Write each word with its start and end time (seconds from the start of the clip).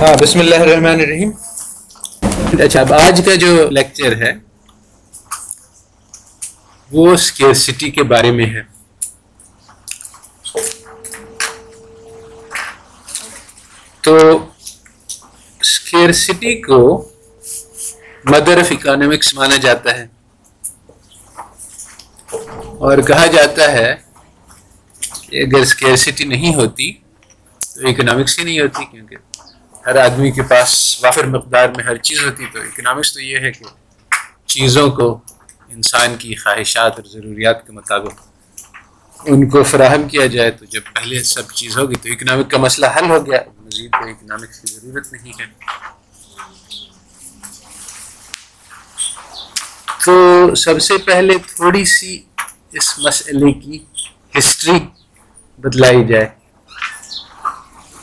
ہاں 0.00 0.14
بسم 0.22 0.38
اللہ 0.38 0.54
الرحمن 0.54 1.00
الرحیم۔ 1.00 1.30
اچھا 2.62 2.80
اب 2.80 2.92
آج 2.92 3.20
کا 3.26 3.34
جو 3.34 3.70
لیکچر 3.70 4.16
ہے، 4.22 4.32
وہ 6.90 7.16
سٹی 7.54 7.90
کے 7.90 8.02
بارے 8.02 8.30
میں 8.30 8.46
ہے۔ 8.46 8.62
تو 14.00 14.14
سٹی 16.14 16.54
کو 16.62 16.78
مدر 18.24 18.58
آف 18.60 18.72
اکانومکس 18.72 19.34
مانا 19.34 19.56
جاتا 19.56 19.98
ہے۔ 19.98 20.06
اور 22.78 22.98
کہا 22.98 23.26
جاتا 23.26 23.72
ہے 23.72 23.94
کہ 25.22 25.42
اگر 25.42 25.60
اسکیئرسٹی 25.60 26.24
نہیں 26.24 26.54
ہوتی، 26.54 26.92
تو 27.60 27.88
اکنامکس 27.88 28.38
ہی 28.38 28.44
نہیں 28.44 28.60
ہوتی، 28.60 28.84
کیونکہ 28.84 29.16
ہر 29.90 29.96
آدمی 29.96 30.30
کے 30.30 30.42
پاس 30.42 30.98
وافر 31.04 31.24
مقدار 31.24 31.68
میں 31.68 31.84
ہر 31.84 31.96
چیز 31.96 32.24
ہوتی 32.24 32.46
تو 32.52 32.60
اکنامکس 32.60 33.14
تو 33.14 33.20
یہ 33.20 33.38
ہے 33.38 33.52
کہ 33.52 33.64
چیزوں 34.46 34.90
کو 34.90 35.20
انسان 35.68 36.16
کی 36.16 36.34
خواہشات 36.34 36.92
اور 36.96 37.04
ضروریات 37.04 37.66
کے 37.66 37.72
مطابق 37.72 38.22
ان 39.24 39.48
کو 39.48 39.62
فراہم 39.62 40.08
کیا 40.08 40.26
جائے 40.26 40.50
تو 40.50 40.64
جب 40.64 40.80
پہلے 40.94 41.22
سب 41.22 41.50
چیز 41.52 41.78
ہوگی 41.78 41.94
تو 41.94 42.08
اکنامک 42.12 42.50
کا 42.50 42.58
مسئلہ 42.58 42.86
حل 42.96 43.10
ہو 43.10 43.26
گیا، 43.26 43.38
مزید 43.58 43.90
کوئی 43.92 44.12
اکنامکس 44.12 44.60
کی 44.60 44.74
ضرورت 44.74 45.12
نہیں 45.12 45.32
ہے۔ 45.40 45.46
تو 50.04 50.54
سب 50.54 50.82
سے 50.82 50.98
پہلے 50.98 51.38
تھوڑی 51.38 51.84
سی 51.84 52.22
اس 52.72 52.98
مسئلے 52.98 53.52
کی 53.52 53.84
ہسٹری 54.38 54.78
بدلائی 55.58 56.06
جائے۔ 56.06 56.39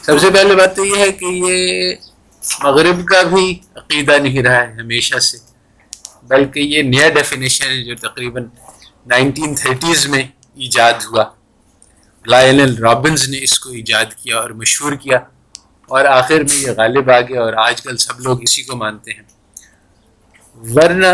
سب 0.07 0.19
سے 0.19 0.29
پہلے 0.29 0.55
بات 0.55 0.75
تو 0.75 0.85
یہ 0.85 0.97
ہے 0.97 1.11
کہ 1.11 1.25
یہ 1.25 1.93
مغرب 2.63 3.05
کا 3.05 3.21
بھی 3.21 3.59
عقیدہ 3.75 4.11
نہیں 4.11 4.43
رہا 4.43 4.67
ہے 4.67 4.73
ہمیشہ 4.73 5.19
سے، 5.19 5.37
بلکہ 6.23 6.59
یہ 6.59 6.81
نیا 6.81 7.09
ڈیفینیشن 7.09 7.69
ہے 7.69 7.83
جو 7.83 7.95
تقریباً 7.95 8.45
نائنٹین 9.05 9.55
تھرٹیز 9.55 10.07
میں 10.07 10.23
ایجاد 10.55 10.93
ہوا۔ 10.93 11.23
لائن 12.25 12.77
رابنز 12.77 13.29
نے 13.29 13.37
اس 13.41 13.59
کو 13.59 13.69
ایجاد 13.69 14.05
کیا 14.05 14.37
اور 14.37 14.49
مشہور 14.49 14.93
کیا 14.93 15.17
اور 15.87 16.05
آخر 16.05 16.43
میں 16.43 16.55
یہ 16.55 16.71
غالب 16.77 17.09
آ 17.09 17.19
گیا 17.21 17.41
اور 17.41 17.53
آج 17.53 17.81
کل 17.81 17.97
سب 17.97 18.19
لوگ 18.19 18.41
اسی 18.41 18.61
کو 18.61 18.75
مانتے 18.75 19.11
ہیں۔ 19.11 19.23
ورنہ 20.75 21.13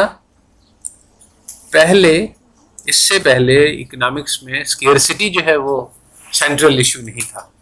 پہلے، 1.71 2.27
اس 2.85 2.95
سے 2.95 3.19
پہلے 3.19 3.81
اکنامکس 3.81 4.43
میں 4.43 4.61
اسکیئرسٹی 4.61 5.29
جو 5.29 5.41
ہے 5.45 5.55
وہ 5.55 5.85
سینٹرل 6.31 6.77
ایشو 6.77 7.01
نہیں 7.01 7.31
تھا۔ 7.31 7.52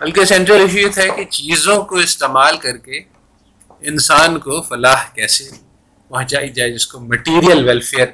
بلکہ 0.00 0.24
سینٹرل 0.24 0.60
ایشو 0.60 0.78
یہ 0.78 0.88
تھا 0.88 1.06
کہ 1.16 1.24
چیزوں 1.24 1.82
کو 1.84 1.96
استعمال 1.96 2.56
کر 2.56 2.76
کے 2.76 3.00
انسان 3.82 4.38
کو 4.40 4.60
فلاح 4.62 5.04
کیسے 5.14 5.44
پہنچائی 6.10 6.48
جائے، 6.48 6.72
جس 6.72 6.86
کو 6.86 7.00
مٹیریل 7.00 7.64
ویلفیئر 7.68 8.06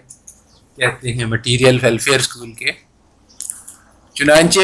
کہتے 0.78 1.12
ہیں 1.12 1.25
مٹیریل 1.25 1.78
ویلفیئر 1.83 2.19
اسکول 2.19 2.53
کے۔ 2.53 2.72
چنانچہ 4.17 4.61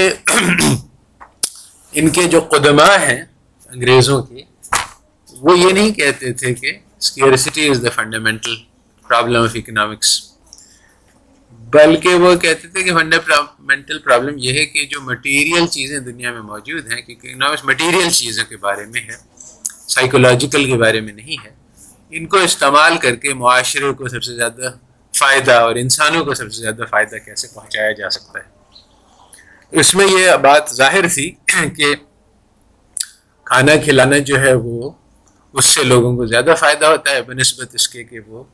ان 1.92 2.08
کے 2.08 2.24
جو 2.32 2.40
قدمہ 2.50 2.88
ہیں 3.00 3.22
انگریزوں 3.70 4.22
کے، 4.22 4.42
وہ 5.40 5.58
یہ 5.58 5.72
نہیں 5.72 5.92
کہتے 5.92 6.32
تھے 6.32 6.54
کہ 6.54 6.72
scarcity 6.98 7.68
is 7.70 7.82
the 7.84 7.90
fundamental 7.94 8.54
problem 9.06 9.42
of 9.42 9.54
economics 9.54 10.20
بلکہ 11.72 12.14
وہ 12.14 12.34
کہتے 12.34 12.68
تھے 12.68 12.82
کہ 12.82 12.92
فنڈامنٹل 12.94 13.98
پرابلم 13.98 14.34
یہ 14.38 14.52
ہے 14.52 14.66
کہ 14.66 14.84
جو 14.84 15.00
مٹیریل 15.00 15.66
چیزیں 15.66 15.98
دنیا 15.98 16.32
میں 16.32 16.40
موجود 16.40 16.92
ہیں، 16.92 17.02
کیونکہ 17.02 17.28
اکنامکس 17.28 17.64
مٹیریل 17.64 18.10
چیزوں 18.10 18.44
کے 18.48 18.56
بارے 18.56 18.86
میں 18.86 19.00
ہے 19.00 19.16
سائیکولوجیکل 19.88 20.64
کے 20.64 20.76
بارے 20.76 21.00
میں 21.00 21.12
نہیں 21.12 21.44
ہے۔ 21.44 21.50
ان 22.10 22.26
کو 22.26 22.36
استعمال 22.36 22.96
کر 22.98 23.14
کے 23.14 23.34
معاشرے 23.34 23.92
کو 23.92 24.08
سب 24.08 24.22
سے 24.22 24.34
زیادہ 24.34 24.70
فائدہ 25.14 25.52
اور 25.52 25.74
انسانوں 25.74 26.24
کو 26.24 26.34
سب 26.34 26.52
سے 26.52 26.62
زیادہ 26.62 26.82
فائدہ 26.90 27.16
کیسے 27.16 27.48
پہنچایا 27.54 27.92
جا 27.92 28.10
سکتا 28.10 28.38
ہے۔ 28.38 28.50
اس 29.78 29.94
میں 29.94 30.06
یہ 30.06 30.36
بات 30.36 30.70
ظاہر 30.74 31.08
تھی 31.14 31.30
کہ 31.76 31.94
کھانا 33.44 33.76
کھلانا 33.76 34.18
جو 34.18 34.40
ہے 34.40 34.54
وہ 34.54 34.90
اس 35.52 35.64
سے 35.64 35.82
لوگوں 35.82 36.16
کو 36.16 36.26
زیادہ 36.26 36.54
فائدہ 36.58 36.86
ہوتا 36.86 37.10
ہے، 37.10 37.22
بنسبت 37.22 37.74
اس 37.74 37.88
کے 37.88 38.04
کہ 38.04 38.20
وہ 38.20 38.44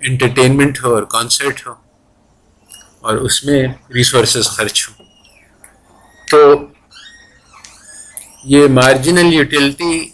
انٹرٹینمنٹ 0.00 0.84
ہو 0.84 0.94
اور 0.94 1.02
کانسرٹ 1.02 1.66
ہو۔ 1.66 1.89
اور 3.00 3.14
اس 3.16 3.44
میں 3.44 3.68
ریسورسز 3.94 4.48
خرچ 4.48 4.88
ہوں۔ 4.88 5.04
تو 6.28 6.54
یہ 8.44 8.68
marginal 8.68 9.34
utility 9.34 10.08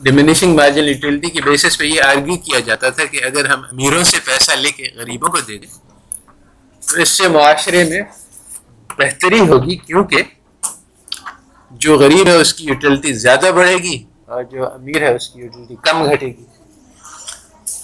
diminishing 0.00 0.56
marginal 0.56 0.88
utility 0.88 1.30
کی 1.30 1.40
بیسس 1.40 1.78
پہ 1.78 1.84
یہ 1.84 2.02
آرگی 2.02 2.36
کیا 2.36 2.60
جاتا 2.60 2.88
تھا 2.90 3.04
کہ 3.04 3.24
اگر 3.24 3.44
ہم 3.44 3.62
امیروں 3.64 4.04
سے 4.04 4.18
پیسہ 4.24 4.52
لے 4.52 4.70
کے 4.70 4.84
غریبوں 4.94 5.28
کو 5.28 5.40
دے 5.40 5.58
دیں، 5.58 5.68
تو 6.88 7.00
اس 7.00 7.08
سے 7.08 7.28
معاشرے 7.28 7.84
میں 7.84 8.02
بہتری 8.98 9.40
ہوگی۔ 9.40 9.76
کیونکہ 9.76 10.22
جو 11.70 11.98
غریب 11.98 12.26
ہے 12.26 12.36
اس 12.36 12.54
کی 12.54 12.64
یوٹیلٹی 12.64 13.12
زیادہ 13.12 13.50
بڑھے 13.54 13.76
گی 13.76 14.04
اور 14.24 14.42
جو 14.42 14.72
امیر 14.72 15.02
ہے 15.02 15.14
اس 15.14 15.28
کی 15.28 15.40
یوٹیلٹی 15.40 15.74
کم 15.82 16.04
گھٹے 16.04 16.26
گی۔ 16.26 16.44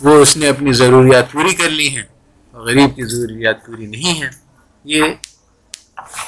وہ 0.01 0.15
اس 0.23 0.37
نے 0.37 0.49
اپنی 0.49 0.73
ضروریات 0.73 1.33
پوری 1.33 1.55
کر 1.55 1.71
لی 1.71 1.97
ہیں۔ 1.97 2.03
غریب 2.55 2.97
کی 2.97 3.05
ضروریات 3.05 3.67
پوری 3.67 3.87
نہیں 3.87 4.23
ہیں۔ 4.23 4.31
یہ 4.85 5.03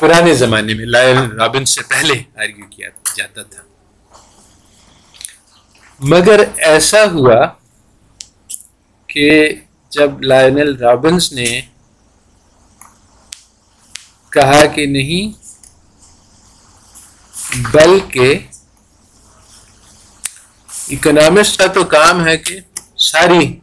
پرانے 0.01 0.35
زمانے 0.35 0.75
میں 0.75 0.85
لائل 0.85 1.19
رابن 1.19 1.65
سے 1.65 1.83
پہلے 1.83 2.15
آرگیو 2.37 2.67
کیا 2.67 2.89
جاتا 3.17 3.43
تھا۔ 3.43 3.63
مگر 6.01 6.41
ایسا 6.57 7.05
ہوا 7.05 7.47
کہ 9.07 9.55
جب 9.91 10.23
لائنل 10.23 10.77
رابنس 10.77 11.33
نے 11.33 11.61
کہا 14.31 14.67
کہ 14.67 14.87
نہیں، 14.87 15.47
بلکہ 17.73 18.39
اکنامسٹ 20.89 21.59
کا 21.59 21.67
تو 21.67 21.85
کام 21.85 22.27
ہے 22.27 22.37
کہ 22.37 22.61
ساری 22.97 23.61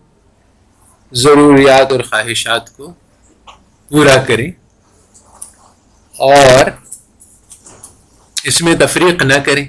ضروریات 1.13 1.91
اور 1.91 2.00
خواہشات 2.00 2.78
کو 2.78 2.94
پورا 3.90 4.18
کریں 4.18 4.51
اور 6.18 6.66
اس 8.44 8.62
میں 8.62 8.75
تفریق 8.75 9.23
نہ 9.23 9.34
کریں۔ 9.46 9.68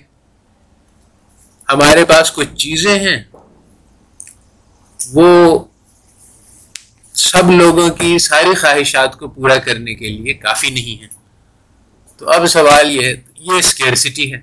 ہمارے 1.68 2.04
پاس 2.04 2.32
کچھ 2.32 2.56
چیزیں 2.56 2.98
ہیں۔ 2.98 3.24
وہ 5.12 5.58
سب 7.12 7.50
لوگوں 7.50 7.90
کی 7.90 8.18
ساری 8.18 8.54
خواہشات 8.54 9.18
کو 9.18 9.28
پورا 9.28 9.58
کرنے 9.58 9.94
کے 9.94 10.08
لیے 10.08 10.34
کافی 10.34 10.70
نہیں 10.70 11.02
ہے 11.02 11.08
تو 12.16 12.30
اب 12.30 12.46
سوال 12.46 12.90
یہ 12.90 13.06
ہے، 13.06 13.14
یہ 13.38 13.52
اسکیئرسٹی 13.52 14.34
ہے۔ 14.34 14.38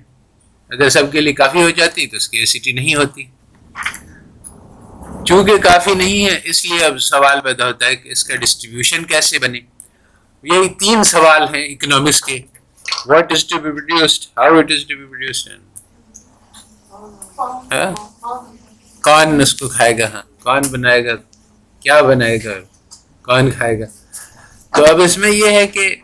اگر 0.68 0.88
سب 0.88 1.12
کے 1.12 1.20
لیے 1.20 1.32
کافی 1.32 1.62
ہو 1.62 1.70
جاتی 1.70 2.06
تو 2.06 2.16
اسکیئرسٹی 2.16 2.72
نہیں 2.72 2.94
ہوتی۔ 2.94 3.24
چونکہ 5.26 5.56
کافی 5.56 5.94
نہیں 5.94 6.24
ہے، 6.26 6.40
اس 6.44 6.64
لیے 6.64 6.84
اب 6.84 6.98
سوال 6.98 7.40
پیدا 7.40 7.66
ہوتا 7.66 7.86
ہے 7.86 7.96
کہ 7.96 8.08
اس 8.08 8.24
کا 8.24 8.36
ڈسٹریبیوشن 8.36 9.04
کیسے 9.04 9.38
بنے؟ 9.38 9.60
یہی 10.42 10.68
تین 10.68 11.04
سوال 11.04 11.54
ہیں 11.54 11.64
اکنامکس 11.64 12.20
کے۔ 12.20 12.40
What 13.06 13.32
is 13.32 13.44
to 13.44 13.58
be 13.58 13.70
produced 13.70 14.38
how 14.38 14.58
it 14.58 14.70
is 14.70 14.84
to 14.84 14.96
be 14.98 15.04
produced 15.04 15.48
کون 19.04 19.40
اس 19.40 19.54
کو 19.54 19.68
کھائے 19.68 19.98
گا؟ 19.98 20.06
ہاں 20.12 20.22
کون 20.42 20.62
بنائے 20.70 21.06
گا؟ 21.06 21.12
کیا 21.80 22.00
بنائے 22.02 22.38
گا؟ 22.44 22.52
کون 23.22 23.50
کھائے 23.50 23.80
گا؟ 23.80 23.86
تو 24.76 24.84
اب 24.84 25.00
اس 25.00 25.18
میں 25.18 25.30
یہ 25.30 25.46
ہے 25.46 25.66
کہ 25.66 25.96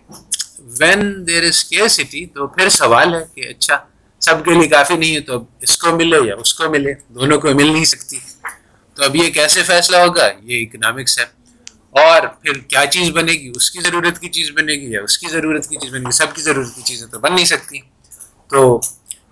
وین 0.80 1.26
دیر 1.26 1.44
از 1.44 1.64
سٹی 1.92 2.26
تو 2.26 2.46
پھر 2.46 2.68
سوال 2.68 3.14
ہے 3.14 3.24
کہ 3.34 3.48
اچھا 3.48 3.78
سب 4.20 4.44
کے 4.44 4.50
لیے 4.50 4.68
کافی 4.68 4.96
نہیں 4.96 5.14
ہے 5.14 5.20
تو 5.20 5.34
اب 5.34 5.44
اس 5.60 5.78
کو 5.78 5.96
ملے 5.96 6.16
یا 6.26 6.34
اس 6.34 6.54
کو 6.54 6.70
ملے؟ 6.70 6.94
دونوں 7.08 7.40
کو 7.40 7.48
مل 7.54 7.72
نہیں 7.72 7.84
سکتی۔ 7.84 8.18
تو 8.98 9.04
اب 9.04 9.16
یہ 9.16 9.30
کیسے 9.30 9.62
فیصلہ 9.62 9.96
ہوگا؟ 9.96 10.28
یہ 10.42 10.66
اکنامکس 10.66 11.18
ہے۔ 11.18 11.24
اور 11.90 12.26
پھر 12.26 12.58
کیا 12.58 12.86
چیز 12.86 13.10
بنے 13.10 13.32
گی؟ 13.32 13.52
اس 13.54 13.70
کی 13.70 13.80
ضرورت 13.80 14.18
کی 14.18 14.28
چیز 14.28 14.50
بنے 14.50 14.72
گی 14.72 14.90
یا 14.90 15.02
اس 15.02 15.18
کی 15.18 15.26
ضرورت 15.28 15.68
کی 15.68 15.76
چیز 15.76 15.90
بنے 15.90 16.06
گی؟ 16.06 16.12
سب 16.12 16.34
کی 16.34 16.42
ضرورت 16.42 16.74
کی 16.74 16.82
چیزیں 16.82 17.06
تو 17.06 17.18
بن 17.18 17.34
نہیں 17.34 17.44
سکتی۔ 17.44 17.78
تو 18.48 18.78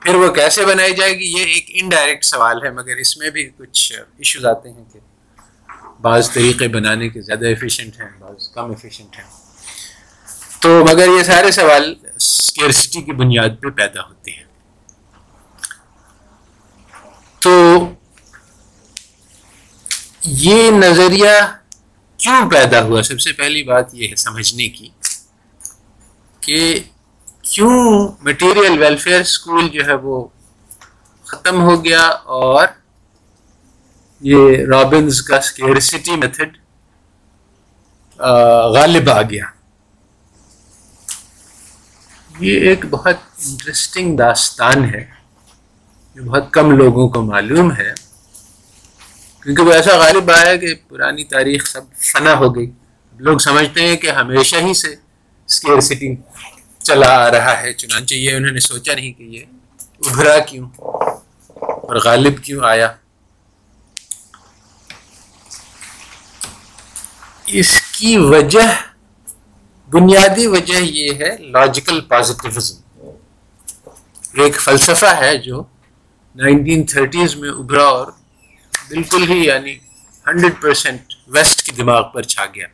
پھر 0.00 0.14
وہ 0.14 0.28
کیسے 0.28 0.66
بنائی 0.66 0.94
جائے 0.94 1.12
گی؟ 1.18 1.24
یہ 1.24 1.44
ایک 1.44 1.66
انڈائریکٹ 1.68 2.24
سوال 2.24 2.64
ہے، 2.64 2.70
مگر 2.70 2.96
اس 2.96 3.16
میں 3.16 3.30
بھی 3.30 3.50
کچھ 3.56 3.92
ایشوز 3.92 4.46
آتے 4.46 4.70
ہیں 4.72 4.84
کہ 4.92 4.98
بعض 6.00 6.30
طریقے 6.30 6.68
بنانے 6.68 7.08
کے 7.08 7.20
زیادہ 7.20 7.46
ایفیشینٹ 7.46 8.00
ہیں، 8.00 8.18
بعض 8.18 8.48
کم 8.48 8.70
ایفیشینٹ 8.70 9.16
ہیں۔ 9.16 9.24
تو 10.60 10.84
مگر 10.84 11.06
یہ 11.18 11.22
سارے 11.22 11.50
سوال 11.50 11.94
اسکیئرسٹی 12.16 13.02
کی 13.02 13.12
بنیاد 13.12 13.48
پہ 13.62 13.68
پیدا 13.68 14.02
ہوتے 14.02 14.30
ہیں 14.30 14.44
تو 17.38 17.78
یہ 20.26 20.70
نظریہ 20.70 21.30
کیوں 22.16 22.50
پیدا 22.50 22.82
ہوا؟ 22.82 23.02
سب 23.02 23.20
سے 23.20 23.32
پہلی 23.32 23.62
بات 23.62 23.94
یہ 23.94 24.08
ہے 24.08 24.16
سمجھنے 24.16 24.68
کی 24.68 24.88
کہ 26.40 26.80
کیوں 27.42 28.08
مٹیریل 28.20 28.78
ویلفیئر 28.78 29.20
اسکول 29.20 29.68
جو 29.68 29.86
ہے 29.86 29.94
وہ 29.94 30.26
ختم 31.24 31.62
ہو 31.62 31.84
گیا 31.84 32.06
اور 32.40 32.66
یہ 34.20 34.64
رابنز 34.66 35.22
کا 35.22 35.36
اسکیئرسٹی 35.36 36.16
میتھڈ 36.16 36.56
غالب 38.74 39.10
آ 39.10 39.22
گیا۔ 39.22 39.44
یہ 42.40 42.60
ایک 42.60 42.84
بہت 42.90 43.16
انٹرسٹنگ 43.46 44.16
داستان 44.16 44.84
ہے 44.84 45.04
جو 46.14 46.22
بہت 46.22 46.50
کم 46.50 46.70
لوگوں 46.70 47.08
کو 47.08 47.22
معلوم 47.22 47.72
ہے۔ 47.72 47.92
کیونکہ 49.46 49.62
وہ 49.62 49.72
ایسا 49.72 49.96
غالب 49.98 50.30
آیا 50.30 50.54
کہ 50.56 50.74
پرانی 50.88 51.24
تاریخ 51.24 51.66
سب 51.66 51.82
فنا 52.02 52.32
ہو 52.34 52.54
گئی۔ 52.54 52.70
لوگ 53.18 53.38
سمجھتے 53.38 53.80
ہیں 53.80 53.96
کہ 53.96 54.10
ہمیشہ 54.10 54.56
ہی 54.56 54.72
سے 54.74 54.88
اسکیئرسٹی 55.48 56.14
چلا 56.84 57.10
آ 57.26 57.30
رہا 57.30 57.60
ہے، 57.60 57.72
چنانچہ 57.72 58.14
یہ 58.14 58.36
انہوں 58.36 58.52
نے 58.52 58.60
سوچا 58.60 58.94
نہیں 58.94 59.12
کہ 59.12 59.22
یہ 59.22 59.44
ابھرا 60.06 60.38
کیوں 60.38 60.68
اور 61.48 61.96
غالب 62.04 62.42
کیوں 62.44 62.64
آیا۔ 62.64 62.88
اس 67.46 67.80
کی 67.92 68.16
وجہ، 68.16 68.66
بنیادی 69.90 70.46
وجہ 70.46 70.82
یہ 70.82 71.08
ہے 71.20 71.36
لاجیکل 71.52 72.00
پازیٹیوزم 72.00 73.10
ایک 74.34 74.60
فلسفہ 74.60 75.14
ہے 75.20 75.36
جو 75.38 75.62
نائنٹین 76.34 76.86
تھرٹیز 76.86 77.36
میں 77.36 77.50
ابھرا 77.50 77.84
اور 77.84 78.12
بالکل 78.88 79.30
ہی 79.30 79.44
یعنی 79.44 79.76
ہنڈریڈ 80.26 80.52
پرسینٹ 80.60 81.00
ویسٹ 81.28 81.62
کی 81.62 81.72
دماغ 81.72 82.10
پر 82.14 82.22
چھا 82.22 82.44
گیا۔ 82.54 82.66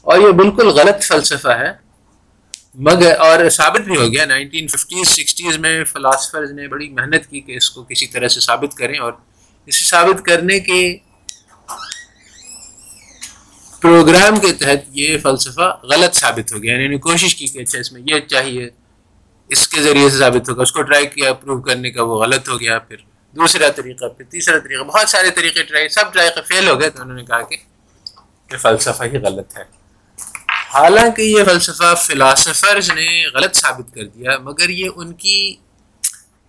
اور 0.00 0.18
یہ 0.18 0.32
بالکل 0.32 0.68
غلط 0.68 1.04
فلسفہ 1.04 1.48
ہے۔ 1.48 1.72
مگر 2.74 3.16
اور 3.18 3.48
ثابت 3.50 3.80
بھی 3.80 3.96
ہو 3.96 4.12
گیا۔ 4.12 4.24
نائنٹین 4.24 4.68
ففٹیز، 4.68 5.08
سکسٹیز 5.08 5.58
میں 5.58 5.84
فلاسفرز 5.84 6.50
نے 6.50 6.68
بڑی 6.68 6.88
محنت 6.88 7.26
کی 7.30 7.40
کہ 7.40 7.56
اس 7.56 7.70
کو 7.70 7.84
کسی 7.84 8.06
طرح 8.06 8.28
سے 8.28 8.40
ثابت 8.40 8.76
کریں 8.76 8.98
اور 8.98 9.12
اسے 9.66 9.84
ثابت 9.84 10.24
کرنے 10.24 10.60
کے 10.60 10.96
پروگرام 13.80 14.40
کے 14.40 14.52
تحت 14.52 14.90
یہ 14.90 15.18
فلسفہ 15.18 15.80
غلط 15.82 16.14
ثابت 16.14 16.52
ہو 16.52 16.62
گیا۔ 16.62 16.72
یعنی 16.72 16.84
انہوں 16.84 16.94
نے 16.94 17.00
کوشش 17.00 17.34
کی 17.36 17.46
کہ 17.46 17.58
اچھا 17.58 17.78
اس 17.78 17.92
میں 17.92 18.00
یہ 18.04 18.20
چاہیے، 18.20 18.68
اس 19.48 19.68
کے 19.68 19.82
ذریعے 19.82 20.10
سے 20.10 20.18
ثابت 20.18 20.48
ہوگا، 20.48 20.62
اس 20.62 20.72
کو 20.72 20.82
ٹرائی 20.82 21.06
کیا 21.06 21.32
پروو 21.32 21.60
کرنے 21.60 21.90
کا 21.90 22.02
وہ 22.02 22.22
غلط 22.22 22.48
ہو 22.48 22.60
گیا، 22.60 22.78
پھر 22.78 22.96
دوسرا 23.36 23.68
طریقہ، 23.68 24.08
پھر 24.08 24.24
تیسرا 24.24 24.58
طریقہ، 24.58 24.84
بہت 24.84 25.08
سارے 25.08 25.30
طریقے 25.30 25.62
ٹرائی 25.62 25.88
سب 25.88 26.12
ٹرائی 26.12 26.30
فیل 26.48 26.68
ہو 26.68 26.80
گئے 26.80 26.90
تو 26.90 27.02
انہوں 27.02 27.16
نے 27.16 27.24
کہا 27.24 27.40
کہ 27.42 27.56
یہ 28.50 28.56
فلسفہ 28.56 29.02
ہی 29.02 29.18
غلط 29.18 29.56
ہے۔ 29.56 29.62
حالانکہ 30.74 31.22
یہ 31.22 31.44
فلسفہ 31.44 31.94
فلاسفرز 31.94 32.90
نے 32.90 33.08
غلط 33.34 33.54
ثابت 33.54 33.94
کر 33.94 34.04
دیا، 34.04 34.38
مگر 34.38 34.68
یہ 34.68 34.88
ان 34.96 35.12
کی 35.14 35.56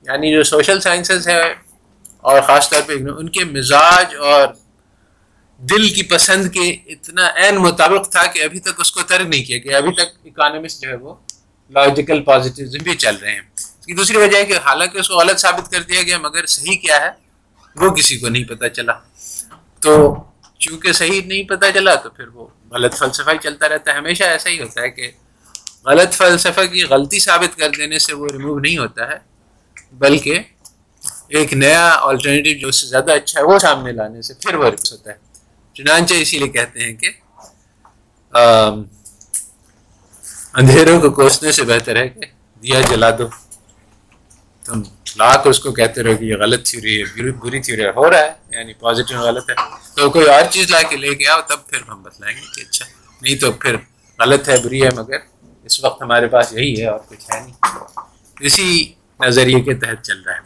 یعنی 0.06 0.31
جو 0.34 0.44
سوشل 0.44 0.80
سائنسز 0.81 1.28
ہے 1.28 1.42
اور 2.22 2.42
خاص 2.42 2.69
طور 2.69 2.81
پہ 2.81 2.94
ان 2.94 3.30
کے 3.30 3.44
مزاج 3.45 4.16
اور 4.16 4.48
دل 5.62 5.88
کی 5.94 6.04
پسند 6.04 6.51
کے 6.54 6.69
اتنا 6.94 7.28
عین 7.36 7.56
مطابق 7.56 8.10
تھا 8.12 8.25
کہ 8.25 8.44
ابھی 8.44 8.60
تک 8.60 8.80
اس 8.80 8.92
کو 8.92 9.01
ترک 9.01 9.28
نہیں 9.28 9.44
کیا 9.44 9.57
گیا 9.57 9.78
ابھی 9.78 9.94
تک 9.94 10.25
اکانومسٹ 10.25 10.81
جو 10.81 10.89
ہے 10.89 10.95
وہ 10.95 11.13
لاجیکل 11.72 12.22
پازیٹیوزم 12.24 12.84
بھی 12.84 12.95
چل 12.95 13.16
رہے 13.16 13.34
ہیں۔ 13.34 13.42
کی 13.88 13.94
دوسری 13.94 14.18
وجہ 14.18 14.38
ہے 14.38 14.45
کہ 14.45 14.57
حالانکہ 14.66 14.98
اس 14.98 15.07
کو 15.07 15.16
غلط 15.16 15.39
ثابت 15.39 15.72
کر 15.72 15.81
دیا 15.81 16.01
گیا 16.01 16.18
مگر 16.18 16.45
صحیح 16.48 16.78
کیا 16.78 17.00
ہے، 17.01 17.12
وہ 17.75 17.89
کسی 17.95 18.18
کو 18.18 18.30
نہیں 18.30 18.44
پتہ 18.44 18.68
چلا۔ 18.75 18.94
تو 19.81 19.94
چونکہ 20.60 20.92
صحیح 20.92 21.22
نہیں 21.25 21.44
پتہ 21.50 21.66
چلا 21.74 21.94
تو 21.95 22.10
پھر 22.10 22.28
وہ 22.28 22.48
غلط 22.72 22.95
فلسفہ 22.95 23.31
ہی 23.31 23.38
چلتا 23.44 23.69
رہتا 23.69 23.92
ہے۔ 23.92 23.98
ہمیشہ 23.98 24.24
ایسا 24.24 24.50
ہی 24.50 24.60
ہوتا 24.62 24.81
ہے 24.81 24.89
کہ 24.89 25.12
غلط 25.86 26.13
فلسفہ 26.13 26.66
کی 26.72 26.84
غلطی 26.84 27.19
ثابت 27.19 27.57
کر 27.57 27.69
دینے 27.78 28.00
سے 28.00 28.13
وہ 28.13 28.28
ریموو 28.31 28.60
نہیں 28.60 28.78
ہوتا 28.78 29.07
ہے، 29.07 29.18
بلکہ 30.00 30.39
ایک 31.38 31.54
نیا 31.54 31.89
آلٹرنیٹیو 32.01 32.57
جو 32.60 32.68
اس 32.68 32.81
سے 32.81 32.88
زیادہ 32.88 33.12
اچھا 33.12 33.39
ہے 33.39 33.45
وہ 33.45 33.57
سامنے 33.60 33.92
لانے 33.92 34.22
سے 34.22 34.34
پھر 34.34 34.56
وہ 34.56 34.69
رکس 34.69 34.92
ہوتا 34.92 35.12
ہے۔ 35.12 35.18
چنانچہ 35.75 36.13
اسی 36.13 36.38
لیے 36.39 36.50
کہتے 36.50 36.84
ہیں 36.84 36.94
کہ 36.94 37.10
اندھیروں 40.54 41.00
کو 41.01 41.10
کوسنے 41.12 41.51
سے 41.51 41.63
بہتر 41.63 41.95
ہے 41.95 42.07
کہ 42.10 42.25
دیا 42.63 42.81
جلا 42.81 43.10
دو۔ 43.19 43.28
تم 44.67 44.81
لاکھ 45.15 45.47
اس 45.47 45.59
کو 45.59 45.71
کہتے 45.71 46.03
رہو 46.03 46.17
کہ 46.17 46.25
یہ 46.25 46.35
غلط 46.35 46.69
تھیوری 46.69 47.01
ہے، 47.01 47.31
بری 47.31 47.61
تھیوری 47.61 47.83
ہے، 47.83 47.89
ہو 47.89 48.11
رہا 48.11 48.19
ہے 48.19 48.31
یعنی 48.49 48.73
پازیٹیو 48.73 49.19
غلط 49.19 49.49
ہے۔ 49.49 49.55
تو 49.95 50.09
کوئی 50.09 50.27
اور 50.27 50.41
چیز 50.51 50.71
لا 50.71 50.81
کے 50.81 50.97
لے 50.97 51.15
کے 51.15 51.27
آؤ، 51.27 51.41
تب 51.49 51.67
پھر 51.67 51.77
ہم 51.87 52.03
بتلائیں 52.03 52.37
گے 52.37 52.41
کہ 52.55 52.61
اچھا 52.61 52.85
نہیں 53.21 53.35
تو 53.35 53.51
پھر 53.51 53.75
غلط 54.19 54.49
ہے، 54.49 54.57
بری 54.63 54.83
ہے، 54.83 54.89
مگر 54.95 55.17
اس 55.63 55.83
وقت 55.83 56.01
ہمارے 56.01 56.27
پاس 56.27 56.53
یہی 56.53 56.81
ہے 56.81 56.85
اور 56.85 56.99
کچھ 57.09 57.25
ہے 57.35 57.39
نہیں۔ 57.39 57.53
اسی 58.39 58.93
نظریے 59.19 59.61
کے 59.61 59.73
تحت 59.73 60.03
چل 60.03 60.21
رہا 60.21 60.33
ہے۔ 60.33 60.41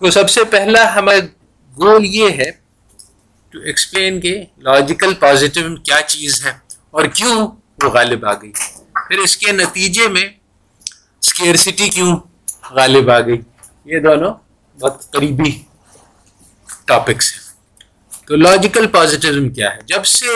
تو 0.00 0.10
سب 0.10 0.30
سے 0.30 0.44
پہلا 0.44 0.94
ہمارا 0.94 1.18
گول 1.78 2.04
یہ 2.04 2.30
ہے 2.30 2.50
ٹو 3.50 3.58
ایکسپلین 3.58 4.20
کہ 4.20 4.44
لاجیکل 4.58 5.14
پازیٹیو 5.14 5.76
کیا 5.76 6.02
چیز 6.02 6.46
ہے 6.46 6.52
اور 6.90 7.04
کیوں 7.04 7.48
وہ 7.82 7.88
غالب 7.88 8.26
آ 8.26 8.32
گئی۔ 8.32 8.52
پھر 9.08 9.18
اس 9.18 9.36
کے 9.36 9.52
نتیجے 9.52 10.08
میں 10.08 10.28
اسکیئرسٹی 11.22 11.88
کیوں 11.88 12.16
غالب 12.74 13.10
آ 13.10 13.20
گئی۔ 13.20 13.40
یہ 13.84 13.98
دونوں 13.98 14.34
بہت 14.80 15.12
قریبی 15.12 15.62
ٹاپکس 16.84 17.32
ہیں۔ 17.32 17.52
تو 18.26 18.36
لاجیکل 18.36 18.86
پازیٹیوزم 18.86 19.48
کیا 19.48 19.76
ہے؟ 19.76 19.80
جب 19.86 20.06
سے 20.06 20.26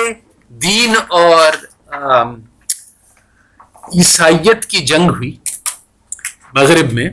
دین 0.49 0.94
اور 1.09 1.53
عیسائیت 3.94 4.67
کی 4.67 4.79
جنگ 4.79 5.11
ہوئی 5.11 5.37
مغرب 6.55 6.93
میں، 6.93 7.09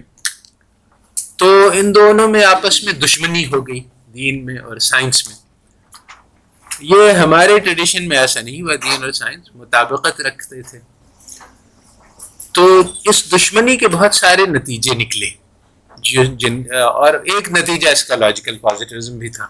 تو 1.36 1.70
ان 1.74 1.96
دونوں 1.96 2.28
میں 2.28 2.46
آپس 2.46 2.84
میں 2.84 2.94
دشمنی 2.94 3.46
ہو 3.46 3.68
گئی 3.68 3.80
دین 4.14 4.46
میں 4.46 4.58
اور 4.58 4.78
سائنس 4.78 5.28
میں۔ 5.28 5.36
یہ 6.80 7.12
ہمارے 7.12 7.60
ٹریڈیشن 7.60 8.08
میں 8.08 8.18
ایسا 8.18 8.42
نہیں 8.42 8.62
ہوا، 8.62 8.76
دین 8.76 9.04
اور 9.04 9.12
سائنس 9.12 9.56
مطابقت 9.56 10.22
رکھتے 10.22 10.62
تھے۔ 10.62 10.80
تو 12.54 12.82
اس 13.06 13.36
دشمنی 13.36 13.78
کے 13.78 13.88
بہت 13.88 14.16
سارے 14.16 14.46
نتیجے 14.46 14.96
نکلے۔ 14.96 15.30
جن، 16.38 16.64
اور 16.74 17.14
ایک 17.14 17.52
نتیجہ 17.52 17.90
اس 17.90 18.06
کا 18.06 18.16
لاجیکل 18.16 18.58
پازیٹیوزم 18.58 19.18
بھی 19.18 19.30
تھا۔ 19.30 19.48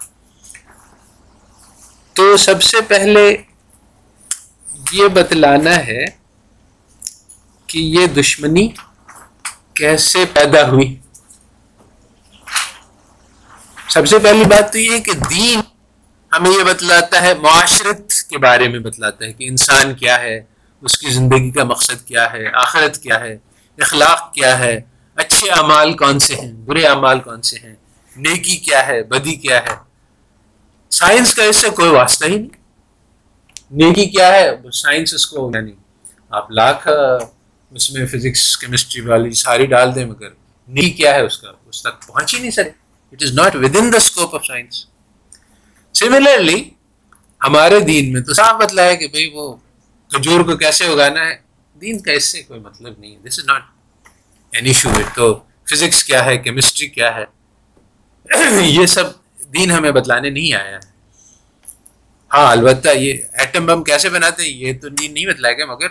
تو 2.14 2.38
سب 2.38 2.64
سے 2.64 2.78
پہلے 2.88 3.38
یہ 4.92 5.08
بتلانا 5.08 5.78
ہے 5.78 6.06
کہ 7.68 7.78
یہ 7.78 8.08
دشمنی 8.08 8.68
کیسے 9.74 10.26
پیدا 10.34 10.68
ہوئی۔ 10.68 11.00
سب 13.90 14.08
سے 14.08 14.20
پہلی 14.20 14.46
بات 14.46 14.72
تو 14.72 14.80
یہ 14.80 15.00
کہ 15.00 15.12
دین 15.30 15.62
ہمیں 16.34 16.52
یہ 16.52 16.64
بتلاتا 16.64 17.22
ہے، 17.22 17.34
معاشرت 17.34 18.14
کے 18.30 18.38
بارے 18.38 18.68
میں 18.68 18.80
بتلاتا 18.80 19.26
ہے 19.26 19.34
کہ 19.34 19.48
انسان 19.48 19.96
کیا 19.96 20.22
ہے۔ 20.22 20.53
اس 20.84 20.98
کی 20.98 21.10
زندگی 21.10 21.52
کا 21.52 21.64
مقصد 21.64 22.08
کیا 22.08 22.34
ہے؟ 22.34 22.46
آخرت 22.54 22.98
کیا 22.98 23.20
ہے؟ 23.20 23.38
اخلاق 23.78 24.34
کیا 24.34 24.60
ہے؟ 24.60 24.82
اچھے 25.16 25.50
اعمال 25.50 25.94
کون 25.94 26.20
سے 26.20 26.36
ہیں؟ 26.36 26.52
برے 26.52 26.86
اعمال 26.86 27.20
کون 27.20 27.42
سے 27.42 27.58
ہیں؟ 27.64 27.76
نیکی 28.16 28.58
کیا 28.58 28.88
ہے؟ 28.88 29.04
بدی 29.04 29.36
کیا 29.36 29.58
ہے؟ 29.58 29.76
سائنس 30.90 31.34
کا 31.34 31.44
اس 31.44 31.56
سے 31.56 31.70
کوئی 31.70 31.90
واسطہ 31.90 32.26
ہی 32.26 32.38
نہیں۔ 32.38 32.50
نیکی 33.72 34.06
کیا 34.06 34.28
ہے؟ 34.28 34.70
سائنس 34.74 35.14
اس 35.14 35.26
کو 35.28 35.52
یعنی 35.56 35.72
آپ 36.30 36.52
لاکھ 36.52 36.88
اس 37.72 37.92
میں 37.92 38.08
فزکس، 38.08 38.58
کیمسٹری 38.58 39.02
والی 39.02 39.32
ساری 39.32 39.66
ڈال 39.66 39.96
دیں، 39.96 40.06
مگر 40.06 40.28
نیکی 40.68 40.90
کیا 40.90 41.14
ہے 41.16 41.22
اس 41.22 41.38
کا؟ 41.38 41.52
اس 41.66 41.84
تک 41.84 42.08
پہنچ 42.08 42.34
ہی 42.34 42.40
نہیں 42.40 42.52
سکے۔ 42.52 42.70
It 43.12 43.24
is 43.24 43.34
not 43.34 43.56
within 43.76 43.92
the 43.92 43.98
scope 43.98 44.36
of 44.36 44.46
science 44.46 44.86
similarly 45.94 46.70
ہمارے 47.44 47.80
دین 47.80 48.14
میں 48.14 48.22
تو 48.22 48.34
صاف 48.34 48.56
بتلا 48.56 48.84
ہے 48.84 48.98
کہ 48.98 49.08
بھئی 49.08 49.32
وہ 49.34 49.56
کھجور 50.12 50.42
کو 50.42 50.58
کیسے 50.58 50.86
اگانا 50.86 51.26
ہے؟ 51.26 51.36
دین 51.82 52.00
کا 52.00 52.12
اس 52.12 52.26
سے 52.26 52.44
کوئی 52.44 52.60
مطلب 52.60 53.00
نہیں 53.00 53.16
ہے۔ 53.16 53.30
This 53.30 53.40
is 53.40 53.46
not 53.46 53.62
an 54.52 54.66
issue 54.66 54.90
it 54.90 55.16
تو 55.16 55.40
فزکس 55.72 56.04
کیا 56.04 56.26
ہے؟ 56.26 56.38
کیمسٹری 56.38 56.88
کیا 56.88 57.16
ہے؟ 57.16 57.26
یہ 58.62 58.86
سب 58.86 59.04
دین 59.54 59.72
ہمیں 59.72 59.92
بتلانے 59.92 60.30
نہیں 60.30 60.54
آیا 60.54 60.76
ہے۔ 60.76 60.94
ہاں 62.34 62.52
البتہ 62.52 62.90
یہ 62.90 63.14
ایٹم 63.34 63.66
بم 63.66 63.84
کیسے 63.84 64.10
بناتے 64.10 64.44
ہیں؟ 64.44 64.50
یہ 64.50 64.74
تو 64.82 64.90
دین 64.90 65.14
نہیں 65.14 65.26
بتلائے 65.26 65.58
گا 65.58 65.66
مگر 65.66 65.88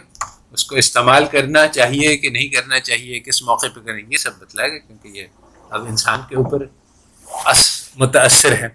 اس 0.52 0.64
کو 0.64 0.76
استعمال 0.76 1.26
کرنا 1.26 1.68
چاہیے 1.68 2.16
کہ 2.16 2.30
نہیں 2.30 2.48
کرنا 2.48 2.80
چاہیے، 2.80 3.20
کس 3.20 3.42
موقع 3.42 3.66
پہ 3.74 3.80
کریں؟ 3.80 4.04
یہ 4.10 4.16
سب 4.16 4.38
بتلائے 4.38 4.72
گا 4.72 4.78
کیونکہ 4.78 5.08
یہ 5.08 5.26
اب 5.70 5.86
انسان 5.86 6.20
کے 6.28 6.36
اوپر 6.36 6.58
متاثر 7.96 8.52
ہے۔ 8.52 8.68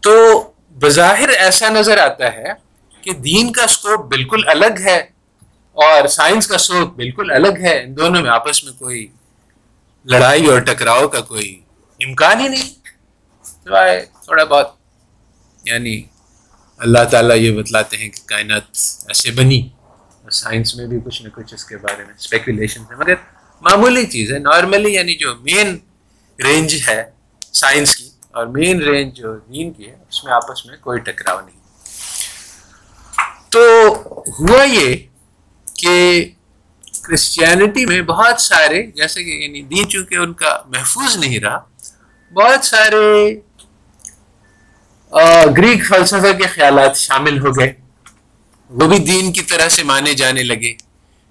تو 0.00 0.42
بظاہر 0.78 1.28
ایسا 1.28 1.68
نظر 1.68 1.98
آتا 1.98 2.32
ہے 2.32 2.65
کہ 3.06 3.12
دین 3.12 3.52
کا 3.52 3.62
اسکوپ 3.62 4.06
بالکل 4.06 4.40
الگ 4.48 4.80
ہے 4.80 4.96
اور 5.72 6.06
سائنس 6.08 6.46
کا 6.46 6.54
اسکوپ 6.54 6.94
بالکل 6.94 7.30
الگ 7.30 7.58
ہے، 7.60 7.82
ان 7.82 7.96
دونوں 7.96 8.22
میں 8.22 8.30
آپس 8.30 8.64
میں 8.64 8.72
کوئی 8.72 9.06
لڑائی 10.04 10.46
اور 10.46 10.60
ٹکراؤ 10.60 11.08
کا 11.08 11.20
کوئی 11.20 11.62
امکان 12.00 12.40
ہی 12.40 12.48
نہیں۔ 12.48 12.70
سوائے 13.44 14.06
تھوڑا 14.24 14.44
بہت 14.44 14.74
یعنی 15.64 16.02
اللہ 16.78 17.04
تعالیٰ 17.10 17.36
یہ 17.36 17.52
بتلاتے 17.52 17.96
ہیں 17.96 18.08
کہ 18.08 18.26
کائنات 18.26 18.62
ایسے 19.08 19.30
بنی۔ 19.30 19.68
اور 20.22 20.30
سائنس 20.30 20.76
میں 20.76 20.86
بھی 20.86 20.98
کچھ 21.04 21.22
نہ 21.22 21.28
کچھ 21.34 21.54
اس 21.54 21.64
کے 21.64 21.76
بارے 21.76 22.04
میں 22.04 22.14
اسپیکولیشن 22.18 22.80
ہے 22.80 22.96
مگر 22.96 23.14
معمولی 23.60 24.06
چیز 24.06 24.32
ہے۔ 24.32 24.38
نارملی 24.38 24.94
یعنی 24.94 25.14
جو 25.14 25.34
مین 25.34 25.78
رینج 26.44 26.74
ہے 26.88 27.10
سائنس 27.52 27.96
کی، 27.96 28.08
اور 28.30 28.46
مین 28.46 28.82
رینج 28.82 29.16
جو 29.16 29.36
دین 29.36 29.72
کی 29.72 29.88
ہے، 29.88 29.96
اس 30.08 30.24
میں 30.24 30.32
آپس 30.32 30.66
میں 30.66 30.76
کوئی 30.76 31.00
ٹکراؤ 31.00 31.40
نہیں۔ 31.40 31.65
تو 33.56 33.92
ہوا 34.40 34.62
یہ 34.62 34.96
کہ 35.76 35.94
کرسچینٹی 37.02 37.86
میں 37.86 38.02
بہت 38.02 38.40
سارے، 38.40 38.82
جیسے 38.86 39.24
کہ 39.24 39.30
یعنی 39.30 39.62
دین 39.62 39.88
چونکہ 39.88 40.14
ان 40.14 40.32
کا 40.32 40.58
محفوظ 40.66 41.16
نہیں 41.16 41.38
رہا، 41.38 41.58
بہت 42.32 42.64
سارے 42.64 43.40
گریک 45.56 45.86
فلسفہ 45.86 46.32
کے 46.32 46.46
خیالات 46.46 46.96
شامل 46.96 47.38
ہو 47.38 47.50
گئے۔ 47.58 47.72
وہ 48.70 48.86
بھی 48.86 48.98
دین 48.98 49.32
کی 49.32 49.42
طرح 49.42 49.68
سے 49.68 49.82
مانے 49.82 50.14
جانے 50.14 50.42
لگے۔ 50.42 50.72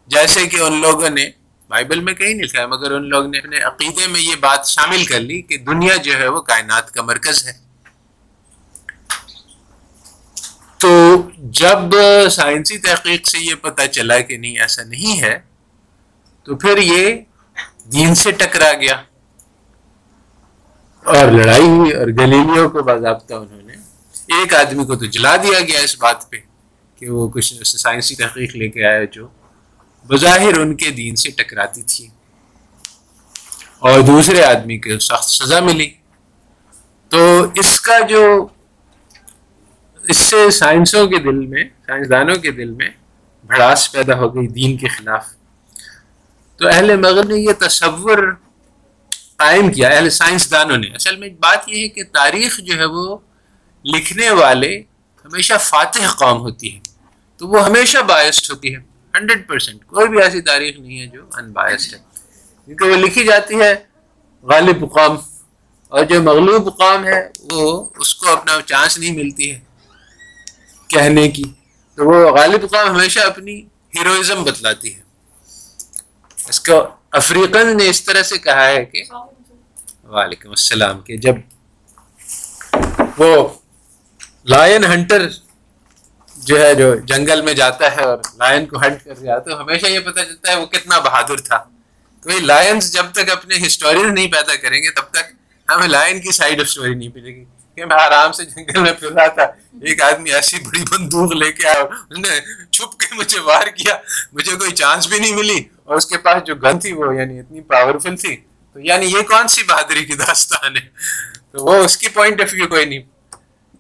جیسے 0.08 0.46
کہ 0.48 0.58
ان 0.62 0.82
لوگوں 0.82 1.10
نے 1.10 1.30
بائبل 1.68 2.00
میں 2.00 2.14
کہیں 2.14 2.34
نہیں 2.34 2.44
لکھا 2.44 2.62
ہے، 2.62 2.68
مگر 2.68 2.92
ان 2.92 3.10
لوگ 3.10 3.26
نے 3.26 3.38
اپنے 3.38 3.60
عقیدے 3.60 4.08
میں 4.08 4.22
یہ 4.22 4.36
بات 4.40 4.68
شامل 4.68 5.06
کر 5.06 5.20
لی 5.20 5.42
کہ 5.42 5.58
دنیا 5.58 5.96
جو 5.96 6.14
ہے 6.14 6.28
وہ 6.28 6.42
کائنات 6.42 6.92
کا 6.92 7.02
مرکز 7.02 7.46
ہے۔ 7.48 7.65
تو 10.86 11.22
جب 11.38 11.78
سائنسی 12.32 12.78
تحقیق 12.78 13.28
سے 13.28 13.40
یہ 13.40 13.56
پتہ 13.56 13.82
چلا 13.92 14.20
کہ 14.20 14.38
نہیں، 14.38 14.60
ایسا 14.60 14.84
نہیں 14.84 15.22
ہے، 15.22 15.40
تو 16.44 16.56
پھر 16.56 16.78
یہ 16.78 17.16
دین 17.92 18.16
سے 18.16 18.32
ٹکرا 18.32 18.74
گیا۔ 18.74 18.96
اور 21.04 21.32
لڑائی 21.32 21.68
ہوئی 21.68 21.92
اور 21.92 22.08
گلیلیوں 22.08 22.70
کو 22.70 22.84
باضابطہ 22.84 23.34
انہوں 23.34 23.62
نے 23.62 23.74
ایک 24.28 24.54
آدمی 24.54 24.86
کو 24.86 24.96
تو 24.96 25.06
جلا 25.06 25.36
دیا 25.36 25.60
گیا 25.60 25.80
اس 25.80 25.98
بات 26.00 26.30
پہ 26.30 26.38
کہ 26.96 27.10
وہ 27.10 27.28
کچھ 27.28 27.54
سائنسی 27.68 28.16
تحقیق 28.16 28.56
لے 28.56 28.70
کے 28.70 28.86
آیا 28.86 29.04
جو 29.04 29.28
بظاہر 30.08 30.60
ان 30.60 30.76
کے 30.76 30.90
دین 30.90 31.16
سے 31.16 31.32
ٹکراتی 31.32 31.82
تھی۔ 31.82 32.08
اور 33.80 34.00
دوسرے 34.00 34.44
آدمی 34.44 34.78
کے 34.78 35.00
سخت 35.00 35.30
سزا 35.30 35.60
ملی۔ 35.60 35.90
تو 37.10 37.46
اس 37.56 37.82
کا 37.82 38.00
جو 38.00 38.48
اس 40.08 40.18
سے 40.18 40.50
سائنسوں 40.52 41.06
کے 41.08 41.20
دل 41.20 41.46
میں، 41.46 41.64
سائنسدانوں 41.86 42.36
کے 42.36 42.52
دل 42.52 42.72
میں 42.72 42.90
بھڑاس 43.44 43.92
پیدا 43.92 44.16
ہو 44.18 44.36
گئی 44.36 44.48
دین 44.48 44.78
کے 44.78 44.88
خلاف۔ 44.88 45.26
تو 46.60 46.68
اہل 46.68 46.96
مغرب 46.96 47.28
نے 47.28 47.40
یہ 47.40 47.54
تصور 47.60 48.20
قائم 49.38 49.72
کیا، 49.72 49.90
اہل 49.90 50.10
سائنسدانوں 50.10 50.78
نے۔ 50.78 50.88
اصل 50.96 51.16
میں 51.16 51.30
بات 51.40 51.70
یہ 51.70 51.82
ہے 51.84 51.88
کہ 51.90 52.04
تاریخ 52.14 52.60
جو 52.60 52.78
ہے 52.80 52.86
وہ 52.86 53.18
لکھنے 53.86 54.30
والے 54.32 54.72
ہمیشہ 55.26 55.54
فاتح 55.62 56.08
قوم 56.18 56.40
ہوتی 56.42 56.74
ہے۔ 56.76 56.80
تو 57.40 57.48
وہ 57.48 57.66
ہمیشہ 57.66 57.98
باعث 58.08 58.50
ہوتی 58.52 58.74
ہے، 58.76 58.80
ہنڈریڈ 59.14 59.48
پرسینٹ 59.48 59.86
کوئی 59.86 60.08
بھی 60.10 60.22
ایسی 60.22 60.42
تاریخ 60.42 60.80
نہیں 60.80 61.00
ہے 61.02 61.08
جو 61.08 61.26
ان 61.38 61.52
بایسڈ 61.52 61.94
ہے۔ 61.94 62.00
کیونکہ 62.68 62.90
وہ 62.90 62.96
لکھی 62.96 63.24
جاتی 63.26 63.60
ہے 63.62 63.74
غالب 64.44 64.82
قوم، 64.94 65.18
اور 65.92 66.04
جو 66.06 66.22
مغلوب 66.22 66.78
قوم 66.78 67.06
ہے 67.06 67.20
وہ 67.52 67.86
اس 67.96 68.16
کو 68.16 68.30
اپنا 68.30 68.62
چانس 68.66 68.98
نہیں 69.00 69.16
ملتی 69.18 69.52
ہے۔ 69.52 69.60
کہنے 70.96 71.28
کی۔ 71.30 71.44
تو 71.96 72.06
وہ 72.06 72.38
غالب 72.38 72.62
قوم 72.62 72.90
ہمیشہ 72.90 73.20
اپنی 73.20 73.62
ہیروئزم 73.96 74.44
بتلاتی 74.44 74.96
ہے۔ 74.96 75.02
اس 76.50 76.60
کو 76.60 76.88
افریقن 77.12 77.78
نے 77.78 77.90
اس 77.90 78.04
طرح 78.04 78.24
سے 78.24 78.38
کہا 78.38 78.68
ہے 78.68 78.86
کہ 78.86 79.04
وعلیکم 80.04 80.50
السلام 80.50 81.02
کہ 81.02 81.18
جب 81.18 81.36
وہ 83.18 83.50
لائن 84.46 84.84
ہنٹر 84.84 85.28
جو 86.38 86.62
ہے 86.62 86.76
جو 86.76 86.96
جنگل 86.96 87.42
میں 87.42 87.54
جاتا 87.54 87.96
ہے 87.96 88.02
اور 88.02 88.18
لائن 88.36 88.66
کو 88.66 88.78
ہنٹ 88.78 89.04
کر 89.06 89.18
رہا 89.18 89.40
تو 89.40 89.62
ہمیشہ 89.62 89.86
یہ 89.86 90.00
پتہ 90.00 90.20
چلتا 90.20 90.52
ہے 90.52 90.56
وہ 90.56 90.66
کتنا 90.66 91.00
بہادر 91.00 91.38
تھا۔ 91.38 91.64
تو 92.22 92.40
لائنس 92.40 92.94
جب 92.94 93.06
تک 93.12 93.30
اپنے 93.30 93.56
ہسٹورین 93.68 94.16
نہیں 94.16 94.28
پیدا 94.28 94.56
کریں 94.56 94.84
گے، 94.84 94.92
تب 94.92 95.12
تک 95.12 95.34
ہمیں 95.70 95.88
لائن 95.88 96.22
کی 96.22 96.32
سائڈ 96.32 96.60
آف 96.60 96.66
اسٹوری 96.68 96.96
نہیں 96.96 97.10
ملے 97.16 97.36
گی۔ 97.36 97.46
کہ 97.76 97.86
میں 97.86 97.96
آرام 97.96 98.32
سے 98.32 98.46
جنگل 98.46 98.80
میں 98.80 98.94
پھر 98.94 99.12
رہا 99.12 99.28
تھا۔ 99.28 99.44
ایک 99.82 100.02
آدمی 100.02 100.34
ایسی 100.34 100.58
بڑی 100.60 100.84
بندوق 100.92 101.32
لے 101.32 101.52
کے 101.52 101.68
آیا۔ 101.68 101.82
اس 101.82 102.18
نے 102.18 102.30
چھپ 102.72 103.00
کے 103.00 103.16
مجھے 103.16 103.40
وار 103.40 103.68
کیا۔ 103.68 103.98
مجھے 104.34 104.56
کوئی 104.56 104.72
چانس 104.72 105.08
بھی 105.08 105.20
نہیں 105.20 105.36
ملی۔ 105.36 105.64
اور 105.84 105.96
اس 105.96 106.06
کے 106.06 106.18
پاس 106.18 106.44
جو 106.44 106.56
گن 106.56 106.80
تھی 106.80 106.92
وہ 106.92 107.16
یعنی 107.16 107.40
اتنی 107.40 107.62
پاورفل 107.62 108.18
تھی۔ 108.18 108.38
تو 108.74 108.80
یعنی 108.80 109.06
یہ 109.06 109.22
کون 109.22 109.48
سی 109.48 109.64
بہادری 109.64 110.06
کی 110.06 110.14
داستان 110.14 110.78
ہے؟ 110.78 110.88
تو 111.52 111.66
وہ 111.66 111.76
اس 111.76 111.98
کی 111.98 112.08
پوائنٹ 112.08 112.42
آف 112.42 112.48
ویو 112.54 112.68
کوئی 112.68 112.86
نہیں 112.86 113.00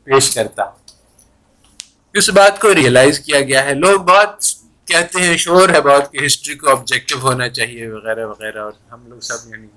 پیش 0.03 0.35
کرتا۔ 0.35 0.63
اس 2.13 2.29
بات 2.29 2.61
کو 2.61 2.75
ریئلائز 2.75 3.19
کیا 3.19 3.41
گیا 3.41 3.65
ہے۔ 3.65 3.73
لوگ 3.73 4.01
بہت 4.01 4.43
کہتے 4.85 5.21
ہیں 5.21 5.37
شور 5.37 5.69
ہے، 5.69 5.81
بہت 5.81 6.11
کہ 6.11 6.25
ہسٹری 6.25 6.55
کو 6.55 6.69
آبجیکٹو 6.69 7.19
ہونا 7.19 7.49
چاہیے 7.49 7.87
وغیرہ 7.87 8.25
وغیرہ۔ 8.25 8.59
اور 8.59 8.71
ہم 8.91 9.07
لوگ 9.07 9.19
سب 9.19 9.37
یعنی 9.45 9.67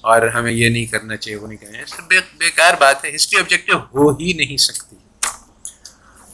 اور 0.00 0.22
ہمیں 0.22 0.52
یہ 0.52 0.68
نہیں 0.68 0.86
کرنا 0.86 1.16
چاہیے، 1.16 1.38
وہ 1.38 1.46
نہیں 1.46 1.58
کرنا 1.58 1.84
چاہیے۔ 1.84 2.08
بے 2.08 2.20
بیکار 2.38 2.74
بات 2.80 3.04
ہے 3.04 3.14
ہسٹری 3.14 3.40
آبجیکٹو 3.40 3.78
ہو 3.78 4.10
ہی 4.10 4.32
نہیں 4.32 4.56
سکتی۔ 4.56 4.96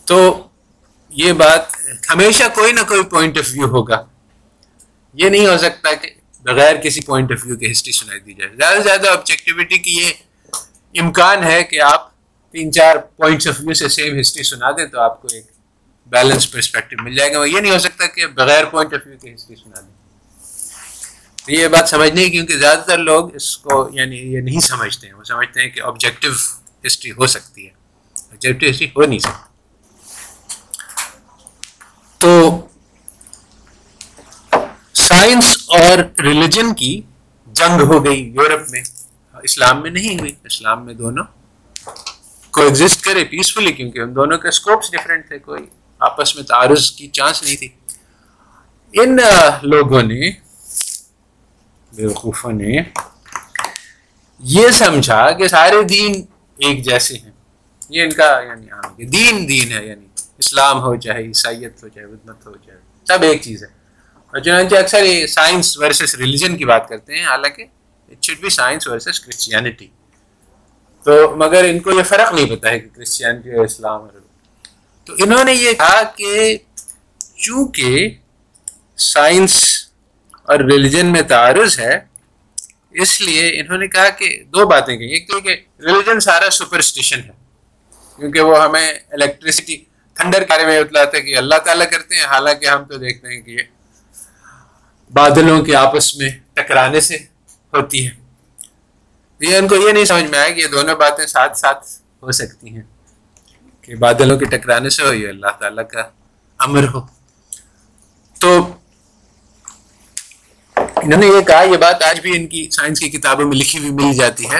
تو 0.04 0.48
یہ 1.10 1.32
بات 1.32 1.60
ہمیشہ 2.10 2.44
کوئی 2.54 2.72
نہ 2.72 2.80
کوئی 2.88 3.02
پوائنٹ 3.02 3.38
آف 3.38 3.44
ویو 3.52 3.66
ہوگا۔ 3.66 4.04
یہ 5.14 5.28
نہیں 5.28 5.46
ہو 5.46 5.58
سکتا 5.58 5.94
کہ 5.94 6.10
بغیر 6.42 6.76
کسی 6.76 7.00
پوائنٹ 7.00 7.32
آف 7.32 7.46
ویو 7.46 7.56
کی 7.56 7.70
ہسٹری 7.70 7.92
سنائی 7.92 8.20
دی 8.20 8.34
جائے۔ 8.34 8.56
زیادہ 8.56 8.76
سے 8.76 8.82
زیادہ 8.82 9.08
آبجیکٹیوٹی 9.08 9.78
کی 9.78 9.96
یہ 9.96 10.12
امکان 11.00 11.44
ہے 11.44 11.64
کہ 11.64 11.80
آپ 11.80 12.12
تین 12.52 12.72
چار 12.72 12.96
پوائنٹس 12.96 13.46
آف 13.46 13.54
ویو 13.60 13.74
سے 13.74 13.88
سیم 13.88 14.20
ہسٹری 14.20 14.42
سنا 14.42 14.70
دیں 14.70 14.86
تو 14.86 15.00
آپ 15.00 15.22
کو 15.22 15.28
ایک 15.32 15.46
بیلنس 16.06 16.52
پرسپیکٹو 16.52 17.02
مل 17.02 17.16
جائے 17.16 17.34
گا۔ 17.34 17.44
یہ 17.44 17.60
نہیں 17.60 17.72
ہو 17.72 17.78
سکتا 17.78 18.06
کہ 18.06 18.26
بغیر 18.26 18.64
پوائنٹ 18.64 18.94
آف 18.94 19.00
ویو 19.06 19.18
کی 19.18 19.34
ہسٹری 19.34 19.56
سنا 19.56 19.80
دیں۔ 19.80 20.01
یہ 21.48 21.68
بات 21.68 21.88
سمجھ 21.88 22.10
نہیں 22.10 22.30
کیونکہ 22.30 22.56
زیادہ 22.56 22.78
تر 22.86 22.98
لوگ 22.98 23.34
اس 23.34 23.58
کو 23.58 23.88
یعنی 23.92 24.16
یہ 24.16 24.40
نہیں 24.40 24.60
سمجھتے 24.60 25.06
ہیں، 25.06 25.14
وہ 25.14 25.24
سمجھتے 25.24 25.62
ہیں 25.62 25.70
کہ 25.70 25.80
آبجیکٹو 25.80 26.28
ہسٹری 26.86 27.10
ہو 27.10 27.26
سکتی 27.26 27.66
ہے۔ 27.66 27.70
آبجیکٹو 28.16 28.66
ہسٹری 28.70 28.86
ہو 28.86 29.06
نہیں 29.06 29.18
سکتی۔ 29.18 29.52
تو 32.18 32.60
سائنس 34.92 35.56
اور 35.66 36.20
ریلیجن 36.22 36.74
کی 36.74 37.00
جنگ 37.46 37.80
ہو 37.80 38.04
گئی 38.04 38.22
یورپ 38.22 38.70
میں۔ 38.70 38.82
اسلام 39.42 39.82
میں 39.82 39.90
نہیں 39.90 40.18
ہوئی۔ 40.20 40.32
اسلام 40.44 40.86
میں 40.86 40.94
دونوں 40.94 41.24
کو 42.50 42.62
ایگزٹ 42.62 43.00
کرے 43.00 43.24
پیسفلی 43.24 43.72
کیونکہ 43.72 43.98
ان 43.98 44.14
دونوں 44.14 44.38
کے 44.38 44.48
اسکوپس 44.48 44.92
ڈفرینٹ 44.92 45.28
تھے، 45.28 45.38
کوئی 45.38 45.66
آپس 45.98 46.36
میں 46.36 46.44
تعارض 46.44 46.90
کی 46.90 47.08
چانس 47.08 47.42
نہیں 47.42 47.56
تھی۔ 47.56 47.68
ان 48.92 49.16
لوگوں 49.62 50.02
نے 50.02 50.51
بیوقوفوں 51.94 52.52
نے 52.52 52.82
یہ 54.38 54.68
سمجھا 54.68 55.30
کہ 55.30 55.48
سارے 55.48 55.82
دین 55.82 56.24
ایک 56.58 56.84
جیسے 56.84 57.14
ہیں۔ 57.14 57.30
یہ 57.88 58.02
ان 58.02 58.10
کا 58.10 58.40
یعنی 58.46 59.04
دین 59.04 59.48
دین 59.48 59.72
ہے 59.72 59.86
یعنی 59.86 60.06
اسلام 60.38 60.82
ہو 60.82 60.96
چاہے، 60.96 61.22
عیسائیت 61.22 61.82
ہو 61.82 61.88
چاہے 61.88 62.06
بدمت 62.06 62.46
ہو 62.46 62.52
چاہے، 62.66 62.78
سب 63.04 63.22
ایک 63.22 63.42
چیز 63.42 63.62
ہے۔ 63.62 63.68
اور 64.26 64.38
چنانچہ 64.38 64.76
اکثر 64.76 65.02
یہ 65.02 65.26
سائنس 65.26 65.78
ورسز 65.78 66.14
ریلیجن 66.14 66.56
کی 66.56 66.64
بات 66.64 66.88
کرتے 66.88 67.14
ہیں۔ 67.14 67.24
حالانکہ 67.24 67.64
it 68.08 68.24
should 68.24 68.40
be 68.40 68.48
science 68.48 68.88
versus 68.88 69.20
Christianity 69.20 69.86
تو 71.02 71.36
مگر 71.36 71.64
ان 71.64 71.80
کو 71.80 71.90
یہ 71.90 72.02
فرق 72.02 72.32
نہیں 72.32 72.56
پتا 72.56 72.70
ہے 72.70 72.80
کہ 72.80 72.88
کرسچینٹی 72.96 73.52
اور 73.52 73.64
اسلام 73.64 74.00
اور 74.00 74.20
تو 75.04 75.12
انہوں 75.18 75.44
نے 75.44 75.52
یہ 75.52 75.72
کہا 75.72 76.02
کہ 76.02 76.58
چونکہ 77.34 78.14
سائنس 78.96 79.81
اور 80.52 80.60
ریلیجن 80.70 81.12
میں 81.12 81.22
تعارض 81.28 81.78
ہے، 81.80 81.98
اس 83.02 83.20
لیے 83.20 83.48
انہوں 83.60 83.78
نے 83.78 83.86
کہا 83.88 84.08
کہ 84.18 84.28
دو 84.46 84.66
باتیں 84.68 84.96
کہیں۔ 84.96 85.08
ایک 85.08 85.28
تو 85.28 85.40
کہ 85.40 85.54
ریلیجن 85.80 86.20
سارا 86.20 86.50
سپرسٹیشن 86.52 87.20
ہے، 87.20 87.30
کیونکہ 88.18 88.40
وہ 88.40 88.62
ہمیں 88.64 88.88
الیکٹریسٹی 88.88 89.76
تھنڈر 90.16 90.40
کے 90.40 90.46
بارے 90.48 90.66
میں 90.66 90.82
بتلاتا 90.82 91.16
ہے 91.16 91.22
کہ 91.22 91.36
اللہ 91.36 91.58
تعالیٰ 91.64 91.86
کرتے 91.90 92.16
ہیں، 92.16 92.24
حالانکہ 92.24 92.66
ہم 92.66 92.84
تو 92.84 92.98
دیکھتے 92.98 93.28
ہیں 93.28 93.40
کہ 93.40 93.50
یہ 93.50 93.62
بادلوں 95.12 95.62
کے 95.64 95.74
آپس 95.76 96.14
میں 96.16 96.28
ٹکرانے 96.54 97.00
سے 97.00 97.16
ہوتی 97.72 98.06
ہے 98.06 98.10
یہ 99.40 99.56
ان 99.56 99.68
کو 99.68 99.76
یہ 99.76 99.92
نہیں 99.92 100.04
سمجھ 100.04 100.24
میں 100.24 100.38
آیا 100.38 100.50
کہ 100.50 100.60
یہ 100.60 100.66
دونوں 100.72 100.94
باتیں 100.96 101.26
ساتھ 101.26 101.58
ساتھ 101.58 101.84
ہو 102.22 102.32
سکتی 102.32 102.74
ہیں، 102.74 102.82
کہ 103.82 103.94
بادلوں 103.96 104.38
کے 104.38 104.44
ٹکرانے 104.50 104.90
سے 104.90 105.02
ہو، 105.02 105.12
یہ 105.12 105.28
اللہ 105.28 105.56
تعالیٰ 105.60 105.84
کا 105.90 106.02
امر 106.60 106.88
ہو۔ 106.88 107.00
تو 108.36 108.48
انہوں 111.02 111.18
نے 111.20 111.26
یہ 111.26 111.40
کہا، 111.46 111.62
یہ 111.62 111.76
بات 111.76 112.02
آج 112.02 112.20
بھی 112.20 112.34
ان 112.36 112.46
کی 112.46 112.68
سائنس 112.72 113.00
کی 113.00 113.08
کتابوں 113.10 113.44
میں 113.44 113.56
لکھی 113.56 113.78
ہوئی 113.78 113.90
مل 113.90 114.12
جاتی 114.16 114.44
ہے 114.50 114.58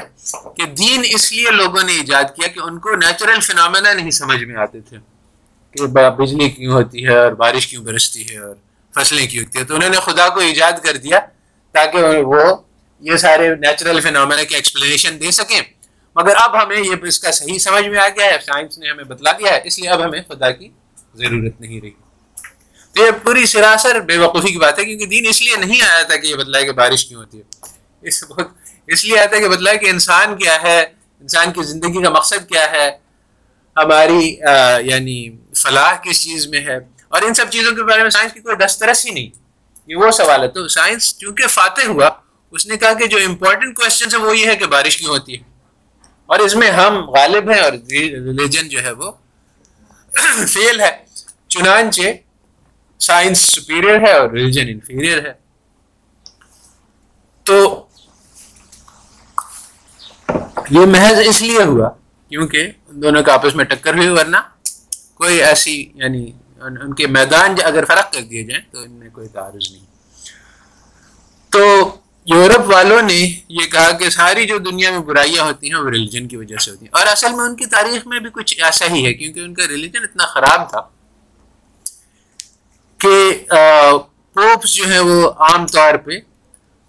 کہ 0.57 0.65
دین 0.79 1.03
اس 1.11 1.33
لیے 1.33 1.51
لوگوں 1.51 1.83
نے 1.83 1.93
ایجاد 1.93 2.35
کیا 2.37 2.47
کہ 2.47 2.61
ان 2.61 2.79
کو 2.79 2.97
نیچرل 2.97 3.41
فنامنا 3.41 3.93
نہیں 3.93 4.11
سمجھ 4.11 4.43
میں 4.45 4.57
آتے 4.63 4.81
تھے 4.81 4.97
کہ 5.75 5.87
بجلی 5.87 6.49
کیوں 6.51 6.73
ہوتی 6.73 7.05
ہے 7.05 7.17
اور 7.19 7.33
بارش 7.43 7.67
کیوں 7.67 7.85
برستی 7.85 8.29
ہے 8.31 8.39
اور 8.39 8.55
فصلیں 8.95 9.27
کیوں 9.27 9.45
ہوتی 9.45 9.59
ہے 9.59 9.65
تو 9.65 9.75
انہوں 9.75 9.91
نے 9.91 10.01
خدا 10.05 10.29
کو 10.29 10.41
ایجاد 10.41 10.83
کر 10.85 10.97
دیا 10.97 11.19
تاکہ 11.75 12.23
وہ 12.25 12.43
یہ 13.03 13.17
سارے 13.17 13.49
نیچرل 13.55 14.01
فنامنا 14.01 14.43
کی 14.43 14.55
ایکسپلینیشن 14.55 15.21
دے 15.21 15.31
سکیں۔ 15.31 15.61
مگر 16.17 16.37
اب 16.37 16.63
ہمیں 16.63 16.79
یہ 16.79 17.07
اس 17.09 17.19
کا 17.19 17.33
صحیح 17.33 17.59
سمجھ 17.59 17.87
میں 17.89 17.99
آ 17.99 18.09
گیا 18.09 18.27
ہے، 18.27 18.39
سائنس 18.47 18.79
نے 18.79 18.91
ہمیں 18.91 19.05
بتلا 19.05 19.33
دیا 19.33 19.53
ہے، 19.53 19.61
اس 19.65 19.79
لیے 19.79 19.91
اب 19.91 20.05
ہمیں 20.05 20.21
خدا 20.29 20.51
کی 20.51 20.69
ضرورت 21.15 21.61
نہیں 21.61 21.81
رہی۔ 21.81 22.02
یہ 22.97 23.11
پوری 23.23 23.47
سراسر 23.47 24.01
بے 24.01 24.19
وقوفی 24.19 24.53
کی 24.53 24.59
بات 24.59 24.79
ہے، 24.79 24.85
کیونکہ 24.85 25.07
دین 25.07 25.27
اس 25.29 25.43
لیے 25.43 25.57
نہیں 25.57 25.83
آیا 25.83 26.03
تھا 26.03 26.17
کہ 26.17 26.27
یہ 26.27 26.37
بتلائے 26.37 26.65
کہ 26.65 26.73
بارش 26.73 27.05
کیوں 27.05 27.21
ہوتی 27.21 27.39
ہے۔ 27.39 27.43
اس 28.03 28.25
بہت 28.25 28.49
اس 28.87 29.05
لیے 29.05 29.19
آتا 29.19 29.37
ہے 29.37 29.41
کہ 29.41 29.49
بتلا 29.49 29.75
کہ 29.75 29.91
انسان 29.91 30.37
کیا 30.37 30.63
ہے، 30.63 30.81
انسان 31.21 31.53
کی 31.53 31.63
زندگی 31.63 32.03
کا 32.03 32.11
مقصد 32.11 32.49
کیا 32.49 32.71
ہے، 32.71 32.91
ہماری 33.77 34.37
یعنی 34.85 35.29
فلاح 35.57 35.97
کس 35.97 36.23
چیز 36.25 36.47
میں 36.47 36.61
ہے۔ 36.61 36.77
اور 37.09 37.23
ان 37.23 37.35
سب 37.35 37.51
چیزوں 37.51 37.73
کے 37.73 37.83
بارے 37.83 38.03
میں 38.03 38.11
سائنس 38.11 38.33
کی 38.33 38.41
کوئی 38.41 38.57
دسترس 38.57 39.07
ہی 39.07 39.11
نہیں۔ 39.11 39.29
یہ 39.87 39.97
وہ 39.97 40.11
سوال 40.11 40.43
ہے۔ 40.43 40.49
تو 40.49 40.69
سائنس 40.69 41.19
چونکہ 41.19 41.47
فاتح 41.47 41.83
ہوا، 41.83 42.11
اس 42.51 42.67
نے 42.67 42.77
کہا 42.77 42.93
کہ 42.93 43.07
جو 43.07 43.19
امپورٹنٹ 43.19 43.77
کوشچن 43.77 44.09
ہے 44.13 44.19
وہ 44.19 44.39
یہ 44.39 44.47
ہے 44.47 44.57
کہ 44.57 44.67
بارش 44.67 44.97
کیوں 44.97 45.11
ہوتی 45.11 45.33
ہے۔ 45.33 45.43
اور 46.27 46.39
اس 46.39 46.55
میں 46.55 46.71
ہم 46.71 47.11
غالب 47.11 47.51
ہیں 47.51 47.61
اور 47.61 47.73
ریلیجن 47.73 48.69
جو 48.69 48.83
ہے 48.83 48.91
وہ 48.91 49.13
فیل 50.49 50.81
ہے۔ 50.81 50.91
چنانچہ 51.49 52.03
سائنس 53.03 53.39
سپیریئر 53.39 54.01
ہے 54.01 54.13
اور 54.13 54.31
ریلیجن 54.31 54.69
انفیریئر 54.69 55.27
ہے۔ 55.27 55.33
تو 57.43 57.87
یہ 60.71 60.87
محض 60.87 61.21
اس 61.27 61.43
لیے 61.43 61.63
ہوا 61.63 61.89
کیونکہ 62.29 62.71
ان 62.89 63.03
دونوں 63.03 63.23
کا 63.23 63.33
آپس 63.35 63.55
میں 63.55 63.65
ٹکر 63.65 63.95
ہوئی، 63.95 64.09
ورنہ 64.09 64.37
کوئی 65.15 65.43
ایسی 65.43 65.91
یعنی 65.95 66.33
ان 66.61 66.95
کے 66.95 67.07
میدان 67.07 67.55
اگر 67.65 67.85
فرق 67.85 68.13
کر 68.13 68.21
دیے 68.23 68.43
جائیں 68.43 68.65
تو 68.73 68.79
ان 68.81 68.91
میں 68.91 69.09
کوئی 69.13 69.29
تعارض 69.29 69.73
نہیں۔ 69.73 69.85
تو 71.51 71.61
یورپ 72.27 72.73
والوں 72.73 73.03
نے 73.03 73.39
یہ 73.49 73.67
کہا 73.67 73.91
کہ 73.91 74.11
ساری 74.11 74.47
جو 74.47 74.59
دنیا 74.59 74.91
میں 74.91 74.99
برائیاں 74.99 75.45
ہوتی 75.45 75.73
ہیں 75.73 75.81
وہ 75.81 75.91
ریلیجن 75.91 76.29
کی 76.29 76.37
وجہ 76.37 76.57
سے 76.57 76.71
ہوتی 76.71 76.87
ہیں۔ 76.87 76.99
اور 76.99 77.07
اصل 77.07 77.33
میں 77.33 77.45
ان 77.45 77.57
کی 77.57 77.67
تاریخ 77.67 78.07
میں 78.07 78.21
بھی 78.21 78.31
کچھ 78.33 78.63
ایسا 78.63 78.87
ہی 78.87 79.07
ہے 79.07 79.15
کیونکہ 79.15 79.41
ان 79.41 79.55
کا 79.55 79.63
ریلیجن 79.69 80.03
اتنا 80.03 80.27
خراب 80.27 80.71
تھا۔ 80.71 80.81
کہ 83.03 83.43
پوپس 84.35 84.75
جو 84.75 84.85
ہیں 84.89 85.01
وہ 85.01 85.29
عام 85.29 85.67
طور 85.67 85.95
پہ 85.95 86.13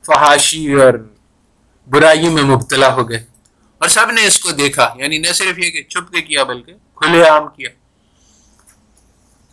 فحاشی 0.06 0.74
اور 0.74 0.94
برائیوں 1.88 2.34
میں 2.34 2.44
مبتلا 2.44 2.94
ہو 2.94 3.10
گئے۔ 3.10 3.18
اور 3.78 3.90
سب 3.90 4.12
نے 4.12 4.26
اس 4.26 4.40
کو 4.40 4.52
دیکھا 4.52 4.94
یعنی 4.98 5.18
نہ 5.18 5.28
صرف 5.28 5.60
یہ 5.60 5.70
کہ 5.70 5.84
چھپ 5.84 6.14
کے 6.14 6.22
کیا، 6.22 6.44
بلکہ 6.44 6.74
کھلے 6.96 7.24
عام 7.24 7.48
کیا۔ 7.48 7.70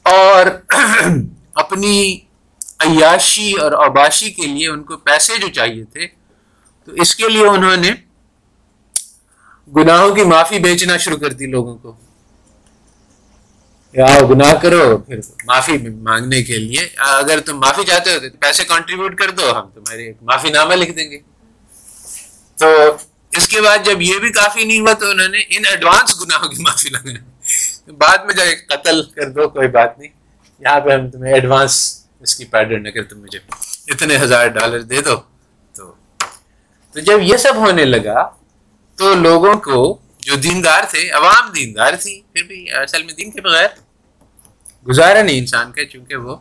اور 0.03 0.47
اپنی 1.55 2.19
عیاشی 2.81 3.53
اور 3.53 3.73
عباشی 3.73 4.31
کے 4.31 4.47
لیے 4.47 4.69
ان 4.69 4.83
کو 4.83 4.97
پیسے 4.97 5.37
جو 5.37 5.49
چاہیے 5.49 5.85
تھے، 5.85 6.07
تو 6.85 6.93
اس 6.93 7.15
کے 7.15 7.29
لیے 7.29 7.47
انہوں 7.47 7.77
نے 7.77 7.91
گناہوں 9.77 10.15
کی 10.15 10.23
معافی 10.23 10.59
بیچنا 10.59 10.97
شروع 10.97 11.19
کر 11.19 11.33
دی 11.33 11.47
لوگوں 11.47 11.79
کو۔ 11.79 11.97
آؤ 13.99 14.27
گناہ 14.27 14.55
کرو 14.55 14.99
پھر 14.99 15.19
معافی 15.45 15.79
مانگنے 15.79 16.43
کے 16.43 16.59
لیے۔ 16.59 16.89
اگر 16.97 17.41
تم 17.41 17.61
معافی 17.61 17.85
چاہتے 17.85 18.15
ہو 18.15 18.19
تو 18.21 18.27
پیسے 18.41 18.65
کنٹریبیوٹ 18.65 19.19
کر 19.19 19.31
دو، 19.31 19.59
ہم 19.59 19.71
تمہارے 19.71 20.13
معافی 20.23 20.51
نامہ 20.51 20.75
لکھ 20.75 20.93
دیں 20.93 21.11
گے۔ 21.11 21.19
تو 22.57 22.67
اس 23.33 23.49
کے 23.49 23.61
بعد 23.61 23.79
جب 23.85 24.03
یہ 24.03 24.19
بھی 24.19 24.33
کافی 24.33 24.65
نہیں 24.65 24.81
ہوا 24.81 24.93
تو 24.93 25.11
انہوں 25.11 25.29
نے 25.29 25.39
ان 25.39 25.63
ایڈوانس 25.67 26.21
گناہوں 26.21 26.49
کی 26.49 26.63
معافی 26.63 26.89
لگا 26.89 27.13
بعد 27.99 28.19
میں 28.19 28.35
جب 28.35 28.45
قتل 28.69 29.03
کر 29.03 29.29
دو، 29.31 29.49
کوئی 29.49 29.69
بات 29.69 29.99
نہیں۔ 29.99 30.09
یہاں 30.59 30.81
پہ 30.81 30.91
ہم 30.91 31.11
تمہیں 31.11 31.35
ایڈوانس 31.35 32.05
اس 32.21 32.37
کی 32.37 32.45
پیڈر 32.45 32.75
اگر 32.75 33.03
تم 33.03 33.21
مجھے 33.21 33.39
اتنے 33.87 34.17
ہزار 34.17 34.47
ڈالر 34.47 34.81
دے 34.81 35.01
دو 35.01 35.17
تو۔ 35.73 35.93
تو 36.93 37.01
جب 37.01 37.19
یہ 37.23 37.37
سب 37.37 37.57
ہونے 37.57 37.85
لگا 37.85 38.31
تو 38.97 39.15
لوگوں 39.15 39.55
کو 39.55 39.99
جو 40.19 40.35
دیندار 40.35 40.83
تھے، 40.91 41.11
عوام 41.11 41.53
دیندار 41.53 41.93
تھی 42.01 42.21
پھر 42.41 42.49
بھی 42.49 42.73
اصل 42.73 43.03
میں 43.03 43.15
دین 43.15 43.31
کے 43.31 43.41
بغیر 43.41 43.67
گزارا 44.89 45.23
نہیں 45.23 45.39
انسان 45.39 45.73
کا 45.73 45.85
چونکہ 45.85 46.17
وہ 46.17 46.37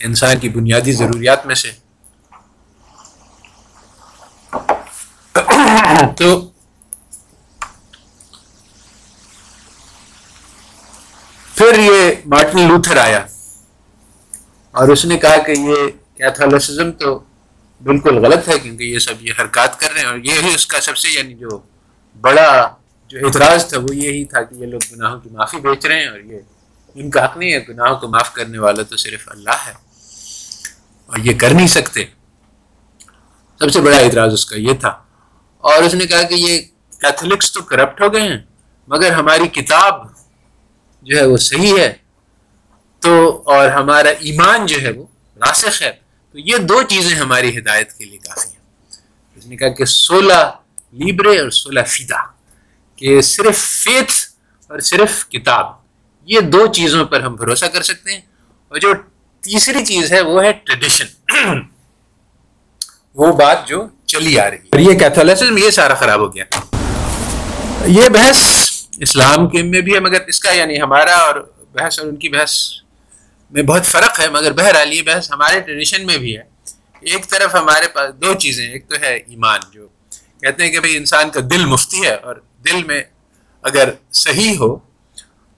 انسان 0.00 0.38
کی 0.38 0.48
بنیادی 0.48 0.92
ضروریات 0.92 1.46
میں 1.46 1.54
سے۔ 1.54 1.70
تو 6.16 6.50
پھر 11.54 11.78
یہ 11.78 12.14
مارٹن 12.26 12.68
لوتھر 12.68 12.96
آیا۔ 12.96 13.26
اور 14.70 14.88
اس 14.88 15.04
نے 15.04 15.18
کہا 15.18 15.36
کہ 15.36 15.52
یہ 15.52 15.90
کیتھولسزم 16.16 16.92
تو 16.92 17.18
بالکل 17.84 18.24
غلط 18.24 18.48
ہے، 18.48 18.58
کیونکہ 18.58 18.84
یہ 18.84 18.98
سب 18.98 19.14
یہ 19.20 19.32
حرکات 19.40 19.80
کر 19.80 19.92
رہے 19.92 20.00
ہیں۔ 20.00 20.06
اور 20.06 20.18
یہی 20.18 20.54
اس 20.54 20.66
کا 20.66 20.80
سب 20.80 20.96
سے 20.96 21.08
یعنی 21.10 21.34
جو 21.34 21.62
بڑا 22.20 22.75
جو 23.08 23.26
اعتراض 23.26 23.68
تھا 23.68 23.78
وہ 23.78 23.96
یہی 23.96 24.24
تھا 24.24 24.42
کہ 24.42 24.54
یہ 24.54 24.66
لوگ 24.66 24.80
گناہوں 24.92 25.20
کی 25.20 25.28
معافی 25.28 25.56
بیچ 25.56 25.86
رہے 25.86 26.00
ہیں 26.00 26.08
اور 26.08 26.18
یہ 26.18 26.38
ان 26.94 27.10
کا 27.10 27.24
حق 27.24 27.36
نہیں 27.36 27.52
ہے، 27.52 27.64
گناہوں 27.68 27.96
کو 27.96 28.08
معاف 28.08 28.32
کرنے 28.32 28.58
والا 28.58 28.82
تو 28.82 28.96
صرف 28.96 29.28
اللہ 29.28 29.66
ہے 29.66 29.72
اور 31.06 31.18
یہ 31.18 31.38
کر 31.38 31.50
نہیں 31.50 31.66
سکتے۔ 31.66 32.04
سب 33.58 33.70
سے 33.70 33.80
بڑا 33.80 33.98
اعتراض 33.98 34.32
اس 34.32 34.46
کا 34.46 34.56
یہ 34.56 34.72
تھا۔ 34.80 34.88
اور 35.58 35.82
اس 35.82 35.94
نے 35.94 36.06
کہا 36.06 36.22
کہ 36.22 36.34
یہ 36.34 36.60
کیتھولکس 37.00 37.52
تو 37.52 37.62
کرپٹ 37.62 38.00
ہو 38.00 38.12
گئے 38.12 38.20
ہیں، 38.20 38.38
مگر 38.88 39.10
ہماری 39.10 39.48
کتاب 39.48 40.06
جو 41.02 41.16
ہے 41.16 41.26
وہ 41.26 41.36
صحیح 41.36 41.78
ہے۔ 41.78 41.92
تو 43.00 43.42
اور 43.46 43.68
ہمارا 43.68 44.08
ایمان 44.08 44.66
جو 44.66 44.80
ہے 44.80 44.90
وہ 44.90 45.06
راسخ 45.36 45.82
ہے۔ 45.82 45.92
تو 46.32 46.38
یہ 46.38 46.56
دو 46.56 46.82
چیزیں 46.82 47.16
ہماری 47.16 47.58
ہدایت 47.58 47.92
کے 47.92 48.04
لیے 48.04 48.18
کافی 48.18 48.48
ہیں۔ 48.48 48.56
اس 49.36 49.46
نے 49.46 49.56
کہا 49.56 49.68
کہ 49.68 49.84
سولہ 49.84 50.50
لیبرے 50.92 51.40
اور 51.40 51.50
سولہ 51.50 51.80
فیدا 51.86 52.35
کہ 52.96 53.20
صرف 53.20 53.58
فیتھ 53.58 54.12
اور 54.68 54.78
صرف 54.78 55.28
کتاب 55.28 55.66
یہ 56.24 56.40
دو 56.40 56.66
چیزوں 56.66 57.04
پر 57.04 57.20
ہم 57.20 57.34
بھروسہ 57.36 57.66
کر 57.66 57.82
سکتے 57.82 58.12
ہیں۔ 58.12 58.20
اور 58.68 58.78
جو 58.78 58.94
تیسری 59.40 59.84
چیز 59.84 60.12
ہے 60.12 60.20
وہ 60.20 60.44
ہے 60.44 60.52
ٹریڈیشن 60.52 61.06
وہ 63.14 63.32
بات 63.32 63.68
جو 63.68 63.86
چلی 64.06 64.38
آ 64.40 64.50
رہی 64.50 64.56
ہے۔ 64.56 64.62
اور 64.72 64.78
یہ 64.78 64.98
کیتھولسزم 64.98 65.58
یہ 65.58 65.70
سارا 65.70 65.94
خراب 65.94 66.20
ہو 66.20 66.34
گیا۔ 66.34 66.44
یہ 67.86 68.08
بحث 68.08 68.70
اسلام 68.98 69.48
کے 69.48 69.62
میں 69.62 69.80
بھی 69.80 69.94
ہے 69.94 70.00
مگر 70.00 70.18
اس 70.26 70.40
کا 70.40 70.52
یعنی 70.52 70.80
ہمارا 70.80 71.14
اور 71.14 71.52
بحث 71.72 71.98
اور 71.98 72.08
ان 72.08 72.16
کی 72.16 72.28
بحث 72.28 72.52
میں 73.50 73.62
بہت 73.62 73.86
فرق 73.86 74.20
ہے۔ 74.20 74.28
مگر 74.28 74.52
بہرحال 74.52 74.92
یہ 74.92 75.02
بحث 75.02 75.30
ہمارے 75.30 75.60
ٹریڈیشن 75.60 76.06
میں 76.06 76.18
بھی 76.18 76.36
ہے۔ 76.36 76.42
ایک 77.00 77.28
طرف 77.28 77.54
ہمارے 77.54 77.88
پاس 77.88 78.14
دو 78.14 78.34
چیزیں 78.34 78.72
ایک 78.72 78.88
تو 78.88 78.96
ہے 79.02 79.16
ایمان 79.16 79.60
جو 79.72 79.88
کہتے 80.42 80.64
ہیں 80.64 80.70
کہ 80.70 80.80
بھئی 80.80 80.96
انسان 80.96 81.30
کا 81.30 81.40
دل 81.50 81.64
مفتی 81.64 82.02
ہے 82.02 82.14
اور 82.14 82.36
دل 82.66 82.84
میں 82.84 83.02
اگر 83.62 83.88
صحیح 84.12 84.58
ہو 84.58 84.76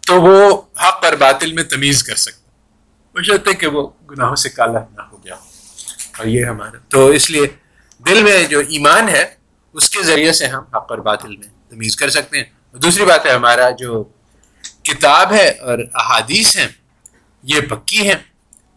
تو 0.07 0.23
وہ 0.23 0.63
حق 0.77 1.05
اور 1.05 1.13
باطل 1.13 1.53
میں 1.53 1.63
تمیز 1.63 2.03
کر 2.03 2.15
سکتا 2.15 2.39
ہے۔ 2.39 2.49
کہ 3.55 3.67
وہ 3.67 3.89
گناہوں 4.11 4.37
سے 4.37 4.49
کالا 4.49 4.79
نہ 4.97 5.03
ہو 5.03 5.25
گیا 5.25 5.35
اور 6.19 6.27
یہ 6.27 6.45
ہمارا 6.45 6.79
تو 6.89 7.07
اس 7.07 7.31
لیے 7.31 7.47
دل 8.07 8.23
میں 8.23 8.45
جو 8.45 8.59
ایمان 8.59 9.09
ہے، 9.09 9.35
اس 9.73 9.91
کے 9.91 10.03
ذریعے 10.03 10.33
سے 10.33 10.47
ہم 10.47 10.63
حق 10.77 10.91
اور 10.91 10.99
باطل 10.99 11.37
میں 11.37 11.71
تمیز 11.71 11.97
کر 11.97 12.11
سکتے 12.11 12.37
ہیں۔ 12.37 12.77
دوسری 12.77 13.05
بات 13.05 13.27
ہے، 13.27 13.31
ہمارا 13.31 13.71
جو 13.71 14.05
کتاب 14.83 15.33
ہے 15.33 15.49
اور 15.49 15.79
احادیث 15.95 16.57
ہیں، 16.57 16.69
یہ 17.43 17.61
پکی 17.61 18.09
ہیں۔ 18.09 18.19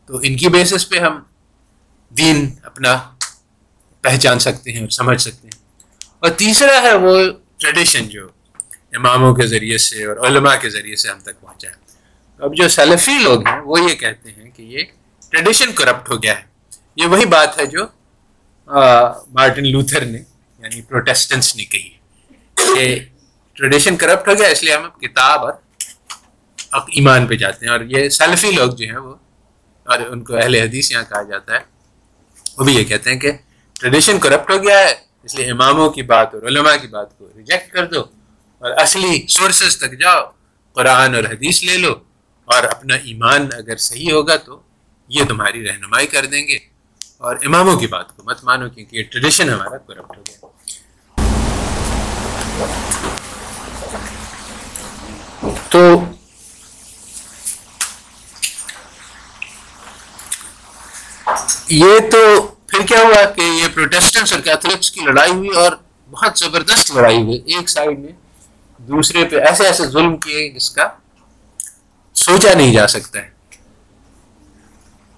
تو 0.06 0.20
ان 0.24 0.38
کی 0.38 0.50
بیسس 0.50 0.90
پہ 0.90 1.00
ہم 1.00 1.24
دین 2.10 2.56
اپنا 2.64 3.00
پہچان 4.02 4.40
سکتے 4.40 4.72
ہیں 4.72 4.80
اور 4.80 4.90
سمجھ 4.90 5.22
سکتے 5.22 5.48
ہیں۔ 5.48 5.62
اور 6.20 6.30
تیسرا 6.30 6.82
ہے، 6.82 6.94
وہ 6.94 7.20
ٹریڈیشن 7.62 8.08
جو 8.10 8.28
اماموں 8.94 9.34
کے 9.36 9.46
ذریعے 9.48 9.78
سے 9.78 10.06
اور 10.06 10.18
علماء 10.28 10.56
کے 10.62 10.70
ذریعے 10.70 10.96
سے 10.96 11.10
ہم 11.10 11.20
تک 11.20 11.40
پہنچا 11.42 11.70
ہے۔ 11.70 11.76
اب 12.40 12.56
جو 12.58 12.68
سلفی 12.70 13.18
لوگ 13.24 13.48
ہیں، 13.48 13.60
وہ 13.62 13.80
یہ 13.82 13.96
کہتے 13.96 14.32
ہیں 14.32 14.50
کہ 14.52 14.62
یہ 14.74 14.84
ٹریڈیشن 15.32 15.72
کرپٹ 15.72 16.10
ہو 16.10 16.22
گیا 16.24 16.38
ہے۔ 16.40 16.44
یہ 16.96 17.06
وہی 17.06 17.26
بات 17.36 17.60
ہے 17.60 17.66
جو 17.66 17.86
مارٹن 19.38 19.68
لوتھر 19.72 20.06
نے 20.06 20.20
یعنی 20.64 20.82
پروٹیسٹنس 20.82 21.56
نے 21.56 21.66
کہی 21.66 21.90
کہ 22.76 22.84
ٹریڈیشن 23.58 23.96
کرپٹ 23.98 24.28
ہو 24.28 24.34
گیا، 24.38 24.48
اس 24.48 24.64
لیے 24.64 24.74
ہم 24.76 24.90
کتاب 25.02 25.46
اور 25.46 25.54
ایمان 26.98 27.28
پہ 27.28 27.36
جاتے 27.36 27.66
ہیں۔ 27.66 27.72
اور 27.72 27.82
یہ 27.94 28.10
سیلفی 28.18 28.52
لوگ 28.52 28.70
جو 28.72 28.86
ہیں 28.86 29.02
وہ، 29.06 29.16
اور 29.88 30.00
ان 30.10 30.24
کو 30.24 30.36
اہل 30.36 30.56
حدیث 30.56 30.92
یہاں 30.92 31.04
کہا 31.10 31.22
جاتا 31.30 31.54
ہے، 31.54 31.60
وہ 32.58 32.64
بھی 32.66 32.74
یہ 32.76 32.84
کہتے 32.84 33.12
ہیں 33.12 33.20
کہ 33.20 33.32
ٹریڈیشن 33.80 34.20
کرپٹ 34.20 34.52
ہو 34.52 34.62
گیا 34.64 34.80
ہے۔ 34.80 34.94
اس 35.24 35.36
لیے 35.36 35.52
اماموں 35.52 35.90
کی 35.90 36.02
بات 36.02 36.34
اور 36.34 36.44
علماء 36.44 36.76
کی 36.76 36.88
بات 36.88 37.18
کو 37.18 37.30
ریجیکٹ 37.38 37.72
کر 37.72 37.86
دو 37.86 38.02
اور 38.58 38.72
اصلی 38.72 39.28
سورسز 39.30 39.78
تک 39.78 40.00
جاؤ، 40.00 40.26
قرآن 40.74 41.16
اور 41.16 41.24
حدیث 41.24 41.64
لے 41.64 41.78
لو 41.78 41.94
اور 42.46 42.64
اپنا 42.64 42.96
ایمان 42.96 43.50
اگر 43.58 43.78
صحیح 43.78 44.12
ہوگا 44.14 44.36
تو 44.36 44.62
یہ 45.08 45.24
تمہاری 45.24 45.68
رہنمائی 45.68 46.08
کر 46.08 46.26
دیں 46.26 46.48
گے۔ 46.48 46.58
اور 47.18 47.36
اماموں 47.46 47.80
کی 47.80 47.88
بات 47.88 48.16
کو 48.16 48.24
مت 48.26 48.44
مانو 48.44 48.70
کیونکہ 48.70 48.96
یہ 48.98 49.04
ٹریڈیشن 49.04 49.50
ہمارا 49.50 49.78
کرپٹ 49.78 50.18
ہو 50.18 50.24
گیا۔ 50.30 50.48
تو 55.70 56.04
یہ 61.68 62.00
تو 62.12 62.56
پھر 62.72 62.86
کیا 62.88 63.00
ہوا 63.00 63.26
کہ 63.26 63.42
یہ 63.42 63.68
پروٹیسٹنٹس 63.74 64.34
اور 64.34 64.42
کیتھولکس 64.42 64.92
کی 64.92 65.02
لڑائی 65.02 65.32
ہوئی 65.32 65.50
اور 65.50 65.72
بہت 66.12 66.40
زبردست 66.40 66.92
لڑائی 66.92 67.22
ہوئی۔ 67.22 67.42
ایک 67.46 67.70
سائڈ 67.70 68.00
میں 68.00 68.12
دوسرے 68.80 69.24
پہ 69.26 69.36
ایسے 69.36 69.66
ایسے 69.68 69.86
ظلم 69.86 70.18
کیے 70.18 70.50
جس 70.50 70.72
کا 70.72 70.88
سوچا 72.16 72.54
نہیں 72.54 72.74
جا 72.74 72.88
سکتا 72.88 73.20
ہے۔ 73.20 73.30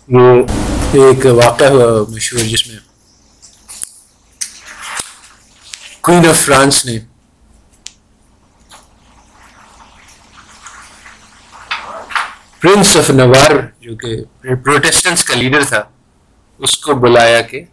وہ 0.09 0.43
ایک 0.93 1.25
واقعہ 1.25 1.67
ہوا 1.67 2.03
مشہور 2.09 2.43
جس 2.43 2.67
میں 2.67 2.77
کوئن 6.01 6.27
آف 6.29 6.45
فرانس 6.45 6.85
نے 6.85 6.99
پرنس 12.59 12.97
آف 12.97 13.09
نوار 13.09 13.51
جو 13.79 13.95
کہ 13.95 14.15
پروٹیسٹنٹس 14.63 15.23
کا 15.23 15.35
لیڈر 15.35 15.63
تھا 15.63 15.83
اس 16.63 16.77
کو 16.77 16.93
بلایا 16.93 17.41
کہ 17.41 17.63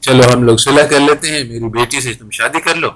چلو 0.00 0.32
ہم 0.32 0.42
لوگ 0.42 0.56
صلح 0.56 0.86
کر 0.86 1.00
لیتے 1.00 1.30
ہیں، 1.30 1.44
میری 1.44 1.68
بیٹی 1.68 2.00
سے 2.00 2.14
تم 2.14 2.30
شادی 2.30 2.60
کر 2.60 2.74
لو۔ 2.74 2.90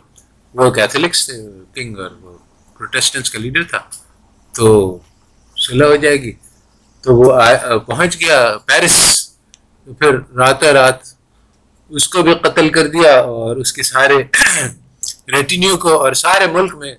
وہ 0.54 0.70
کیتھولکس 0.70 1.26
تھے 1.26 1.34
کنگ 1.74 1.98
اور 1.98 2.10
وہ 2.20 2.38
پروٹیسٹنٹس 2.80 3.30
کا 3.30 3.38
لیڈر 3.38 3.62
تھا۔ 3.62 3.78
تو 4.54 4.98
صلح 5.56 5.86
ہو 5.86 5.96
جائے 5.96 6.16
گی۔ 6.16 6.32
تو 7.04 7.16
وہ 7.16 7.32
پہنچ 7.86 8.20
گیا 8.20 8.56
پیرس 8.66 8.96
پھر 9.98 10.14
رات 10.36 10.64
رات 10.64 10.98
اس 11.90 12.08
کو 12.08 12.22
بھی 12.22 12.34
قتل 12.34 12.68
کر 12.68 12.86
دیا 12.86 13.18
اور 13.20 13.56
اس 13.56 13.72
کے 13.72 13.82
سارے 13.82 14.14
ریٹینیو 15.32 15.76
کو 15.76 15.98
اور 16.00 16.12
سارے 16.12 16.46
ملک 16.46 16.74
میں 16.74 16.94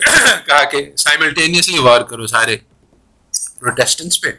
کہا 0.46 0.64
کہ 0.64 0.90
سائملٹینیسلی 0.96 1.78
وار 1.78 2.00
کرو 2.00 2.26
سارے 2.26 2.56
پروٹیسٹنٹس 3.60 4.20
پہ۔ 4.20 4.30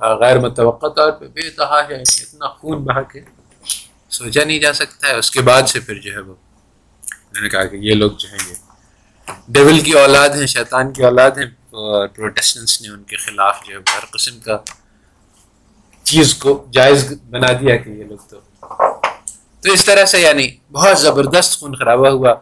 غیر 0.00 0.38
متوقع 0.38 0.86
طور 0.86 1.12
پہ 1.12 1.28
بے 1.28 1.50
تحاش 1.50 1.84
ہے 1.88 1.92
یعنی 1.92 2.22
اتنا 2.22 2.48
خون 2.48 2.84
بہا 2.84 3.02
کے 3.02 3.20
سوچا 4.08 4.44
نہیں 4.44 4.58
جا 4.58 4.72
سکتا 4.72 5.08
ہے۔ 5.08 5.14
اس 5.14 5.30
کے 5.30 5.40
بعد 5.40 5.62
سے 5.62 5.80
پھر 5.80 5.94
جو 5.94 6.12
ہے 6.12 6.18
وہ 6.18 6.34
میں 7.32 7.40
نے 7.40 7.48
کہا 7.48 7.64
کہ 7.64 7.76
یہ 7.76 7.94
لوگ 7.94 8.10
جو 8.10 8.28
ہیں 8.28 8.38
یہ 8.48 8.54
ڈیول 9.48 9.80
کی 9.80 9.92
اولاد 9.92 10.28
ہیں، 10.28 10.46
شیطان 10.46 10.92
کی 10.92 11.04
اولاد 11.04 11.30
ہیں۔ 11.30 11.46
اور 11.70 12.08
پروٹیسٹنٹس 12.08 12.82
نے 12.82 12.88
ان 12.88 13.02
کے 13.02 13.16
خلاف 13.16 13.64
جو 13.66 13.78
ہے 13.78 13.82
ہر 13.96 14.04
قسم 14.12 14.40
کا 14.40 14.58
چیز 16.02 16.34
کو 16.34 16.66
جائز 16.70 17.12
بنا 17.30 17.52
دیا 17.52 17.76
کہ 17.76 17.90
یہ 17.90 18.04
لوگ 18.04 18.18
تو 18.28 18.40
تو 19.60 19.72
اس 19.72 19.84
طرح 19.84 20.04
سے 20.04 20.20
یعنی 20.20 20.56
بہت 20.72 20.98
زبردست 20.98 21.60
خون 21.60 21.74
خرابہ 21.74 22.08
ہوا۔ 22.08 22.34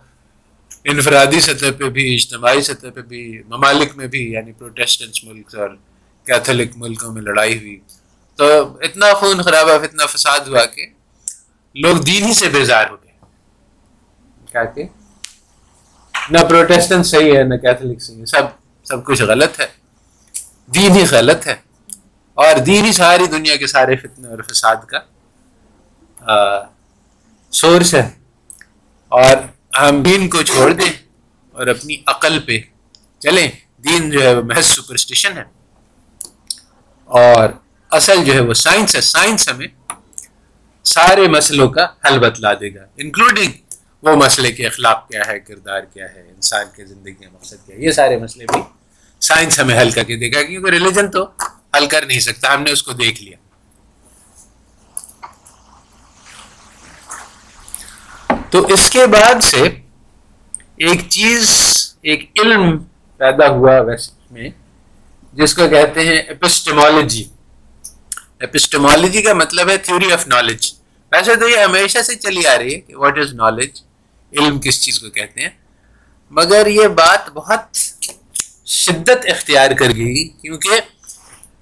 انفرادی 0.85 1.41
سطح 1.41 1.67
پہ 1.79 1.85
بھی، 1.85 2.15
اجتماعی 2.15 2.63
سطح 2.63 2.87
پہ 2.95 3.01
بھی، 3.01 3.43
ممالک 3.49 3.97
میں 3.97 4.07
بھی 4.07 4.33
یعنی 4.33 4.53
پروٹیسٹنٹس 4.53 5.25
ملک 5.25 5.55
اور 5.55 5.69
کیتھولک 6.27 6.71
ملکوں 6.77 7.13
میں 7.13 7.23
لڑائی 7.23 7.59
ہوئی۔ 7.59 7.81
تو 8.37 8.77
اتنا 8.81 9.15
خون 9.15 9.43
خرابہ، 9.43 9.71
اتنا 9.71 10.07
فساد 10.07 10.41
ہوا 10.41 10.65
کہ 10.65 10.87
لوگ 11.75 11.97
دین 11.97 12.25
ہی 12.25 12.35
سے 12.35 12.49
بیزار 12.49 12.91
ہو 12.91 12.97
گئے۔ 13.05 13.13
کیا 14.53 14.65
کہ 14.65 14.83
نہ 16.31 16.39
پروٹیسٹنٹ 16.49 17.07
صحیح 17.07 17.39
ہے، 17.39 17.43
نہ 17.43 17.55
کیتھولک 17.55 18.03
صحیح 18.03 18.21
ہے۔ 18.21 18.27
سب 18.27 18.43
سب 18.85 19.05
کچھ 19.05 19.23
غلط 19.23 19.61
ہے۔ 19.61 19.67
دین 20.67 20.93
ہی 20.93 21.05
غلط 21.11 21.47
ہے۔ 21.47 21.55
اور 22.35 22.59
دین 22.59 22.85
ہی 22.85 22.93
ساری 22.93 23.27
دنیا 23.27 23.57
کے 23.57 23.67
سارے 23.67 23.97
فتنے 23.97 24.29
اور 24.29 24.43
فساد 24.43 24.77
کا 24.87 24.99
سورس 27.51 27.95
ہے۔ 27.95 28.11
اور 29.09 29.37
ہم 29.81 30.03
دین 30.03 30.29
کو 30.29 30.43
چھوڑ 30.43 30.71
دیں 30.71 30.93
اور 31.53 31.67
اپنی 31.67 31.97
عقل 32.07 32.41
پہ 32.41 32.61
چلیں۔ 33.19 33.51
دین 33.77 34.11
جو 34.11 34.23
ہے 34.23 34.35
وہ 34.35 34.43
محض 34.43 34.65
سپرسٹیشن 34.65 35.39
ہے۔ 35.39 35.62
اور 37.13 37.49
اصل 37.93 38.25
جو 38.25 38.35
ہے 38.35 38.41
وہ 38.41 38.55
سائنس 38.55 38.95
ہے، 38.97 39.01
سائنس 39.01 39.49
ہمیں 39.49 39.67
سارے 40.85 41.27
مسئلوں 41.29 41.69
کا 41.69 41.87
حل 42.05 42.19
بتلا 42.19 42.53
دے 42.61 42.75
گا 42.75 42.85
انکلوڈنگ 42.97 43.53
وہ 44.03 44.15
مسئلے 44.17 44.53
کے 44.53 44.67
اخلاق 44.67 45.09
کیا 45.09 45.23
ہے، 45.27 45.39
کردار 45.41 45.83
کیا 45.93 46.07
ہے، 46.15 46.21
انسان 46.21 46.67
کے 46.77 46.85
زندگی 46.85 47.13
کا 47.15 47.29
مقصد 47.33 47.67
کیا 47.67 47.77
ہے، 47.77 47.85
یہ 47.85 47.91
سارے 47.91 48.17
مسئلے 48.17 48.47
بھی 48.53 48.63
سائنس 49.23 49.59
ہمیں 49.59 49.79
حل 49.81 49.91
کر 49.91 50.03
کے 50.03 50.17
دے 50.17 50.33
گا، 50.33 50.43
کیونکہ 50.43 50.71
ریلیجن 50.71 51.11
تو 51.11 51.25
حل 51.77 51.87
کر 51.87 52.07
نہیں 52.07 52.21
سکتا، 52.21 52.55
ہم 52.55 52.63
نے 52.63 52.71
اس 52.71 52.83
کو 52.83 52.93
دیکھ 52.93 53.23
لیا۔ 53.23 53.37
تو 58.51 58.67
اس 58.75 58.91
کے 58.91 59.07
بعد 59.07 59.43
سے 59.43 59.63
ایک 60.77 61.09
چیز، 61.09 61.51
ایک 62.03 62.31
علم 62.43 62.79
پیدا 63.21 63.49
ہوا 63.49 63.79
ویسٹ 63.81 64.33
میں 64.33 64.51
جس 65.33 65.55
کو 65.55 65.69
کہتے 65.69 66.01
ہیں 66.01 66.19
اپسٹمالوجی 66.31 67.25
اپسٹمالوجی 68.41 69.23
کا 69.23 69.33
مطلب 69.35 69.69
ہے 69.71 69.77
تھیوری 69.77 70.13
آف 70.13 70.27
نالج 70.27 70.73
ویسے 71.13 71.35
تو 71.37 71.49
یہ 71.49 71.57
ہمیشہ 71.57 72.03
سے 72.03 72.15
چلی 72.15 72.47
آ 72.47 72.59
رہی 72.59 72.75
ہے 72.75 72.81
کہ 72.81 72.97
واٹ 72.97 73.19
از 73.19 73.35
نالج 73.35 73.81
علم 74.33 74.61
کس 74.61 74.81
چیز 74.83 74.99
کو 75.01 75.11
کہتے 75.11 75.41
ہیں؟ 75.41 75.51
مگر 76.33 76.67
یہ 76.67 76.89
بات 76.89 77.31
بہت 77.31 77.77
شدت 78.67 79.27
اختیار 79.29 79.71
کر 79.71 79.91
گئی 79.97 80.29
کیونکہ 80.43 80.81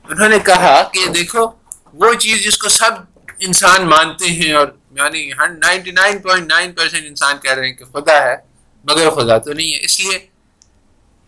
انہوں 0.08 0.28
نے 0.28 0.38
کہا 0.38 0.82
کہ 0.92 1.06
دیکھو، 1.14 1.46
وہ 1.94 2.12
چیز 2.14 2.44
جس 2.44 2.58
کو 2.58 2.68
سب 2.68 2.92
انسان 3.38 3.88
مانتے 3.88 4.30
ہیں 4.30 4.52
اور 4.52 4.66
یعنی 4.96 5.26
ninety 5.58 5.90
nine 5.90 6.18
point 6.18 6.48
nine 6.48 6.72
percent 6.72 7.06
انسان 7.06 7.38
کہہ 7.42 7.52
رہے 7.52 7.66
ہیں 7.66 7.74
کہ 7.74 7.84
خدا 7.84 8.20
ہے، 8.22 8.36
مگر 8.84 9.10
خدا 9.10 9.38
تو 9.38 9.52
نہیں 9.52 9.72
ہے۔ 9.74 9.78
اس 9.82 10.00
لیے 10.00 10.18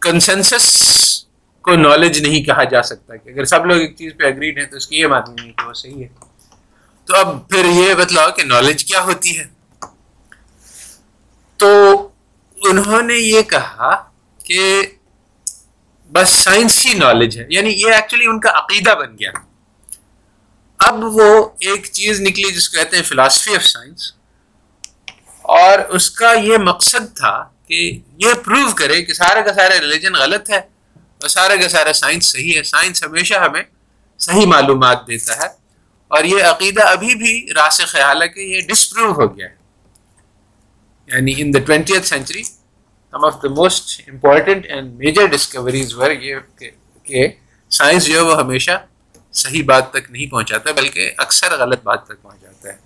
کنسنسس 0.02 0.66
کو 1.62 1.77
نالج 1.77 2.18
نہیں 2.18 2.42
کہا 2.42 2.64
جا 2.64 2.83
سکتا 2.83 3.16
کہ 3.16 3.29
اگر 3.29 3.44
سب 3.44 3.66
لوگ 3.66 3.77
ایک 3.77 3.96
چیز 3.96 4.12
پہ 4.18 4.25
اگریڈ 4.25 4.59
ہیں 4.59 4.66
تو 4.66 4.77
اس 4.77 4.87
کی 4.87 4.96
یہ 4.96 5.07
بات 5.07 5.29
نہیں 5.29 5.48
ہے 5.48 5.53
کہ 5.53 5.68
وہ 5.68 5.72
صحیح 5.72 6.05
ہے۔ 6.05 6.09
تو 7.05 7.16
اب 7.16 7.48
پھر 7.48 7.64
یہ 7.64 7.94
بتلاؤ 7.94 8.31
کہ 8.31 8.42
نالج 8.42 8.85
کیا 8.85 9.01
ہوتی 9.01 9.38
ہے؟ 9.38 9.44
تو 11.57 12.09
انہوں 12.57 13.03
نے 13.03 13.14
یہ 13.14 13.42
کہا 13.42 14.05
کہ 14.44 14.83
بس 16.12 16.29
سائنس 16.29 16.87
ہی 16.87 16.94
نالج 16.94 17.38
ہے 17.38 17.46
یعنی 17.48 17.70
یہ 17.70 17.92
ایکچولی 17.92 18.27
ان 18.27 18.40
کا 18.40 18.51
عقیدہ 18.51 18.90
بن 18.90 19.18
گیا۔ 19.18 19.31
اب 20.79 20.94
وہ 21.05 21.48
ایک 21.61 21.87
چیز 21.92 22.20
نکلی 22.20 22.53
جس 22.53 22.68
کو 22.68 22.77
کہتے 22.77 22.96
ہیں 22.96 23.03
فلاسفی 23.03 23.57
آف 23.57 23.64
سائنس 23.64 24.12
اور 25.42 25.79
اس 25.79 26.11
کا 26.11 26.33
یہ 26.33 26.59
مقصد 26.59 27.16
تھا 27.16 27.48
کہ 27.66 28.01
یہ 28.18 28.35
پروو 28.44 28.75
کرے 28.75 29.03
کہ 29.03 29.12
سارا 29.12 29.40
کا 29.40 29.53
سارا 29.53 29.81
ریلیجن 29.81 30.12
غلط 30.12 30.51
ہے۔ 30.51 30.71
اور 31.22 31.28
سارا 31.28 31.56
کا 31.56 31.68
سارا 31.68 31.92
سائنس 31.92 32.26
صحیح 32.26 32.58
ہے، 32.58 32.62
سائنس 32.62 33.04
ہمیشہ 33.04 33.35
ہمیں 33.35 33.62
صحیح 34.18 34.46
معلومات 34.46 35.06
دیتا 35.06 35.37
ہے۔ 35.37 35.46
اور 36.08 36.24
یہ 36.24 36.44
عقیدہ 36.44 36.82
ابھی 36.82 37.14
بھی 37.14 37.48
راس 37.56 37.80
خیال 37.87 38.22
ہے 38.22 38.28
کہ 38.28 38.40
یہ 38.40 38.61
ڈسپروو 38.61 39.12
ہو 39.12 39.37
گیا 39.37 39.48
ہے۔ 39.48 39.54
یعنی 41.06 41.35
in 41.37 41.54
the 41.54 41.58
twenty 41.58 41.92
century 42.04 42.42
some 42.42 43.24
of 43.24 43.42
the 43.42 43.48
most 43.48 44.08
important 44.08 44.66
and 44.66 44.94
major 44.94 45.26
discoveries 45.26 45.94
were 45.94 46.11
یہ 46.11 46.35
کہ 47.02 47.28
سائنس 47.70 48.04
جو 48.04 48.14
ہے 48.14 48.20
وہ 48.20 48.37
ہمیشہ 48.37 48.87
صحیح 49.32 49.64
بات 49.64 49.90
تک 49.90 50.11
نہیں 50.11 50.26
پہنچاتا، 50.26 50.72
بلکہ 50.72 51.12
اکثر 51.18 51.58
غلط 51.58 51.82
بات 51.82 52.04
تک 52.04 52.22
پہنچاتا 52.22 52.68
ہے۔ 52.68 52.76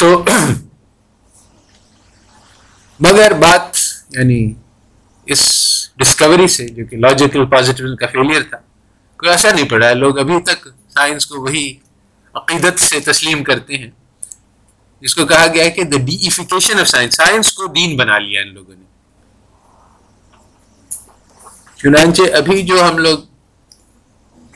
تو 0.00 0.24
مگر 3.00 3.32
بات 3.32 3.76
یعنی 4.10 4.54
اس 5.26 5.75
ڈسکوری 5.98 6.48
سے، 6.48 6.68
جو 6.68 6.86
کہ 6.86 6.96
لاجیکل 6.96 7.46
پازیٹیو 7.46 7.96
کا 7.96 8.06
فیلئر 8.06 8.42
تھا۔ 8.42 8.58
کوئی 9.16 9.32
اثر 9.32 9.54
نہیں 9.54 9.68
پڑا 9.68 9.88
ہے۔ 9.88 9.94
لوگ 9.94 10.18
ابھی 10.18 10.42
تک 10.42 10.68
سائنس 10.88 11.26
کو 11.26 11.40
وہی 11.40 11.74
عقیدت 12.34 12.80
سے 12.80 13.00
تسلیم 13.00 13.44
کرتے 13.44 13.76
ہیں۔ 13.78 13.90
جس 15.00 15.14
کو 15.14 15.26
کہا 15.26 15.46
گیا 15.46 15.64
ہے 15.64 15.70
کہ 15.70 15.82
the 15.82 15.98
deification 15.98 16.80
of 16.80 16.88
science 16.88 17.14
science 17.14 17.52
کو 17.52 17.66
دین 17.66 17.96
بنا 17.96 18.18
لیا 18.18 18.42
ان 18.42 18.54
لوگوں 18.54 18.74
نے۔ 18.78 18.84
چنانچہ 21.76 22.22
ابھی 22.32 22.62
جو 22.62 22.88
ہم 22.88 22.98
لوگ 22.98 23.18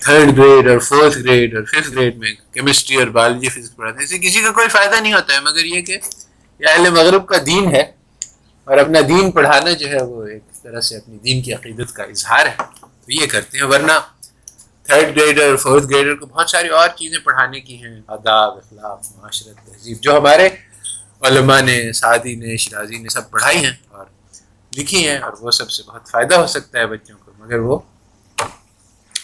تھرڈ 0.01 0.39
گریڈ 0.39 0.69
اور 0.69 0.79
فورتھ 0.79 1.19
گریڈ 1.19 1.55
اور 1.55 1.65
ففتھ 1.65 1.95
گریڈ 1.95 2.17
میں 2.17 2.33
کیمسٹری 2.53 2.97
اور 2.97 3.07
بایولوجی 3.07 3.49
فزکس 3.49 3.77
پڑھاتے 3.77 3.99
ہیں 3.99 4.05
اسے 4.05 4.19
کسی 4.19 4.41
کا 4.41 4.51
کوئی 4.51 4.69
فائدہ 4.69 5.01
نہیں 5.01 5.13
ہوتا 5.13 5.35
ہے۔ 5.35 5.41
مگر 5.41 5.65
یہ 5.65 5.81
کہ 5.81 5.99
یہ 6.59 6.67
اہل 6.69 6.91
مغرب 6.91 7.27
کا 7.27 7.37
دین 7.47 7.75
ہے 7.75 7.81
اور 8.65 8.79
اپنا 8.79 9.01
دین 9.09 9.31
پڑھانا 9.31 9.73
جو 9.73 9.89
ہے 9.89 10.03
وہ 10.03 10.27
ایک 10.27 10.43
طرح 10.63 10.81
سے 10.81 10.97
اپنی 10.97 11.19
دین 11.19 11.43
کی 11.43 11.53
عقیدت 11.53 11.93
کا 11.93 12.03
اظہار 12.03 12.47
ہے۔ 12.47 12.55
تو 12.81 13.13
یہ 13.13 13.27
کرتے 13.27 13.59
ہیں، 13.59 13.65
ورنہ 13.65 13.93
تھرڈ 14.83 15.17
گریڈر 15.17 15.57
فورتھ 15.57 15.87
گریڈر 15.91 16.15
کو 16.15 16.27
بہت 16.27 16.51
ساری 16.51 16.69
اور 16.69 16.89
چیزیں 16.89 17.19
پڑھانے 17.19 17.61
کی 17.61 17.83
ہیں۔ 17.83 18.01
آداب، 18.07 18.57
اخلاق، 18.57 19.01
معاشرت، 19.17 19.67
تہذیب، 19.67 20.01
جو 20.01 20.19
ہمارے 20.19 20.49
علماء 21.21 21.61
نے 21.61 21.93
سعدی 21.93 22.35
نے، 22.35 22.57
شرازی 22.57 22.99
نے 22.99 23.09
سب 23.09 23.31
پڑھائی 23.31 23.65
ہیں 23.65 23.73
اور 23.89 24.07
لکھی 24.77 25.09
ہیں 25.09 25.19
اور 25.19 25.33
وہ 25.41 25.51
سب 25.51 25.71
سے 25.71 25.83
بہت 25.83 26.09
فائدہ 26.09 26.35
ہو 26.35 26.47
سکتا 26.47 26.79
ہے 26.79 26.87
بچوں 26.87 27.19
کو، 27.25 27.33
مگر 27.39 27.59
وہ 27.59 27.79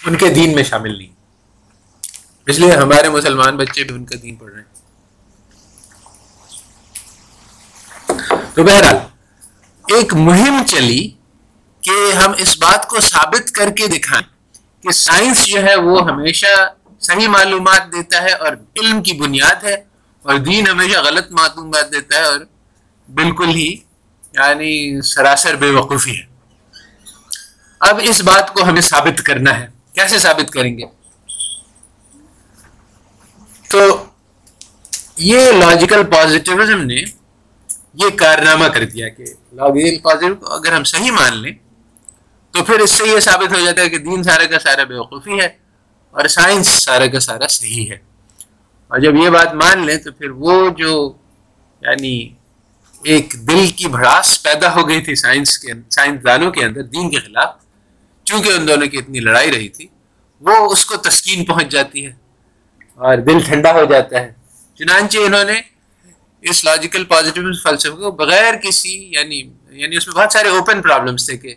ان 0.06 0.16
کے 0.16 0.28
دین 0.28 0.54
میں 0.54 0.62
شامل 0.62 0.98
نہیں۔ 0.98 1.12
اس 2.46 2.58
لیے 2.58 2.72
ہمارے 2.72 3.08
مسلمان 3.08 3.56
بچے 3.56 3.84
بھی 3.84 3.94
ان 3.94 4.04
کا 4.04 4.16
دین 4.22 4.36
پڑھ 4.36 4.52
رہے 4.52 4.60
ہیں۔ 4.60 4.76
تو 8.54 8.62
بہرحال، 8.62 8.96
ایک 9.94 10.14
مہم 10.14 10.62
چلی۔ 10.66 11.15
کہ 11.86 12.12
ہم 12.12 12.32
اس 12.38 12.58
بات 12.58 12.88
کو 12.88 13.00
ثابت 13.00 13.50
کر 13.50 13.70
کے 13.70 13.86
دکھائیں 13.86 14.26
کہ 14.82 14.92
سائنس 14.92 15.46
جو 15.46 15.62
ہے 15.64 15.74
وہ 15.74 16.10
ہمیشہ 16.10 16.46
صحیح 17.00 17.28
معلومات 17.28 17.92
دیتا 17.92 18.22
ہے 18.22 18.32
اور 18.32 18.52
علم 18.52 19.02
کی 19.02 19.12
بنیاد 19.12 19.64
ہے 19.64 19.74
اور 20.22 20.38
دین 20.38 20.68
ہمیشہ 20.68 20.98
غلط 20.98 21.30
معلومات 21.30 21.92
دیتا 21.92 22.18
ہے 22.18 22.22
اور 22.22 22.38
بالکل 23.14 23.48
ہی 23.48 23.72
یعنی 24.34 25.00
سراسر 25.00 25.56
بے 25.56 25.70
وقوفی 25.70 26.16
ہے۔ 26.16 26.22
اب 27.80 28.00
اس 28.02 28.22
بات 28.22 28.54
کو 28.54 28.64
ہمیں 28.64 28.80
ثابت 28.80 29.22
کرنا 29.22 29.60
ہے۔ 29.60 29.66
کیسے 29.92 30.18
ثابت 30.18 30.50
کریں 30.50 30.78
گے؟ 30.78 30.84
تو 33.70 34.04
یہ 35.16 35.52
لاجیکل 35.52 36.04
پازیٹیوزم 36.04 36.80
نے 36.80 37.02
یہ 37.94 38.10
کارنامہ 38.16 38.64
کر 38.64 38.84
دیا 38.84 39.08
کہ 39.08 39.24
لاگیل 39.52 39.98
پازیٹو 39.98 40.34
کو 40.34 40.52
اگر 40.52 40.72
ہم 40.72 40.84
صحیح 40.84 41.10
مان 41.10 41.36
لیں 41.36 41.65
تو 42.56 42.64
پھر 42.64 42.78
اس 42.78 42.90
سے 42.90 43.04
یہ 43.06 43.20
ثابت 43.20 43.52
ہو 43.52 43.64
جاتا 43.64 43.82
ہے 43.82 43.88
کہ 43.88 43.98
دین 43.98 44.22
سارا 44.22 44.44
کا 44.46 44.58
سارا 44.58 44.84
بیوقوفی 44.84 45.40
ہے 45.40 45.48
اور 46.10 46.26
سائنس 46.26 46.68
سارا 46.68 47.06
کا 47.06 47.20
سارا 47.20 47.48
صحیح 47.48 47.90
ہے۔ 47.90 47.96
اور 48.88 48.98
جب 48.98 49.14
یہ 49.14 49.30
بات 49.30 49.54
مان 49.54 49.86
لیں 49.86 49.96
تو 49.96 50.12
پھر 50.12 50.30
وہ 50.30 50.70
جو 50.70 51.12
یعنی 51.80 52.34
ایک 53.02 53.34
دل 53.48 53.66
کی 53.76 53.88
بھڑاس 53.88 54.42
پیدا 54.42 54.74
ہو 54.74 54.88
گئی 54.88 55.00
تھی 55.00 55.14
سائنس 55.14 55.58
کے 55.58 55.72
سائنسدانوں 55.90 56.50
کے 56.50 56.64
اندر 56.64 56.82
دین 56.82 57.10
کے 57.10 57.20
خلاف، 57.20 57.54
چونکہ 58.24 58.48
ان 58.48 58.68
دونوں 58.68 58.86
کی 58.86 58.98
اتنی 58.98 59.20
لڑائی 59.20 59.52
رہی 59.52 59.68
تھی، 59.68 59.86
وہ 60.40 60.72
اس 60.72 60.84
کو 60.86 60.96
تسکین 60.96 61.44
پہنچ 61.44 61.68
جاتی 61.68 62.06
ہے 62.06 62.12
اور 62.94 63.16
دل 63.16 63.40
ٹھنڈا 63.40 63.72
ہو 63.72 63.84
جاتا 63.84 64.20
ہے۔ 64.20 64.32
چنانچہ 64.74 65.18
انہوں 65.18 65.44
نے 65.44 65.60
اس 66.40 66.64
لاجیکل 66.64 67.04
پازیٹیو 67.04 67.52
فلسفے 67.62 67.90
کو 67.90 68.10
بغیر 68.10 68.54
کسی 68.56 69.08
یعنی 69.10 69.42
یعنی 69.70 69.96
اس 69.96 70.08
میں 70.08 70.14
بہت 70.16 70.32
سارے 70.32 70.48
اوپن 70.48 70.82
پرابلمس 70.82 71.26
تھے 71.26 71.36
کہ 71.36 71.54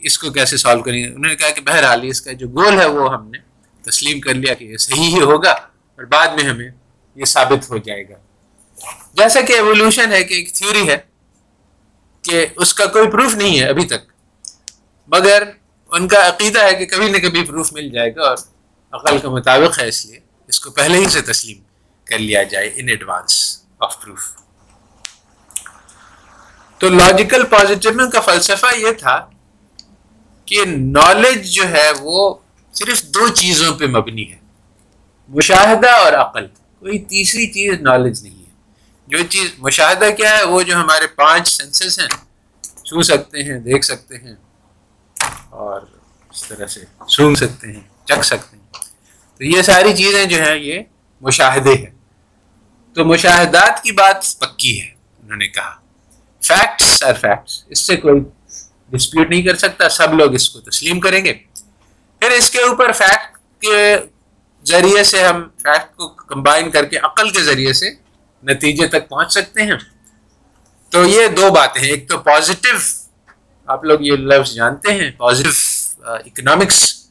اس 0.00 0.18
کو 0.18 0.30
کیسے 0.30 0.56
سالو 0.56 0.82
کریں 0.82 0.98
گے؟ 0.98 1.06
انہوں 1.06 1.28
نے 1.28 1.34
کہا 1.36 1.50
کہ 1.50 1.60
بہرحال 1.60 2.00
اس 2.02 2.20
کا 2.22 2.32
جو 2.32 2.48
گول 2.48 2.80
ہے 2.80 2.86
وہ 2.86 3.14
ہم 3.14 3.30
نے 3.30 3.38
تسلیم 3.84 4.20
کر 4.20 4.34
لیا 4.34 4.54
کہ 4.54 4.64
یہ 4.64 4.76
صحیح 4.76 5.16
ہی 5.16 5.20
ہوگا 5.20 5.50
اور 5.50 6.04
بعد 6.04 6.28
میں 6.28 6.44
ہمیں 6.44 6.68
یہ 7.16 7.24
ثابت 7.24 7.70
ہو 7.70 7.78
جائے 7.78 8.08
گا۔ 8.08 8.14
جیسا 9.14 9.40
کہ 9.40 9.52
ایولیوشن 9.52 10.12
ہے 10.12 10.24
کہ 10.24 10.34
ایک 10.34 10.54
تھیوری 10.54 10.88
ہے 10.88 10.96
کہ 12.22 12.46
اس 12.56 12.74
کا 12.74 12.86
کوئی 12.86 13.10
پروف 13.10 13.34
نہیں 13.34 13.60
ہے 13.60 13.68
ابھی 13.68 13.84
تک، 13.84 14.04
مگر 15.08 15.42
ان 15.92 16.08
کا 16.08 16.28
عقیدہ 16.28 16.62
ہے 16.62 16.74
کہ 16.74 16.86
کبھی 16.86 17.08
نہ 17.10 17.18
کبھی 17.18 17.44
پروف 17.44 17.72
مل 17.72 17.90
جائے 17.90 18.14
گا 18.16 18.22
اور 18.22 18.36
عقل 18.92 19.18
کے 19.18 19.28
مطابق 19.28 19.78
ہے 19.78 19.88
اس 19.88 20.06
لیے 20.06 20.18
اس 20.48 20.60
کو 20.60 20.70
پہلے 20.70 20.98
ہی 20.98 21.08
سے 21.08 21.20
تسلیم 21.20 21.58
کر 22.06 22.18
لیا 22.18 22.42
جائے 22.42 22.70
ان 22.76 22.88
ایڈوانس 22.88 23.36
آف 23.78 24.00
پروف 24.02 24.39
تو 26.80 26.88
لاجیکل 26.88 27.44
پازیٹیو 27.44 28.10
کا 28.10 28.20
فلسفہ 28.20 28.76
یہ 28.76 28.90
تھا 28.92 29.30
کہ 30.44 30.64
نالج 30.66 31.54
جو 31.54 31.68
ہے 31.68 31.90
وہ 32.00 32.34
صرف 32.72 33.02
دو 33.02 33.28
چیزوں 33.28 33.74
پہ 33.74 33.86
مبنی 33.86 34.32
ہے، 34.32 34.36
مشاہدہ 35.28 35.90
اور 35.90 36.12
عقل۔ 36.12 36.46
کوئی 36.78 36.98
تیسری 36.98 37.46
چیز 37.46 37.80
نالج 37.80 38.22
نہیں 38.22 38.38
ہے۔ 38.38 38.50
جو 39.06 39.18
چیز، 39.28 39.50
مشاہدہ 39.58 40.04
کیا 40.16 40.38
ہے؟ 40.38 40.42
وہ 40.42 40.62
جو 40.62 40.76
ہمارے 40.76 41.06
پانچ 41.06 41.48
سینسز 41.48 41.98
ہیں 41.98 42.08
چھو 42.62 43.02
سکتے 43.02 43.42
ہیں، 43.42 43.58
دیکھ 43.58 43.84
سکتے 43.84 44.18
ہیں 44.18 44.34
اور 45.50 45.80
اس 46.30 46.44
طرح 46.44 46.66
سے 46.66 46.80
سونگ 47.08 47.34
سکتے 47.34 47.72
ہیں، 47.72 47.80
چکھ 48.04 48.26
سکتے 48.26 48.56
ہیں۔ 48.56 48.64
تو 49.38 49.44
یہ 49.44 49.62
ساری 49.62 49.96
چیزیں 49.96 50.24
جو 50.24 50.42
ہیں، 50.42 50.56
یہ 50.56 50.80
مشاہدے 51.20 51.72
ہیں۔ 51.72 51.98
تو 52.94 53.04
مشاہدات 53.04 53.82
کی 53.82 53.92
بات 53.92 54.16
پکی 54.38 54.82
ہے، 54.82 54.88
انہوں 55.22 55.36
نے 55.36 55.48
کہا۔ 55.48 55.79
فیکٹس 56.42 57.02
آر 57.02 57.14
فیکٹس 57.14 57.64
اس 57.68 57.78
سے 57.78 57.96
کوئی 57.96 58.20
ڈسپیوٹ 58.88 59.30
نہیں 59.30 59.42
کر 59.42 59.56
سکتا، 59.56 59.88
سب 59.88 60.14
لوگ 60.14 60.34
اس 60.34 60.50
کو 60.50 60.60
تسلیم 60.60 61.00
کریں 61.00 61.24
گے۔ 61.24 61.32
پھر 62.18 62.30
اس 62.30 62.50
کے 62.50 62.60
اوپر 62.60 62.92
فیکٹ 62.92 63.36
کے 63.60 63.96
ذریعے 64.64 65.04
سے 65.04 65.22
ہم 65.24 65.48
فیکٹ 65.62 65.96
کو 65.96 66.08
کمبائن 66.08 66.70
کر 66.70 66.84
کے 66.84 66.96
عقل 66.96 67.30
کے 67.30 67.42
ذریعے 67.42 67.72
سے 67.72 67.90
نتیجے 68.42 68.86
تک 68.86 69.08
پہنچ 69.08 69.32
سکتے 69.32 69.62
ہیں۔ 69.62 69.78
تو 70.90 71.06
یہ 71.06 71.26
دو 71.26 71.50
باتیں 71.50 71.82
ہیں۔ 71.82 71.90
ایک 71.90 72.08
تو 72.08 72.18
پازیٹیو 72.18 72.74
آپ 73.66 73.84
لوگ 73.84 73.98
یہ 74.00 74.12
لفظ 74.12 74.52
جانتے 74.52 74.92
ہیں 74.92 75.10
پازیٹیو 75.10 75.52
اکنامکس 76.04 77.08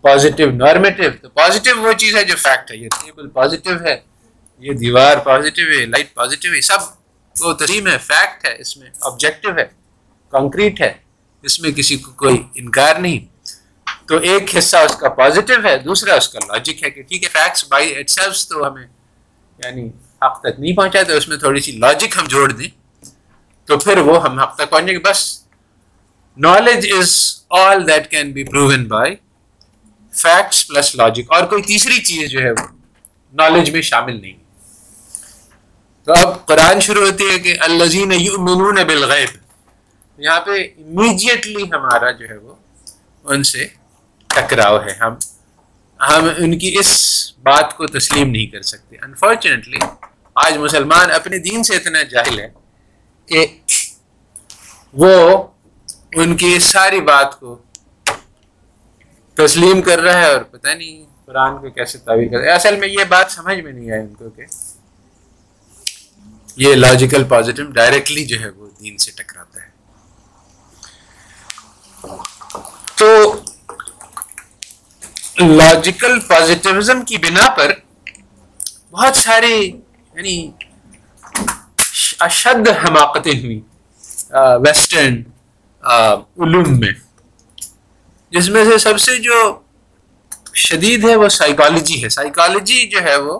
پازیٹیو 0.00 0.50
نارمیٹیو 0.50 1.10
تو 1.22 1.28
پازیٹیو 1.28 1.80
وہ 1.80 1.92
چیز 1.92 2.16
ہے 2.16 2.24
جو 2.24 2.36
فیکٹ 2.36 2.70
ہے، 2.70 2.76
یہ 2.76 2.88
ٹیبل 2.88 3.28
پازیٹیو 3.28 3.84
ہے، 3.84 4.00
یہ 4.58 4.72
دیوار 4.72 5.16
پازیٹیو 5.16 5.66
ہے 5.68 5.86
لائٹ 5.86 6.14
پازیٹیو 6.14 6.52
ہے 6.52 6.60
سب۔ 6.60 7.05
وہ 7.40 7.52
تریم 7.52 7.86
ہے 7.86 7.98
فیکٹ 7.98 8.44
ہے، 8.44 8.56
اس 8.58 8.76
میں 8.76 8.90
آبجیکٹو 9.00 9.48
ہے 9.58 9.64
کانکریٹ 10.30 10.80
ہے، 10.80 10.92
اس 11.42 11.60
میں 11.60 11.70
کسی 11.70 11.96
کو 11.96 12.12
کوئی 12.12 12.42
انکار 12.54 12.96
نہیں۔ 12.96 13.36
تو 14.08 14.18
ایک 14.18 14.56
حصہ 14.58 14.76
اس 14.76 14.96
کا 14.96 15.08
پازیٹیو 15.08 15.56
ہے، 15.64 15.78
دوسرا 15.78 16.14
اس 16.14 16.28
کا 16.28 16.38
لاجک 16.38 16.84
ہے 16.84 16.90
کہ 16.90 17.02
ٹھیک 17.02 17.24
ہے 17.24 17.28
فیکٹس 17.28 17.64
بائی 17.68 17.96
اٹ 17.96 18.10
سیلفس 18.10 18.48
تو 18.48 18.68
ہمیں 18.68 18.86
یعنی 19.64 19.88
حق 20.22 20.40
تک 20.40 20.60
نہیں 20.60 20.76
پہنچا، 20.76 21.02
تو 21.02 21.12
اس 21.12 21.28
میں 21.28 21.36
تھوڑی 21.36 21.60
سی 21.60 21.72
لاجک 21.72 22.18
ہم 22.18 22.24
جوڑ 22.28 22.52
دیں۔ 22.52 22.68
تو 23.64 23.78
پھر 23.78 23.98
وہ 23.98 24.22
ہم 24.22 24.38
حق 24.38 24.56
تک 24.56 24.70
پہنچیں 24.70 24.94
گے۔ 24.94 24.98
بس 24.98 25.42
knowledge 26.36 26.92
is 26.98 27.36
all 27.50 27.88
that 27.88 28.10
can 28.10 28.32
be 28.32 28.44
proven 28.44 28.84
by 28.84 29.16
facts 30.12 30.68
plus 30.68 30.94
logic 30.94 31.32
اور 31.32 31.44
کوئی 31.44 31.62
تیسری 31.62 31.98
چیز 31.98 32.30
جو 32.30 32.40
ہے، 32.40 32.50
وہ 32.50 32.66
نالج 33.32 33.70
میں 33.70 33.82
شامل 33.82 34.20
نہیں۔ 34.20 34.45
تو 36.06 36.12
اب 36.12 36.46
قرآن 36.46 36.80
شروع 36.80 37.06
ہوتی 37.06 37.30
ہے 37.30 37.38
کہ 37.38 37.56
الزین 37.60 38.12
یؤمنون 38.12 38.74
بالغیب۔ 38.74 39.28
یہاں 40.18 40.40
پہ 40.40 40.50
امیجیٹلی 40.50 41.62
ہمارا 41.62 42.10
جو 42.10 42.28
ہے 42.28 42.36
وہ 42.36 42.54
ان 43.24 43.42
سے 43.42 43.66
ٹکراؤ 44.26 44.78
ہے۔ 44.78 44.92
ہم 44.92 45.14
ہم 46.00 46.28
ان 46.36 46.58
کی 46.58 46.76
اس 46.78 46.90
بات 47.42 47.76
کو 47.76 47.86
تسلیم 47.86 48.30
نہیں 48.30 48.46
کر 48.46 48.62
سکتے۔ 48.62 48.96
انفارچونیٹلی 49.02 49.78
آج 50.34 50.56
مسلمان 50.56 51.10
اپنے 51.10 51.38
دین 51.38 51.62
سے 51.62 51.76
اتنا 51.76 52.02
جاہل 52.02 52.38
ہے 52.40 52.48
کہ 53.26 53.46
وہ 54.92 55.42
ان 56.12 56.36
کی 56.36 56.54
اس 56.56 56.64
ساری 56.64 57.00
بات 57.00 57.40
کو 57.40 57.58
تسلیم 59.34 59.82
کر 59.82 59.98
رہا 59.98 60.18
ہے 60.18 60.32
اور 60.32 60.42
پتہ 60.42 60.68
نہیں 60.68 61.04
قرآن 61.26 61.58
کو 61.58 61.70
کیسے 61.70 61.98
تعویل 61.98 62.28
کر 62.28 62.36
رہا 62.36 62.44
ہے۔ 62.44 62.50
اصل 62.50 62.76
میں 62.76 62.88
یہ 62.88 63.04
بات 63.08 63.30
سمجھ 63.30 63.60
میں 63.60 63.72
نہیں 63.72 63.90
آئی 63.90 64.00
ان 64.00 64.14
کو 64.14 64.30
کہ 64.30 64.44
یہ 66.56 66.74
لاجیکل 66.74 67.24
پازیٹیو 67.28 67.70
ڈائریکٹلی 67.70 68.24
جو 68.26 68.40
ہے 68.40 68.48
وہ 68.48 68.68
دین 68.80 68.96
سے 68.98 69.10
ٹکراتا 69.16 69.60
ہے۔ 69.62 69.68
تو 72.94 73.06
لاجیکل 75.56 76.18
پازیٹیوزم 76.28 77.04
کی 77.04 77.16
بنا 77.16 77.48
پر 77.56 77.72
بہت 78.92 79.16
ساری 79.16 79.56
یعنی 80.14 80.50
اشد 82.26 82.68
حماقتیں 82.84 83.38
ہوئی 83.40 83.60
ویسٹرن 84.64 85.22
علوم 85.82 86.78
میں۔ 86.80 86.92
جس 88.32 88.48
میں 88.48 88.64
سے 88.64 88.78
سب 88.78 89.00
سے 89.00 89.16
جو 89.18 89.36
شدید 90.54 91.04
ہے 91.04 91.14
وہ 91.16 91.28
سائیکالوجی 91.28 92.02
ہے۔ 92.04 92.08
سائیکالوجی 92.08 92.86
جو 92.90 93.02
ہے 93.02 93.16
وہ 93.16 93.38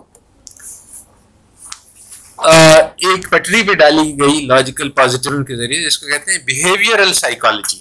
ایک 2.38 3.29
پٹری 3.31 3.62
پہ 3.62 3.72
ڈالی 3.72 4.14
گئی 4.20 4.44
لاجیکل 4.46 4.90
پازیٹیو 4.90 5.44
کے 5.44 5.57
ذریعے، 5.57 5.85
جس 5.87 5.99
کو 5.99 6.07
کہتے 6.07 6.33
ہیں 6.33 6.38
بیہیویئرل 6.38 7.12
سائیکالوجی 7.12 7.81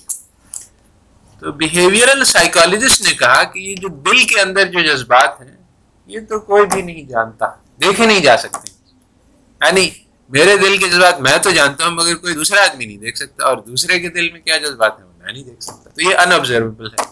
تو 1.41 1.52
بیہیویئرل 1.52 2.24
سائیکالوجسٹ 2.26 3.02
نے 3.02 3.13
کہا 3.13 3.44
کہ 3.44 3.60
یہ 3.60 3.76
جو 3.76 3.88
دل 3.88 4.24
کے 4.24 4.39
اندر 4.41 4.65
جو 4.65 4.82
جذبات 4.82 5.41
ہیں، 5.41 5.56
یہ 6.08 6.20
تو 6.30 6.39
کوئی 6.39 6.65
بھی 6.65 6.82
نہیں 6.82 7.04
جانتا، 7.04 7.46
دیکھے 7.82 8.06
نہیں 8.06 8.20
جا 8.20 8.38
سکتے۔ 8.38 8.72
یعنی 9.62 9.89
میرے 10.30 10.56
دل 10.58 10.78
کے 10.78 10.88
جذبات 10.88 11.20
میں 11.22 11.38
تو 11.38 11.52
جانتا 11.52 11.86
ہوں، 11.86 11.91
مگر 11.91 12.15
کوئی 12.15 12.34
دوسرا 12.34 12.63
آدمی 12.63 12.86
نہیں 12.86 12.98
دیکھ 12.98 13.18
سکتا، 13.18 13.46
اور 13.46 13.58
دوسرے 13.58 14.00
کے 14.00 14.10
دل 14.10 14.30
میں 14.32 14.41
کیا 14.41 14.58
جذبات 14.58 15.00
ہیں 15.00 15.06
میں 15.06 15.34
نہیں 15.34 15.44
دیکھ 15.44 15.63
سکتا۔ 15.63 15.89
تو 15.89 16.02
یہ 16.02 16.15
ان 16.15 16.34
آبزرویبل 16.34 16.88
ہے۔ 16.88 17.04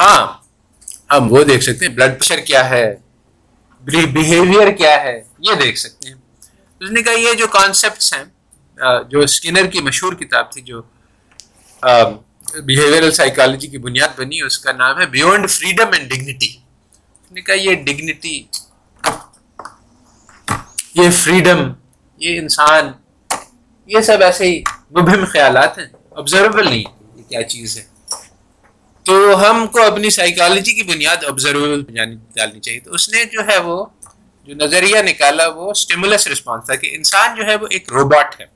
ہاں 0.00 0.26
ہم 1.10 1.32
وہ 1.32 1.44
دیکھ 1.44 1.64
سکتے 1.64 1.86
ہیں 1.86 1.94
بلڈ 1.94 2.18
پریشر 2.18 2.40
کیا 2.40 2.68
ہے 2.70 2.84
بیہیویئر 3.84 4.70
کیا 4.72 5.02
ہے؟ 5.02 5.20
یہ 5.38 5.54
دیکھ 5.62 5.78
سکتے 5.78 6.08
ہیں۔ 6.08 6.16
اس 6.80 6.90
نے 6.90 7.02
کہا 7.02 7.12
یہ 7.12 7.32
جو 7.38 7.46
کانسیپٹس 7.48 8.12
ہیں 8.14 8.24
جو 9.10 9.20
اسکنر 9.20 9.66
کی 9.70 9.80
مشہور 9.80 10.12
کتاب 10.12 10.50
تھی، 10.52 10.60
جو 10.62 10.82
بیہیویئرل 12.56 13.10
سائیکالوجی 13.12 13.68
کی 13.68 13.78
بنیاد 13.78 14.18
بنی، 14.18 14.40
اس 14.42 14.58
کا 14.58 14.72
نام 14.72 15.00
ہے 15.00 15.06
بیونڈ 15.06 15.50
فریڈم 15.50 15.92
اینڈ 15.92 16.10
ڈگنیٹی 16.10 16.46
اس 16.46 17.32
نے 17.32 17.40
کہا 17.40 17.54
یہ 17.54 17.74
ڈگنیٹی 17.84 18.36
یہ 20.94 21.10
فریڈم 21.22 21.72
یہ 22.20 22.38
انسان، 22.40 22.90
یہ 23.88 24.00
سب 24.00 24.22
ایسے 24.22 24.44
ہی 24.46 24.60
مبہم 24.90 25.24
خیالات 25.24 25.78
ہیں۔ 25.78 25.86
آبزرویبل 26.10 26.64
نہیں، 26.64 26.84
یہ 27.16 27.22
کیا 27.28 27.42
چیز 27.48 27.76
ہے؟ 27.78 27.82
تو 29.04 29.14
ہم 29.40 29.66
کو 29.66 29.82
اپنی 29.82 30.10
سائیکالوجی 30.10 30.72
کی 30.72 30.82
بنیاد 30.82 31.24
آبزرویبل 31.28 31.96
یعنی 31.96 32.16
ڈالنی 32.34 32.60
چاہیے۔ 32.60 32.80
تو 32.80 32.94
اس 32.94 33.08
نے 33.08 33.24
جو 33.24 33.40
ہے 33.48 33.58
وہ 33.58 33.86
جو 34.44 34.54
نظریہ 34.54 34.98
نکالا، 34.98 35.48
وہ 35.48 35.70
اسٹیمولس 35.70 36.26
رسپانس 36.28 36.66
تھا 36.66 36.74
کہ 36.74 36.88
انسان 36.92 37.34
جو 37.36 37.46
ہے 37.46 37.56
وہ 37.56 37.66
ایک 37.70 37.92
روبوٹ 37.92 38.40
ہے 38.40 38.46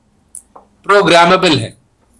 پروگرامبل 0.83 1.59
ہے۔ 1.59 1.71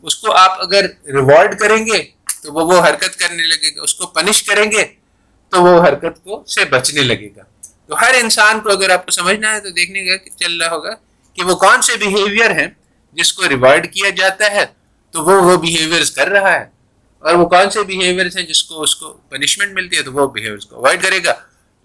اس 0.01 0.15
کو 0.15 0.31
آپ 0.31 0.61
اگر 0.61 0.85
ریوارڈ 1.07 1.59
کریں 1.59 1.85
گے 1.85 2.03
تو 2.43 2.53
وہ 2.53 2.65
وہ 2.65 2.87
حرکت 2.87 3.19
کرنے 3.19 3.43
لگے 3.43 3.75
گا، 3.75 3.81
اس 3.81 3.95
کو 3.95 4.07
پنش 4.07 4.43
کریں 4.43 4.71
گے 4.71 4.83
تو 5.49 5.63
وہ 5.63 5.83
حرکت 5.83 6.23
کو 6.23 6.43
سے 6.47 6.65
بچنے 6.65 7.01
لگے 7.01 7.29
گا۔ 7.37 7.43
تو 7.87 7.99
ہر 8.01 8.13
انسان 8.19 8.59
کو 8.59 8.69
اگر 8.69 8.89
آپ 8.89 9.05
کو 9.05 9.11
سمجھنا 9.11 9.55
ہے 9.55 9.59
تو 9.59 9.69
دیکھنے 9.69 10.05
کا 10.05 10.15
کہ 10.15 10.29
چل 10.29 10.61
رہا 10.61 10.71
ہوگا 10.71 10.93
کہ 11.33 11.43
وہ 11.43 11.55
کون 11.55 11.81
سے 11.81 11.97
بیہیویئر 11.97 12.51
ہیں 12.51 12.67
جس 13.13 13.33
کو 13.33 13.49
ریوارڈ 13.49 13.93
کیا 13.93 14.09
جاتا 14.09 14.51
ہے، 14.51 14.65
تو 15.11 15.23
وہ 15.23 15.43
وہ 15.43 15.57
بیہیویئر 15.57 16.01
کر 16.15 16.27
رہا 16.27 16.59
ہے۔ 16.59 16.78
اور 17.19 17.35
وہ 17.35 17.45
کون 17.45 17.69
سے 17.69 17.83
بیہیویئر 17.83 18.25
ہیں 18.25 18.43
جس 18.43 18.63
کو 18.63 18.81
اس 18.81 18.95
کو 18.95 19.13
پنشمنٹ 19.29 19.73
ملتی 19.73 19.97
ہے 19.97 20.01
تو 20.01 20.13
وہ 20.13 20.27
بیہیویئر 20.27 20.69
کو 20.69 20.75
اوائڈ 20.75 21.01
کرے 21.03 21.19
گا۔ 21.25 21.33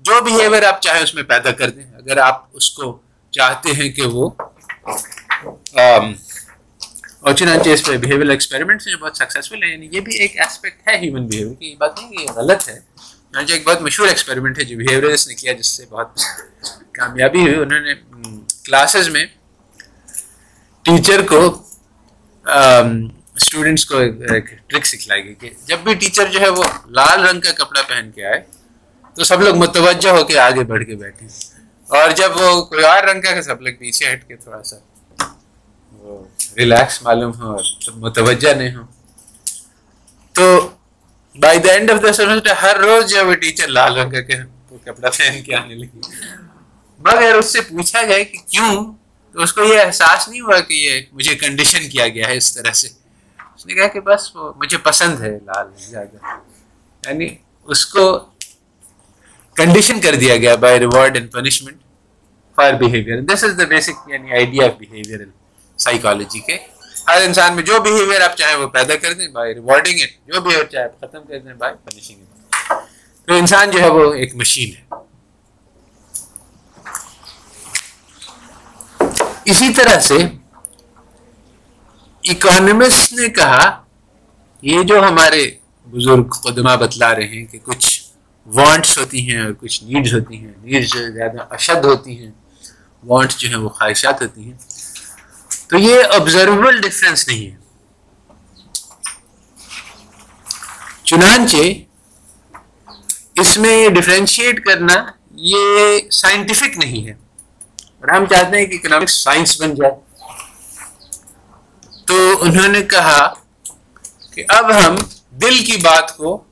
جو 0.00 0.24
بیہیویئر 0.24 0.62
آپ 0.62 0.80
چاہیں 0.80 1.02
اس 1.02 1.14
میں 1.14 1.22
پیدا 1.22 1.50
کر 1.50 1.70
دیں۔ 1.70 1.82
اگر 1.94 2.16
آپ 2.16 2.46
اس 2.52 2.70
کو 2.70 2.98
چاہتے 3.30 3.70
ہیں 3.72 3.90
کہ 3.92 4.02
وہ 4.02 4.30
اور 7.20 7.34
چنانچہ 7.34 7.70
اس 7.70 7.86
پہ 7.86 7.96
بیہیویئر 7.96 8.30
ایکسپیریمنٹ 8.30 8.82
سے 8.82 8.90
جو 8.90 8.98
بہت 8.98 9.16
سکسیزفل 9.16 9.62
ہے 9.62 9.68
یعنی 9.68 9.88
یہ 9.92 10.00
بھی 10.00 10.16
ایک 10.16 10.40
اسپیکٹ 10.40 10.88
ہے 10.88 10.96
ہیومن 10.98 11.26
بیہیویئر 11.26 11.54
کی۔ 11.54 11.66
یہ 11.66 11.74
بات 11.78 11.98
نہیں 11.98 12.10
کہ 12.10 12.22
یہ 12.22 12.32
غلط 12.34 12.68
ہے۔ 12.68 12.80
چنانچہ 12.96 13.52
ایک 13.52 13.66
بہت 13.66 13.82
مشہور 13.82 14.08
ایکسپیریمنٹ 14.08 14.58
ہے 14.58 14.64
جو 14.64 14.76
بیہیویئرس 14.76 15.28
نے 15.28 15.34
کیا، 15.34 15.52
جس 15.52 15.66
سے 15.66 15.86
بہت 15.90 16.18
کامیابی 16.92 17.40
ہوئی۔ 17.40 17.54
انہوں 17.54 17.80
نے 17.80 17.94
کلاسز 18.64 19.08
میں 19.08 19.26
ٹیچر 20.82 21.22
کو 21.22 21.62
اسٹوڈنٹس 23.36 23.84
کو 23.86 23.98
ایک 23.98 24.48
ٹرک 24.68 24.86
سکھلائی 24.86 25.24
گئی 25.24 25.34
کہ 25.34 25.50
جب 25.66 25.78
بھی 25.78 25.94
ٹیچر 25.94 26.26
جو 26.26 26.40
ہے 26.40 26.48
وہ 26.48 26.64
لال 26.90 27.26
رنگ 27.26 27.40
کا 27.40 27.52
کپڑا 27.54 27.82
پہن 27.82 28.10
کے 28.10 28.24
آئے 28.26 28.40
تو 29.16 29.24
سب 29.24 29.40
لوگ 29.40 29.54
متوجہ 29.56 30.08
ہو 30.08 30.24
کے 30.24 30.38
آگے 30.38 30.64
بڑھ 30.64 30.84
کے 30.84 30.94
بیٹھے 30.96 31.26
اور 31.88 32.10
جب 32.10 32.36
وہ 32.36 32.64
کوئی 32.64 32.84
اور 32.84 33.02
رنگ 33.02 33.20
کا 33.22 33.42
سب 33.42 33.60
لوگ 33.62 33.74
پیچھے 33.78 34.12
ہٹ 34.12 34.26
کے 34.28 34.36
تھوڑا 34.36 34.62
سا 34.62 34.76
وہ 36.02 36.22
ریلیکس 36.56 37.02
معلوم 37.02 37.32
ہو 37.40 37.52
اور 37.52 37.64
متوجہ 37.96 38.52
نہیں 38.52 38.74
ہو۔ 38.76 38.82
تو 40.34 40.46
by 41.36 41.58
the 41.58 41.72
end 41.72 41.90
of 41.90 42.02
the 42.02 42.12
semester 42.12 42.52
ہر 42.62 42.76
روز 42.76 43.08
جو 43.10 43.26
وہ 43.26 43.34
ٹیچر 43.34 43.68
لال 43.68 43.98
رنگ 43.98 44.10
کا 44.10 44.20
کپڑا 44.84 45.10
پہن 45.10 45.42
کے 45.42 45.54
آنے 45.54 45.74
لگی 45.74 46.00
مگر 47.00 47.34
اس 47.34 47.52
سے 47.52 47.60
پوچھا 47.60 48.02
گیا 48.02 48.22
کہ 48.22 48.38
کیوں؟ 48.48 48.72
تو 49.34 49.42
اس 49.42 49.52
کو 49.52 49.64
یہ 49.64 49.80
احساس 49.80 50.28
نہیں 50.28 50.40
ہوا 50.40 50.58
کہ 50.60 50.74
یہ 50.74 51.00
مجھے 51.12 51.34
کنڈیشن 51.34 51.88
کیا 51.88 52.08
گیا 52.08 52.26
ہے 52.28 52.36
اس 52.36 52.54
طرح 52.54 52.72
سے۔ 52.72 52.88
اس 53.64 53.68
نے 53.68 53.74
کہا 53.74 53.86
کہ 53.86 54.00
بس 54.00 54.36
وہ 54.36 54.52
مجھے 54.56 54.78
پسند 54.78 55.20
ہے 55.20 55.38
لال، 55.46 55.66
زیادہ۔ 55.78 56.16
یعنی 57.04 57.28
اس 57.64 57.86
کو 57.86 58.18
کنڈیشن 59.54 60.00
کر 60.00 60.14
دیا 60.14 60.36
گیا 60.36 60.54
by 60.54 60.78
reward 60.78 61.16
and 61.16 61.32
punishment 61.32 61.76
for 62.56 62.72
behaviour 62.72 63.20
this 63.20 63.44
is 63.44 63.58
the 63.58 63.64
basic 63.64 64.08
یعنی 64.08 64.32
آئیڈیا 64.32 64.66
آف 64.66 64.72
بہیویئر 64.80 65.20
سائیکالوجی 65.76 66.40
کے۔ 66.40 66.56
ہر 67.08 67.20
انسان 67.20 67.54
میں 67.54 67.62
جو 67.62 67.80
بہیویئر 67.80 68.20
آپ 68.20 68.36
چاہیں 68.36 68.56
وہ 68.56 68.66
پیدا 68.66 68.96
کر 68.96 69.12
دیں 69.12 69.28
بائی 69.28 69.54
ریوارڈنگ 69.54 70.00
اٹ 70.00 70.26
جو 70.26 70.40
بہیویئر 70.40 70.64
چاہے 70.64 70.84
آپ 70.84 71.00
ختم 71.00 71.22
کر 71.28 71.38
دیں 71.38 71.54
بائی 71.54 71.74
پنشنگ 71.84 72.20
اٹ 72.20 73.26
تو 73.28 73.34
انسان 73.34 73.70
جو 73.70 73.80
ہے 73.80 73.88
وہ 73.88 74.14
ایک 74.14 74.34
مشین 74.34 74.70
ہے۔ 74.70 74.82
اسی 79.44 79.72
طرح 79.74 80.00
سے 80.00 80.14
اکانومسٹ 82.24 83.12
نے 83.12 83.28
کہا، 83.28 83.82
یہ 84.62 84.82
جو 84.82 85.08
ہمارے 85.08 85.50
بزرگ 85.86 86.28
قدمہ 86.28 86.76
بتلا 86.76 87.14
رہے 87.14 87.26
ہیں 87.26 87.44
کہ 87.46 87.58
کچھ 87.64 88.02
وانٹس 88.46 88.98
ہوتی 88.98 89.30
ہیں 89.30 89.40
اور 89.44 89.52
کچھ 89.52 89.84
نیڈز 89.84 90.14
ہوتی 90.14 90.36
ہیں 90.36 90.52
نیڈز 90.62 90.88
جو 90.88 91.12
زیادہ 91.12 91.54
اشد 91.54 91.84
ہوتی 91.84 92.18
ہیں 92.18 92.30
وانٹس 93.04 93.38
جو 93.38 93.48
ہیں 93.48 93.56
وہ 93.56 93.68
خواہشات 93.68 94.22
ہوتی 94.22 94.44
ہیں، 94.44 94.58
تو 95.68 95.78
یہ 95.78 96.02
آبزرویبل 96.14 96.80
ڈفرینس 96.80 97.28
نہیں 97.28 97.50
ہے۔ 97.50 97.56
چنانچہ 101.04 101.56
اس 103.40 103.58
میں 103.58 103.76
یہ 103.76 103.88
ڈفرینشیٹ 103.88 104.64
کرنا 104.64 105.04
یہ 105.30 105.98
سائنٹیفک 106.10 106.78
نہیں 106.78 107.06
ہے۔ 107.06 107.12
اور 108.00 108.08
ہم 108.08 108.26
چاہتے 108.26 108.58
ہیں 108.58 108.66
کہ 108.66 108.74
اکنامکس 108.74 109.12
سائنس 109.12 109.60
بن 109.60 109.74
جائے۔ 109.74 110.03
تو 112.06 112.42
انہوں 112.42 112.68
نے 112.68 112.82
کہا 112.82 113.32
کہ 114.34 114.44
اب 114.48 114.70
ہم 114.76 114.96
دل 115.30 115.64
کی 115.64 115.76
بات 115.76 116.16
کو 116.16 116.44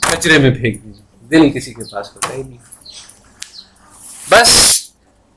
کچرے 0.00 0.38
میں 0.38 0.50
پھینک 0.50 0.84
دیجیے 0.84 1.02
دل 1.30 1.58
کسی 1.58 1.74
کے 1.74 1.92
پاس 1.92 2.14
ہوتا 2.14 2.32
ہی 2.32 2.42
نہیں۔ 2.42 2.58
بس، 4.30 4.80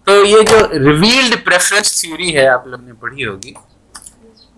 تو 0.03 0.25
یہ 0.25 0.41
جو 0.41 0.67
ریویلڈ 0.69 1.45
پریفرنس 1.45 2.01
تھیوری 2.01 2.37
ہے، 2.37 2.47
آپ 2.47 2.67
لوگ 2.67 2.81
نے 2.81 2.93
پڑھی 2.93 3.25
ہوگی۔ 3.25 3.53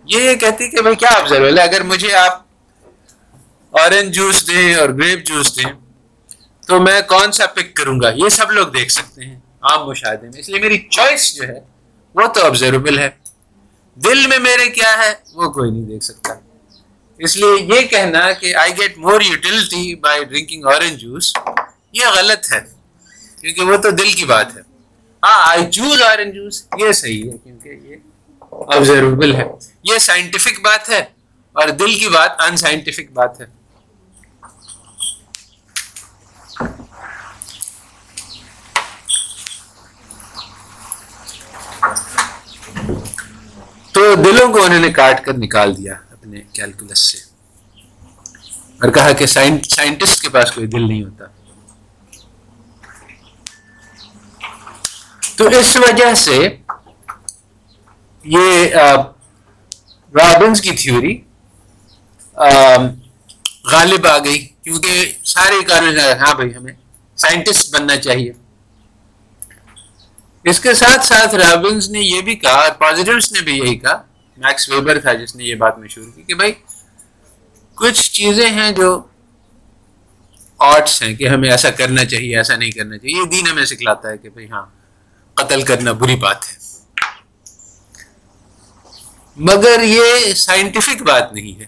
یہ 0.05 0.35
کہتی 0.35 0.67
کہ 0.67 0.81
بھائی، 0.81 0.95
کیا 0.95 1.19
آبزرو 1.19 1.45
ہے؟ 1.45 1.61
اگر 1.61 1.83
مجھے 1.83 2.13
آپ 2.13 2.41
اورنج 3.69 4.15
جوس 4.15 4.47
دیں 4.47 4.75
اور 4.75 4.89
گریپ 4.89 5.25
جوس 5.25 5.57
دیں، 5.57 5.71
تو 6.67 6.79
میں 6.79 7.01
کون 7.01 7.31
سا 7.31 7.45
پک 7.45 7.73
کروں 7.73 7.99
گا؟ 7.99 8.09
یہ 8.09 8.29
سب 8.29 8.51
لوگ 8.51 8.67
دیکھ 8.67 8.91
سکتے 8.91 9.25
ہیں۔ 9.25 9.39
عام 9.61 9.87
مشاہدے 9.87 10.29
میں۔ 10.29 10.39
اس 10.39 10.49
لیے 10.49 10.59
میری 10.59 10.77
چوائس 10.89 11.35
جو 11.35 11.43
ہے، 11.43 11.59
وہ 12.15 12.27
تو 12.27 12.45
آبزرویبل 12.45 12.99
ہے۔ 12.99 13.22
دل 13.95 14.27
میں 14.27 14.39
میرے 14.39 14.69
کیا 14.69 14.95
ہے؟ 14.97 15.13
وہ 15.33 15.49
کوئی 15.49 15.71
نہیں 15.71 15.81
دیکھ 15.81 16.03
سکتا۔ 16.03 16.33
اس 17.17 17.37
لیے 17.37 17.75
یہ 17.75 17.81
کہنا 17.81 18.31
کہ 18.31 18.55
I 18.55 18.71
get 18.77 18.97
more 18.97 19.21
utility 19.21 19.95
by 19.95 20.23
drinking 20.23 20.65
orange 20.65 21.01
juice 21.01 21.33
یہ 21.91 22.05
غلط 22.15 22.51
ہے، 22.53 22.59
کیونکہ 23.41 23.61
وہ 23.61 23.77
تو 23.77 23.91
دل 23.91 24.11
کی 24.11 24.25
بات 24.25 24.55
ہے۔ 24.55 24.61
ہاں 25.23 25.49
آئی 25.49 25.71
چوز 25.71 26.01
اورنج 26.01 26.35
جوس 26.35 26.63
یہ 26.79 26.91
صحیح 26.91 27.31
ہے، 27.31 27.37
کیونکہ 27.37 27.69
یہ 27.69 27.95
آبزرویبل 28.51 29.35
ہے۔ 29.35 29.43
یہ 29.83 29.97
سائنٹیفک 29.97 30.59
بات 30.61 30.89
ہے 30.89 31.03
اور 31.53 31.67
دل 31.67 31.99
کی 31.99 32.07
بات 32.07 32.41
ان 32.41 32.57
سائنٹیفک 32.57 33.11
بات 33.13 33.41
ہے۔ 33.41 33.62
تو 43.93 44.15
دلوں 44.15 44.53
کو 44.53 44.63
انہوں 44.63 44.79
نے 44.79 44.91
کاٹ 44.91 45.23
کر 45.25 45.37
نکال 45.37 45.77
دیا 45.77 45.93
اپنے 46.11 46.41
کیلکولس 46.53 46.99
سے۔ 46.99 47.17
اور 48.81 48.91
کہا 48.91 49.11
کہ 49.11 49.25
سائنٹسٹ 49.25 50.21
کے 50.21 50.29
پاس 50.29 50.51
کوئی 50.51 50.67
دل 50.67 50.87
نہیں 50.87 51.03
ہوتا۔ 51.03 51.25
تو 55.37 55.47
اس 55.49 55.77
وجہ 55.77 56.13
سے 56.15 56.37
یہ 58.25 58.75
رابنس 60.13 60.61
کی 60.61 60.71
تھیوری 60.71 61.13
غالب 63.65 64.07
آ 64.07 64.17
گئی۔ 64.17 64.47
کیونکہ 64.63 64.93
سارے 65.23 65.63
کارن 65.67 65.99
ہاں 66.19 66.33
بھائی 66.35 66.55
ہمیں 66.55 66.73
سائنٹسٹ 67.17 67.73
بننا 67.73 67.95
چاہیے۔ 67.97 68.31
اس 70.45 70.59
کے 70.59 70.73
ساتھ 70.73 71.05
ساتھ 71.05 71.35
رابنس 71.35 71.89
نے 71.89 71.99
یہ 71.99 72.21
بھی 72.21 72.35
کہا 72.35 72.51
اور 72.51 72.71
پازیٹیوس 72.71 73.31
نے 73.31 73.41
بھی 73.41 73.57
یہی 73.57 73.77
کہا 73.77 74.01
میکس 74.37 74.69
ویبر 74.69 74.99
تھا 74.99 75.13
جس 75.13 75.35
نے 75.35 75.43
یہ 75.43 75.55
بات 75.55 75.77
مشہور 75.79 76.09
کی 76.15 76.21
کہ 76.21 76.33
بھائی 76.33 76.51
کچھ 77.75 78.11
چیزیں 78.11 78.49
ہیں 78.49 78.71
جو 78.71 79.01
آرٹس 80.59 81.01
ہیں 81.03 81.15
کہ 81.15 81.27
ہمیں 81.27 81.49
ایسا 81.51 81.69
کرنا 81.69 82.05
چاہیے، 82.05 82.37
ایسا 82.37 82.55
نہیں 82.55 82.71
کرنا 82.71 82.97
چاہیے، 82.97 83.19
یہ 83.19 83.25
دین 83.25 83.47
ہمیں 83.47 83.65
سکھلاتا 83.65 84.09
ہے 84.09 84.17
کہ 84.17 84.29
بھائی 84.29 84.49
ہاں 84.49 84.65
قتل 85.33 85.61
کرنا 85.61 85.91
بری 85.91 86.15
بات 86.15 86.51
ہے۔ 86.51 86.57
مگر 89.37 89.81
یہ 89.83 90.33
سائنٹیفک 90.33 91.01
بات 91.01 91.33
نہیں 91.33 91.59
ہے 91.59 91.65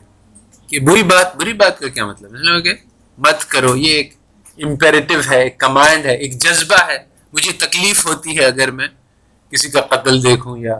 کہ 0.67 0.79
بری 0.79 1.03
بات 1.03 1.35
بری 1.35 1.53
بات 1.53 1.79
کا 1.79 1.87
کیا 1.87 2.05
مطلب 2.05 2.35
ہے؟ 2.35 2.39
مطلب 2.39 2.63
کہ 2.63 2.73
مت 3.17 3.45
کرو، 3.45 3.75
یہ 3.75 3.93
ایک 3.93 4.13
امپیریٹو 4.57 5.19
ہے، 5.29 5.43
ایک 5.43 5.59
کمانڈ 5.59 6.05
ہے، 6.05 6.15
ایک 6.15 6.37
جذبہ 6.37 6.87
ہے۔ 6.87 7.14
مجھے 7.35 7.51
تکلیف 7.51 8.05
ہوتی 8.05 8.37
ہے 8.37 8.45
اگر 8.45 8.71
میں 8.71 8.87
کسی 9.51 9.69
کا 9.69 9.81
قتل 9.81 10.23
دیکھوں 10.23 10.57
یا 10.57 10.79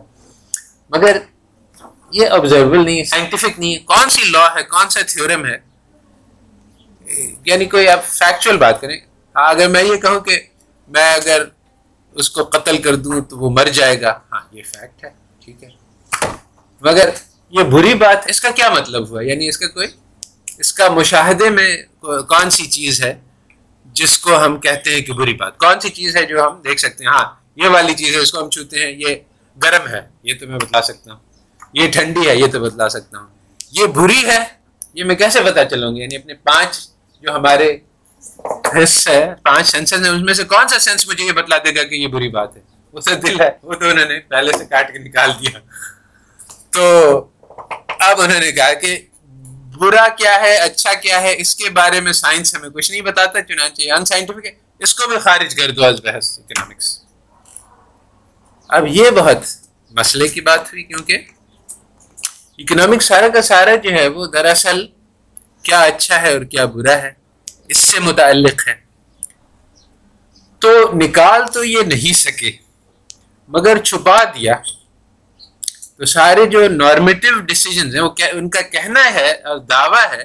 مگر 0.89 1.17
یہ 2.11 2.27
آبزرویبل 2.27 2.85
نہیں 2.85 2.99
ہے 2.99 3.03
سائنٹیفک 3.03 3.59
نہیں 3.59 3.73
ہے 3.73 3.79
کون 3.79 4.09
سی 4.09 4.23
لا 4.23 4.55
ہے، 4.55 4.63
کون 4.63 4.89
سا 4.89 5.01
تھیورم 5.01 5.45
ہے؟ 5.45 5.57
یعنی 7.45 7.65
کوئی 7.65 7.87
آپ 7.87 8.05
فیکچوئل 8.05 8.57
بات 8.57 8.81
کریں۔ 8.81 8.97
ہاں 9.35 9.49
اگر 9.49 9.69
میں 9.69 9.83
یہ 9.83 9.95
کہوں 9.95 10.19
کہ 10.19 10.41
میں 10.87 11.13
اگر 11.13 11.43
اس 12.11 12.29
کو 12.29 12.43
قتل 12.43 12.81
کر 12.81 12.95
دوں 12.95 13.21
تو 13.21 13.37
وہ 13.37 13.49
مر 13.49 13.65
جائے 13.65 14.01
گا۔ 14.01 14.19
ہاں 14.31 14.41
یہ 14.51 14.63
فیکٹ 14.63 15.03
ہے، 15.05 15.09
ٹھیک 15.45 15.63
ہے۔ 15.63 15.69
مگر 16.81 17.09
یہ 17.49 17.63
بری 17.63 17.93
بات، 17.93 18.17
اس 18.27 18.41
کا 18.41 18.49
کیا 18.49 18.69
مطلب 18.69 19.09
ہوا؟ 19.09 19.23
یعنی 19.23 19.47
اس 19.47 19.57
کا 19.57 19.67
کوئی 19.67 19.87
اس 20.57 20.73
کا 20.73 20.89
مشاہدے 20.89 21.49
میں 21.49 21.77
کون 22.01 22.49
سی 22.49 22.65
چیز 22.65 23.01
ہے؟ 23.01 23.13
جس 23.95 24.19
کو 24.19 24.45
ہم 24.45 24.59
کہتے 24.59 24.93
ہیں 24.93 25.01
کہ 25.01 25.13
بری 25.13 25.33
بات۔ 25.33 25.57
کون 25.57 25.79
سی 25.79 25.89
چیز 25.89 26.17
ہے 26.17 26.25
جو 26.25 26.47
ہم 26.47 26.61
دیکھ 26.61 26.79
سکتے 26.79 27.03
ہیں؟ 27.03 27.11
ہاں 27.11 27.25
یہ 27.55 27.67
والی 27.67 27.93
چیز 27.93 28.15
ہے، 28.15 28.19
اس 28.19 28.31
کو 28.31 28.43
ہم 28.43 28.49
چھوتے 28.49 28.79
ہیں، 28.79 28.91
یہ 28.91 29.15
گرم 29.63 29.87
ہے، 29.87 30.01
یہ 30.23 30.33
تو 30.39 30.47
میں 30.47 30.57
بتا 30.57 30.81
سکتا 30.81 31.11
ہوں۔ 31.13 31.19
یہ 31.73 31.91
ٹھنڈی 31.91 32.29
ہے، 32.29 32.35
یہ 32.35 32.47
تو 32.47 32.59
بتلا 32.59 32.89
سکتا 32.89 33.19
ہوں۔ 33.19 33.27
یہ 33.71 33.85
بری 33.85 34.25
ہے، 34.25 34.39
یہ 34.93 35.03
میں 35.03 35.15
کیسے 35.15 35.39
پتا 35.41 35.65
چلوں 35.65 35.95
گی؟ 35.95 36.01
یعنی 36.01 36.15
اپنے 36.15 36.33
پانچ 36.33 36.89
جو 37.21 37.35
ہمارے 37.35 37.77
حص 38.83 39.07
ہے، 39.07 39.33
پانچ 39.43 39.67
سینسز 39.67 40.03
ہیں 40.03 40.09
اس 40.09 40.21
میں 40.21 40.33
سے 40.33 40.43
کون 40.43 40.67
سا 40.67 40.79
سینس 40.79 41.07
مجھے 41.07 41.23
یہ 41.23 41.31
بتلا 41.31 41.57
دے 41.57 41.75
گا 41.75 41.83
کہ 41.83 41.95
یہ 41.95 42.07
بری 42.07 42.29
بات 42.29 42.55
ہے؟ 42.55 42.61
وہ 42.91 42.99
تو 42.99 43.15
دل 43.15 43.41
ہے، 43.41 43.49
وہ 43.63 43.73
تو 43.73 43.89
انہوں 43.89 44.05
نے 44.05 44.19
پہلے 44.19 44.57
سے 44.57 44.65
کاٹ 44.65 44.93
کے 44.93 44.99
نکال 44.99 45.31
دیا۔ 45.41 45.59
تو 46.69 47.17
اب 47.99 48.21
انہوں 48.21 48.39
نے 48.39 48.51
کہا 48.51 48.73
کہ 48.73 48.99
برا 49.79 50.07
کیا 50.17 50.39
ہے 50.41 50.55
اچھا 50.57 50.93
کیا 50.93 51.21
ہے، 51.21 51.33
اس 51.37 51.55
کے 51.55 51.69
بارے 51.69 51.99
میں 51.99 52.13
سائنس 52.13 52.55
ہمیں 52.55 52.69
کچھ 52.69 52.91
نہیں 52.91 53.01
بتاتا، 53.01 53.41
چنانچہ 53.41 53.91
ان 53.91 54.05
سائنٹیفک 54.05 54.45
ہے۔ 54.45 54.51
اس 54.79 54.93
کو 54.93 55.07
بھی 55.07 55.17
خارج 55.17 55.55
کر 55.55 55.71
دو 55.71 55.85
از 55.85 56.01
بحث 56.03 56.39
اکنامکس 56.39 56.99
اب 58.69 58.87
یہ 58.87 59.09
بہت 59.09 59.37
مسئلے 59.91 60.27
کی 60.27 60.41
بات 60.41 60.73
ہوئی، 60.73 60.83
کیونکہ 60.83 61.17
اکنامک 62.57 63.01
سارا 63.01 63.27
کا 63.27 63.41
سارا 63.41 63.75
جو 63.75 63.91
ہے 63.91 64.07
وہ 64.07 64.25
دراصل 64.25 64.85
کیا 65.63 65.81
اچھا 65.81 66.21
ہے 66.21 66.33
اور 66.33 66.43
کیا 66.43 66.65
برا 66.65 66.97
ہے، 66.97 67.11
اس 67.67 67.77
سے 67.77 67.99
متعلق 67.99 68.67
ہے۔ 68.67 68.73
تو 70.59 70.69
نکال 70.93 71.41
تو 71.53 71.63
یہ 71.63 71.81
نہیں 71.81 72.13
سکے، 72.13 72.51
مگر 73.47 73.77
چھپا 73.83 74.23
دیا۔ 74.23 74.55
تو 75.97 76.05
سارے 76.05 76.45
جو 76.45 76.69
نارمیٹو 76.69 77.39
ڈسیزنز 77.39 77.95
ہیں، 77.95 78.01
وہ 78.01 78.09
ان 78.31 78.49
کا 78.49 78.61
کہنا 78.61 79.13
ہے 79.13 79.31
اور 79.31 79.57
دعویٰ 79.57 80.13
ہے 80.13 80.23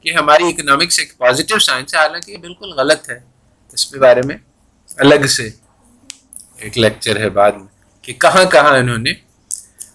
کہ 0.00 0.12
ہماری 0.12 0.48
اکنامکس 0.48 0.98
ایک 0.98 1.18
پازیٹیو 1.18 1.58
سائنس 1.58 1.94
ہے۔ 1.94 1.98
حالانکہ 1.98 2.32
یہ 2.32 2.36
بالکل 2.36 2.72
غلط 2.72 3.10
ہے۔ 3.10 3.20
اس 3.72 3.86
کے 3.86 3.98
بارے 3.98 4.22
میں 4.24 4.36
الگ 4.96 5.26
سے 5.26 5.50
ایک 6.56 6.78
لیکچر 6.78 7.16
ہے 7.16 7.28
بعد 7.30 7.52
میں 7.52 7.66
کہ 8.02 8.12
کہاں 8.12 8.44
کہاں 8.44 8.78
انہوں 8.78 8.98
نے 8.98 9.12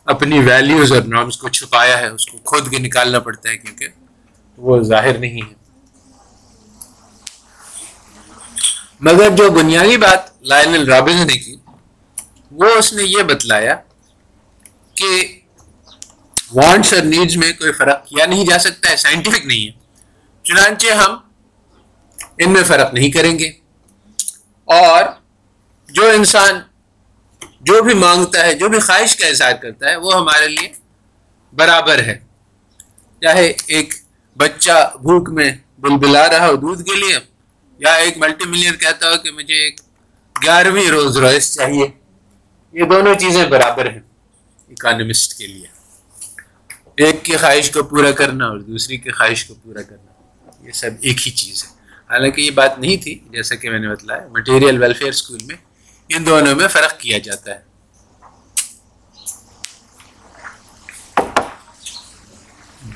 اپنی 0.05 0.39
ویلیوز 0.39 0.91
اور 0.91 1.01
نارمس 1.01 1.37
کو 1.37 1.49
چھپایا 1.49 1.99
ہے، 1.99 2.07
اس 2.07 2.25
کو 2.25 2.37
کھود 2.37 2.71
کے 2.71 2.79
نکالنا 2.79 3.19
پڑتا 3.19 3.49
ہے 3.49 3.57
کیونکہ 3.57 3.87
وہ 4.57 4.81
ظاہر 4.81 5.17
نہیں 5.17 5.41
ہے۔ 5.41 5.53
مگر 8.99 9.29
جو 9.29 9.49
بنیادی 9.49 9.97
بات 9.97 10.19
لائن 10.41 10.73
الرابز 10.73 11.25
نے 11.25 11.37
کی، 11.37 11.55
وہ 12.51 12.65
اس 12.65 12.93
نے 12.93 13.03
یہ 13.03 13.23
بتلایا 13.23 13.75
کہ 14.95 15.39
وانٹس 16.51 16.93
اور 16.93 17.01
نیڈز 17.01 17.37
میں 17.37 17.51
کوئی 17.51 17.71
فرق 17.71 18.07
کیا 18.07 18.25
نہیں 18.25 18.45
جا 18.45 18.59
سکتا 18.59 18.89
ہے 18.89 18.95
سائنٹیفک 18.95 19.45
نہیں 19.45 19.67
ہے۔ 19.67 19.71
چنانچہ 20.43 20.87
ہم 20.87 21.15
ان 22.37 22.53
میں 22.53 22.63
فرق 22.63 22.93
نہیں 22.93 23.11
کریں 23.11 23.39
گے۔ 23.39 23.47
اور 24.65 25.03
جو 25.89 26.09
انسان 26.09 26.59
جو 27.61 27.83
بھی 27.83 27.93
مانگتا 27.93 28.45
ہے، 28.45 28.53
جو 28.53 28.69
بھی 28.69 28.79
خواہش 28.79 29.15
کا 29.15 29.27
اظہار 29.27 29.51
کرتا 29.51 29.89
ہے، 29.89 29.95
وہ 29.95 30.15
ہمارے 30.15 30.47
لیے 30.47 30.69
برابر 31.53 31.99
ہے۔ 31.99 32.19
چاہے 33.21 33.53
ایک 33.67 33.93
بچہ 34.37 34.91
بھوک 34.95 35.29
میں 35.29 35.51
بلبلا 35.79 36.29
رہا 36.29 36.47
ہو 36.47 36.55
دودھ 36.55 36.83
کے 36.83 36.95
لیے، 36.95 37.17
یا 37.79 37.93
ایک 37.93 38.17
ملٹی 38.17 38.45
ملین 38.45 38.75
کہتا 38.75 39.11
ہو 39.11 39.17
کہ 39.17 39.31
مجھے 39.31 39.53
ایک 39.53 39.81
گیارہویں 40.43 40.89
روز 40.89 41.17
روئس 41.17 41.55
چاہیے۔ 41.55 41.87
یہ 42.73 42.83
دونوں 42.85 43.15
چیزیں 43.15 43.45
برابر 43.45 43.91
ہیں۔ 43.91 43.99
اکانومسٹ 44.79 45.37
کے 45.37 45.47
لیے۔ 45.47 45.67
ایک 46.97 47.25
کی 47.25 47.37
خواہش 47.37 47.71
کو 47.71 47.83
پورا 47.83 48.11
کرنا 48.11 48.45
اور 48.45 48.57
دوسری 48.57 48.97
کی 48.97 49.11
خواہش 49.11 49.45
کو 49.45 49.53
پورا 49.53 49.81
کرنا۔ 49.81 50.11
یہ 50.67 50.71
سب 50.71 50.89
ایک 51.01 51.27
ہی 51.27 51.31
چیز 51.31 51.63
ہے۔ 51.63 51.69
حالانکہ 52.09 52.41
یہ 52.41 52.51
بات 52.51 52.79
نہیں 52.79 52.97
تھی، 52.97 53.19
جیسا 53.31 53.55
کہ 53.55 53.69
میں 53.69 53.79
نے 53.79 53.87
بتلایا 53.89 54.27
مٹیریل 54.27 54.83
ویلفیئر 54.83 55.09
اسکول 55.09 55.37
میں 55.45 55.55
ان 56.09 56.25
دونوں 56.25 56.55
میں 56.55 56.67
فرق 56.67 56.99
کیا 56.99 57.17
جاتا 57.17 57.55
ہے۔ 57.55 57.75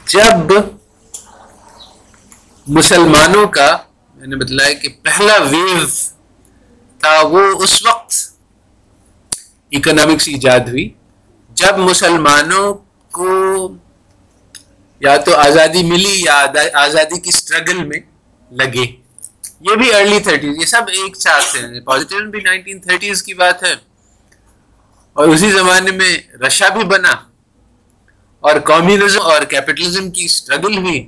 جب 0.08 0.54
مسلمانوں 2.68 3.48
کا، 3.48 3.78
میں 4.16 4.28
نے 4.28 4.36
بتلایا 4.36 4.74
کہ 4.74 4.90
پہلا 4.90 5.38
ویو 5.38 5.86
تھا، 7.00 7.22
وہ 7.22 7.64
اس 7.64 7.86
وقت 7.86 8.14
اکنامکس 9.72 10.28
ایجاد 10.28 10.60
ہوئی۔ 10.60 10.90
جب 11.60 11.78
مسلمانوں 11.78 12.74
کو 13.12 13.28
یا 15.00 15.18
تو 15.18 15.36
آزادی 15.36 15.84
ملی 15.84 16.22
یا 16.26 16.46
آزادی 16.74 17.20
کی 17.20 17.30
اسٹرگل 17.30 17.84
میں 17.84 18.00
لگے۔ 18.52 18.86
یہ 19.60 19.76
بھی 19.76 19.94
ارلی 19.94 20.20
تھرٹیز 20.20 20.58
یہ 20.62 20.66
سب 20.66 20.82
ایک 20.88 21.18
ساتھ 21.18 21.56
ہیں۔ 21.56 21.80
پازیٹیو 21.80 22.30
بھی 22.30 22.40
نائنٹین 22.40 22.80
تھرٹیز 22.80 23.24
کی 23.24 23.34
بات 23.34 23.64
ہے۔ 23.64 23.74
اور 25.14 25.28
اسی 25.28 25.52
زمانے 25.52 25.92
میں 25.92 26.18
رشا 26.48 26.70
بھی 26.70 26.84
بنا۔ 26.84 27.12
اور 28.40 28.60
کمیونزم 28.60 29.22
اور 29.22 29.42
کیپٹلزم 29.42 30.12
کی 30.12 30.26
اسٹرگل 30.26 30.78
ہوئی 30.78 31.08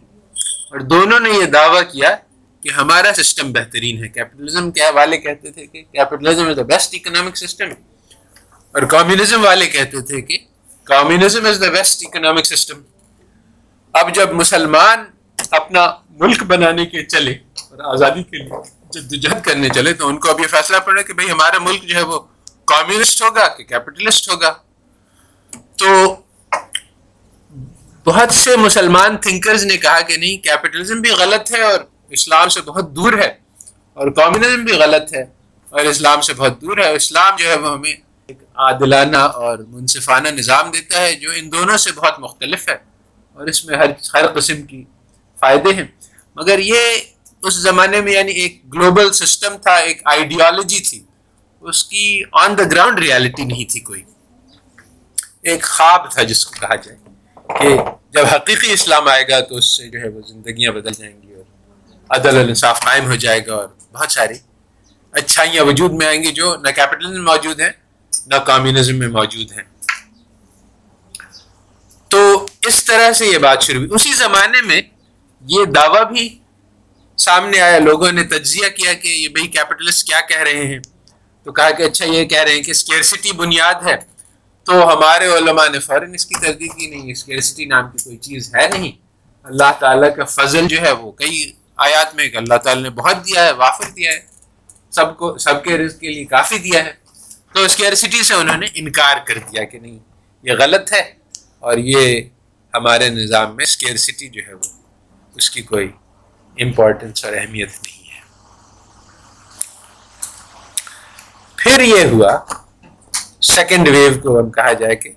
اور 0.72 0.80
دونوں 0.80 1.20
نے 1.20 1.30
یہ 1.30 1.46
دعویٰ 1.46 1.82
کیا 1.92 2.16
کہ 2.62 2.70
ہمارا 2.70 3.24
سسٹم 3.24 3.52
بہترین 3.52 4.04
ہے۔ 4.04 4.10
کیپٹلزم 4.10 4.72
کے 4.72 4.82
والے 4.96 5.18
کہتے 5.18 5.52
تھے 5.52 5.68
کہ 5.68 5.84
capitalism 5.84 6.48
is 6.48 6.56
the 6.56 6.62
best 6.62 6.96
economic 6.96 7.38
system 7.38 7.91
اور 8.76 8.82
کمیونزم 8.82 9.46
والے 9.46 9.66
کہتے 9.68 10.02
تھے 10.02 10.22
کہ 10.22 10.38
communism 10.84 11.46
is 11.46 11.62
the 11.62 11.70
best 11.70 12.04
economic 12.08 12.46
system 12.46 12.82
اب 13.94 14.16
جب 14.16 14.32
مسلمان 14.32 15.04
اپنا 15.52 15.92
ملک 16.10 16.44
بنانے 16.44 16.86
کے 16.86 17.04
چلے 17.04 17.32
اور 17.32 17.94
آزادی 17.94 18.24
کے 18.24 18.38
لیے 18.38 18.62
جدوجہد 18.92 19.46
کرنے 19.46 19.70
چلے، 19.70 19.94
تو 19.94 20.08
ان 20.08 20.18
کو 20.18 20.30
اب 20.30 20.40
یہ 20.40 20.48
فیصلہ 20.48 20.78
پڑا 20.78 21.02
کہ 21.02 21.14
بھائی 21.14 21.32
ہمارا 21.32 21.60
ملک 21.60 21.84
جو 21.84 21.96
ہے 21.96 22.02
وہ 22.02 22.20
کمیونسٹ 22.66 23.22
ہوگا 23.22 23.48
کہ 23.48 23.64
کیپٹلسٹ 23.64 24.30
ہوگا۔ 24.30 24.54
تو 25.76 26.16
بہت 28.06 28.34
سے 28.34 28.56
مسلمان 28.58 29.18
تھنکرز 29.18 29.66
نے 29.66 29.78
کہا 29.78 30.02
کہ 30.02 30.18
نہیں 30.18 30.44
کیپٹلزم 30.44 31.02
بھی 31.02 31.10
غلط 31.10 31.52
ہے 31.52 31.62
اور 31.62 31.80
اسلام 32.10 32.50
سے 32.50 32.62
بہت 32.62 32.96
دور 32.96 33.14
ہے 33.14 33.34
اور 33.94 34.12
کمیونزم 34.12 34.64
بھی 34.64 34.74
غلط 34.74 35.14
ہے 35.14 35.22
اور 35.70 35.86
اسلام 35.86 36.22
سے 36.22 36.34
بہت 36.34 36.62
دور 36.62 36.78
ہے۔ 36.78 36.96
اسلام 36.96 37.36
جو 37.40 37.50
ہے 37.50 37.56
وہ 37.56 37.74
ہمیں 37.74 37.94
ایک 38.32 38.44
عادلانہ 38.56 39.18
اور 39.18 39.58
منصفانہ 39.68 40.28
نظام 40.28 40.72
دیتا 40.72 41.02
ہے 41.02 41.14
جو 41.16 41.30
ان 41.36 41.52
دونوں 41.52 41.78
سے 41.78 41.92
بہت 41.92 42.20
مختلف 42.20 42.70
ہے 42.70 42.76
اور 43.34 43.48
اس 43.48 43.66
میں 43.66 43.78
ہر 43.78 43.90
ہر 44.14 44.28
قسم 44.28 44.62
کی 44.62 44.84
فائدے 45.40 45.74
ہیں۔ 45.74 45.86
مگر 46.36 46.60
یہ 46.60 46.80
اس 47.44 47.54
زمانے 47.54 48.02
میں 48.02 48.14
یعنی 48.14 48.32
ایک 48.32 48.74
گلوبل 48.74 49.12
سسٹم 49.14 49.58
تھا، 49.62 49.76
ایک 49.76 50.02
آئیڈیالوجی 50.06 50.80
تھی، 50.80 51.04
اس 51.62 51.84
کی 51.84 52.22
آن 52.32 52.58
دا 52.58 52.64
گراؤنڈ 52.64 53.00
ریالٹی 53.00 53.44
نہیں 53.44 53.72
تھی 53.72 53.80
کوئی۔ 53.80 54.04
ایک 55.42 55.64
خواب 55.64 56.12
تھا 56.12 56.24
جس 56.24 56.46
کو 56.46 56.54
کہا 56.60 56.76
جائے 56.76 56.98
کہ 57.60 57.78
جب 58.12 58.26
حقیقی 58.26 58.72
اسلام 58.72 59.08
آئے 59.08 59.24
گا 59.30 59.40
تو 59.40 59.56
اس 59.56 59.78
سے 59.78 59.88
جو 59.90 60.00
ہے 60.00 60.08
وہ 60.08 60.22
زندگیاں 60.28 60.72
بدل 60.72 60.94
جائیں 60.94 61.22
گی 61.22 61.34
اور 61.34 61.44
عدل 62.10 62.38
الانصاف 62.38 62.84
قائم 62.86 63.06
ہو 63.06 63.16
جائے 63.16 63.46
گا 63.48 63.56
اور 63.56 63.68
بہت 63.92 64.12
ساری 64.12 64.34
اچھائیاں 65.12 65.64
وجود 65.64 65.92
میں 65.94 66.08
آئیں 66.08 66.24
گی 66.24 66.32
جو 66.32 66.56
نہ 66.56 66.70
کیپٹلزم 66.70 67.14
میں 67.14 67.22
موجود 67.22 67.60
ہیں 67.60 67.72
نہ 68.28 68.36
کمیونزم 68.36 68.96
میں 68.96 69.08
موجود 69.08 69.52
ہیں۔ 69.52 69.64
تو 72.08 72.46
اس 72.62 72.84
طرح 72.84 73.14
سے 73.14 73.26
یہ 73.26 73.38
بات 73.38 73.62
شروع 73.62 73.80
ہوئی۔ 73.80 73.90
اسی 73.94 74.14
زمانے 74.14 74.62
میں 74.62 74.82
یہ 75.42 75.66
دعویٰ 75.66 76.12
بھی 76.12 76.40
سامنے 77.18 77.60
آیا۔ 77.60 77.80
لوگوں 77.80 78.12
نے 78.12 78.24
تجزیہ 78.24 78.68
کیا 78.68 78.94
کہ 78.94 79.08
یہ 79.08 79.28
بھائی 79.28 79.48
کیپٹلسٹ 79.48 80.08
کیا 80.08 80.20
کہہ 80.22 80.42
رہے 80.42 80.68
ہیں۔ 80.68 80.80
تو 81.44 81.52
کہا 81.52 81.72
کہ 81.72 81.84
اچھا 81.84 82.06
یہ 82.06 82.26
کہہ 82.26 82.42
رہے 82.42 82.52
ہیں 82.52 82.64
کہ 82.64 82.72
اسکیئرسٹی 82.72 83.32
بنیاد 83.32 83.74
ہے۔ 83.86 83.96
تو 84.64 84.94
ہمارے 84.94 85.28
علماء 85.28 85.68
نے 85.68 85.80
فوراً 85.80 86.14
اس 86.14 86.26
کی 86.26 86.36
ترقی 86.42 86.68
کی، 86.68 86.88
نہیں 86.88 87.12
اسکیئرسٹی 87.12 87.66
نام 87.66 87.92
کی 87.92 87.98
کوئی 88.04 88.18
چیز 88.18 88.56
ہے 88.56 88.70
نہیں۔ 88.70 88.92
اللہ 89.44 89.72
تعالیٰ 89.80 90.16
کا 90.16 90.24
فضل 90.26 90.68
جو 90.68 90.82
ہے 90.82 90.92
وہ 90.92 91.12
کئی 91.12 91.52
آیات 91.78 92.16
میں 92.16 92.30
کہ 92.30 92.38
اللہ 92.38 92.58
تعالیٰ 92.58 92.84
نے 92.84 92.90
بہت 92.90 93.28
دیا 93.28 93.46
ہے، 93.46 93.52
وافر 93.52 93.90
دیا 93.90 94.12
ہے۔ 94.12 94.20
سب 94.92 95.18
کو، 95.18 95.38
سب 95.38 95.64
کے 95.64 95.78
رزق 95.78 96.00
کے 96.00 96.10
لیے 96.10 96.26
کافی 96.26 96.58
دیا 96.58 96.86
ہے۔ 96.86 97.01
تو 97.54 97.64
اسکیئرسٹی 97.64 98.24
سے 98.24 98.34
انہوں 98.34 98.58
نے 98.58 98.68
انکار 98.74 99.18
کر 99.26 99.38
دیا 99.38 99.64
کہ 99.64 99.80
نہیں، 99.80 99.98
یہ 100.44 100.54
غلط 100.60 100.94
ہے 100.94 101.02
اور 101.60 101.78
یہ 101.78 102.22
ہمارے 102.74 103.10
نظام 103.10 103.56
میں 103.56 103.64
اسکیئرسٹی 103.64 104.28
جو 104.28 104.42
ہے 104.48 104.54
وہ 104.54 104.70
اس 105.36 105.50
کی 105.50 105.62
کوئی 105.62 105.92
امپورٹنس 106.58 107.26
اور 107.26 107.34
اہمیت 107.34 107.70
نہیں 107.70 108.10
ہے۔ 108.10 108.20
پھر 111.58 111.80
یہ 111.80 112.06
ہوا 112.06 112.38
سیکنڈ 113.42 113.88
ویو 113.88 114.20
کو 114.20 114.40
ہم 114.40 114.52
کہا 114.52 114.74
جائے 114.74 114.96
کہ 114.96 115.10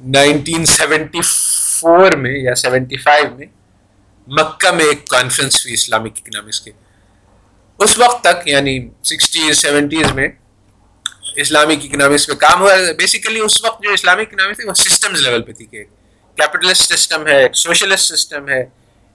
نائنٹین 0.00 0.64
سیونٹی 0.64 1.20
فور 1.22 2.12
میں 2.12 2.38
یا 2.38 2.54
سیونٹی 2.54 2.96
فائیو 2.96 3.34
میں 3.38 3.46
مکہ 4.28 4.70
میں 4.70 4.84
ایک 4.84 5.06
کانفرنس 5.08 5.64
ہوئی 5.66 5.74
اسلامک 5.74 6.12
اکنامکس 6.16 6.60
کے۔ 6.60 6.70
اس 7.78 7.98
وقت 7.98 8.22
تک 8.24 8.48
یعنی 8.48 8.78
سکسٹیز 9.04 9.58
سیونٹیز 9.58 10.12
میں 10.12 10.28
اسلامک 11.36 11.84
اکنامکس 11.84 12.26
پہ 12.26 12.34
کام 12.40 12.60
ہوا 12.60 12.72
بیسیکلی 12.98 13.40
اس 13.40 13.62
وقت 13.64 13.82
جو 13.82 13.92
اسلامک 13.92 14.28
اکنامکس 14.28 14.58
تھی 14.58 14.68
وہ 14.68 14.74
سسٹمز 14.74 15.20
لیول 15.20 15.42
پہ 15.42 15.52
تھی 15.52 15.66
کہ 15.66 15.84
کیپٹلسٹ 16.38 16.92
سسٹم 16.92 17.26
ہے، 17.26 17.40
ایک 17.42 17.56
سوشلسٹ 17.56 18.12
سسٹم 18.14 18.48
ہے، 18.48 18.60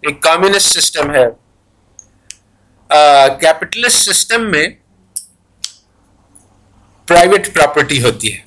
ایک 0.03 0.21
کمیونسٹ 0.23 0.77
سسٹم 0.79 1.13
ہے. 1.15 1.25
کیپٹلسٹ 3.41 4.09
سسٹم 4.09 4.49
میں 4.51 4.67
پرائیویٹ 7.07 7.53
پراپرٹی 7.53 8.01
ہوتی 8.03 8.33
ہے. 8.33 8.39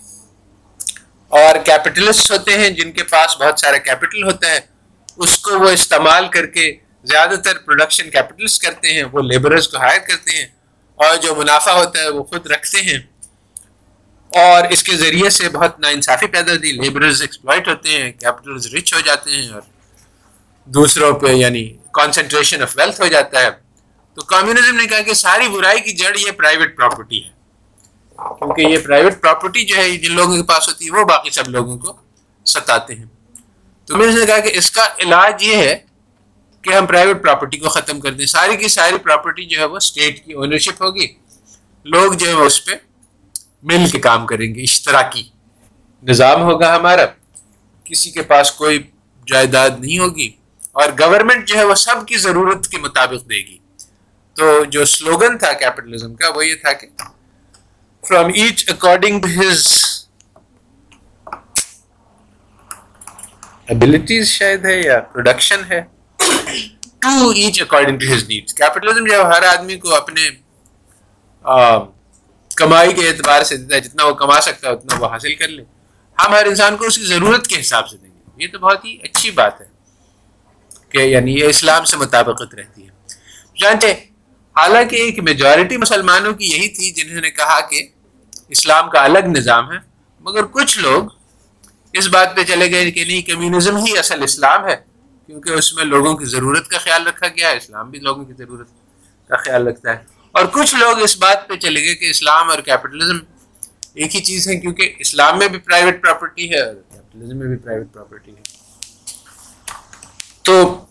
اور 1.33 1.57
کیپٹلسٹ 1.65 2.31
ہوتے 2.31 2.59
ہیں 2.59 2.69
جن 2.71 2.93
کے 2.93 3.05
پاس 3.05 3.37
بہت 3.41 3.61
سارا 3.61 3.79
کیپٹل 3.79 4.23
ہوتا 4.25 4.51
ہے 4.51 4.61
اس 5.19 5.39
کو 5.39 5.59
وہ 5.61 5.71
استعمال 5.71 6.29
کر 6.29 6.47
کے 6.47 6.73
زیادہ 7.07 7.37
تر 7.45 7.59
پروڈکشن 7.59 8.11
کیپٹلسٹ 8.11 8.63
کرتے 8.63 8.93
ہیں، 8.93 9.05
وہ 9.13 9.23
لیبرز 9.23 9.69
کو 9.69 9.77
ہائر 9.77 9.99
کرتے 10.09 10.37
ہیں 10.37 10.47
اور 10.99 11.17
جو 11.23 11.35
منافع 11.35 11.73
ہوتا 11.73 12.01
ہے 12.01 12.09
وہ 12.09 12.23
خود 12.25 12.47
رکھتے 12.47 12.81
ہیں. 12.83 12.99
اور 14.35 14.65
اس 14.71 14.83
کے 14.83 14.97
ذریعے 14.97 15.31
سے 15.31 15.49
بہت 15.49 15.81
ناانصافی 15.81 16.27
پیدا 16.27 16.53
ہوتی 16.53 16.73
لیبرز 16.73 17.21
ایکسپلائٹ 17.21 17.69
ہوتے 17.69 17.89
ہیں 17.89 18.13
کیپٹلز 18.13 18.75
رچ 18.75 18.95
ہو 18.95 19.01
جاتے 19.01 19.31
ہیں 19.31 19.49
اور 19.49 19.61
دوسروں 20.65 21.13
پہ 21.13 21.27
یعنی 21.27 21.77
کانسنٹریشن 21.93 22.63
آف 22.63 22.77
ویلتھ 22.77 23.01
ہو 23.01 23.07
جاتا 23.07 23.41
ہے۔ 23.41 23.51
تو 24.15 24.23
کمیونزم 24.23 24.77
نے 24.77 24.87
کہا 24.87 25.01
کہ 25.01 25.15
ساری 25.15 25.49
برائی 25.49 25.81
کی 25.81 25.93
جڑ 25.93 26.17
یہ 26.19 26.31
پرائیویٹ 26.31 26.77
پراپرٹی 26.77 27.25
ہے۔ 27.25 27.29
کیونکہ 28.17 28.61
یہ 28.61 28.79
پرائیویٹ 28.79 29.21
پراپرٹی 29.21 29.65
جو 29.65 29.77
ہے، 29.77 29.91
جن 29.91 30.13
لوگوں 30.13 30.37
کے 30.37 30.43
پاس 30.43 30.69
ہوتی 30.69 30.87
ہے، 30.87 30.91
وہ 30.91 31.05
باقی 31.05 31.31
سب 31.31 31.49
لوگوں 31.49 31.79
کو 31.79 31.97
ستاتے 32.47 32.95
ہیں۔ 32.95 33.05
تو 33.87 33.97
میں 33.97 34.07
نے 34.07 34.27
کہا 34.27 34.39
کہ 34.39 34.51
اس 34.55 34.71
کا 34.71 34.87
علاج 34.99 35.43
یہ 35.43 35.57
ہے 35.57 35.79
کہ 36.63 36.75
ہم 36.75 36.87
پرائیویٹ 36.87 37.23
پراپرٹی 37.23 37.59
کو 37.59 37.69
ختم 37.69 38.01
کر 38.01 38.13
دیں۔ 38.13 38.27
ساری 38.27 38.57
کی 38.57 38.69
ساری 38.69 38.99
پراپرٹی 38.99 39.45
جو 39.45 39.59
ہے 39.59 39.65
وہ 39.65 39.77
اسٹیٹ 39.77 40.25
کی 40.25 40.33
اونرشپ 40.33 40.83
ہوگی۔ 40.83 41.07
لوگ 41.85 42.13
جو 42.13 42.27
ہے 42.27 42.33
اس 42.33 42.65
پہ 42.65 42.73
مل 43.63 43.91
کے 43.93 43.99
کام 43.99 44.27
کریں 44.27 44.55
گے 44.55 44.63
اشتراکی۔ 44.63 45.23
نظام 46.03 46.43
ہوگا 46.43 46.77
ہمارا۔ 46.77 47.07
کسی 47.85 48.11
کے 48.11 48.23
پاس 48.23 48.53
کوئی 48.53 48.79
جائیداد 49.27 49.71
نہیں 49.79 49.99
ہوگی 49.99 50.31
اور 50.73 50.89
گورنمنٹ 51.01 51.49
جو 51.49 51.57
ہے 51.57 51.65
وہ 51.65 51.75
سب 51.75 52.07
کی 52.07 52.17
ضرورت 52.17 52.69
کے 52.69 52.79
مطابق 52.79 53.29
دے 53.31 53.37
گی۔ 53.37 53.59
تو 54.37 54.65
جو 54.65 54.85
سلوگن 54.85 55.39
تھا 55.39 55.53
کیپٹلزم 55.53 56.15
کا 56.15 56.29
وہ 56.37 56.47
یہ 56.47 56.55
تھا 56.55 56.73
کہ 56.73 56.87
from 58.05 58.31
each 58.35 58.71
according 58.71 59.21
to 59.21 59.29
his 59.41 59.67
abilities 63.69 64.29
شاید 64.29 64.65
ہے 64.65 64.81
یا 64.81 65.01
پروڈکشن 65.01 65.61
ہے 65.71 65.81
to 66.99 67.29
each 67.31 67.61
according 67.63 67.99
to 67.99 68.15
his 68.15 68.25
needs 68.29 68.55
capitalism 68.55 69.05
جو 69.05 69.27
ہر 69.27 69.43
آدمی 69.43 69.77
کو 69.77 69.95
اپنے 69.95 70.29
کمائی 72.59 72.93
کے 72.93 73.09
اعتبار 73.09 73.43
سے 73.43 73.57
دیتا 73.57 73.75
ہے، 73.77 73.81
جتنا 73.81 74.05
وہ 74.05 74.15
کما 74.15 74.41
سکتا 74.41 74.69
ہے، 74.69 74.73
اتنا 74.73 74.95
وہ 74.99 75.07
حاصل 75.07 75.35
کر 75.35 75.49
لے۔ 75.49 75.63
ہم 76.19 76.35
ہر 76.35 76.47
انسان 76.47 76.77
کو 76.77 76.85
اس 76.85 76.97
کی 76.99 77.05
ضرورت 77.05 77.47
کے 77.47 77.61
حساب 77.61 77.89
سے 77.89 77.97
دیں 77.97 78.11
گے۔ 78.11 78.45
یہ 78.45 78.49
تو 78.53 78.59
بہت 78.59 78.85
ہی 78.85 78.97
اچھی 79.03 79.31
بات 79.31 79.61
ہے 79.61 79.67
کہ 80.89 80.99
یعنی 80.99 81.39
یہ 81.39 81.45
اسلام 81.45 81.85
سے 81.85 81.97
مطابقت 81.97 82.55
رہتی 82.55 82.83
ہے۔ 82.83 82.91
جانتے، 83.61 83.93
حالانکہ 84.57 84.97
ایک 84.97 85.19
میجورٹی 85.19 85.77
مسلمانوں 85.77 86.33
کی 86.33 86.45
یہی 86.45 86.69
تھی، 86.69 86.91
جنہوں 86.91 87.21
نے 87.21 87.31
کہا 87.31 87.61
کہ 87.61 87.89
اسلام 88.49 88.91
کا 88.91 89.05
الگ 89.05 89.19
نظام 89.19 89.73
ہے، 89.73 89.79
مگر 90.21 90.47
کچھ 90.47 90.79
لوگ 90.79 91.05
اس 91.93 92.07
بات 92.09 92.37
پہ 92.37 92.43
چلے 92.43 92.71
گئے 92.71 92.91
کہ 92.91 93.05
نہیں 93.05 93.23
کمیونزم 93.23 93.77
ہی 93.77 93.99
اصل 93.99 94.23
اسلام 94.23 94.67
ہے، 94.67 94.77
کیونکہ 95.27 95.51
اس 95.51 95.75
میں 95.75 95.85
لوگوں 95.85 96.17
کی 96.17 96.25
ضرورت 96.25 96.69
کا 96.69 96.79
خیال 96.79 97.07
رکھا 97.07 97.29
گیا 97.29 97.51
ہے 97.51 97.57
اسلام 97.57 97.91
بھی 97.91 97.99
لوگوں 97.99 98.25
کی 98.25 98.33
ضرورت 98.39 98.69
کا 99.29 99.37
خیال 99.37 99.67
رکھتا 99.69 99.91
ہے۔ 99.91 100.18
اور 100.35 100.45
کچھ 100.53 100.75
لوگ 100.75 101.03
اس 101.03 101.17
بات 101.19 101.49
پہ 101.49 101.57
چلے 101.57 101.85
گئے 101.85 101.95
کہ 101.95 102.11
اسلام 102.11 102.51
اور 102.51 102.59
کیپٹلزم 102.61 103.19
ایک 103.95 104.15
ہی 104.17 104.21
چیز 104.21 104.49
ہے 104.49 104.57
کیونکہ 104.57 104.93
اسلام 104.99 105.39
میں 105.39 105.49
بھی 105.49 105.59
پرائیویٹ 105.59 106.03
پراپرٹی 106.03 106.51
ہے 106.51 106.61
اور 106.61 106.75
کیپٹلزم 106.75 107.37
میں 107.37 107.47
بھی 107.49 107.57
پرائیویٹ 107.57 107.93
پراپرٹی 107.93 108.31
ہے۔ 108.31 108.43
تو 110.45 110.85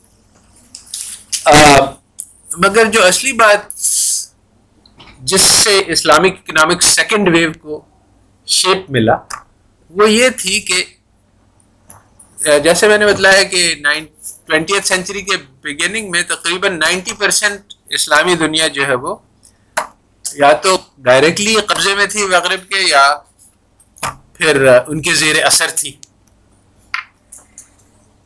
مگر 2.57 2.85
جو 2.91 3.03
اصلی 3.05 3.31
بات 3.33 3.61
جس 5.23 5.41
سے 5.41 5.81
اسلامک 5.87 6.33
اکنامک 6.39 6.81
سیکنڈ 6.83 7.27
ویو 7.33 7.51
کو 7.61 7.81
شیپ 8.47 8.89
ملا، 8.91 9.15
وہ 9.91 10.09
یہ 10.11 10.29
تھی 10.37 10.59
کہ 10.61 10.83
جیسے 12.63 12.87
میں 12.87 12.97
نے 12.97 13.05
بتلایا 13.05 13.43
کہ 13.43 13.61
ٹوینٹی 14.47 14.73
سینچری 14.85 15.21
کے 15.21 15.37
بگننگ 15.63 16.09
میں 16.11 16.21
تقریباً 16.27 16.77
نائنٹی 16.79 17.13
پرسینٹ 17.19 17.73
اسلامی 17.97 18.35
دنیا 18.35 18.67
جو 18.67 18.87
ہے 18.87 18.95
وہ 18.95 19.15
یا 20.35 20.51
تو 20.63 20.77
ڈائریکٹلی 21.03 21.55
قبضے 21.67 21.95
میں 21.95 22.05
تھی 22.05 22.25
مغرب 22.27 22.67
کے 22.69 22.81
یا 22.81 23.03
پھر 24.33 24.65
ان 24.87 25.01
کے 25.01 25.13
زیر 25.13 25.43
اثر 25.45 25.69
تھی۔ 25.75 25.91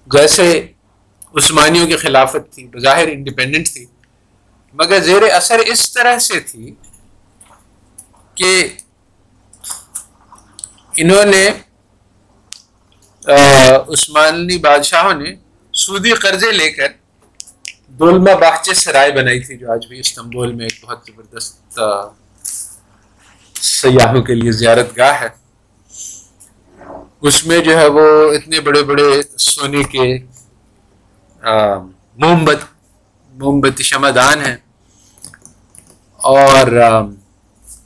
جیسے 0.07 0.47
عثمانیوں 1.35 1.87
کی 1.87 1.95
خلافت 1.95 2.53
تھی، 2.53 2.67
بظاہر 2.67 3.07
انڈیپینڈنٹ 3.07 3.69
تھی، 3.73 3.85
مگر 4.75 4.99
زیر 5.03 5.23
اثر 5.33 5.59
اس 5.65 5.91
طرح 5.93 6.17
سے 6.19 6.39
تھی 6.39 6.73
کہ 8.37 8.51
انہوں 11.01 11.25
نے 11.25 11.47
عثمانی 13.93 14.57
بادشاہوں 14.57 15.13
نے 15.13 15.33
سودی 15.73 16.13
قرضے 16.23 16.51
لے 16.51 16.69
کر 16.71 16.87
دولما 18.01 18.33
باغچے 18.35 18.73
سرائے 18.73 19.11
بنائی 19.11 19.39
تھی 19.39 19.57
جو 19.57 19.71
آج 19.71 19.87
بھی 19.87 19.99
استنبول 19.99 20.53
میں 20.53 20.65
ایک 20.65 20.85
بہت 20.85 20.99
زبردست 21.07 21.79
سیاحوں 23.61 24.21
کے 24.21 24.35
لیے 24.35 24.51
زیارت 24.51 24.97
گاہ 24.97 25.21
ہے۔ 25.21 25.29
اس 27.21 27.47
میں 27.47 27.59
جو 27.59 27.77
ہے 27.77 27.87
وہ 27.87 28.33
اتنے 28.33 28.59
بڑے 28.59 28.83
بڑے 28.83 29.21
سونے 29.37 29.83
کے 29.83 30.17
موم 32.17 32.45
بت 32.45 32.63
موم 33.31 33.59
بتی 33.59 33.83
ہیں۔ 34.45 34.57
اور 36.15 36.67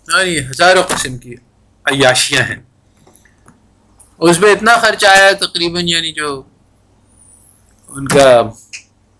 یعنی 0.08 0.40
ہزاروں 0.40 0.84
قسم 0.84 1.18
کی 1.18 1.36
عیاشیاں 1.86 2.44
ہیں۔ 2.44 2.64
اس 4.18 4.40
میں 4.40 4.52
اتنا 4.52 4.76
خرچ 4.76 5.06
آیا 5.06 5.32
تقریباً 5.32 5.88
یعنی 5.88 6.12
جو 6.12 6.44
ان 7.88 8.08
کا 8.08 8.42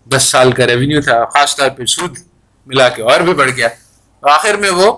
دس 0.06 0.22
سال 0.22 0.52
کا 0.52 0.66
ریونیو 0.66 1.00
تھا، 1.00 1.24
خاص 1.24 1.56
طور 1.56 1.70
پہ 1.70 1.84
سود 1.84 2.18
ملا 2.66 2.88
کے 2.88 3.02
اور 3.02 3.20
بھی 3.20 3.34
بڑھ 3.34 3.50
گیا۔ 3.50 3.68
آخر 4.22 4.54
میں 4.54 4.70
وہ 4.70 4.96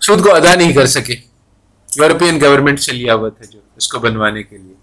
سود 0.00 0.24
کو 0.24 0.34
ادا 0.34 0.54
نہیں 0.54 0.72
کر 0.72 0.86
سکے۔ 0.86 1.14
یورپین 1.96 2.40
گورنمنٹ 2.40 2.80
سے 2.80 2.92
لیا 2.92 3.14
ہوا 3.14 3.28
تھا 3.28 3.44
جو 3.44 3.60
اس 3.76 3.88
کو 3.88 3.98
بنوانے 3.98 4.42
کے 4.42 4.58
لیے۔ 4.58 4.74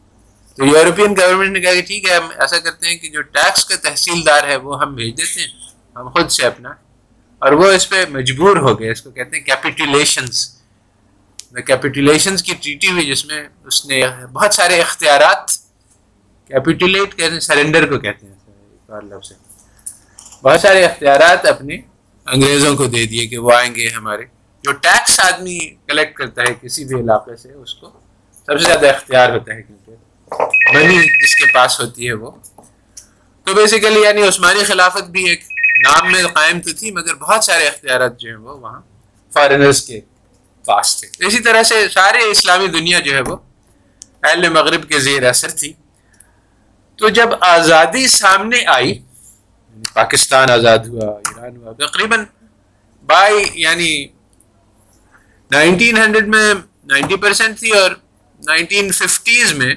تو 0.58 0.66
یورپین 0.66 1.12
گورنمنٹ 1.12 1.52
نے 1.52 1.60
کہا 1.60 1.74
کہ 1.74 1.82
ٹھیک 1.82 2.10
ہے، 2.10 2.16
ہم 2.16 2.30
ایسا 2.38 2.60
کرتے 2.60 2.88
ہیں 2.88 2.98
کہ 2.98 3.10
جو 3.10 3.22
ٹیکس 3.22 3.66
کا 3.66 3.76
تحصیلدار 3.76 4.44
ہے 4.44 4.56
وہ 4.56 4.82
ہم 4.82 4.96
بھیج 4.96 5.18
دیتے 5.18 5.42
ہیں، 5.42 5.48
ہم 5.96 6.10
خود 6.10 6.30
سے 6.30 6.46
اپنا۔ 6.46 6.70
اور 7.40 7.52
وہ 7.52 7.72
اس 7.72 7.90
پہ 7.90 8.06
مجبور 8.10 8.58
ہو 8.58 8.80
گئے، 8.80 8.92
اس 8.92 9.02
کو 9.02 9.12
کہتے 9.12 9.38
ہیں 9.38 9.44
کیپیٹولیشنس 9.44 10.62
کیپیٹولیشنس 11.66 12.44
کی 12.44 12.54
ٹریٹی 12.62 12.92
ہوئی 12.92 13.06
جس 13.06 13.26
میں 13.26 13.44
اس 13.66 13.86
نے 13.86 14.04
بہت 14.34 14.54
سارے 14.54 14.82
اختیارات 14.82 15.61
کیپیٹولیٹ 16.52 17.16
کہتے 17.16 17.34
ہیں 17.34 17.40
سرنڈر 17.40 17.86
کو 17.86 18.00
کہتے 18.00 18.28
ہیں۔ 18.28 18.34
ایک 18.34 18.92
اور 18.92 19.02
لفظ 19.02 19.32
بہت 20.44 20.60
سارے 20.60 20.86
اختیارات 20.86 21.46
اپنے 21.46 21.78
انگریزوں 22.26 22.76
کو 22.76 22.86
دے 22.86 23.06
دیے 23.06 23.28
کہ 23.28 23.38
وہ 23.38 23.52
آئیں 23.54 23.76
گے 23.76 23.88
ہمارے۔ 23.88 24.24
جو 24.64 24.72
ٹیکس 24.72 25.20
آدمی 25.20 25.60
کلیکٹ 25.88 26.16
کرتا 26.16 26.42
ہے 26.42 26.54
کسی 26.62 26.86
بھی 26.86 26.96
علاقے 27.00 27.36
سے، 27.36 27.54
اس 27.54 27.74
کو 27.74 27.90
سب 28.46 28.60
سے 28.60 28.66
زیادہ 28.66 28.88
اختیار 28.90 29.30
ہوتا 29.30 29.54
ہے۔ 29.54 29.62
کیونکہ 29.62 29.92
منی 30.74 31.24
جس 31.24 31.36
کے 31.36 31.54
پاس 31.54 31.80
ہوتی 31.80 32.08
ہے 32.08 32.14
وہ۔ 32.14 32.32
تو 33.44 33.54
بیسیکلی 33.54 34.02
یعنی 34.02 34.28
عثمانی 34.28 34.64
خلافت 34.64 35.04
بھی 35.04 35.30
ایک 35.30 35.42
نام 35.84 36.12
میں 36.12 36.24
قائم 36.24 36.62
تو 36.62 36.70
تھی، 36.80 36.92
مگر 36.92 37.16
بہت 37.16 37.44
سارے 37.44 37.68
اختیارات 37.68 38.20
جو 38.20 38.30
ہیں 38.30 38.38
وہ 38.38 38.58
وہاں 38.58 38.82
فارنرس 39.34 39.82
کے 39.82 40.00
پاس 40.66 41.02
تھے۔ 41.02 41.28
اسی 41.28 41.40
طرح 41.40 41.64
سے 41.64 41.90
سارے 41.90 42.20
اسلامی 42.32 42.68
دنیا 42.68 43.00
جو 43.00 43.16
ہے 43.16 43.22
وہ 43.22 43.36
اہل 44.24 44.50
مغرب 44.50 44.90
کے 44.90 45.00
زیر 45.00 45.30
اثر 45.30 45.50
تھی۔ 45.50 45.74
تو 47.02 47.10
جب 47.10 47.30
آزادی 47.42 48.08
سامنے 48.08 48.58
آئی، 48.66 49.00
پاکستان 49.94 50.52
آزاد 50.52 50.78
ہوا، 50.78 51.06
ایران 51.06 51.58
ہوا، 51.58 51.72
تقریباً 51.72 52.24
بائی 53.06 53.46
یعنی 53.54 54.08
نائنٹین 55.52 55.98
ہنڈریڈ 55.98 56.28
میں 56.28 56.54
نائنٹی 56.84 57.16
پرسینٹ 57.16 57.60
تھی 57.60 57.72
اور 57.72 57.92
نائنٹین 58.46 58.92
ففٹیز 58.92 59.54
میں 59.54 59.76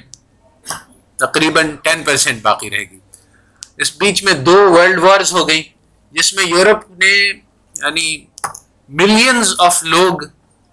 تقریباً 1.15 1.75
ٹین 1.83 2.03
پرسینٹ 2.03 2.41
باقی 2.41 2.69
رہ 2.69 2.83
گئی۔ 2.91 2.99
اس 3.77 3.97
بیچ 3.97 4.23
میں 4.23 4.33
دو 4.33 4.71
ورلڈ 4.71 4.99
وارز 4.99 5.33
ہو 5.33 5.47
گئی 5.47 5.63
جس 6.11 6.33
میں 6.33 6.45
یورپ 6.45 6.91
نے 6.91 7.13
یعنی 7.83 8.25
ملینز 8.89 9.53
آف 9.59 9.83
لوگ 9.83 10.23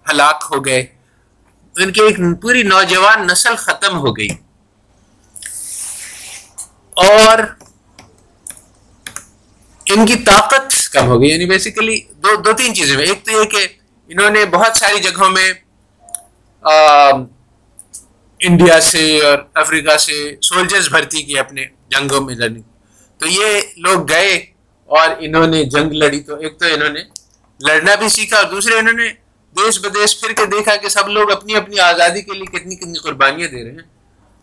ہلاک 0.09 0.43
ہو 0.51 0.65
گئے۔ 0.65 0.85
ان 1.75 1.91
کی 1.91 2.01
ایک 2.01 2.17
پوری 2.41 2.63
نوجوان 2.63 3.27
نسل 3.27 3.55
ختم 3.55 3.97
ہو 3.97 4.17
گئی۔ 4.17 4.27
اور 6.95 7.39
ان 9.85 10.05
کی 10.05 10.15
طاقت 10.15 10.89
کم 10.91 11.07
ہو 11.07 11.21
گئی 11.21 11.29
یعنی 11.29 11.45
بیسیکلی 11.45 11.99
دو 12.15 12.35
دو 12.35 12.53
تین 12.53 12.75
چیزیں 12.75 12.97
میں 12.97 13.05
ایک 13.05 13.25
تو 13.25 13.31
یہ 13.31 13.43
کہ 13.43 13.67
انہوں 14.07 14.29
نے 14.29 14.45
بہت 14.45 14.77
ساری 14.77 14.99
جگہوں 14.99 15.29
میں 15.29 15.53
انڈیا 18.39 18.79
سے 18.79 19.21
اور 19.21 19.37
افریقہ 19.53 19.97
سے 19.97 20.35
سولجرز 20.41 20.89
بھرتی 20.89 21.23
کی 21.23 21.39
اپنے 21.39 21.65
جنگوں 21.89 22.21
میں 22.21 22.35
لڑنے 22.35 22.59
تو 23.17 23.27
یہ 23.27 23.61
لوگ 23.77 24.09
گئے 24.09 24.45
اور 24.85 25.09
انہوں 25.19 25.47
نے 25.47 25.63
جنگ 25.65 25.91
لڑی. 25.91 26.19
تو 26.19 26.35
ایک 26.35 26.59
تو 26.59 26.65
انہوں 26.65 26.89
نے 26.89 26.99
لڑنا 27.59 27.95
بھی 27.95 28.09
سیکھا 28.09 28.37
اور 28.37 28.45
دوسرے 28.45 28.75
انہوں 28.75 28.93
نے 28.93 29.09
دیش 29.55 29.79
بدیش 29.79 30.21
پھر 30.21 30.33
کے 30.33 30.45
دیکھا 30.45 30.75
کہ 30.75 30.89
سب 30.89 31.07
لوگ 31.07 31.31
اپنی 31.31 31.55
اپنی 31.55 31.79
آزادی 31.79 32.21
کے 32.21 32.31
لیے 32.33 32.59
کتنی 32.59 32.75
کتنی 32.75 32.99
قربانیاں 32.99 33.47
دے 33.47 33.63
رہے 33.63 33.71
ہیں. 33.71 33.87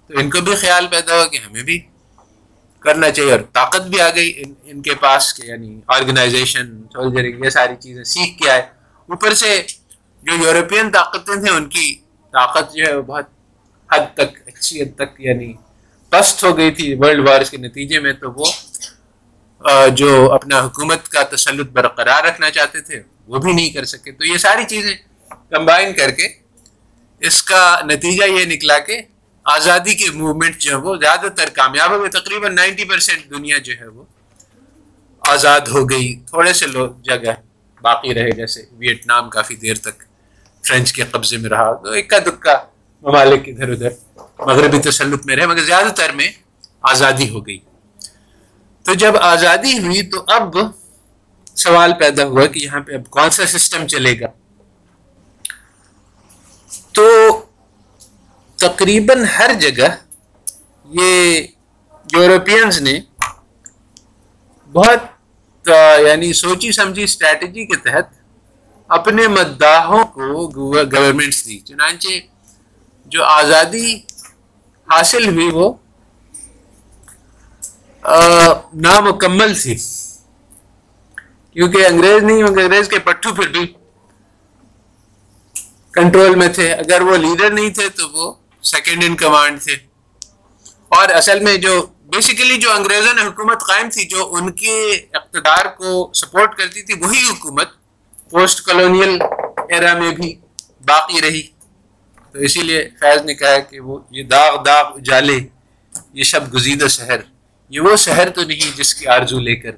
تو 0.09 0.18
ان 0.18 0.30
کو 0.30 0.40
بھی 0.40 0.55
خیال 0.57 0.86
پیدا 0.90 1.16
ہوا 1.16 1.26
کہ 1.26 1.36
ہمیں 1.36 1.62
بھی 1.62 1.80
کرنا 2.81 3.11
چاہیے 3.11 3.33
اور 3.33 3.41
طاقت 3.53 3.83
بھی 3.83 4.01
آ 4.01 4.09
گئی 4.14 4.33
ان 4.37 4.53
ان 4.64 4.83
کے 4.83 4.95
پاس 4.95 5.35
کہ 5.35 5.47
یعنی 5.47 5.81
آرگنائزیشن 5.87 6.66
سولجرنگ 6.93 7.45
یہ 7.45 7.51
ساری 7.51 7.74
چیزیں 7.81 8.05
سیکھ 8.05 8.39
کے 8.39 8.51
آئے۔ 8.51 8.62
اوپر 9.09 9.35
سے 9.35 9.62
جو 10.22 10.33
یورپین 10.35 10.91
طاقتیں 10.91 11.35
تھیں، 11.35 11.53
ان 11.53 11.68
کی 11.68 11.95
طاقت 12.33 12.74
جو 12.74 12.85
ہے 12.87 12.95
وہ 12.97 13.03
بہت 13.03 13.26
حد 13.91 14.14
تک، 14.14 14.39
اچھی 14.47 14.83
حد 14.83 14.95
تک 14.97 15.20
یعنی 15.20 15.53
پست 16.12 16.45
ہو 16.45 16.57
گئی 16.57 16.70
تھی 16.70 16.95
ورلڈ 16.95 17.28
وارس 17.28 17.51
کے 17.51 17.57
نتیجے 17.57 18.01
میں۔ 18.01 18.12
تو 18.12 18.33
وہ 18.33 18.47
جو 19.95 20.33
اپنا 20.33 20.59
حکومت 20.61 21.09
کا 21.09 21.22
تسلط 21.22 21.68
برقرار 21.70 22.24
رکھنا 22.24 22.51
چاہتے 22.51 22.81
تھے، 22.81 23.03
وہ 23.26 23.39
بھی 23.39 23.53
نہیں 23.53 23.70
کر 23.70 23.85
سکے۔ 23.85 24.12
تو 24.12 24.24
یہ 24.24 24.39
ساری 24.39 24.64
چیزیں 24.68 24.95
کمبائن 25.51 25.93
کر 25.95 26.11
کے 26.11 26.28
اس 27.20 27.43
کا 27.43 27.62
نتیجہ 27.85 28.24
یہ 28.24 28.45
نکلا 28.45 28.78
کہ 28.78 29.01
آزادی 29.51 29.94
کے 29.94 30.11
موومنٹ 30.11 30.59
جو 30.59 30.70
ہے 30.70 30.76
وہ 30.76 30.96
زیادہ 30.96 31.26
تر 31.36 31.48
کامیاب 31.53 31.90
ہو 31.90 32.01
گئے 32.01 32.11
تقریباً 32.11 32.55
نائنٹی 32.55 32.84
پرسینٹ 32.84 33.30
دنیا 33.30 33.59
جو 33.59 33.72
ہے 33.80 33.86
وہ 33.86 34.05
آزاد 35.20 35.61
ہو 35.61 35.90
گئی۔ 35.90 36.14
تھوڑے 36.26 36.53
سے 36.53 36.66
لوگ 36.66 36.90
جگہ 37.03 37.32
باقی 37.82 38.14
رہے، 38.14 38.30
جیسے 38.30 38.61
ویٹنام 38.72 39.30
کافی 39.30 39.57
دیر 39.57 39.74
تک 39.74 40.03
فرینچ 40.66 40.92
کے 40.92 41.03
قبضے 41.11 41.36
میں 41.36 41.51
رہا، 41.51 41.72
تو 41.72 41.92
اکا 41.92 42.18
دکا 42.18 42.57
ممالک 43.03 43.42
ادھر 43.46 43.68
ادھر 43.68 43.90
مغربی 44.38 44.78
تسلط 44.78 45.26
میں 45.26 45.36
رہے، 45.36 45.46
مگر 45.46 45.64
زیادہ 45.64 45.88
تر 45.88 46.12
میں 46.12 46.28
آزادی 46.82 47.30
ہو 47.30 47.46
گئی۔ 47.46 47.59
تو 48.82 48.94
جب 48.94 49.16
آزادی 49.16 49.78
ہوئی، 49.78 50.03
تو 50.03 50.24
اب 50.26 50.57
سوال 51.55 51.92
پیدا 51.98 52.24
ہوا 52.24 52.46
کہ 52.46 52.59
یہاں 52.59 52.80
پہ 52.80 52.94
اب 52.94 53.11
کون 53.11 53.30
سا 53.30 53.46
سسٹم 53.46 53.86
چلے 53.86 54.20
گا؟ 54.20 54.26
تو 56.92 57.05
تقریباً 58.61 59.24
ہر 59.38 59.50
جگہ 59.61 59.88
یہ 60.90 61.42
یورپینز 62.12 62.80
نے 62.80 62.98
بہت 64.72 65.68
یعنی 66.06 66.32
سوچی 66.32 66.72
سمجھی 66.72 67.02
اسٹریٹجی 67.02 67.64
کے 67.66 67.76
تحت 67.76 68.06
اپنے 68.88 69.28
مداحوں 69.28 70.04
کو 70.04 70.48
گورنمنٹس 70.92 71.44
دی۔ 71.46 71.58
چنانچہ 71.58 72.08
جو 73.06 73.24
آزادی 73.24 73.94
حاصل 74.88 75.28
ہوئی 75.28 75.50
وہ 75.52 75.72
نامکمل 78.74 79.54
تھی۔ 79.62 79.76
کیونکہ 81.56 81.86
انگریز 81.86 82.22
نہیں، 82.22 82.42
انگریز 82.42 82.88
کے 82.88 82.98
پٹھو 82.98 83.34
پھر 83.34 83.48
بھی 83.48 83.66
کنٹرول 85.94 86.34
میں 86.34 86.48
تھے۔ 86.48 86.72
اگر 86.72 87.00
وہ 87.00 87.16
لیڈر 87.16 87.50
نہیں 87.50 87.70
تھے 87.70 87.88
تو 87.88 88.08
وہ 88.08 88.32
سیکنڈ 88.62 89.04
ان 89.04 89.16
کمانڈ 89.16 89.62
تھے 89.62 89.72
اور 90.88 91.08
اصل 91.08 91.40
میں 91.40 91.56
جو 91.56 91.86
بیسیکلی 92.04 92.56
جو 92.56 92.72
انگریزوں 92.72 93.14
نے 93.14 93.22
حکومت 93.22 93.61
قائم 93.61 93.90
تھی، 93.90 94.04
جو 94.04 94.34
ان 94.34 94.52
کے 94.52 94.92
اقتدار 95.12 95.66
کو 95.66 96.11
سپورٹ 96.14 96.56
کرتی 96.56 96.82
تھی، 96.82 96.94
وہی 96.94 97.22
حکومت 97.30 97.68
پوسٹ 98.30 98.61
کالونیل 98.61 99.18
ایرا 99.68 99.98
میں 99.98 100.11
بھی 100.11 100.34
باقی 100.86 101.20
رہی۔ 101.20 101.42
تو 102.32 102.38
اسی 102.38 102.62
لیے 102.62 102.88
فیض 103.00 103.22
نے 103.22 103.34
کہا 103.34 103.58
کہ 103.58 103.80
وہ 103.80 103.98
یہ 104.11 104.22
داغ 104.22 104.62
داغ 104.62 104.84
اجالے، 104.96 105.38
یہ 106.12 106.22
شب 106.22 106.54
گزیدہ 106.54 106.88
شہر، 106.88 107.20
یہ 107.68 107.80
وہ 107.80 107.96
شہر 107.96 108.30
تو 108.30 108.42
نہیں 108.42 108.76
جس 108.76 108.94
کی 108.94 109.06
آرزو 109.06 109.38
لے 109.38 109.56
کر 109.56 109.70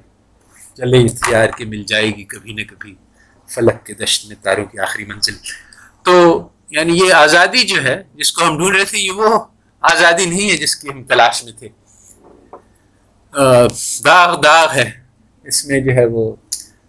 چلے 0.77 0.97
اختیار 0.97 1.47
کے 1.47 1.65
مل 1.65 1.83
جائے 1.83 2.07
گی 2.07 2.23
کبھی 2.23 2.53
نہ 2.53 2.61
کبھی 2.69 2.95
فلک 3.49 3.85
کے 3.85 3.93
دشت 3.93 4.25
میں 4.25 4.35
تاروں 4.41 4.65
کی 4.65 4.79
آخری 4.79 5.05
منزل۔ 5.05 5.35
تو 6.03 6.47
یعنی 6.73 6.97
یہ 6.97 7.13
آزادی 7.13 7.63
جو 7.63 7.83
ہے، 7.83 8.03
جس 8.13 8.31
کو 8.31 8.45
ہم 8.45 8.57
ڈھونڈ 8.57 8.75
رہے 8.75 8.85
تھے، 8.85 8.99
یہ 8.99 9.11
وہ 9.11 9.45
آزادی 9.81 10.25
نہیں 10.25 10.51
ہے 10.51 10.57
جس 10.57 10.75
کی 10.75 10.89
ہم 10.89 11.03
تلاش 11.03 11.43
میں 11.43 11.53
تھے۔ 11.53 11.69
داغ 14.05 14.41
داغ 14.41 14.71
ہے۔ 14.73 14.91
اس 15.43 15.65
میں 15.65 15.79
جو 15.79 15.91
ہے 15.91 16.05
وہ 16.05 16.35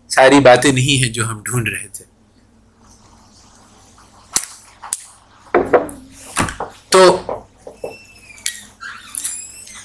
ساری 0.09 0.41
باتیں 0.41 0.72
نہیں 0.72 1.05
ہیں 1.05 1.12
جو 1.12 1.26
ہم 1.26 1.43
ڈھونڈ 1.43 1.68
رہے 1.68 1.89
تھے۔ 1.89 2.05
تو 6.89 7.26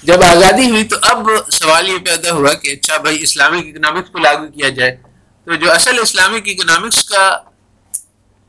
جب 0.02 0.22
آزادی 0.22 0.70
ہوئی 0.70 0.84
تو 0.84 0.96
اب 1.02 1.16
سوال 1.52 1.88
یہ 1.88 1.98
پیدا 1.98 2.32
ہوا 2.32 2.52
کہ 2.52 2.68
اچھا 2.68 2.96
بھائی، 2.96 3.22
اسلامک 3.22 3.66
اکنامکس 3.66 4.10
کو 4.10 4.18
لاگو 4.18 4.46
کیا 4.48 4.68
جائے۔ 4.68 4.96
تو 5.44 5.54
جو 5.54 5.72
اصل 5.72 5.98
اسلامک 6.02 6.42
اکنامکس 6.46 7.04
کا 7.04 7.38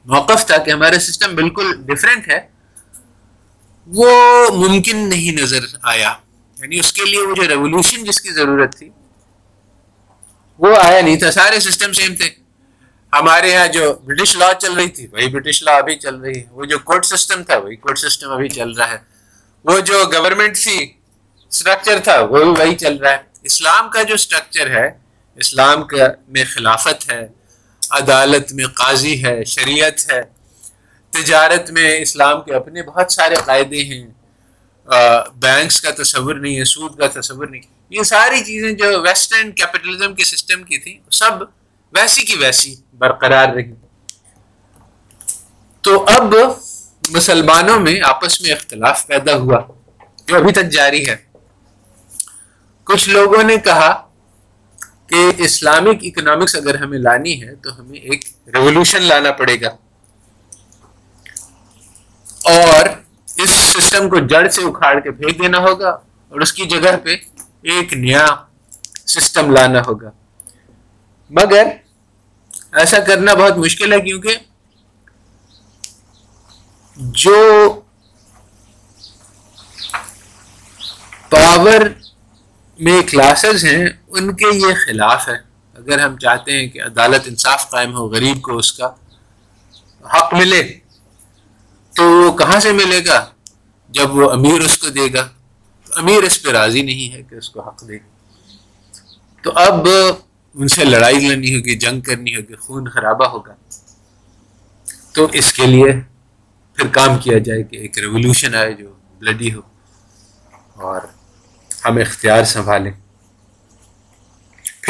موقف 0.06 0.46
تھا 0.46 0.58
کہ 0.58 0.72
ہمارا 0.72 1.00
سسٹم 1.00 1.36
بالکل 1.36 1.74
ڈفرینٹ 1.86 2.28
ہے، 2.28 2.48
وہ 3.88 4.12
ممکن 4.50 4.98
نہیں 4.98 5.42
نظر 5.42 5.60
آیا۔ 5.84 6.14
یعنی 6.62 6.80
اس 6.80 6.94
کے 6.94 7.06
لیے 7.06 7.22
وہ 7.22 7.36
جو 7.36 7.48
ریولیوشن 7.48 8.04
جس 8.04 8.22
کی 8.22 8.32
ضرورت 8.32 8.76
تھی، 8.78 8.90
وہ 10.60 10.76
آیا 10.82 11.02
نہیں 11.02 11.20
تھا۔ 11.20 11.32
سارے 11.32 11.60
سسٹم 11.60 11.94
سیم 11.94 12.16
تھے۔ 12.16 12.30
ہمارے 13.14 13.52
یہاں 13.52 13.68
جو 13.68 13.94
برٹش 13.94 14.38
لا 14.38 14.54
چل 14.54 14.74
رہی 14.74 14.90
تھی، 14.90 15.08
وہی 15.12 15.28
برٹش 15.28 15.64
لا 15.64 15.76
ابھی 15.76 15.96
چل 15.96 16.16
رہی 16.16 16.38
ہے۔ 16.38 16.44
وہ 16.52 16.66
جو 16.66 16.80
کورٹ 16.80 17.06
سسٹم 17.06 17.44
تھا، 17.44 17.58
وہی 17.58 17.76
کورٹ 17.76 18.00
سسٹم 18.00 18.32
ابھی 18.32 18.50
چل 18.50 18.72
رہا 18.72 18.92
ہے۔ 18.92 18.98
وہ 19.64 19.80
جو 19.80 20.04
گورنمنٹ 20.14 20.58
تھی 20.58 20.94
اسٹرکچر 21.50 22.00
تھا، 22.04 22.20
وہ 22.20 22.54
بھی 22.54 22.64
وہی 22.64 22.76
چل 22.76 22.96
رہا 22.96 23.12
ہے۔ 23.12 23.18
اسلام 23.44 23.90
کا 23.90 24.04
جو 24.04 24.14
اسٹرکچر 24.14 24.70
ہے، 24.70 24.90
اسلام 25.36 25.84
کا 25.84 26.08
میں 26.28 26.44
خلافت 26.54 27.12
ہے۔ 27.12 27.28
عدالت 27.92 28.54
میں 28.54 28.66
قاضی 28.76 29.24
ہے، 29.24 29.44
شریعت 29.46 30.12
ہے، 30.12 30.22
تجارت 31.14 31.72
میں 31.72 31.90
اسلام 32.02 32.42
کے 32.42 32.54
اپنے 32.56 32.84
بہت 32.84 33.12
سارے 33.12 33.36
قاعدے 33.46 33.84
ہیں 33.84 34.08
بینکس 35.36 35.80
کا 35.82 35.92
تصور 35.98 36.36
نہیں 36.36 36.58
ہے، 36.58 36.64
سود 36.64 36.98
کا 36.98 37.08
تصور 37.20 37.48
نہیں 37.48 37.62
یہ 37.90 38.04
ساری 38.04 38.44
چیزیں 38.44 38.72
جو 38.72 39.02
ویسٹرن 39.02 39.52
کیپٹلزم 39.52 40.14
کے 40.16 40.24
سسٹم 40.24 40.64
کی 40.64 40.78
تھیں، 40.78 40.98
سب 41.12 41.44
ویسی 41.94 42.24
کی 42.24 42.36
ویسی 42.36 42.76
برقرار 42.94 43.50
رہی۔ 43.50 43.72
تو 45.84 46.04
اب 46.08 46.36
مسلمانوں 47.10 47.80
میں 47.80 48.00
آپس 48.04 48.42
میں 48.42 48.52
اختلاف 48.52 49.06
پیدا 49.08 49.36
ہوا، 49.36 49.62
جو 50.28 50.36
ابھی 50.36 50.52
تک 50.54 50.70
جاری 50.70 51.08
ہے۔ 51.10 51.16
کچھ 52.84 53.10
لوگوں 53.10 53.44
نے 53.44 53.58
کہا 53.58 53.92
کہ 55.12 55.32
اسلامک 55.38 55.98
اکنامکس 56.02 56.56
اگر 56.56 56.76
ہمیں 56.76 56.98
لانی 57.00 57.44
ہے 57.44 57.56
تو 57.56 57.80
ہمیں 57.80 58.00
ایک 58.00 58.26
ریولوشن 58.48 59.04
لانا 59.04 59.32
پڑے 59.32 59.62
گا۔ 59.62 59.70
اور 62.44 62.86
اس 63.38 63.50
سسٹم 63.50 64.10
کو 64.10 64.20
جڑ 64.20 64.48
سے 64.50 64.62
اکھاڑ 64.64 65.00
کے 65.00 65.12
پھینک 65.12 65.40
دینا 65.40 65.58
ہوگا 65.58 65.90
اور 66.32 66.42
اس 66.42 66.54
کی 66.54 66.66
جگہ 66.66 66.98
پہ 67.04 67.16
ایک 67.62 67.94
نیا 67.94 68.26
سسٹم 69.06 69.52
لانا 69.52 69.82
ہوگا۔ 69.82 70.10
مگر 71.32 71.68
ایسا 72.72 73.00
کرنا 73.00 73.34
بہت 73.34 73.58
مشکل 73.58 73.94
ہے 73.94 74.00
کیونکہ 74.02 74.36
جو 76.98 77.36
پاور 81.30 81.82
میں 82.80 83.02
کلاسز 83.02 83.66
ہیں 83.66 83.86
ان 84.12 84.36
کے 84.36 84.58
یہ 84.58 84.74
خلاف 84.86 85.28
ہے۔ 85.28 85.52
اگر 85.74 86.00
ہم 86.00 86.18
چاہتے 86.18 86.52
ہیں 86.52 86.68
کہ 86.68 86.84
عدالت 86.84 87.22
انصاف 87.26 87.70
قائم 87.70 87.94
ہو، 87.94 88.08
غریب 88.08 88.42
کو 88.42 88.58
اس 88.58 88.74
کا 88.74 88.86
حق 90.02 90.34
ملے، 90.34 90.80
تو 91.96 92.04
وہ 92.04 92.38
کہاں 92.38 92.60
سے 92.60 92.72
ملے 92.72 93.02
گا؟ 93.08 93.26
جب 93.90 94.16
وہ 94.16 94.32
امیر 94.32 94.62
اس 94.62 94.78
کو 94.78 94.90
دے 94.90 95.14
گا۔ 95.14 95.30
تو 95.86 95.94
امیر 95.96 96.24
اس 96.24 96.44
پہ 96.44 96.52
راضی 96.52 96.82
نہیں 96.82 97.14
ہے 97.14 97.22
کہ 97.24 97.36
اس 97.36 97.50
کو 97.50 97.62
حق 97.62 97.88
دے۔ 97.88 97.98
گا 97.98 98.06
تو 99.42 99.52
اب 99.56 99.88
ان 100.54 100.68
سے 100.68 100.84
لڑائی 100.84 101.28
لڑنی 101.28 101.56
ہوگی، 101.56 101.78
جنگ 101.78 102.02
کرنی 102.02 102.36
ہوگی، 102.36 102.56
خون 102.56 102.90
خرابہ 102.90 103.26
ہوگا۔ 103.26 103.56
تو 105.14 105.28
اس 105.34 105.54
کے 105.54 105.66
لیے 105.66 105.92
پھر 106.76 106.88
کام 106.88 107.18
کیا 107.18 107.38
جائے 107.38 107.64
کہ 107.64 107.76
ایک 107.76 107.98
ریولوشن 107.98 108.56
آئے 108.56 108.74
جو 108.74 108.94
بلڈی 109.20 109.54
ہو 109.54 109.62
اور 110.74 111.02
ہم 111.86 111.98
اختیار 111.98 112.44
سنبھالیں۔ 112.44 113.01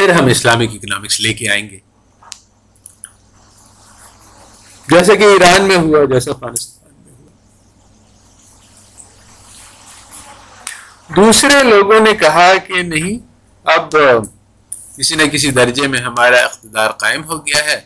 پھر 0.02 0.12
ہم 0.12 0.26
اسلامک 0.26 0.68
اکنامکس 0.74 1.20
لے 1.20 1.34
کے 1.34 1.48
آئیں 1.48 1.70
گے۔ 1.70 1.78
جیسے 4.88 5.16
کہ 5.16 5.22
ایران 5.22 5.68
میں 5.68 5.76
ہوا 5.76 5.98
جیسے 6.04 6.30
افغانستان 6.30 6.92
میں 7.04 7.12
ہوا۔ 7.12 7.28
دوسرے 11.16 11.62
لوگوں 11.62 12.00
نے 12.00 12.14
کہا 12.14 12.54
کہ 12.66 12.82
نہیں، 12.82 13.18
اب 13.64 13.92
کسی 14.96 15.14
نہ 15.14 15.22
کسی 15.22 15.50
درجے 15.50 15.86
میں 15.86 16.00
ہمارا 16.00 16.36
اقتدار 16.36 16.90
قائم 16.90 17.24
ہو 17.24 17.46
گیا 17.46 17.64
ہے۔ 17.64 17.80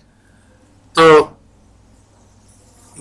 تو 0.92 1.24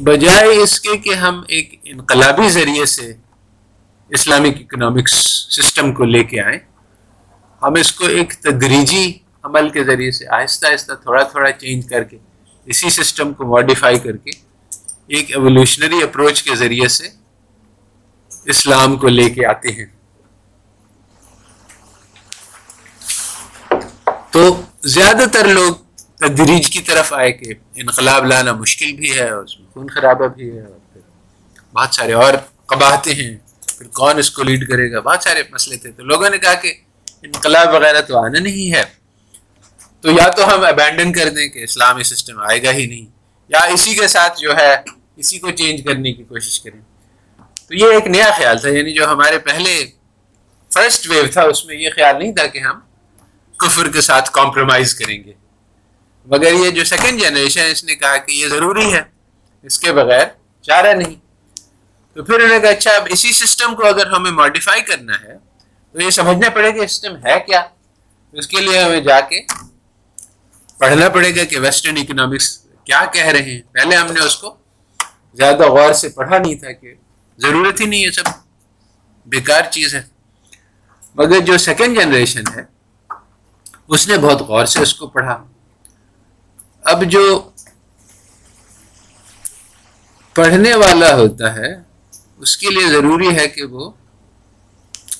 بجائے 0.03 0.57
اس 0.57 0.82
کے 0.82 0.97
کہ 0.97 1.13
ہم 1.13 1.43
ایک 1.47 1.80
انقلابی 1.84 2.49
ذریعے 2.49 2.86
سے 2.86 3.13
اسلامک 4.09 4.55
اکنامکس 4.59 5.13
سسٹم 5.55 5.93
کو 5.93 6.03
لے 6.03 6.24
کے 6.24 6.41
آئیں 6.41 6.59
ہم 7.62 7.74
اس 7.74 7.91
کو 7.91 8.06
ایک 8.06 8.34
تدریجی 8.34 9.14
عمل 9.43 9.70
کے 9.70 9.84
ذریعے 9.84 10.12
سے 10.12 10.26
آہستہ 10.28 10.68
آہستہ 10.68 10.93
تھوڑا 10.93 11.24
تھوڑا 11.24 11.51
چینج 11.51 11.89
کر 11.89 12.03
کے، 12.03 12.18
اسی 12.66 12.89
سسٹم 12.89 13.34
کو 13.34 13.45
ماڈیفائی 13.45 13.99
کر 13.99 14.18
کے 14.18 14.32
ایک 15.08 15.32
ایولیوشنری 15.32 16.03
اپروچ 16.03 16.43
کے 16.43 16.56
ذریعے 16.56 16.88
سے 16.88 17.08
اسلام 18.45 18.95
کو 18.95 19.08
لے 19.08 19.30
کے 19.30 19.45
آتے 19.45 19.70
ہیں۔ 19.70 19.86
تو 24.32 24.62
زیادہ 24.84 25.24
تر 25.34 25.47
لوگ 25.47 25.76
تدریج 26.16 26.70
کی 26.70 26.82
طرف 26.82 27.14
آئے 27.14 27.32
کہ 27.32 27.53
انقلاب 27.76 28.26
لانا 28.26 28.53
مشکل 28.53 28.91
بھی 28.91 29.20
ہے 29.20 29.30
اور 29.30 29.43
اس 29.43 29.60
میں 29.60 29.68
خون 29.74 29.88
خرابہ 29.88 30.28
بھی 30.28 30.58
ہے 30.58 30.62
اور 30.62 30.93
پھر 30.93 31.01
بہت 31.74 31.93
سارے 31.93 32.14
اور 32.14 32.34
قباہتے 32.66 33.14
ہیں۔ 33.14 33.38
پھر 33.78 33.88
کون 33.88 34.18
اس 34.18 34.32
کو 34.32 34.43
لیڈ 34.43 34.70
کرے 34.70 34.91
گا؟ 34.91 34.99
بہت 34.99 35.24
سارے 35.24 35.43
مسئلے 35.51 35.78
تھے۔ 35.78 35.91
تو 35.91 36.03
لوگوں 36.03 36.30
نے 36.30 36.38
کہا 36.38 36.53
کہ 36.53 36.74
انقلاب 37.24 37.74
وغیرہ 37.74 38.01
تو 38.01 38.26
آنا 38.26 38.39
نہیں 38.39 38.76
ہے۔ 38.76 38.84
تو 40.01 40.11
یا 40.11 40.30
تو 40.30 40.55
ہم 40.55 40.66
ابینڈن 40.66 41.13
کر 41.13 41.30
دیں 41.30 41.47
کہ 41.47 41.63
اسلامی 41.63 42.03
سسٹم 42.03 42.39
آئے 42.39 42.63
گا 42.63 42.72
ہی 42.72 42.86
نہیں۔ 42.86 43.05
یا 43.47 43.59
اسی 43.59 43.95
کے 43.95 44.07
ساتھ 44.07 44.39
جو 44.41 44.57
ہے، 44.57 44.76
اسی 45.16 45.39
کو 45.39 45.51
چینج 45.51 45.82
کرنے 45.86 46.13
کی 46.13 46.24
کوشش 46.24 46.59
کریں۔ 46.59 46.82
تو 47.68 47.76
یہ 47.76 47.86
ایک 47.86 48.07
نیا 48.07 48.30
خیال 48.38 48.59
تھا 48.59 48.70
یعنی 48.70 48.93
جو 48.93 49.05
ہمارے 49.05 49.39
پہلے 49.39 49.86
فرسٹ 50.74 51.09
ویو 51.09 51.24
تھا، 51.34 51.41
اس 51.41 51.66
میں 51.66 51.76
یہ 51.76 51.89
خیال 51.95 52.20
نہیں 52.20 52.36
تھا 52.36 52.47
کہ 52.47 52.59
ہم 52.59 52.80
کفر 53.57 53.89
کے 53.89 54.01
ساتھ 54.01 54.32
کمپرومائز 54.32 54.95
کریں 54.95 55.24
گے۔ 55.24 55.34
مگر 56.26 56.53
یہ 56.53 56.70
جو 56.70 56.84
سیکنڈ 56.84 57.22
جنریشن 57.22 57.61
ہے، 57.61 57.72
اس 57.72 57.84
نے 57.84 57.95
کہا 57.95 58.18
کہ 58.18 58.32
یہ 58.32 58.47
ضروری 58.47 58.93
ہے۔ 58.93 59.01
اس 59.63 59.80
کے 59.80 59.93
بغیر 59.93 60.26
چارہ 60.61 60.93
نہیں۔ 60.93 61.16
تو 62.13 62.24
پھر 62.24 62.34
انہوں 62.34 62.47
نے 62.47 62.59
کہا 62.59 62.70
اچھا 62.70 62.91
اب 62.91 63.07
اسی 63.09 63.32
سسٹم 63.32 63.76
کو 63.76 63.86
اگر 63.86 64.07
ہمیں 64.07 64.32
ماڈیفائی 64.32 64.82
کرنا 64.82 65.22
ہے 65.22 65.44
تو 65.95 66.01
یہ 66.01 66.09
سمجھنا 66.09 66.49
پڑے 66.49 66.75
گا 66.75 66.87
سسٹم 66.87 67.15
ہے 67.25 67.39
کیا؟ 67.47 67.61
اس 68.31 68.47
کے 68.47 68.61
لیے 68.61 68.79
ہمیں 68.83 68.99
جا 68.99 69.19
کے 69.19 69.41
پڑھنا 70.77 71.09
پڑے 71.09 71.35
گا 71.35 71.43
کہ 71.43 71.59
ویسٹرن 71.59 71.97
اکنامکس 71.97 72.57
کیا 72.83 73.05
کہہ 73.13 73.25
رہے 73.25 73.43
ہیں۔ 73.43 73.61
پہلے 73.71 73.95
ہم 73.95 74.11
نے 74.11 74.19
اس 74.19 74.35
کو 74.35 74.55
زیادہ 75.33 75.63
غور 75.63 75.93
سے 75.93 76.09
پڑھا 76.09 76.37
نہیں 76.37 76.55
تھا 76.55 76.71
کہ 76.71 76.93
ضرورت 77.37 77.81
ہی 77.81 77.85
نہیں 77.85 78.05
ہے، 78.05 78.11
سب 78.11 78.23
بیکار 79.25 79.61
چیز 79.71 79.95
ہے۔ 79.95 80.03
مگر 81.15 81.39
جو 81.39 81.57
سیکنڈ 81.57 81.99
جنریشن 81.99 82.43
ہے، 82.55 82.63
اس 83.87 84.07
نے 84.07 84.17
بہت 84.17 84.41
غور 84.41 84.65
سے 84.65 84.79
اس 84.79 84.93
کو 84.93 85.07
پڑھا۔ 85.07 85.45
اب 86.81 87.03
جو 87.03 87.51
پڑھنے 90.33 90.75
والا 90.75 91.15
ہوتا 91.15 91.55
ہے، 91.55 91.73
اس 92.37 92.57
کے 92.57 92.69
لیے 92.69 92.87
ضروری 92.87 93.35
ہے 93.35 93.47
کہ 93.47 93.63
وہ 93.63 93.91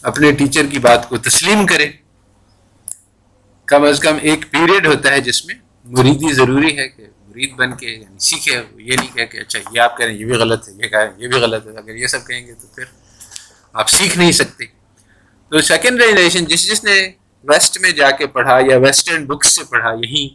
اپنے 0.06 0.32
ٹیچر 0.32 0.66
کی 0.66 0.80
بات 0.80 1.10
کو 1.10 1.18
تسلیم 1.18 1.66
کرے۔ 1.66 1.92
کم 3.66 3.84
از 3.84 4.00
کم 4.00 4.18
ایک 4.22 4.46
پیریڈ 4.52 4.88
ہوتا 4.88 5.12
ہے 5.12 5.20
جس 5.22 5.46
میں 5.46 5.56
مریدی 5.86 6.34
ضروری 6.34 6.78
ہے 6.78 6.88
کہ 6.90 7.06
مرید 7.28 7.54
بن 7.54 7.76
کے 7.78 7.88
یعنی 7.88 8.20
سیکھے 8.20 8.62
یہ 8.76 8.96
نہیں 9.00 9.16
کہہ 9.16 9.26
کہ 9.26 9.38
اچھا 9.38 9.60
یہ 9.74 9.80
آپ 9.80 9.98
کہیں، 9.98 10.14
یہ 10.14 10.26
بھی 10.26 10.34
غلط 10.34 10.68
ہے، 10.68 10.74
یہ 10.74 10.88
کہیں، 10.90 11.10
یہ 11.18 11.28
بھی 11.28 11.40
غلط 11.40 11.68
ہے، 11.68 11.72
اگر 11.72 11.96
یہ 11.96 12.08
سب 12.08 12.28
کہیں 12.28 12.48
گے 12.48 12.54
تو 12.54 12.68
پھر 12.76 12.84
آپ 13.74 13.90
سیکھ 13.90 14.18
نہیں 14.18 14.32
سکتے۔ 14.32 14.66
تو 15.52 15.62
سیکنڈ 15.62 16.02
جنریشن 16.02 16.46
جس 16.46 16.68
جس 16.68 16.84
نے 16.84 17.12
ویسٹ 17.44 17.78
میں 17.82 17.92
جا 17.92 18.12
کے 18.12 18.28
پڑھا 18.28 18.60
یا 18.70 18.78
ویسٹرن 18.78 19.26
بکس 19.26 19.48
سے 19.48 19.64
پڑھا 19.64 19.94
یہیں 20.04 20.28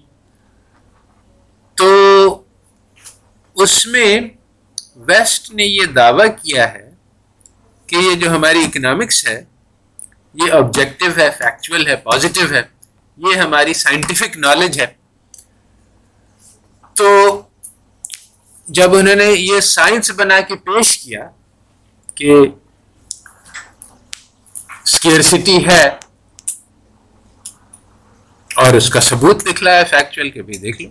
تو 1.75 1.89
اس 3.55 3.87
میں 3.87 4.21
ویسٹ 4.97 5.51
نے 5.55 5.64
یہ 5.64 5.85
دعویٰ 5.85 6.27
کیا 6.43 6.73
ہے 6.73 6.91
کہ 7.87 7.97
یہ 7.97 8.14
جو 8.14 8.31
hماری 8.31 8.64
اکنامکس 8.64 9.27
ہے 9.29 9.45
یہ 10.35 10.53
آبجیکٹو 10.53 11.07
ہے 11.16 11.28
فیکچول 11.39 11.87
ہے 11.87 11.97
پازیٹیو 12.05 12.47
ہے، 12.53 12.62
یہ 13.18 13.37
ہماری 13.37 13.74
سائنٹیفک 13.74 14.37
نالج 14.39 14.81
ہے. 14.81 14.87
تو 16.97 17.09
جب 18.68 18.95
انہوں 18.97 19.14
نے 19.16 19.24
یہ 19.24 19.61
سائنس 19.61 20.11
بنا 20.16 20.41
کے 20.49 20.57
پیش 20.66 20.97
کیا 20.99 21.28
کہ 22.16 22.33
اسکیئرسٹی 24.85 25.57
ہے 25.66 25.85
اور 28.51 28.74
اس 28.74 28.89
کا 28.91 29.01
ثبوت 29.01 29.47
نکلا 29.47 29.74
ہے 29.74 29.85
فیکچوئل 29.91 30.31
کہ 30.31 30.43
بھی 30.43 30.59
دیکھ 30.59 30.83
لو 30.83 30.89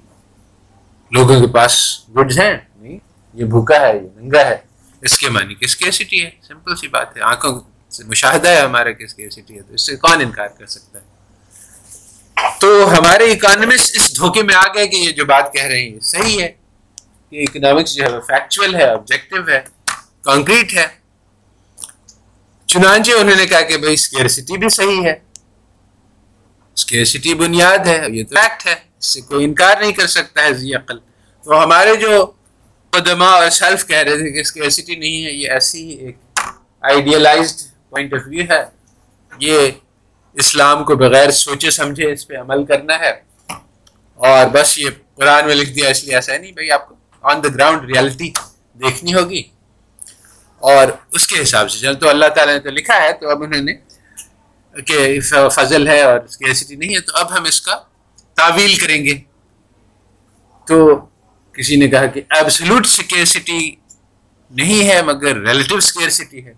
لوگوں 1.12 1.40
کے 1.42 1.48
پاس 1.54 1.74
گڈز 2.18 2.40
ہیں. 2.40 2.54
نہیں، 2.76 2.98
یہ 3.34 3.46
بھوکا 3.46 3.80
ہے، 3.80 3.96
یہ 3.96 4.08
ننگا 4.16 4.46
ہے. 4.46 4.58
اس 5.04 5.18
کے 5.18 5.30
معنی 5.30 5.56
کہ 5.56 5.66
اسکیئرسٹی 5.66 6.24
ہے. 6.26 6.30
سمپل 6.48 6.76
سی 6.76 6.88
بات 6.88 7.18
ہے. 7.18 7.22
آنکھوں 7.22 7.60
مشاہدہ 7.98 8.50
ہے 8.50 8.60
ہمارا 8.60 8.92
کہ 8.92 9.04
اسکیئرسٹی 9.04 9.56
ہے 9.56 9.62
تو 9.62 9.74
اس 9.74 9.86
سے 9.86 9.96
کون 9.96 10.22
انکار 10.22 10.48
کر 10.48 10.66
سکتا 10.66 11.00
ہے؟ 11.00 11.04
تو 12.60 13.00
ہمارے 13.00 13.32
اکانومسٹ 13.32 13.96
اس 13.96 14.18
دھوکے 14.18 14.44
میں 14.44 14.56
آ 14.56 14.68
گئے 14.68 14.88
کہ 14.88 14.96
یہ 14.96 15.12
جو 15.12 15.26
بات 15.26 15.54
کہہ 15.54 15.64
رہے 15.64 15.90
ہیں 15.90 16.00
صحیح 16.00 16.42
ہے 16.42 16.48
کہ 17.30 17.46
اکنامکس 17.50 17.94
جو 17.94 18.04
ہے 18.04 18.22
فیکچوئل 18.28 18.76
ہے 18.76 18.84
آبجیکٹو 18.84 19.38
ہے 19.48 19.62
کانکریٹ 20.22 20.74
ہے۔ 20.74 20.86
چنانچہ 22.68 23.12
انہوں 23.12 23.36
نے 23.36 23.46
کہا 23.46 23.62
کہ 23.62 23.78
بھائی 23.78 23.94
اسکیئرسٹی 23.94 24.58
بھی 24.58 24.70
صحیح 24.70 25.04
ہے۔ 25.04 25.20
اسکیئرسٹی 26.74 27.34
بنیاد 27.34 27.88
ہے، 27.88 28.06
یہ 28.10 28.24
تو 28.24 28.36
فیکٹ 28.36 28.68
ہے، 28.68 28.76
اس 29.00 29.06
سے 29.06 29.22
کوئی 29.22 29.46
انکار 29.46 29.76
نہیں 29.80 29.92
کر 29.92 30.08
سکتا 30.08 30.44
ہے، 30.44 30.54
ذی 30.54 30.76
عقل 30.76 31.00
تو 31.44 31.64
ہمارے 31.64 31.96
جو 31.96 32.32
قدمہ 32.90 33.26
اور 33.26 33.50
سیلف 33.50 33.88
کہہ 33.88 33.98
رہے 33.98 34.18
تھے 34.18 34.32
کہ 34.32 34.40
اسکیئرسٹی 34.40 34.96
نہیں 34.96 35.26
ہے، 35.26 35.32
یہ 35.32 35.52
ایسی 35.52 35.90
ایک 35.90 36.18
آئیڈیلائزڈ 36.82 37.69
پوائنٹ 37.90 38.14
آف 38.14 38.20
ویو 38.28 38.46
ہے۔ 38.50 38.64
یہ 39.40 39.72
اسلام 40.34 40.84
کو 40.84 40.96
بغیر 40.96 41.32
سوچے 41.32 41.70
سمجھے 41.70 42.12
اس 42.12 42.28
پہ 42.28 42.38
عمل 42.38 42.66
کرنا 42.66 43.00
ہے۔ 43.00 43.22
اور 44.14 44.46
بس 44.54 44.80
یہ 44.80 44.90
قرآن 45.16 45.46
میں 45.46 45.56
لکھ 45.56 45.70
دیا 45.70 45.90
اس 45.90 46.04
لیے 46.04 46.16
ایسا 46.16 46.34
ہے 46.34 46.38
نہیں، 46.38 46.52
بھائی 46.52 46.72
آپ 46.72 46.90
کو 46.90 46.96
آن 47.22 47.44
دا 47.44 47.48
گراؤنڈ 47.48 47.84
ریالٹی 47.84 48.30
دیکھنی 48.74 49.14
ہوگی۔ 49.14 49.44
اور 50.60 50.88
اس 51.12 51.28
کے 51.28 51.42
حساب 51.42 51.72
سے 51.72 51.80
چل 51.80 51.96
تو 51.96 52.10
اللہ 52.10 52.26
تعالیٰ 52.36 52.54
نے 52.54 52.60
تو 52.60 52.70
لکھا 52.70 53.02
ہے، 53.02 53.14
تو 53.14 53.30
اب 53.30 53.44
انہوں 53.44 53.62
نے 53.62 53.74
کہ 54.82 55.20
فضل 55.52 55.88
ہے 55.88 56.02
اور 56.02 56.20
اسکیسٹی 56.20 56.76
نہیں 56.76 56.96
ہے، 56.96 57.00
تو 57.00 57.18
اب 57.18 57.38
ہم 57.38 57.44
اس 57.44 57.62
کا 57.62 57.76
تعویل 58.36 58.76
کریں 58.76 59.06
گے۔ 59.06 59.20
تو 60.68 61.06
کسی 61.54 61.76
نے 61.76 61.88
کہا 61.88 62.06
کہ 62.06 62.22
ایبسلوٹ 62.30 62.88
سکیورسٹی 62.88 63.76
نہیں 64.52 64.90
ہے، 64.90 65.02
مگر 65.02 65.38
ریلیٹو 65.38 65.80
سکیورسٹی 65.80 66.46
ہے۔ 66.46 66.54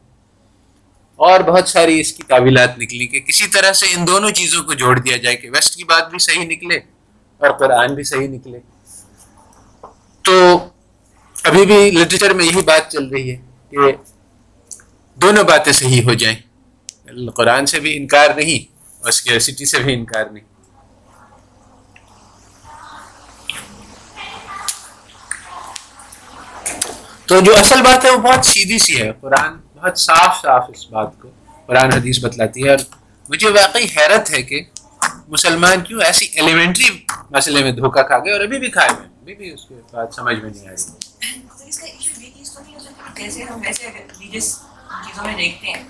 اور 1.21 1.39
بہت 1.39 1.67
ساری 1.69 1.99
اس 1.99 2.11
کی 2.13 2.23
تعویلات 2.27 2.77
نکلی 2.79 3.07
کہ 3.07 3.19
کسی 3.19 3.47
طرح 3.47 3.73
سے 3.73 3.85
ان 3.93 4.07
دونوں 4.07 4.29
چیزوں 4.31 4.63
کو 4.63 4.73
جوڑ 4.73 4.97
دیا 4.99 5.17
جائے 5.17 5.35
کہ 5.37 5.49
ویسٹ 5.49 5.75
کی 5.77 5.83
بات 5.83 6.09
بھی 6.09 6.19
صحیح 6.19 6.45
نکلے 6.47 6.77
اور 7.41 7.51
قرآن 7.59 7.95
بھی 7.95 8.03
صحیح 8.03 8.27
نکلے۔ 8.27 8.59
تو 10.25 10.33
ابھی 11.43 11.65
بھی 11.65 11.79
لٹریچر 11.91 12.33
میں 12.33 12.45
یہی 12.45 12.61
بات 12.61 12.89
چل 12.91 13.07
رہی 13.07 13.31
ہے 13.31 13.37
کہ 13.71 13.91
دونوں 15.17 15.43
باتیں 15.43 15.73
صحیح 15.73 16.03
ہو 16.05 16.13
جائیں۔ 16.13 16.37
قرآن 17.37 17.65
سے 17.65 17.79
بھی 17.79 17.95
انکار 17.97 18.29
نہیں، 18.35 18.59
اور 19.03 19.11
سکیورسٹی 19.11 19.65
سے 19.65 19.79
بھی 19.79 19.93
انکار 19.93 20.25
نہیں۔ 20.31 20.45
تو 27.27 27.39
جو 27.39 27.55
اصل 27.57 27.81
بات 27.81 28.05
ہے 28.05 28.09
وہ 28.09 28.17
بہت 28.17 28.45
سیدھی 28.45 28.77
سی 28.79 29.01
ہے۔ 29.01 29.11
قرآن 29.21 29.59
بہت 29.81 29.99
صاف 29.99 30.41
صاف 30.41 30.69
اس 30.69 30.85
بات 30.89 31.11
کو 31.21 31.29
قرآن 31.67 31.93
حدیث 31.93 32.19
بتلاتی 32.23 32.63
ہے 32.63 32.69
اور 32.69 32.79
مجھے 33.29 33.49
واقعی 33.49 33.85
حیرت 33.97 34.31
ہے 34.31 34.41
کہ 34.41 34.61
مسلمان 35.27 35.81
کیوں 35.83 36.01
ایسی 36.05 36.25
ایلیمنٹری 36.33 36.89
مسئلے 37.31 37.63
میں 37.63 37.71
دھوکہ 37.71 38.03
کھا 38.03 38.17
گئے 38.17 38.31
اور 38.33 38.41
ابھی 38.41 38.59
بھی 38.59 38.69
کھائے 38.69 38.89
ہوئے 38.89 39.07
ابھی 39.21 39.35
بھی 39.35 39.51
اس 39.53 39.65
کے 39.69 39.75
بات 39.91 40.13
سمجھ 40.13 40.37
میں 40.39 40.49
نہیں 40.49 40.67
آ 40.67 40.71
رہی 40.71 40.77
چیزوں 45.05 45.25
میں 45.25 45.35
دیکھتے 45.35 45.67
ہیں، 45.67 45.83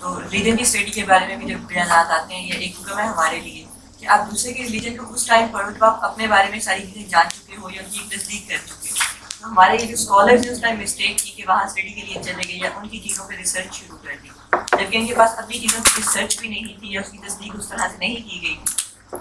تو 0.00 0.20
ریلیجن 0.20 0.56
کی 0.56 0.62
اسٹڈی 0.62 0.90
کے 0.90 1.04
بارے 1.04 1.26
میں 1.26 1.36
بھی 1.36 1.46
جب 1.46 1.58
بیانات 1.68 2.10
آتے 2.10 2.34
ہیں 2.34 2.46
یہ 2.48 2.54
ایک 2.54 2.72
حکم 2.80 2.98
ہے 2.98 3.06
ہمارے 3.06 3.40
لیے، 3.40 3.64
کہ 4.00 4.06
آپ 4.06 4.30
دوسرے 4.30 4.52
کے 4.52 4.62
ریلیجن 4.62 4.96
کو 4.96 5.14
اس 5.14 5.26
ٹائم 5.26 5.46
پڑھو 5.52 5.70
جب 5.70 5.84
آپ 5.84 6.04
اپنے 6.04 6.26
بارے 6.26 6.50
میں 6.50 6.60
ساری 6.60 6.86
چیزیں 6.86 7.08
جان 7.10 7.30
چکے 7.30 7.56
ہو 7.62 7.70
یا 7.70 7.82
ان 7.82 7.90
کی 7.92 8.16
تصدیق 8.16 8.48
کر 8.48 8.56
چکے 8.66 8.90
ہو۔ 8.90 9.17
ہمارے 9.42 9.76
جو 9.78 9.94
اسکالرز 9.94 10.44
ہیں، 10.46 10.52
اس 10.52 10.60
ٹائم 10.60 10.78
مسٹیک 10.80 11.18
کی 11.18 11.30
کہ 11.36 11.42
وہاں 11.48 11.64
اسٹڈی 11.64 11.92
کے 11.92 12.02
لیے 12.02 12.22
چلے 12.22 12.42
گئے 12.48 12.56
یا 12.56 12.70
ان 12.76 12.88
کی 12.88 12.98
چیزوں 12.98 13.28
پہ 13.28 13.34
ریسرچ 13.36 13.74
شروع 13.74 13.96
کر 14.02 14.14
دی۔ 14.22 14.28
جبکہ 14.52 14.96
ان 14.96 15.06
کے 15.06 15.14
پاس 15.14 15.38
اپنی 15.38 15.58
چیزوں 15.58 15.82
کی 15.84 15.90
ریسرچ 15.96 16.38
بھی 16.40 16.48
نہیں 16.48 16.78
تھی 16.80 16.92
یا 16.92 17.00
اس 17.00 17.10
کی 17.12 17.18
تصدیق 17.26 17.54
اس 17.58 17.68
طرح 17.68 17.88
سے 17.88 17.96
نہیں 17.98 18.16
کی 18.28 18.40
گئی۔ 18.42 18.56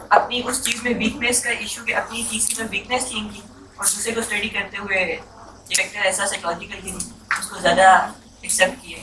اپنی 0.10 0.42
اس 0.46 0.64
چیز 0.64 0.84
میں 0.84 0.94
ویکنیس 0.98 1.44
کا 1.44 1.50
ایشو 1.50 1.84
کہ 1.86 1.96
اپنی 1.96 2.24
چیز 2.30 2.46
کی 2.48 2.56
تو 2.56 2.64
ویکنیس 2.72 3.06
تھی 3.06 3.20
ان 3.20 3.28
کی 3.34 3.42
اور 3.78 3.86
دوسرے 3.86 4.12
کو 4.12 4.20
اسٹڈی 4.20 4.50
کرتے 4.50 4.78
ہوئے 4.78 5.16
فیکٹر 5.68 6.06
ایسا 6.06 6.28
سائیکالوجیکل 6.28 6.80
کہ 6.84 6.92
اس 7.40 7.48
کو 7.48 7.60
زیادہ 7.62 7.88
ایکسیپٹ 8.42 8.84
کیے 8.84 9.02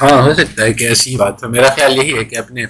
ہاں 0.00 0.22
ہو 0.22 0.34
سکتا 0.34 0.62
ہے 0.62 0.72
کہ 0.72 0.84
ایسی 0.84 1.16
بات 1.16 1.42
ہو 1.42 1.48
میرا 1.48 1.68
خیال 1.74 1.98
یہی 1.98 2.16
ہے 2.18 2.24
کہ 2.24 2.38
اپنے 2.38 2.64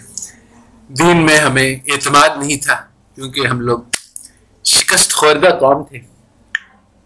دین 0.91 1.25
میں 1.27 1.39
ہمیں 1.39 1.69
اعتماد 1.93 2.37
نہیں 2.37 2.57
تھا، 2.57 2.75
کیونکہ 3.15 3.47
ہم 3.47 3.61
لوگ 3.61 3.81
شکست 4.65 5.13
خوردہ 5.15 5.49
قوم 5.61 5.83
تھے۔ 5.85 5.99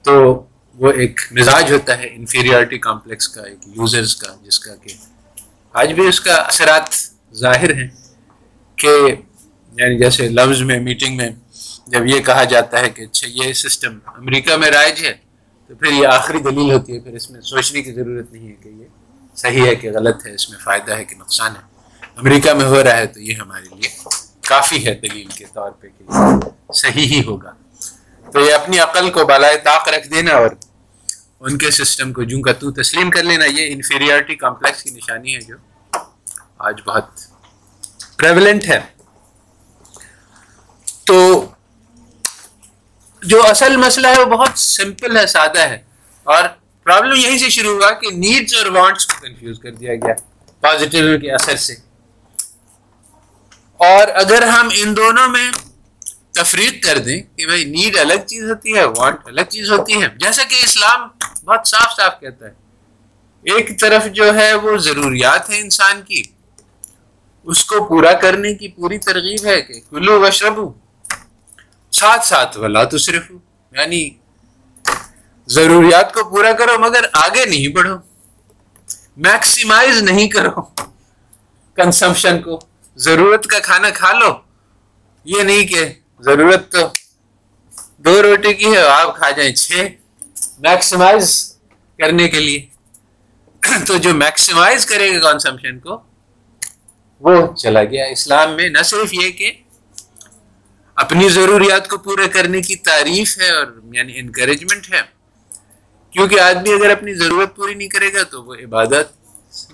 تو 0.05 0.47
وہ 0.79 0.93
ایک 0.93 1.21
مزاج 1.31 1.73
ہوتا 1.73 1.99
ہے 1.99 2.09
انفیریورٹی 2.15 2.79
کمپلیکس 2.79 3.29
کا، 3.29 3.43
ایک 3.43 3.59
یوزرز 3.67 4.17
کا، 4.17 4.35
جس 4.43 4.59
کا 4.59 4.75
کہ 4.75 4.95
آج 5.73 5.93
بھی 5.93 6.07
اس 6.07 6.21
کا 6.21 6.35
اثرات 6.35 6.95
ظاہر 7.35 7.75
ہیں 7.75 7.89
کہ 8.77 8.89
یعنی 9.75 9.99
جیسے 9.99 10.29
لفظ 10.29 10.63
میں 10.63 10.81
میٹنگ 10.81 11.17
میں 11.17 11.31
جب 11.87 12.07
یہ 12.07 12.21
کہا 12.21 12.45
جاتا 12.45 12.81
ہے 12.81 12.91
کہ 12.91 13.03
اچھا 13.03 13.29
یہ 13.31 13.53
سسٹم 13.53 13.99
امریکہ 14.07 14.57
میں 14.57 14.71
رائج 14.71 15.05
ہے، 15.05 15.13
تو 15.69 15.75
پھر 15.75 15.93
یہ 15.93 16.07
آخری 16.07 16.39
دلیل 16.39 16.73
ہوتی 16.73 16.95
ہے، 16.95 17.01
پھر 17.01 17.13
اس 17.13 17.31
میں 17.31 17.41
سوچنے 17.41 17.83
کی 17.83 17.93
ضرورت 17.93 18.33
نہیں 18.33 18.49
ہے 18.49 18.55
کہ 18.63 18.69
یہ 18.69 18.87
صحیح 19.37 19.67
ہے 19.67 19.75
کہ 19.75 19.91
غلط 19.91 20.27
ہے، 20.27 20.35
اس 20.35 20.51
میں 20.51 20.59
فائدہ 20.59 20.97
ہے 20.97 21.05
کہ 21.05 21.17
نقصان 21.17 21.53
ہے۔ 21.57 22.07
امریکہ 22.17 22.53
میں 22.53 22.65
ہو 22.65 22.83
رہا 22.85 22.97
ہے 22.97 23.07
تو 23.07 23.21
یہ 23.21 23.35
ہمارے 23.35 23.75
لیے 23.75 23.89
کافی 24.41 24.87
ہے 24.87 24.95
دلیل 24.95 25.27
کے 25.27 25.45
طور 25.53 25.71
پہ 25.71 25.89
کہ 25.99 26.05
صحیح 26.73 27.07
ہی 27.07 27.23
ہوگا۔ 27.27 27.53
تو 28.33 28.41
یہ 28.41 28.55
اپنی 28.55 28.79
عقل 28.79 29.11
کو 29.11 29.25
بالائے 29.27 29.59
طاق 29.59 29.89
رکھ 29.89 30.09
دینا 30.09 30.35
اور 30.35 30.49
ان 31.41 31.59
کے 31.59 31.71
سسٹم 31.71 32.13
کو 32.13 32.23
جوں 32.23 32.43
کا 32.43 32.53
تو 32.53 32.71
تسلیم 32.71 33.11
کر 33.11 33.23
لینا، 33.23 33.45
یہ 33.45 33.73
انفیریورٹی 33.73 34.35
کمپلیکس 34.35 34.83
کی 34.83 34.91
نشانی 34.91 35.35
ہے 35.35 35.41
جو 35.41 35.57
آج 36.59 36.81
بہت 36.87 37.05
پریولنٹ 38.17 38.65
ہے۔ 38.65 38.81
تو 41.05 41.47
جو 43.23 43.47
اصل 43.47 43.77
مسئلہ 43.77 44.09
ہے 44.09 44.21
وہ 44.21 44.25
بہت 44.25 44.59
سمپل 44.59 45.17
ہے، 45.17 45.27
سادہ 45.27 45.59
ہے۔ 45.59 45.83
اور 46.23 46.43
پرابلم 46.85 47.17
یہیں 47.17 47.39
سے 47.39 47.49
شروع 47.49 47.81
ہوا 47.81 47.91
کہ 47.91 48.11
نیڈس 48.11 48.55
اور 48.55 48.67
وانٹس 48.67 49.07
کو 49.07 49.27
کنفیوز 49.27 49.59
کر 49.59 49.71
دیا 49.71 49.95
گیا 49.95 50.15
پازیٹیو 50.61 51.19
کے 51.21 51.33
اثر 51.33 51.57
سے۔ 51.57 51.75
اور 53.77 54.09
اگر 54.15 54.43
ہم 54.43 54.69
ان 54.73 54.97
دونوں 54.97 55.29
میں 55.29 55.53
تفریق 56.33 56.87
کر 56.87 56.99
دیں 56.99 57.23
کہ 57.37 57.47
بھائی 57.47 57.65
نیڈ 57.65 57.97
الگ 57.97 58.27
چیز 58.27 58.51
ہوتی 58.51 58.75
ہے 58.75 58.85
وانٹ 58.85 59.17
الگ 59.25 59.41
چیز 59.41 59.71
ہوتی 59.71 60.03
ہے۔ 60.03 60.09
جیسا 60.17 60.45
کہ 60.45 60.55
اسلام 60.65 61.09
بہت 61.45 61.69
صاف 61.69 61.97
صاف 61.97 62.21
کہتا 62.21 62.47
ہے۔ 62.47 62.51
ایک 63.43 63.81
طرف 63.81 64.07
جو 64.07 64.35
ہے 64.35 64.55
وہ 64.55 64.77
ضروریات 64.77 65.51
ہیں 65.51 65.61
انسان 65.61 66.03
کی، 66.03 66.23
اس 67.45 67.65
کو 67.65 67.85
پورا 67.85 68.13
کرنے 68.13 68.55
کی 68.55 68.69
پوری 68.69 68.99
ترغیب 68.99 69.47
ہے 69.47 69.63
کہ 69.63 69.75
کلو 69.91 70.21
و 70.21 70.73
ساتھ 71.93 72.27
ساتھ 72.27 72.59
ولا 72.59 72.85
تو 72.85 72.99
صرف 72.99 73.31
یعنی 73.73 74.11
ضروریات 75.47 76.15
کو 76.15 76.31
پورا 76.31 76.53
کرو 76.53 76.79
مگر 76.79 77.05
آگے 77.13 77.45
نہیں 77.45 77.69
بڑھو۔ 77.69 77.97
میکسیمائز 79.17 80.03
نہیں 80.03 80.29
کرو۔ 80.29 80.63
کنسمپشن 81.75 82.43
کو۔ 82.43 82.61
ضرورت 82.97 83.47
کا 83.47 83.59
کھانا 83.59 83.91
کھا 83.91 84.13
لو۔ 84.13 84.39
یہ 85.25 85.43
نہیں 85.43 85.67
کہ 85.67 85.93
ضرورت 86.25 86.73
تو 86.73 86.79
دو 87.97 88.23
روٹی 88.23 88.55
کی 88.55 88.73
ہے، 88.73 88.79
آپ 88.79 89.17
کھا 89.17 89.31
جائیں 89.31 89.53
چھ۔ 89.53 89.89
میکسیمائز 90.59 91.57
کرنے 91.99 92.29
کے 92.29 92.41
لیے۔ 92.41 92.67
تو 93.87 93.97
جو 93.97 94.15
میکسیمائز 94.15 94.87
کرے 94.87 95.23
گا 95.23 95.33
کنسمپشن 95.33 95.79
کو، 95.79 96.01
وہ 97.21 97.55
چلا 97.55 97.85
گیا۔ 97.85 98.05
اسلام 98.05 98.57
میں 98.57 98.69
نہ 98.69 98.83
صرف 98.83 99.15
یہ 99.15 99.31
کہ 99.31 99.53
اپنی 100.95 101.29
ضروریات 101.29 101.89
کو 101.89 101.99
پورے 101.99 102.29
کرنے 102.29 102.61
کی 102.61 102.77
تعریف 102.77 103.39
ہے 103.39 103.51
اور 103.51 103.67
یعنی 103.93 104.13
انکریجمنٹ 104.17 104.93
ہے، 104.93 105.01
کیونکہ 106.11 106.41
آدمی 106.41 106.73
اگر 106.73 106.91
اپنی 106.91 107.15
ضرورت 107.15 107.57
پوری 107.57 107.75
نہیں 107.75 107.89
کرے 107.89 108.13
گا 108.13 108.23
تو 108.23 108.45
وہ 108.45 108.55
عبادت 108.55 109.07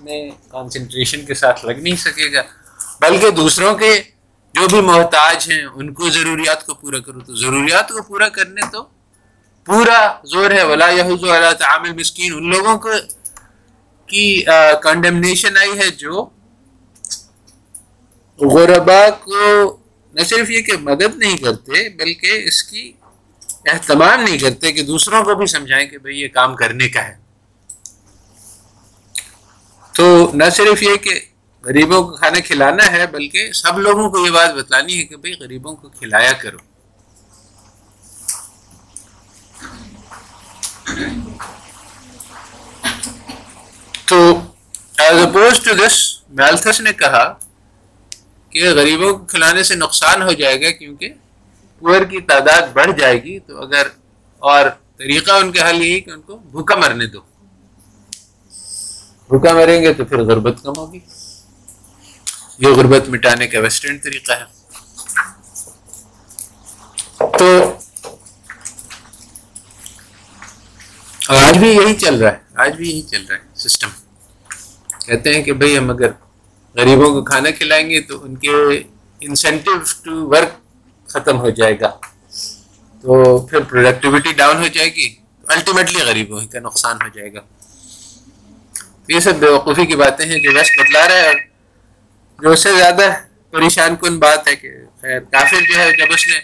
میں 0.01 0.29
کانسنٹریشن 0.49 1.25
کے 1.25 1.33
ساتھ 1.33 1.65
لگ 1.65 1.71
نہیں 1.71 1.95
سکے 1.95 2.33
گا۔ 2.33 2.41
بلکہ 3.01 3.29
دوسروں 3.29 3.75
کے 3.75 4.01
جو 4.53 4.67
بھی 4.67 4.81
محتاج 4.81 5.51
ہیں، 5.51 5.65
ان 5.65 5.93
کو 5.93 6.09
ضروریات 6.09 6.65
کو 6.65 6.73
پورا 6.73 6.99
کرو۔ 6.99 7.19
تو 7.19 7.35
ضروریات 7.35 7.89
کو 7.89 8.01
پورا 8.01 8.29
کرنے 8.29 8.61
تو 8.71 8.83
پورا 9.65 10.13
زور 10.23 10.51
ہے۔ 10.51 10.63
ولا 10.63 10.89
یہ 10.89 11.03
تعامل 11.59 11.93
مسکین 11.93 12.33
ان 12.33 12.49
لوگوں 12.49 12.79
کو 12.79 12.89
کی 14.05 14.43
کنڈمنیشن 14.83 15.57
آئی 15.57 15.79
ہے 15.79 15.89
جو 15.89 16.29
غربا 18.41 19.09
کو 19.09 19.77
نہ 20.13 20.21
صرف 20.21 20.49
یہ 20.49 20.61
کہ 20.61 20.77
مدد 20.77 21.15
نہیں 21.15 21.37
کرتے، 21.37 21.89
بلکہ 21.89 22.43
اس 22.45 22.63
کی 22.63 22.91
اہتمام 23.65 24.23
نہیں 24.23 24.37
کرتے 24.37 24.71
کہ 24.71 24.83
دوسروں 24.83 25.23
کو 25.23 25.35
بھی 25.35 25.45
سمجھائیں 25.45 25.89
کہ 25.89 25.97
بھئی 25.97 26.21
یہ 26.21 26.27
کام 26.27 26.55
کرنے 26.55 26.89
کا 26.89 27.07
ہے۔ 27.07 27.17
تو 29.93 30.31
نہ 30.33 30.43
صرف 30.49 30.83
یہ 30.83 30.95
کہ 30.95 31.19
غریبوں 31.63 32.03
کو 32.03 32.15
کھانا 32.15 32.39
کھلانا 32.39 32.91
ہے، 32.91 33.07
بلکہ 33.07 33.51
سب 33.51 33.79
لوگوں 33.79 34.09
کو 34.09 34.25
یہ 34.25 34.31
بات 34.31 34.53
بتلانی 34.53 34.97
ہے 34.97 35.03
کہ 35.03 35.15
بھئی 35.15 35.33
غریبوں 35.39 35.75
کو 35.75 35.89
کھلایا 35.89 36.33
کرو۔ 36.33 36.57
تو 44.05 44.41
as 44.97 45.21
oppose 45.21 45.59
to 45.59 45.73
this 45.85 46.21
Malthus 46.29 46.81
نے 46.81 46.93
کہا 46.93 47.33
کہ 48.49 48.69
غریبوں 48.69 49.13
کو 49.13 49.25
کھلانے 49.25 49.63
سے 49.63 49.75
نقصان 49.75 50.21
ہو 50.21 50.31
جائے 50.31 50.61
گا 50.61 50.71
کیونکہ 50.71 51.13
پور 51.79 52.03
کی 52.03 52.21
تعداد 52.21 52.61
بڑھ 52.73 52.91
جائے 52.99 53.23
گی۔ 53.23 53.39
تو 53.39 53.61
اگر 53.61 53.87
اور 54.39 54.69
طریقہ 54.97 55.31
ان 55.31 55.51
کے 55.51 55.61
حل 55.61 55.81
یہی 55.81 56.01
کہ 56.01 56.11
ان 56.11 56.21
کو 56.21 56.37
بھوکا 56.37 56.75
مرنے 56.75 57.05
دو۔ 57.05 57.19
بھوکا 59.29 59.53
مریں 59.53 59.81
گے 59.81 59.93
تو 59.93 60.05
پھر 60.05 60.17
غربت 60.17 60.63
کم 60.63 60.73
ہوگی۔ 60.77 60.99
یہ 62.59 62.67
غربت 62.67 63.09
مٹانے 63.09 63.47
کا 63.47 63.59
ویسٹرن 63.59 63.97
طریقہ 63.97 64.31
ہے۔ 64.31 64.45
تو 67.39 67.77
آج 71.29 71.57
بھی 71.57 71.69
یہی 71.69 71.93
چل 71.93 72.15
رہا 72.15 72.31
ہے۔ 72.31 72.37
آج 72.55 72.75
بھی 72.75 72.89
یہی 72.89 73.01
چل 73.01 73.25
رہا 73.25 73.35
ہے 73.35 73.41
سسٹم 73.55 73.89
کہتے 75.05 75.35
ہیں 75.35 75.43
کہ 75.43 75.53
بھئی 75.53 75.77
ہم 75.77 75.89
اگر 75.89 76.09
غریبوں 76.75 77.13
کو 77.13 77.23
کھانا 77.23 77.51
کھلائیں 77.51 77.89
گے 77.89 78.01
تو 78.01 78.23
ان 78.23 78.35
کے 78.35 78.49
انسینٹیو 79.21 79.73
ٹو 80.03 80.27
ورک 80.29 80.49
ختم 81.09 81.39
ہو 81.39 81.49
جائے 81.49 81.79
گا۔ 81.79 81.89
تو 83.01 83.37
پھر 83.37 83.59
پروڈکٹیوٹی 83.59 84.33
ڈاؤن 84.33 84.57
ہو 84.57 84.67
جائے 84.67 84.89
گی۔ 84.95 85.15
الٹیمیٹلی 85.47 86.01
غریبوں 86.01 86.41
کا 86.51 86.59
نقصان 86.59 86.97
ہو 87.01 87.07
جائے 87.07 87.33
گا۔ 87.33 87.39
یہ 89.07 89.19
سب 89.19 89.35
بیوقوفی 89.35 89.85
کی 89.85 89.95
باتیں 89.95 90.25
ہیں 90.25 90.39
جو 90.39 90.51
ویسٹ 90.55 90.79
بتلا 90.79 91.07
رہا 91.07 91.15
ہے 91.15 91.27
اور 91.27 91.35
جو 92.41 92.51
اس 92.51 92.63
سے 92.63 92.69
زیادہ 92.77 93.01
پریشان 93.49 93.95
کن 93.95 94.19
بات 94.19 94.47
ہے 94.47 94.55
کہ 94.55 94.69
خیر، 95.01 95.19
کافر 95.19 95.61
جو 95.61 95.79
ہے 95.79 95.91
جب 95.97 96.13
اس 96.13 96.27
نے 96.27 96.37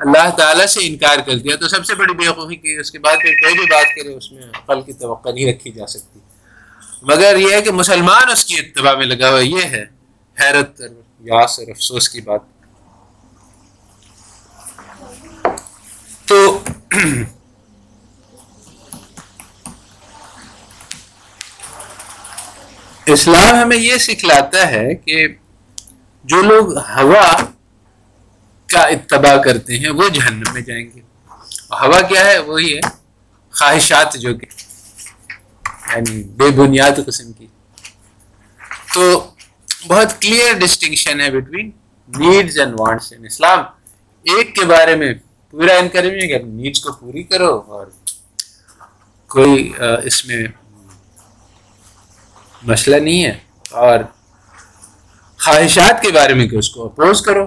اللہ 0.00 0.30
تعالیٰ 0.30 0.66
سے 0.66 0.80
انکار 0.82 1.18
کر 1.26 1.38
دیا 1.38 1.56
تو 1.56 1.68
سب 1.68 1.84
سے 1.86 1.94
بڑی 1.94 2.14
بیوقوفی 2.14 2.56
کی 2.56 2.76
اس 2.76 2.90
کے 2.90 2.98
بعد 2.98 3.16
پھر 3.22 3.32
کوئی 3.32 3.54
بھی 3.54 3.66
بات 3.70 3.86
کرے 3.96 4.14
اس 4.14 4.32
میں 4.32 4.42
پل 4.66 4.82
کی 4.82 4.92
توقع 4.92 5.28
نہیں 5.28 5.52
رکھی 5.52 5.70
جا 5.70 5.86
سکتی۔ 5.86 6.20
مگر 7.02 7.36
یہ 7.36 7.52
ہے 7.52 7.62
کہ 7.62 7.72
مسلمان 7.72 8.30
اس 8.32 8.44
کی 8.44 8.58
اتباع 8.58 8.94
میں 8.94 9.06
لگا 9.06 9.30
ہوا 9.30 9.40
یہ 9.40 9.62
ہے، 9.62 9.84
حیرت 10.36 10.80
اور 10.80 10.88
یاس 11.20 11.58
اور 11.58 11.68
افسوس 11.68 12.08
کی 12.08 12.20
بات۔ 12.20 12.40
تو 16.24 16.58
اسلام 23.12 23.54
ہمیں 23.54 23.76
یہ 23.76 23.96
سکھلاتا 23.98 24.70
ہے 24.70 24.94
کہ 24.94 25.26
جو 26.24 26.42
لوگ 26.42 26.76
ہوا 26.78 27.26
کا 28.68 28.80
اتباع 28.80 29.36
کرتے 29.36 29.78
ہیں، 29.78 29.88
وہ 29.88 30.08
جہنم 30.08 30.52
میں 30.52 30.60
جائیں 30.60 30.84
گے۔ 30.84 31.00
ہوا 31.70 32.00
کیا 32.00 32.24
ہے؟ 32.24 32.38
وہی 32.38 32.74
ہے 32.74 32.80
خواہشات 33.54 34.14
جو 34.14 34.34
کہ 34.34 34.46
یعنی 35.88 36.22
بے 36.36 36.50
بنیاد 36.50 37.00
قسم 37.06 37.32
کی۔ 37.32 37.46
تو 38.94 39.30
بہت 39.88 40.20
کلیئر 40.22 40.52
ڈسٹنکشن 40.58 41.20
ہے 41.20 41.30
between 41.30 41.70
needs 42.08 42.58
and 42.58 42.74
wants 42.80 43.12
in 43.12 43.24
Islam 43.24 43.58
ایک 44.26 44.54
کے 44.54 44.64
بارے 44.64 44.96
میں 44.96 45.12
پورا 45.50 45.74
انکریج 45.74 46.28
کہ 46.28 46.38
نیڈس 46.44 46.80
کو 46.80 46.92
پوری 46.92 47.22
کرو 47.22 47.54
اور 47.66 47.86
کوئی 49.30 49.72
اس 50.04 50.24
میں 50.26 50.46
مسئلہ 52.62 52.96
نہیں 52.96 53.24
ہے۔ 53.24 53.38
اور 53.70 53.98
خواہشات 55.44 56.02
کے 56.02 56.12
بارے 56.12 56.34
میں 56.34 56.48
کہ 56.48 56.56
اس 56.56 56.70
کو 56.70 56.84
اپوز 56.86 57.22
کرو۔ 57.22 57.46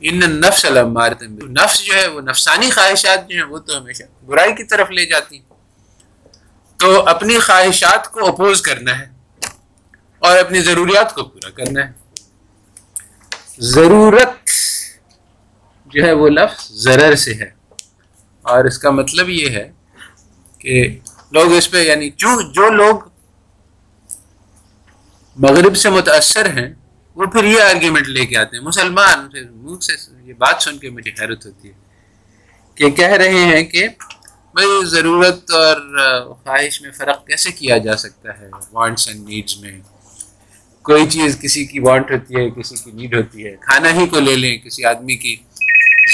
ان 0.00 0.18
نفس 0.18 0.64
المارت 0.64 1.22
نفس 1.22 1.84
جو 1.84 1.94
ہے 1.94 2.06
وہ 2.06 2.20
نفسانی 2.20 2.70
خواہشات 2.70 3.28
جو 3.28 3.36
ہیں 3.36 3.44
وہ 3.44 3.58
تو 3.58 3.78
ہمیشہ 3.78 4.02
برائی 4.26 4.54
کی 4.54 4.64
طرف 4.64 4.90
لے 4.90 5.06
جاتی 5.06 5.38
ہیں۔ 5.38 5.44
تو 6.76 7.08
اپنی 7.08 7.38
خواہشات 7.38 8.12
کو 8.12 8.26
اپوز 8.28 8.62
کرنا 8.62 8.98
ہے 8.98 9.04
اور 10.18 10.36
اپنی 10.36 10.60
ضروریات 10.60 11.14
کو 11.14 11.24
پورا 11.24 11.50
کرنا 11.50 11.86
ہے۔ 11.86 11.92
ضرورت 13.58 14.50
جو 15.86 16.06
ہے 16.06 16.12
وہ 16.12 16.28
لفظ 16.28 16.72
ضرر 16.72 17.16
سے 17.16 17.34
ہے۔ 17.34 17.50
اور 18.42 18.64
اس 18.64 18.78
کا 18.78 18.90
مطلب 18.90 19.28
یہ 19.28 19.50
ہے 19.50 19.72
کہ 20.58 20.98
لوگ 21.30 21.52
اس 21.52 21.70
پہ 21.70 21.78
یعنی 21.78 22.10
جو 22.10 22.52
جو 22.52 22.68
لوگ 22.68 23.11
مغرب 25.36 25.76
سے 25.76 25.90
متاثر 25.90 26.46
ہیں، 26.58 26.74
وہ 27.14 27.24
پھر 27.24 27.44
یہ 27.44 27.62
آرگیومنٹ 27.62 28.08
لے 28.08 28.26
کے 28.26 28.36
آتے 28.36 28.56
ہیں۔ 28.56 28.64
مسلمان 28.64 29.28
پھر 29.28 29.42
منہ 29.50 29.80
سے 29.80 29.92
یہ 30.22 30.32
بات 30.38 30.62
سن 30.62 30.78
کے 30.78 30.90
مجھے 30.90 31.10
حیرت 31.20 31.46
ہوتی 31.46 31.68
ہے 31.68 31.72
کہ 32.74 32.90
کہہ 32.90 33.08
رہے 33.08 33.44
ہیں 33.44 33.64
کہ 33.64 33.88
بھائی 34.54 34.84
ضرورت 34.84 35.50
اور 35.50 35.76
خواہش 36.34 36.82
میں 36.82 36.90
فرق 36.90 37.26
کیسے 37.26 37.52
کیا 37.52 37.78
جا 37.78 37.96
سکتا 37.96 38.38
ہے 38.38 38.50
وانٹس 38.72 39.08
اینڈ 39.08 39.28
نیڈس 39.28 39.58
میں؟ 39.58 39.80
کوئی 40.82 41.06
چیز 41.06 41.38
کسی 41.42 41.64
کی 41.64 41.78
وانٹ 41.78 42.10
ہوتی 42.10 42.34
ہے، 42.34 42.50
کسی 42.50 42.74
کی 42.84 42.90
نیڈ 42.90 43.14
ہوتی 43.14 43.46
ہے۔ 43.46 43.56
کھانا 43.60 43.92
ہی 43.92 44.06
کو 44.06 44.20
لے 44.20 44.36
لیں 44.36 44.58
کسی 44.58 44.84
آدمی 44.84 45.16
کی 45.16 45.36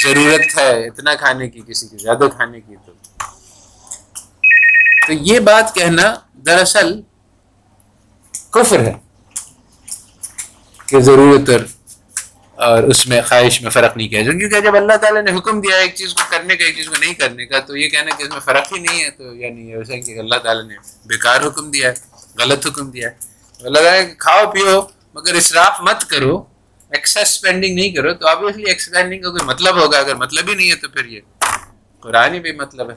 ضرورت 0.05 0.59
ہے، 0.59 0.87
اتنا 0.87 1.14
کھانے 1.14 1.51
کی، 1.51 1.61
کسی 1.69 1.89
کی 1.89 1.97
زیادہ 1.99 2.29
کھانے 2.37 2.61
کی 2.61 2.75
تو۔ 2.87 2.93
تو 5.07 5.12
یہ 5.12 5.41
بات 5.41 5.75
کہنا 5.75 6.14
دراصل 6.33 7.01
کفر 8.51 8.81
ہے۔ 8.81 9.07
کہ 10.89 11.01
ضرورت 11.01 11.51
اور 11.51 11.61
اور 12.55 12.82
اس 12.82 13.07
میں 13.07 13.22
خواہش 13.22 13.62
میں 13.62 13.70
فرق 13.70 13.97
نہیں 13.97 14.09
کیا۔ 14.09 14.22
جائے 14.22 14.39
کیونکہ 14.39 14.61
جب 14.61 14.76
اللہ 14.76 14.97
تعالیٰ 14.97 15.22
نے 15.22 15.36
حکم 15.36 15.61
دیا 15.61 15.76
ایک 15.76 15.95
چیز 15.95 16.14
کو 16.14 16.20
کرنے 16.30 16.57
کا، 16.57 16.64
ایک 16.64 16.76
چیز 16.76 16.89
کو 16.89 16.95
نہیں 17.01 17.14
کرنے 17.14 17.47
کا، 17.47 17.59
تو 17.59 17.76
یہ 17.76 17.89
کہنا 17.89 18.16
کہ 18.16 18.22
اس 18.22 18.28
میں 18.28 18.41
فرق 18.41 18.72
ہی 18.72 18.78
نہیں 18.78 19.05
ہے۔ 19.05 19.11
تو 19.11 19.34
یعنی 19.34 19.76
ویسے 19.76 20.01
کہ 20.01 20.18
اللہ 20.18 20.34
تعالیٰ 20.34 20.64
نے 20.64 20.74
بیکار 21.07 21.41
حکم 21.47 21.70
دیا 21.70 21.89
ہے، 21.89 21.95
غلط 22.39 22.66
حکم 22.66 22.91
دیا 22.91 23.09
ہے۔ 23.09 23.14
اللہ 23.64 23.78
تعالیٰ 23.78 24.09
کہ 24.09 24.14
کھاؤ، 24.18 24.53
پیو، 24.53 24.82
مگر 25.14 25.34
اسراف 25.34 25.80
مت 25.80 26.05
کرو 26.05 26.45
ایکسس 26.91 27.16
اسپینڈنگ 27.16 27.74
نہیں 27.74 27.91
کرو۔ 27.91 28.14
تو 28.14 28.28
آبویسلی 28.28 28.64
ایکسپینڈنگ 28.66 29.22
کا 29.22 29.30
کوئی 29.30 29.45
مطلب 29.45 29.76
ہوگا۔ 29.76 29.99
اگر 29.99 30.14
مطلب 30.14 30.49
ہی 30.49 30.55
نہیں 30.55 30.70
ہے 30.70 30.76
تو 30.76 30.89
پھر 30.89 31.05
یہ 31.05 31.20
قرآن 32.01 32.34
ہی 32.34 32.41
بھی 32.41 32.53
مطلب 32.53 32.91
ہے۔ 32.91 32.97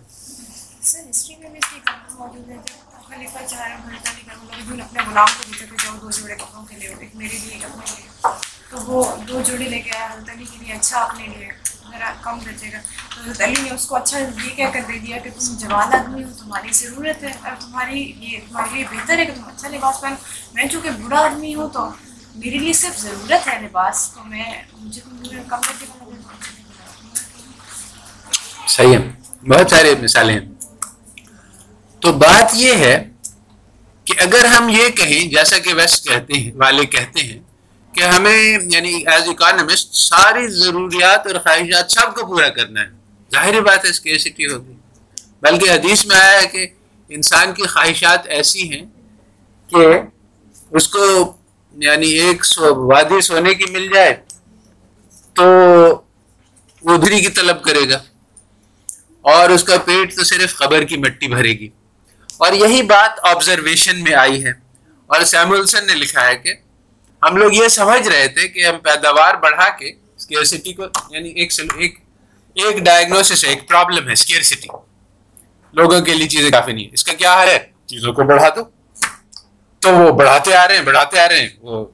اپنے 4.70 5.00
غلام 5.10 5.28
کو 5.38 5.44
دیتے 5.48 5.66
تھے 5.66 5.78
جو 5.84 5.98
دو 6.02 6.12
جوڑے 6.12 6.36
کپڑوں 6.36 6.66
کے 6.66 6.76
لیے 6.76 6.96
ایک 7.00 7.16
میرے 7.16 7.38
لیے، 7.44 7.54
ایک 7.54 7.66
اپنے 7.66 7.96
لیے۔ 7.98 8.28
تو 8.70 8.78
وہ 8.78 9.16
دو 9.18 9.42
جوڑے 9.42 9.66
لے 9.66 9.80
کے 9.80 9.92
آیا، 9.92 10.06
حضرت 10.06 10.30
علی 10.30 10.46
کے 10.46 10.66
لیے 10.66 10.74
اچھا 10.74 11.02
اپنے 11.02 11.28
لیے۔ 11.28 11.50
میرا 11.90 12.14
کم 12.22 12.38
بچے 12.38 12.72
گا۔ 12.72 12.78
تو 13.16 13.22
حضرت 13.22 13.42
علی 13.42 13.62
نے 13.62 13.70
اس 13.70 13.86
کو 13.86 13.96
اچھا 13.96 14.18
یہ 14.18 14.56
کہہ 14.56 14.66
کر 14.74 14.80
دے 14.88 15.00
دیا 15.00 15.18
کہ 15.18 15.30
تم 15.30 15.58
جوان 15.58 15.94
آدمی 15.94 16.24
ہو، 16.24 16.30
تمہاری 16.40 16.72
ضرورت 16.72 17.24
ہے، 17.24 17.32
اور 17.32 17.52
تمہاری 17.60 18.14
یہ، 18.20 18.40
تمہارے 18.50 18.70
لیے 18.74 18.84
بہتر 18.92 19.18
ہے 19.18 19.26
کہ 19.26 19.34
تم 19.36 19.44
اچھا 19.44 19.68
لباس 19.68 20.02
پہنو۔ 20.02 20.16
میں 20.54 20.66
چونکہ 20.66 20.90
بوڑھا 20.90 21.18
آدمی 21.18 21.56
ہوں 21.56 21.70
تو 21.70 21.90
میرے 22.36 22.58
لیے 22.58 22.74
صرف 22.74 23.00
ضرورت 23.00 23.48
ہے 23.48 23.62
لباس، 23.62 24.12
تو 24.16 24.24
میں، 24.24 24.64
مجھے 24.80 25.02
تم 25.02 25.10
کم 25.50 25.62
کر 25.62 25.74
کے 25.80 25.86
صحیح 28.68 28.98
ہے، 28.98 29.12
بہت 29.50 29.70
سارے 29.70 29.96
مثالیں 29.96 30.40
ہیں۔ 30.40 30.48
تو 32.00 32.14
بات 32.14 32.52
یہ 32.54 32.74
ہے 32.74 33.11
کہ 34.06 34.14
اگر 34.18 34.46
ہم 34.46 34.70
یہ 34.70 34.90
کہیں، 34.90 35.30
جیسا 35.30 35.58
کہ 35.58 35.74
ویسٹ 35.74 36.08
کہتے 36.08 36.34
ہیں، 36.34 36.52
والے 36.56 36.86
کہتے 36.86 37.20
ہیں، 37.20 37.40
کہ 37.96 38.04
ہمیں 38.04 38.58
یعنی 38.72 39.04
ایز 39.06 39.30
اکانومسٹ 39.30 39.94
ساری 39.94 40.48
ضروریات 40.48 41.28
اور 41.28 41.36
خواہشات 41.36 41.92
سب 41.92 42.16
کو 42.16 42.28
پورا 42.28 42.50
کرنا 42.50 42.82
ہے۔ 42.82 42.90
ظاہری 43.34 43.62
بات 43.62 43.86
ہے 43.86 43.90
اس 43.90 44.00
کی 44.00 44.46
ہوگی۔ 44.46 44.74
بلکہ 45.42 45.72
حدیث 45.72 46.06
میں 46.06 46.16
آیا 46.16 46.42
ہے 46.42 46.48
کہ 46.48 46.68
انسان 47.10 47.54
کی 47.54 47.64
خواہشات 47.64 48.28
ایسی 48.28 48.72
ہیں 48.72 48.86
کہ 49.68 49.86
اس 50.72 50.88
کو 50.88 51.34
یعنی 51.76 52.08
ایک 52.08 52.46
سو، 52.46 52.88
وادی 52.88 53.22
سونے 53.22 53.54
کی 53.54 53.72
مل 53.72 53.88
جائے 53.94 54.14
تو 55.34 55.44
وہ 56.82 56.94
ادھری 56.94 57.22
کی 57.22 57.30
طلب 57.30 57.64
کرے 57.64 57.90
گا 57.90 58.04
اور 59.22 59.50
اس 59.50 59.64
کا 59.64 59.78
پیٹ 59.78 60.16
تو 60.16 60.24
صرف 60.24 60.56
قبر 60.56 60.84
کی 60.84 60.98
مٹی 60.98 61.28
بھرے 61.28 61.50
گی۔ 61.50 61.70
اور 62.42 62.54
یہی 62.54 62.82
بات 62.82 63.20
آبزرویشن 63.24 64.04
میں 64.04 64.14
آئی 64.14 64.46
ہے۔ 64.46 64.52
اور 65.08 65.22
سیمولسن 65.22 65.88
نے 65.88 65.96
لکھا 65.96 66.28
ہے 66.28 66.36
کہ 66.36 66.54
ہم 67.24 67.38
لوگ 67.38 67.54
یہ 67.54 67.68
سمجھ 67.68 68.08
رہے 68.08 68.28
تھے 68.28 68.48
کہ 68.48 68.66
ہم 68.66 68.78
پیداوار 68.78 69.34
بڑھا 69.34 69.70
کے 69.70 69.90
اسکیئرسٹی 69.90 70.74
کو 70.74 70.84
یعنی 71.10 71.30
ایک 71.30 71.54
ایک 71.80 72.00
ایک 72.56 72.78
ڈائگنوسس 72.78 73.46
ہے 73.46 73.50
ایک 73.50 73.70
پرابلم 73.70 74.08
ہے 74.08 74.14
اسکیئرسٹی 74.14 74.68
لوگوں 75.74 76.02
کے 76.02 76.14
لیے 76.14 76.28
چیزیں 76.28 76.52
کافی 76.52 76.72
نہیں 76.72 76.88
اس 76.94 77.04
کا 77.04 77.14
کیا 77.14 77.42
ہے؟ 77.42 77.60
چیزوں 77.86 78.14
کو 78.14 78.24
بڑھا 78.24 78.50
دو۔ 78.50 78.62
تو 79.80 79.90
وہ 79.96 80.12
بڑھاتے 80.12 80.56
آ 80.56 80.68
رہے 80.68 80.76
ہیں، 80.76 80.84
بڑھاتے 80.84 81.20
آ 81.20 81.28
رہے 81.28 81.40
ہیں۔ 81.40 81.50
وہ 81.62 81.86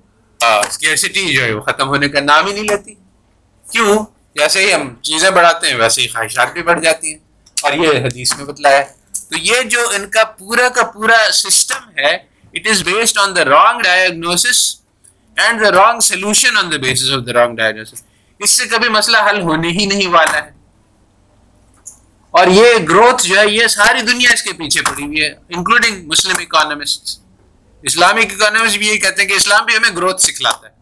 اسکیئرسٹی 0.42 1.34
جو 1.34 1.44
ہے 1.44 1.54
وہ 1.54 1.62
ختم 1.62 1.88
ہونے 1.88 2.10
کا 2.10 2.20
نام 2.20 2.48
ہی 2.48 2.54
نہیں 2.54 2.64
لیتی۔ 2.64 2.94
کیوں؟ 3.72 4.06
جیسے 4.36 4.66
ہی 4.66 4.74
ہم 4.74 4.96
چیزیں 5.02 5.30
بڑھاتے 5.30 5.68
ہیں، 5.68 5.76
ویسے 5.76 6.02
ہی 6.02 6.08
خواہشات 6.08 6.54
بھی 6.54 6.64
بڑھ 6.64 6.82
جاتی 6.82 7.12
ہیں۔ 7.12 7.20
اور 7.62 7.74
یہ 7.74 7.90
حدیث 7.90 8.36
میں 8.38 8.46
بتلایا 8.46 8.84
تو 9.30 9.38
یہ 9.38 9.62
جو 9.62 9.90
ان 9.90 10.10
کا 10.10 10.24
پورا 10.24 10.70
کا 10.70 10.84
پورا 10.84 11.32
سسٹم 11.34 12.00
ہے 12.00 12.16
it 12.54 12.68
is 12.68 12.84
based 12.84 13.18
on 13.18 13.36
the 13.36 13.46
wrong 13.46 13.82
diagnosis 13.82 14.76
and 15.38 15.62
the 15.62 15.72
wrong 15.72 16.00
solution 16.00 16.58
on 16.58 16.72
the 16.72 16.78
basis 16.78 17.12
of 17.12 17.28
the 17.28 17.34
wrong 17.34 17.56
diagnosis 17.56 18.04
اس 18.40 18.50
سے 18.50 18.66
کبھی 18.66 18.90
مسئلہ 18.90 19.18
حل 19.30 19.42
ہونے 19.42 19.68
ہی 19.68 19.86
نہیں 19.86 20.08
والا 20.08 20.46
ہے۔ 20.46 20.52
اور 22.32 22.48
یہ 22.48 22.74
گروتھ 22.90 23.28
جو 23.28 23.40
ہے، 23.40 23.48
یہ 23.48 23.68
ساری 23.68 24.02
دنیا 24.02 24.34
اس 24.34 24.44
کے 24.44 24.54
پیچھے 24.54 24.82
پڑی 24.82 25.04
ہوئی 25.04 25.22
ہے 25.22 25.34
including 25.50 26.08
Muslim 26.08 26.36
economist 26.40 27.20
Islamic 27.82 28.34
economist 28.34 28.78
بھی 28.78 28.88
یہی 28.88 28.98
کہتے 28.98 29.22
ہیں 29.22 29.30
کہ 29.30 29.34
اسلام 29.34 29.66
بھی 29.66 29.78
ہمیں 29.78 29.96
گروتھ 29.98 30.22
سکھلاتا 30.22 30.68
ہے۔ 30.68 30.77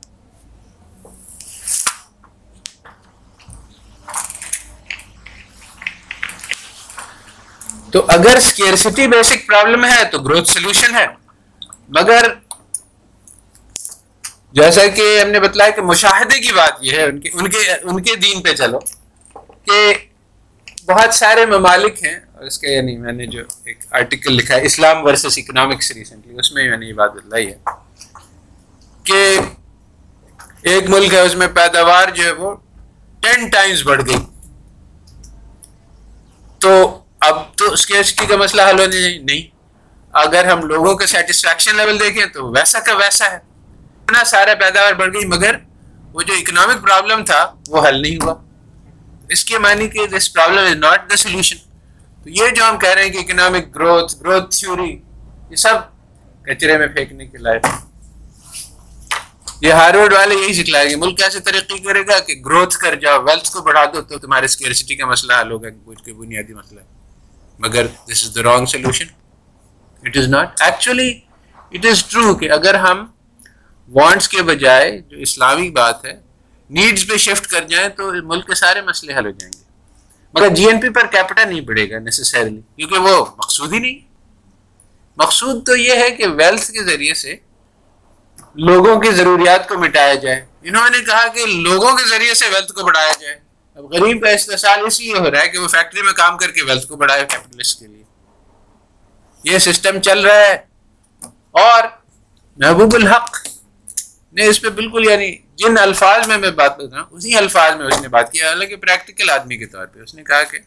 تو 7.96 8.06
اگر 8.08 8.36
اسکیئرسٹی 8.38 9.08
بیسک 9.08 9.48
پرابلم 9.48 9.86
ہے 9.86 10.04
تو 10.04 10.20
گروتھ 10.20 10.50
سولوشن 10.50 10.96
ہے۔ 10.96 11.06
مگر 11.89 12.34
جیسا 14.52 14.88
کہ 14.88 15.22
ہم 15.24 15.30
نے 15.30 15.39
بتلایا 15.39 15.70
کہ 15.70 15.82
مشاہدے 15.82 16.39
کی 16.39 16.52
بات 16.52 16.74
یہ 16.82 16.91
ہے، 16.91 17.04
ان 17.04 17.20
کے 17.20 17.30
ان 17.34 17.50
کے 17.50 17.58
ان 17.84 18.04
کے 18.04 18.16
دین 18.16 18.41
پہ 18.41 18.54
چلو 18.54 18.80
کہ 19.64 19.93
بہت 20.88 21.14
سارے 21.14 21.46
ممالک 21.46 22.04
ہیں۔ 22.04 22.20
اور 22.34 22.43
اس 22.43 22.60
کے 22.60 22.68
یعنی 22.68 22.98
میں 22.98 23.14
نے 23.14 23.26
جو 23.26 23.43
ایک 23.66 23.80
آرٹیکل 23.91 24.34
لکھا 24.34 24.56
ہے، 24.56 24.66
اسلام 24.66 25.06
ورسز 25.06 25.38
اکنامکس 25.38 25.91
ریسنٹلی 25.91 26.39
اس 26.39 26.52
میں 26.52 26.70
میں 26.70 26.78
نے 26.78 26.86
یہ 26.86 26.93
بات 26.93 27.14
بتلائی 27.14 27.48
ہے 27.48 27.58
کہ 29.04 29.39
ایک 30.62 30.89
ملک 30.89 31.14
ہے، 31.14 31.20
اس 31.20 31.36
میں 31.36 31.48
پیداوار 31.48 32.08
جو 32.08 32.24
ہے 32.24 32.32
وہ 32.32 32.56
ٹین 33.20 33.48
ٹائمز 33.48 33.84
بڑھ 33.84 34.02
گئی۔ 34.06 34.18
تو 36.60 37.02
اب 37.28 37.38
تو 37.57 37.71
اس 37.73 37.86
کے 37.86 38.26
کا 38.26 38.36
مسئلہ 38.38 38.61
حل 38.61 38.80
ہونے 38.80 39.17
نہیں 39.17 39.41
اگر 40.13 40.45
ہم 40.45 40.65
لوگوں 40.65 40.95
کے 40.95 41.05
سیٹسفیکشن 41.05 41.76
لیول 41.76 41.99
دیکھیں 41.99 42.26
تو 42.26 42.49
ویسا 42.51 42.80
کا 42.80 42.93
ویسا 42.95 43.32
ہے۔ 43.32 43.36
اتنا 43.36 44.23
سارا 44.23 44.53
پیداوار 44.59 44.93
بڑھ 44.93 45.13
گئی، 45.13 45.26
مگر 45.26 45.55
وہ 46.13 46.21
جو 46.21 46.34
اکنامک 46.34 46.82
پرابلم 46.84 47.23
تھا، 47.26 47.39
وہ 47.67 47.88
حل 47.88 48.01
نہیں 48.01 48.17
ہوا۔ 48.23 48.34
اس 49.30 49.43
کے 49.45 49.57
معنی 49.57 49.88
کہ 49.88 50.05
this 50.07 50.32
problem 50.34 50.65
is 50.65 50.76
not 50.76 51.09
the 51.09 51.15
solution 51.15 51.57
تو 52.23 52.30
یہ 52.30 52.49
جو 52.55 52.63
ہم 52.69 52.78
کہہ 52.80 52.89
رہے 52.89 53.03
ہیں 53.03 53.09
کہ 53.09 53.17
اکنامک 53.17 53.76
گروتھ 53.76 54.15
گروتھ 54.21 54.55
تھیوری 54.55 54.91
یہ 55.49 55.55
سب 55.55 55.76
کچرے 56.45 56.78
میں 56.78 56.88
پھینکنے 56.88 57.26
کے 57.26 57.38
لائق۔ 57.38 57.65
یہ 59.61 59.73
ہارورڈ 59.73 60.13
والے 60.13 60.36
یہی 60.36 60.53
سکھلائے 60.53 60.89
گے 60.89 60.95
ملک 60.95 61.17
کیسے 61.17 61.39
ترقی 61.39 61.78
کرے 61.84 62.07
گا 62.07 62.19
کہ 62.19 62.34
گروتھ 62.45 62.78
کر 62.78 62.95
جاؤ 62.95 63.21
ویلتھ 63.23 63.51
کو 63.51 63.61
بڑھا 63.61 63.86
دو 63.86 64.01
تو 64.01 64.17
تمہارے 64.19 64.45
اسکیئرسٹی 64.45 64.95
کا 64.95 65.05
مسئلہ 65.05 65.34
حل 65.41 65.51
ہوگا 65.51 65.69
بنیادی 66.17 66.53
مسئلہ۔ 66.53 66.80
ہے 66.80 66.95
مگر 67.60 67.86
this 68.10 68.24
is 68.24 68.36
the 68.36 68.43
wrong 68.43 68.66
solution 68.68 69.06
it 70.03 70.18
is 70.18 70.28
not 70.30 70.62
actually 70.62 71.10
it 71.72 71.86
is 71.89 72.03
true 72.12 72.34
کہ 72.36 72.51
اگر 72.51 72.76
ہم 72.86 73.06
وانٹس 73.89 74.28
کے 74.30 74.41
بجائے 74.43 74.97
جو 74.99 75.18
اسلامی 75.22 75.70
بات 75.72 76.06
ہے 76.06 76.14
نیڈس 76.70 77.08
پہ 77.08 77.18
شفٹ 77.18 77.47
کر 77.47 77.64
جائیں 77.68 77.88
تو 77.97 78.12
ملک 78.24 78.47
کے 78.47 78.56
سارے 78.56 78.82
مسئلے 78.82 79.14
حل 79.14 79.26
ہو 79.26 79.32
جائیں 79.32 79.51
گے. 79.53 79.64
مگر 80.34 80.49
جی 80.56 80.66
این 80.68 80.80
پی 80.82 80.89
پر 80.89 81.06
کیپٹا 81.12 81.43
نہیں 81.43 81.62
پڑے 81.68 81.89
گا 81.91 81.99
نیسسریلی 81.99 82.62
کیونکہ 82.76 82.97
وہ 82.99 83.26
مقصود 83.38 83.74
ہی 83.74 83.80
نہیں. 83.80 83.99
مقصود 85.18 85.66
تو 85.66 85.76
یہ 85.76 85.95
ہے 85.95 86.10
کہ 86.12 86.28
ویلتھ 86.28 86.72
کے 86.72 86.84
ذریعے 86.84 87.14
سے 87.14 87.36
لوگوں 88.68 88.99
کی 89.01 89.12
ضروریات 89.12 89.68
کو 89.70 89.78
مٹایا 89.80 90.14
جائے. 90.14 90.45
انہوں 90.62 90.89
نے 90.89 90.99
کہا 91.06 91.28
کہ 91.36 91.45
لوگوں 91.45 91.95
کے 91.97 92.10
ذریعے 92.10 92.34
سے 92.34 92.49
ویلتھ 92.53 92.72
کو 92.74 92.86
بڑھایا 92.86 93.12
جائے. 93.22 93.39
اب 93.76 93.84
غریب 93.84 94.23
کا 94.23 94.30
استحصال 94.30 94.80
اس 94.88 94.99
لیے 94.99 95.13
ہو 95.13 95.32
رہا 95.32 95.41
ہے 95.41 95.49
کہ 95.49 95.57
وہ 95.57 95.67
فیکٹری 95.67 96.01
میں 96.01 96.13
کام 96.13 96.38
کر 96.38 96.51
کے 96.51 96.61
ویلتھ 96.61 96.88
کو 96.88 96.95
بڑھائے 96.95 97.26
کیپٹلسٹ 97.26 97.80
کے 97.80 97.88
لیے۔ 97.88 98.03
یہ 99.43 99.57
سسٹم 99.57 99.99
چل 99.99 100.19
رہا 100.19 100.36
ہے۔ 100.36 100.53
اور 101.51 101.84
محبوب 102.57 102.95
الحق 102.95 103.47
نے 104.34 104.45
اس 104.45 104.61
پہ 104.61 104.69
بالکل 104.69 105.05
یعنی 105.09 105.36
جن 105.55 105.78
الفاظ 105.78 106.28
میں 106.28 106.38
میں 106.38 106.51
بات 106.51 106.78
کر 106.78 106.84
رہا 106.84 107.01
ہوں، 107.01 107.07
اسی 107.11 107.36
الفاظ 107.36 107.76
میں 107.76 107.86
اس 107.86 108.01
نے 108.01 108.07
بات 108.07 108.32
کیا 108.32 108.49
حالانکہ 108.49 108.76
پریکٹیکل 108.76 109.30
آدمی 109.30 109.57
کے 109.57 109.65
طور 109.65 109.86
پہ 109.86 109.99
اس 109.99 110.15
نے 110.15 110.23
کہا 110.23 110.43
کہ 110.43 110.57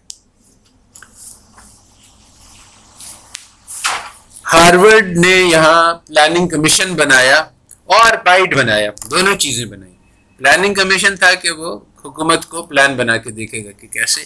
ہارورڈ 4.52 5.18
نے 5.18 5.34
یہاں 5.34 5.94
پلاننگ 5.94 6.48
کمیشن 6.48 6.94
بنایا 6.94 7.38
اور 7.84 8.16
پائٹ 8.16 8.54
بنایا، 8.54 8.90
دونوں 9.11 9.36
چیزیں 9.36 9.64
بنائی۔ 9.64 9.94
پلاننگ 10.38 10.74
کمیشن 10.74 11.16
تھا 11.16 11.34
کہ 11.34 11.50
وہ 11.50 11.78
حکومت 12.09 12.46
کو 12.46 12.62
پلان 12.62 12.96
بنا 12.96 13.16
کے 13.16 13.30
دیکھے 13.30 13.64
گا 13.64 13.70
کہ 13.70 13.88
کیسے 13.88 14.24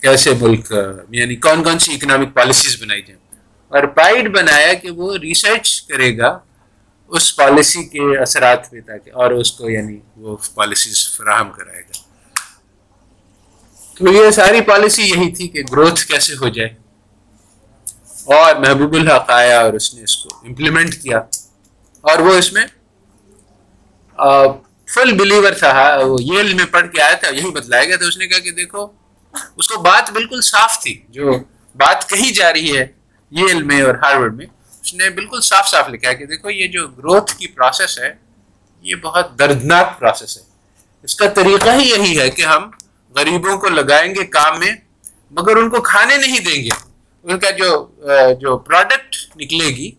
کیسے 0.00 0.30
ملک 0.40 0.72
یعنی 1.10 1.36
کون 1.36 1.64
کون 1.64 1.78
سی 1.78 1.94
اکنامک 1.94 2.34
پالیسیز 2.34 2.82
بنائی 2.82 3.02
جائیں۔ 3.02 3.20
اور 3.68 3.82
پائڈ 3.82 4.36
بنایا 4.36 4.74
کہ 4.74 4.90
وہ 4.90 5.16
ریسرچ 5.16 5.82
کرے 5.82 6.18
گا 6.18 6.38
اس 7.08 7.36
پالیسی 7.36 7.84
کے 7.84 8.18
اثرات 8.18 8.70
پہ 8.70 8.80
تاکہ 8.86 9.10
اور 9.14 9.30
اس 9.30 9.52
کو 9.52 9.70
یعنی 9.70 9.98
وہ 10.16 10.36
پالیسیز 10.54 11.16
فراہم 11.16 11.50
کرائے 11.50 11.80
گا۔ 11.80 11.98
تو 13.98 14.12
یہ 14.12 14.30
ساری 14.30 14.60
پالیسی 14.60 15.02
یہی 15.02 15.34
تھی 15.34 15.48
کہ 15.48 15.62
گروتھ 15.72 16.06
کیسے 16.06 16.34
ہو 16.34 16.48
جائے۔ 16.48 16.68
اور 18.24 18.54
محبوب 18.54 18.92
الحق 18.92 19.30
آیا 19.30 19.60
اور 19.60 19.72
اس 19.72 19.94
نے 19.94 20.02
اس 20.02 20.16
کو 20.16 20.28
امپلیمنٹ 20.42 20.94
کیا۔ 20.94 21.18
اور 22.00 22.18
وہ 22.18 22.32
اس 22.32 22.52
میں 22.52 22.66
فل 24.88 25.12
بلیور 25.16 25.52
تھا 25.58 25.70
ہاں، 25.72 25.98
یل 26.20 26.52
میں 26.54 26.64
پڑھ 26.70 26.86
کے 26.92 27.02
آیا 27.02 27.14
تھا، 27.14 27.28
یہی 27.28 27.50
بتلایا 27.52 27.84
گیا 27.84 27.96
تھا، 27.96 28.06
اس 28.06 28.16
نے 28.18 28.26
کہا 28.26 28.38
کہ 28.38 28.50
دیکھو، 28.52 28.86
اس 29.56 29.68
کو 29.68 29.80
بات 29.82 30.10
بالکل 30.12 30.40
صاف 30.42 30.80
تھی، 30.82 30.94
جو 31.08 31.32
بات 31.76 32.08
کہی 32.10 32.32
جا 32.34 32.52
رہی 32.52 32.76
ہے 32.76 32.86
یل 33.32 33.62
میں 33.62 33.80
اور 33.82 33.94
ہارورڈ 34.02 34.36
میں، 34.36 34.46
اس 34.84 34.94
نے 34.94 35.10
بالکل 35.10 35.40
صاف 35.40 35.68
صاف 35.68 35.88
لکھا 35.88 36.08
ہے 36.10 36.14
کہ 36.14 36.26
دیکھو، 36.26 36.50
یہ 36.50 36.66
جو 36.68 36.86
گروتھ 36.88 37.34
کی 37.38 37.46
پروسیس 37.46 37.98
ہے، 37.98 38.12
یہ 38.84 38.94
بہت 39.02 39.38
دردناک 39.38 39.98
پروسیس 39.98 40.36
ہے۔ 40.36 40.42
اس 41.04 41.14
کا 41.14 41.26
طریقہ 41.34 41.70
ہی 41.70 41.88
یہی 41.88 42.18
ہے 42.20 42.28
کہ 42.30 42.42
ہم 42.42 42.70
غریبوں 43.16 43.56
کو 43.58 43.68
لگائیں 43.68 44.14
گے 44.14 44.24
کام 44.28 44.58
میں، 44.60 44.72
مگر 45.38 45.56
ان 45.56 45.70
کو 45.70 45.80
کھانے 45.82 46.16
نہیں 46.16 46.40
دیں 46.40 46.62
گے۔ 46.64 46.68
ان 47.24 47.38
کا 47.38 47.50
جو 47.50 47.70
جو 48.40 48.56
پروڈکٹ 48.58 49.16
نکلے 49.36 49.68
گی، 49.68 49.90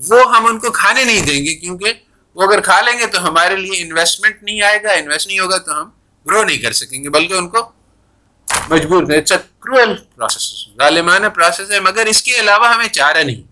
وہ 0.00 0.20
ہم 0.36 0.46
ان 0.46 0.58
کو 0.58 0.70
کھانے 0.72 1.04
نہیں 1.04 1.26
دیں 1.26 1.44
گے، 1.44 1.54
کیونکہ 1.54 1.92
وہ 2.34 2.42
اگر 2.42 2.60
کھا 2.60 2.80
لیں 2.80 2.98
گے 2.98 3.06
تو 3.06 3.28
ہمارے 3.28 3.56
لیے 3.56 3.82
انویسٹمنٹ 3.82 4.42
نہیں 4.42 4.62
آئے 4.62 4.82
گا 4.82 4.92
انویسٹ 4.92 5.26
نہیں 5.26 5.38
ہوگا 5.38 5.58
تو 5.58 5.82
ہم 5.82 5.90
گرو 6.26 6.44
نہیں 6.44 6.58
کر 6.58 6.72
سکیں 6.72 7.04
گے، 7.04 7.08
بلکہ 7.08 7.34
ان 7.34 7.48
کو 7.48 7.70
مجبور 8.70 9.04
کروئل 9.04 9.94
پروسیس 9.96 10.52
اچھا، 10.52 10.84
ظالمانہ 10.84 11.26
پروسیس 11.26 11.70
ہے، 11.70 11.80
مگر 11.80 12.06
اس 12.06 12.22
کے 12.22 12.38
علاوہ 12.40 12.74
ہمیں 12.74 12.88
چارہ 12.88 13.22
نہیں، 13.22 13.42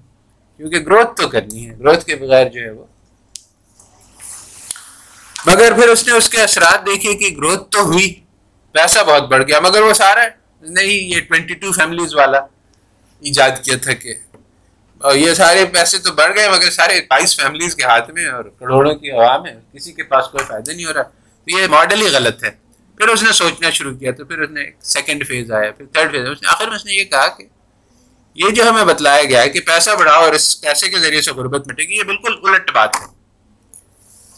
کیونکہ 0.56 0.78
گروتھ 0.78 1.16
تو 1.16 1.28
کرنی 1.28 1.70
ہے۔ 1.70 1.78
گروتھ 1.78 2.04
کے 2.04 2.16
بغیر 2.16 2.48
جو 2.48 2.60
ہے 2.60 2.70
وہ۔ 2.70 2.84
مگر 5.46 5.72
پھر 5.72 5.88
اس 5.88 6.06
نے 6.06 6.12
اس 6.12 6.28
کے 6.30 6.42
اثرات 6.42 6.86
دیکھے 6.86 7.14
کہ 7.14 7.34
گروتھ 7.36 7.70
تو 7.70 7.80
ہوئی، 7.80 8.14
پیسہ 8.74 8.98
بہت 9.06 9.22
بڑھ 9.22 9.42
گیا، 9.48 9.60
مگر 9.60 9.82
وہ 9.82 9.92
سارا 9.92 10.26
نہیں، 10.62 11.14
یہ 11.14 11.20
ٹوینٹی 11.20 11.54
ٹو 11.54 11.72
فیملیز 11.72 12.14
والا 12.14 12.38
ایجاد 13.22 13.50
کیا 13.64 13.76
تھا 13.82 13.92
کہ 13.92 14.14
اور 15.02 15.14
یہ 15.14 15.34
سارے 15.34 15.64
پیسے 15.64 15.98
تو 15.98 16.12
بڑھ 16.12 16.36
گئے، 16.36 16.48
مگر 16.48 16.70
سارے 16.70 17.00
بائیس 17.00 17.36
فیملیز 17.36 17.74
کے 17.74 17.82
ہاتھ 17.82 18.10
میں 18.10 18.26
اور 18.26 18.44
کروڑوں 18.44 18.94
کی 18.94 19.10
عوام 19.10 19.46
ہے 19.46 19.60
کسی 19.74 19.92
کے 19.92 20.02
پاس 20.02 20.24
کوئی 20.26 20.44
فائدہ 20.44 20.70
نہیں 20.70 20.86
ہو 20.86 20.92
رہا۔ 20.92 21.02
تو 21.02 21.58
یہ 21.58 21.66
ماڈل 21.66 22.02
ہی 22.02 22.06
غلط 22.06 22.44
ہے۔ 22.44 22.50
پھر 22.96 23.08
اس 23.08 23.22
نے 23.22 23.32
سوچنا 23.32 23.70
شروع 23.70 23.96
کیا، 23.96 24.12
تو 24.12 24.24
پھر 24.24 24.38
اس 24.38 24.50
نے 24.50 24.64
سیکنڈ 24.82 25.26
فیز 25.26 25.52
آیا، 25.52 25.70
پھر 25.72 25.86
تھرڈ 25.92 26.10
فیز 26.10 26.28
اس 26.28 26.42
نے 26.42 26.48
آخر 26.48 26.68
میں 26.68 26.76
اس 26.76 26.84
نے 26.84 26.94
یہ 26.94 27.04
کہا 27.04 27.28
کہ 27.28 27.44
یہ 28.34 28.50
جو 28.50 28.70
ہمیں 28.70 28.84
بتلایا 28.84 29.24
گیا 29.24 29.42
ہے 29.42 29.48
کہ 29.50 29.60
پیسہ 29.60 29.90
بڑھاؤ 29.98 30.24
اور 30.24 30.32
اس 30.32 30.60
پیسے 30.60 30.88
کے 30.88 30.98
ذریعے 30.98 31.20
سے 31.20 31.32
غربت 31.32 31.68
مٹے 31.68 31.82
گی، 31.82 31.96
یہ 31.96 32.02
بالکل 32.02 32.34
الٹ 32.42 32.70
بات 32.70 32.90
ہے۔ 32.96 33.22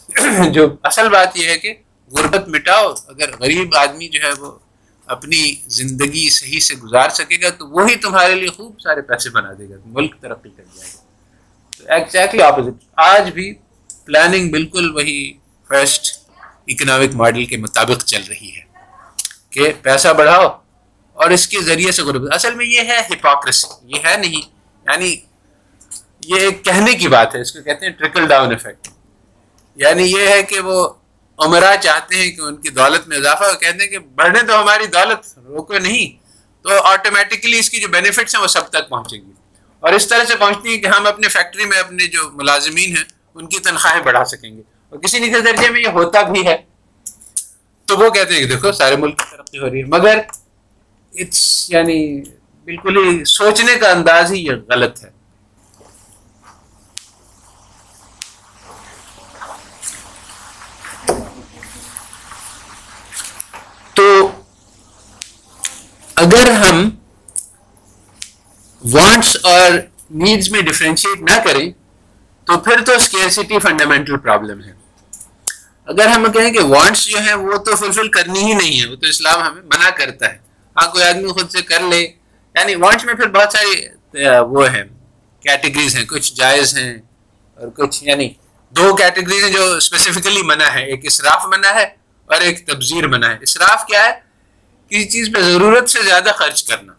جو 0.53 0.77
اصل 0.83 1.09
بات 1.09 1.29
یہ 1.35 1.49
ہے 1.49 1.59
کہ 1.59 1.75
غربت 2.13 2.49
مٹاؤ، 2.49 2.95
اگر 3.09 3.37
غریب 3.41 3.75
آدمی 3.77 4.09
جو 4.09 4.21
ہے 4.23 4.33
وہ 4.39 4.59
اپنی 5.07 5.55
زندگی 5.69 6.29
صحیح 6.31 6.61
سے 6.61 6.75
گزار 6.75 7.09
سکے 7.11 7.41
گا، 7.43 7.49
تو 7.51 7.67
وہی 7.69 7.95
تمہارے 7.97 8.35
لیے 8.35 8.49
خوب 8.49 8.81
سارے 8.81 9.03
پیسے 9.03 9.31
بنا 9.31 9.53
دے 9.59 9.69
گا، 9.69 9.75
ملک 9.85 10.15
ترقی 10.21 10.51
کر 10.57 10.63
جائے 10.75 10.91
گا۔ 10.95 11.03
تو 11.79 11.85
ایگزیکٹلی 11.93 12.43
اپوزٹ 12.43 12.85
آج 13.07 13.31
بھی 13.31 13.53
پلاننگ 14.07 14.51
بالکل 14.51 14.91
وہی 14.95 15.33
فرسٹ 15.71 16.07
اکنامک 16.67 17.15
ماڈل 17.15 17.45
کے 17.45 17.57
مطابق 17.57 18.05
چل 18.05 18.23
رہی 18.29 18.51
ہے 18.57 18.63
کہ 19.51 19.73
پیسہ 19.83 20.09
بڑھاؤ 20.09 20.49
اور 21.17 21.31
اس 21.31 21.47
کے 21.49 21.61
ذریعے 21.63 21.93
سے 21.93 22.03
غربت۔ 22.03 22.33
اصل 22.35 22.55
میں 22.55 22.67
یہ 22.67 22.81
ہے 22.89 23.01
ہپاکریسی 23.11 23.69
یہ 23.95 24.07
ہے 24.07 24.17
نہیں 24.17 24.43
یعنی 24.87 25.15
یہ 26.29 26.41
ایک 26.41 26.65
کہنے 26.65 26.95
کی 26.95 27.09
بات 27.09 27.35
ہے، 27.35 27.41
اس 27.41 27.53
کو 27.53 27.63
کہتے 27.63 27.87
ہیں 27.87 27.93
ٹرکل 27.93 28.27
ڈاؤن 28.29 28.53
افیکٹ 28.53 28.89
یعنی 29.77 30.03
یہ 30.03 30.29
ہے 30.29 30.43
کہ 30.43 30.61
وہ 30.61 30.89
عمرہ 31.39 31.77
چاہتے 31.77 32.17
ہیں 32.17 32.37
کہ 32.37 32.41
ان 32.41 32.57
کی 32.57 32.71
دولت 32.71 33.09
میں 33.09 33.17
اضافہ 33.17 33.59
کہتے 33.61 33.83
ہیں 33.83 33.91
کہ 33.91 33.99
بڑھنے 33.99 34.43
تو 34.43 34.63
ہماری 34.63 34.87
دولت، 34.87 35.39
روکو 35.39 35.79
نہیں۔ 35.79 36.25
تو 36.63 36.83
آٹومیٹکلی 36.83 37.59
اس 37.59 37.71
کی 37.71 37.81
جو 37.81 37.89
بینیفٹس 37.89 38.35
ہیں 38.35 38.43
وہ 38.43 38.47
سب 38.47 38.71
تک 38.71 38.89
پہنچیں 38.89 39.19
گی۔ 39.19 39.33
اور 39.81 39.93
اس 39.93 40.07
طرح 40.07 40.25
سے 40.25 40.37
پہنچتی 40.37 40.69
ہیں 40.69 40.79
کہ 40.79 40.87
ہم 40.87 41.07
اپنے 41.07 41.29
فیکٹری 41.29 41.65
میں 41.65 41.79
اپنے 41.79 42.07
جو 42.07 42.31
ملازمین 42.33 42.97
ہیں، 42.97 43.05
ان 43.35 43.47
کی 43.47 43.59
تنخواہیں 43.59 44.03
بڑھا 44.03 44.25
سکیں 44.25 44.57
گے۔ 44.57 44.63
اور 44.89 44.99
کسی 44.99 45.19
نہ 45.19 45.33
کسی 45.33 45.41
درجے 45.41 45.71
میں 45.71 45.81
یہ 45.81 45.89
ہوتا 45.89 46.23
بھی 46.23 46.47
ہے۔ 46.47 46.57
تو 47.85 47.97
وہ 47.97 48.11
کہتے 48.11 48.35
ہیں 48.35 48.41
کہ 48.41 48.47
دیکھو، 48.47 48.73
سارے 48.73 48.97
ملک 48.97 49.19
کی 49.19 49.37
ترقی 49.37 49.59
ہو 49.59 49.71
رہی 49.71 49.79
ہے۔ 49.79 49.87
مگر 49.89 50.19
اٹس 51.15 51.71
یعنی 51.71 52.23
بالکل 52.65 52.97
ہی 52.97 53.25
سوچنے 53.25 53.77
کا 53.77 53.91
انداز 53.91 54.33
ہی 54.33 54.47
یہ 54.47 54.53
غلط 54.69 55.05
ہے۔ 55.05 55.14
تو 63.95 64.31
اگر 66.17 66.51
ہم 66.51 66.89
وانٹس 68.85 69.37
اور 69.43 69.71
نیڈس 70.11 70.51
میں 70.51 70.63
ڈفرینشیٹ 70.63 71.21
نہ 71.21 71.37
کریں، 71.45 71.73
تو 72.45 72.59
پھر 72.59 72.83
تو 72.85 72.93
اسکیئرسٹی 72.93 73.59
فنڈامنٹل 73.59 74.17
پرابلم 74.17 74.63
ہے۔ 74.65 74.73
اگر 75.87 76.07
ہم 76.07 76.33
کہیں 76.33 76.51
کہ 76.51 76.61
وانٹس 76.61 77.05
جو 77.07 77.19
ہیں، 77.19 77.35
وہ 77.35 77.57
تو 77.57 77.77
فلفل 77.77 78.09
کرنی 78.09 78.39
ہی 78.39 78.53
نہیں 78.53 78.81
ہے 78.81 78.87
وہ 78.87 78.97
تو 78.97 79.07
اسلام 79.07 79.43
ہمیں 79.43 79.63
منع 79.63 79.91
کرتا 79.91 80.33
ہے۔ 80.33 80.39
ہاں 80.77 80.91
کوئی 80.93 81.05
آدمی 81.05 81.29
خود 81.29 81.51
سے 81.51 81.63
کر 81.63 81.81
لے۔ 81.81 82.01
یعنی 82.55 82.75
وانٹس 82.75 83.05
میں 83.05 83.15
پھر 83.15 83.27
بہت 83.27 83.53
ساری 83.53 83.87
وہ 84.51 84.71
ہیں 84.71 84.83
کیٹیگریز 85.41 85.97
ہیں، 85.97 86.05
کچھ 86.05 86.35
جائز 86.35 86.79
ہیں 86.79 86.99
اور 87.57 87.69
کچھ 87.69 88.05
یعنی 88.05 88.29
دو 88.71 88.95
کیٹیگریز 88.97 89.45
ہیں 89.45 89.53
جو 89.53 89.73
اسپیسیفکلی 89.73 90.43
منع 90.43 90.65
ہے 90.65 90.85
ایک 90.85 91.01
اسراف 91.03 91.47
منع 91.47 91.69
ہے 91.69 92.04
اور 92.27 92.41
ایک 92.41 92.67
تبزیر 92.67 93.07
منع 93.07 93.29
ہے۔ 93.29 93.37
اسراف 93.41 93.87
کیا 93.87 94.05
ہے؟ 94.05 94.21
کسی 94.89 95.05
چیز 95.05 95.31
پہ 95.35 95.41
ضرورت 95.41 95.91
سے 95.91 96.03
زیادہ 96.03 96.31
خرچ 96.35 96.65
کرنا۔ 96.65 96.93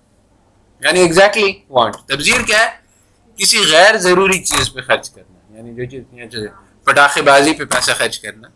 یعنی 0.80 0.99
ایگزیکٹلی 0.99 1.53
وانٹ 1.69 1.95
تبزیر 1.95 2.41
کیا 2.41 2.59
ہے؟ 2.59 2.71
کسی 3.38 3.65
غیر 3.71 3.97
ضروری 3.97 4.43
چیز 4.43 4.73
پہ 4.73 4.82
خرچ 4.82 5.09
کرنا۔ 5.09 5.57
یعنی 5.57 5.76
جو 5.76 5.86
چیز 5.86 6.03
یعنی 6.11 6.47
پٹاخے 6.84 7.21
بازی 7.21 7.53
پہ 7.53 7.65
پیسہ 7.65 7.91
خرچ 7.91 8.19
کرنا۔ 8.19 8.47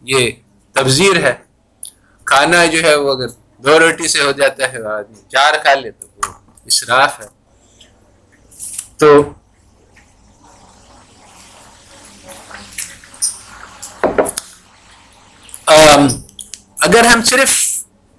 یہ 0.00 0.30
تبزیر 0.72 1.16
ہے۔ 1.16 1.34
کھانا 2.24 2.66
جو 2.66 2.82
ہے 2.82 2.94
وہ 2.94 3.12
اگر 3.12 3.28
دو 3.58 3.78
روٹی 3.78 4.08
سے 4.08 4.22
ہو 4.22 4.32
جاتا 4.32 4.72
ہے، 4.72 4.82
آدمی 4.82 5.28
چار 5.28 5.54
کھا 5.62 5.74
لے 5.74 5.90
تو 5.90 6.06
وہ 6.16 6.32
اسراف 6.64 7.20
ہے۔ 7.20 7.26
تو 8.98 9.32
اگر 16.80 17.04
ہم 17.04 17.22
صرف 17.22 17.50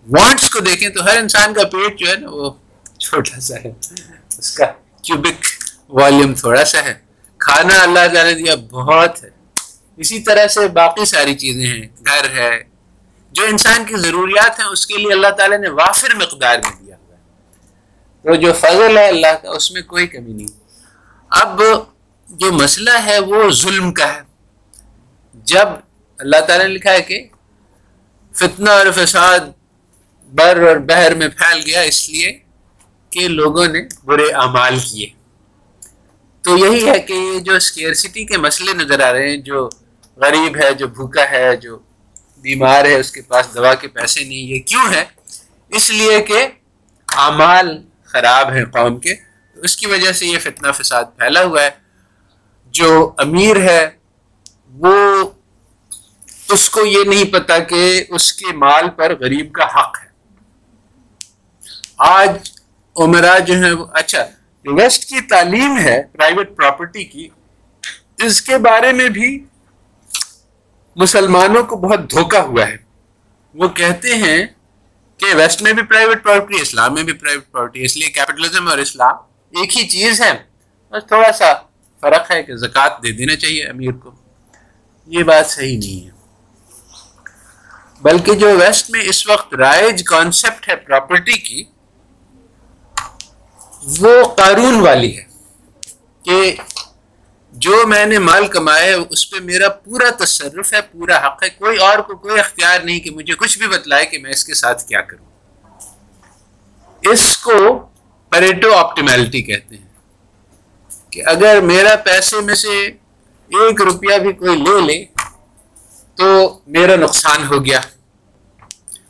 وانٹس 0.10 0.50
کو 0.50 0.60
دیکھیں 0.60 0.90
تو 0.90 1.06
ہر 1.06 1.18
انسان 1.18 1.54
کا 1.54 1.64
پیٹ 1.64 2.00
جو 2.00 2.10
ہے 2.10 2.16
نا 2.16 2.30
وہ 2.30 2.52
چھوٹا 2.98 3.40
سا 3.40 3.56
ہے۔ 3.56 3.72
اس 4.38 4.52
کا 4.52 4.66
کیوبک 5.02 5.46
والیوم 5.90 6.34
تھوڑا 6.34 6.66
سا 6.66 6.84
ہے۔ 6.84 6.94
کھانا 7.38 7.82
اللہ 7.82 8.14
تعالیٰ 8.14 8.38
دیا 8.38 8.56
بہت 8.72 9.24
ہے۔ 9.24 9.30
اسی 9.98 10.20
طرح 10.20 10.48
سے 10.48 10.68
باقی 10.68 11.06
ساری 11.06 11.36
چیزیں 11.36 11.68
ہیں۔ 11.68 11.88
گھر 12.06 12.30
ہے۔ 12.38 12.64
جو 13.32 13.44
انسان 13.46 13.86
کی 13.86 13.96
ضروریات 13.96 14.60
ہیں 14.60 14.66
اس 14.66 14.88
کے 14.88 14.98
لیے 14.98 15.14
اللہ 15.14 15.28
تعالیٰ 15.38 15.58
نے 15.58 15.70
وافر 15.70 16.16
مقدار 16.16 16.58
میں 16.58 16.86
دیا 16.86 16.96
ہوا 16.96 17.16
ہے۔ 17.16 17.22
تو 18.24 18.36
جو 18.36 18.54
فضل 18.54 18.98
ہے 18.98 19.08
اللہ 19.08 19.34
کا 19.42 19.50
اس 19.50 19.72
میں 19.72 19.82
کوئی 19.82 20.08
کمی 20.08 20.34
نہیں۔ 20.34 20.48
اب 21.30 21.62
جو 22.30 22.52
مسئلہ 22.52 22.90
ہے 23.06 23.20
وہ 23.20 23.52
ظلم 23.52 23.94
کا 23.94 24.14
ہے۔ 24.16 24.22
جب 25.34 25.68
اللہ 26.18 26.38
تعالیٰ 26.48 26.68
نے 26.68 26.74
لکھا 26.74 26.92
ہے 26.92 27.02
کہ 27.02 27.28
فتنہ 28.40 28.70
اور 28.70 29.06
فساد 29.06 29.40
بر 30.34 30.68
اور 30.68 30.76
بحر 30.76 31.12
میں 31.12 31.28
پھیل 31.28 31.64
گیا 31.66 31.82
اس 31.82 32.10
لیے 32.10 32.40
کہ 33.10 33.28
لوگوں 33.28 33.68
نے 33.68 33.80
برے 34.06 34.32
اعمال 34.32 34.80
کیے۔ 34.80 35.10
تو 36.42 36.58
یہی 36.58 36.90
ہے 36.90 37.00
کہ 37.00 37.14
یہ 37.14 37.40
جو 37.40 37.56
اسکیئرسٹی 37.56 38.26
کے 38.26 38.38
مسئلے 38.38 38.74
نظر 38.74 39.00
آ 39.00 39.14
رہے 39.14 39.30
ہیں، 39.30 39.38
جو 39.38 39.70
غریب 40.16 40.58
ہے، 40.64 40.74
جو 40.74 40.88
بھوکا 40.88 41.32
ہے، 41.32 41.56
جو 41.56 41.80
بیمار 42.38 42.86
ہے، 42.86 43.00
اس 43.00 43.12
کے 43.12 43.22
پاس 43.22 43.48
دوا 43.56 43.74
کے 43.74 43.88
پیسے 43.88 44.24
نہیں، 44.24 44.40
یہ 44.40 44.60
کیوں 44.60 44.94
ہے؟ 44.94 45.06
اس 45.70 45.90
لیے 45.90 46.22
کہ 46.22 46.48
اعمال 47.18 47.82
خراب 48.04 48.52
ہیں 48.52 48.66
قوم 48.66 49.00
کے۔ 49.00 49.14
اس 49.56 49.78
کی 49.78 49.86
وجہ 49.86 50.12
سے 50.12 50.26
یہ 50.26 50.40
فتنہ 50.40 50.72
فساد 50.72 51.04
پھیلا 51.18 51.44
ہوا 51.44 51.64
ہے۔ 51.64 51.70
جو 52.66 53.12
امیر 53.18 53.56
ہے، 53.56 53.90
وہ 54.70 55.24
اس 56.50 56.70
کو 56.70 56.86
یہ 56.86 57.04
نہیں 57.08 57.34
پتا 57.34 57.60
کہ 57.60 58.04
اس 58.10 58.34
کے 58.34 58.54
مال 58.54 58.90
پر 58.90 59.16
غریب 59.20 59.52
کا 59.52 59.64
حق 59.64 59.98
ہے۔ 60.04 60.10
آج 61.98 62.30
عمرہ 62.98 63.40
جو 63.40 63.60
ہے 63.60 63.72
وہ 63.72 63.86
اچھا 63.94 64.26
ویسٹ 64.66 65.10
کی 65.10 65.22
تعلیم 65.22 65.78
ہے 65.78 66.04
پرائیویٹ 66.12 66.56
پراپرٹی 66.56 67.04
کی، 67.04 67.30
اس 68.18 68.42
کے 68.42 68.58
بارے 68.58 68.92
میں 68.92 69.10
بھی 69.10 69.46
مسلمانوں 70.96 71.64
کو 71.64 71.76
بہت 71.76 72.12
دھوکا 72.12 72.42
ہوا 72.42 72.68
ہے۔ 72.68 72.78
وہ 73.56 73.68
کہتے 73.68 74.16
ہیں 74.16 74.46
کہ 75.18 75.36
ویسٹ 75.36 75.62
میں 75.62 75.74
بھی 75.74 75.84
پرائیویٹ 75.84 76.24
پراپرٹی 76.24 76.62
اسلام 76.62 76.94
میں 76.94 77.04
بھی 77.04 77.14
پرائیویٹ 77.14 77.52
پراپرٹی 77.52 77.84
اس 77.84 77.98
لیے 77.98 78.10
کیپٹلزم 78.10 78.68
اور 78.68 78.78
اسلام 78.78 79.16
ایک 79.50 79.78
ہی 79.78 79.88
چیز 79.88 80.22
ہے۔ 80.22 80.32
بس 80.92 81.08
تھوڑا 81.08 81.32
سا 81.32 81.54
فرق 82.02 82.32
ہے 82.32 82.44
کہ 82.44 82.56
زکوٰۃ 82.56 83.04
دے 83.04 83.12
دینا 83.12 83.36
چاہیے 83.36 83.64
امیر 83.64 83.92
کو۔ 83.92 84.12
یہ 85.08 85.24
بات 85.24 85.48
صحیح 85.48 85.78
نہیں 85.78 86.06
ہے۔ 86.06 86.19
بلکہ 88.02 88.34
جو 88.34 88.58
ویسٹ 88.60 88.90
میں 88.90 89.02
اس 89.02 89.30
وقت 89.30 89.54
رائج 89.54 90.04
کانسیپٹ 90.04 90.70
ہے 90.70 90.76
پراپرٹی 90.76 91.38
کی، 91.38 91.64
وہ 94.00 94.36
قانون 94.36 94.80
والی 94.80 95.18
ہے۔ 95.18 95.24
کہ 96.24 96.56
جو 97.52 97.84
میں 97.88 98.06
نے 98.06 98.20
مال 98.20 98.48
کمایا 98.48 98.86
ہے، 98.86 98.94
اس 98.94 99.32
پہ 99.32 99.38
میرا 99.40 99.70
پورا 99.70 100.24
تصرف 100.24 100.74
ہے، 100.74 100.82
پورا 100.82 101.28
حق 101.28 101.44
ہے۔ 101.44 101.50
کوئی 101.50 101.78
اور 101.78 102.00
کو 102.00 102.16
کوئی 102.16 102.40
اختیار 102.40 102.80
نہیں 102.80 103.00
کہ 103.00 103.12
مجھے 103.12 103.34
کچھ 103.34 103.58
بھی 103.58 103.68
بتلائے 103.68 104.06
کہ 104.06 104.18
میں 104.18 104.32
اس 104.32 104.46
کے 104.46 104.54
ساتھ 104.54 104.88
کیا 104.88 105.02
کروں۔ 105.02 105.26
اس 107.12 107.38
کو 107.38 107.88
پریٹو 108.30 108.74
آپٹیمیلٹی 108.74 109.42
کہتے 109.42 109.76
ہیں۔ 109.76 109.90
کہ 111.10 111.24
اگر 111.26 111.62
میرا 111.62 111.96
پیسے 111.96 112.38
میں 112.42 112.56
سے 112.56 112.86
ایک 113.48 113.82
روپیہ 113.82 114.18
بھی 114.18 114.34
کوئی 114.34 114.56
لے 114.56 114.82
لے 114.82 115.06
تو 116.20 116.60
میرا 116.68 116.96
نقصان 116.96 117.46
ہو 117.46 117.66
گیا۔ 117.66 117.80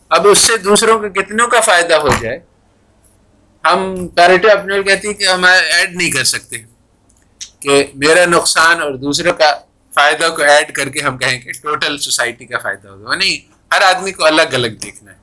اب 0.10 0.28
اس 0.28 0.38
سے 0.40 0.58
دوسروں 0.58 1.00
کے 1.00 1.10
کتنوں 1.10 1.48
کا 1.48 1.60
فائدہ 1.60 1.94
ہو 1.94 2.08
جائے؟ 2.22 2.40
ہم 3.66 4.08
پیریٹو 4.08 4.48
اپنے 4.52 4.84
کہتی 4.84 5.08
ہیں 5.08 5.16
کہ 5.16 5.28
ہم 5.28 5.44
ایڈ 5.44 5.96
نہیں 5.96 6.12
کر 6.12 6.24
سکتے۔ 6.24 6.58
کہ 7.60 7.88
میرا 7.96 8.26
نقصان 8.26 8.82
اور 8.82 8.92
دوسروں 8.92 9.34
کا 9.34 9.60
فائدہ 9.94 10.30
کو 10.36 10.42
ایڈ 10.42 10.72
کر 10.76 10.90
کے 10.90 11.02
ہم 11.02 11.18
کہیں 11.18 11.42
کہ 11.42 11.52
ٹوٹل 11.52 11.98
سوسائٹی 11.98 12.46
کا 12.46 12.58
فائدہ 12.58 12.88
ہوگا 12.88 13.16
نہیں، 13.16 13.52
ہر 13.76 13.82
آدمی 13.82 14.12
کو 14.12 14.26
الگ 14.26 14.42
الگ 14.42 14.68
دیکھنا 14.68 15.12
ہے۔ 15.12 15.18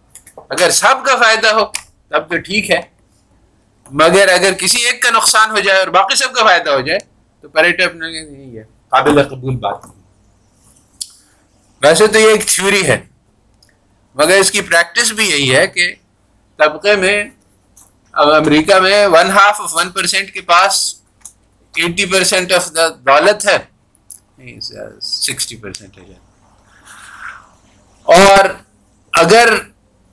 اگر 0.48 0.70
سب 0.70 1.06
کا 1.06 1.16
فائدہ 1.16 1.48
ہو، 1.48 1.64
تب 2.08 2.30
تو 2.30 2.36
ٹھیک 2.38 2.70
ہے۔ 2.70 2.80
مگر 3.90 4.28
اگر 4.28 4.52
کسی 4.52 4.78
ایک 4.78 5.02
کا 5.02 5.10
نقصان 5.10 5.50
ہو 5.50 5.58
جائے 5.58 5.78
اور 5.78 5.88
باقی 5.88 6.16
سب 6.16 6.32
کا 6.32 6.44
فائدہ 6.44 6.70
ہو 6.70 6.80
جائے، 6.80 6.98
تو 7.40 7.48
پیریٹو 7.48 7.84
اپنے 7.84 8.06
یہی 8.08 8.58
ہے، 8.58 8.64
قابل 8.88 9.22
قبول 9.22 9.56
بات 9.56 9.86
نہیں۔ 9.86 9.95
ویسے 11.82 12.06
تو 12.06 12.18
یہ 12.18 12.28
ایک 12.28 12.46
تھیوری 12.46 12.86
ہے، 12.86 12.98
مگر 14.16 14.36
اس 14.38 14.50
کی 14.50 14.60
پریکٹس 14.60 15.12
بھی 15.12 15.28
یہی 15.30 15.54
ہے 15.56 15.66
کہ 15.66 15.94
طبقے 16.58 16.94
میں، 16.96 17.22
اب 18.14 18.30
امریکہ 18.32 18.78
میں 18.80 19.06
one 19.06 19.30
half 19.30 19.60
of 19.60 19.74
one 19.74 19.90
percent 19.90 20.32
کے 20.34 20.40
پاس 20.40 20.78
ایٹی 21.74 22.04
پرسینٹ 22.06 22.52
آف 22.52 22.70
دا 22.76 22.88
دولت 23.06 23.46
ہے۔ 23.46 23.58
سکسٹی 25.02 25.56
پرسینٹ 25.56 25.98
ہے 25.98 26.14
اور 28.06 28.44
اگر 29.12 29.48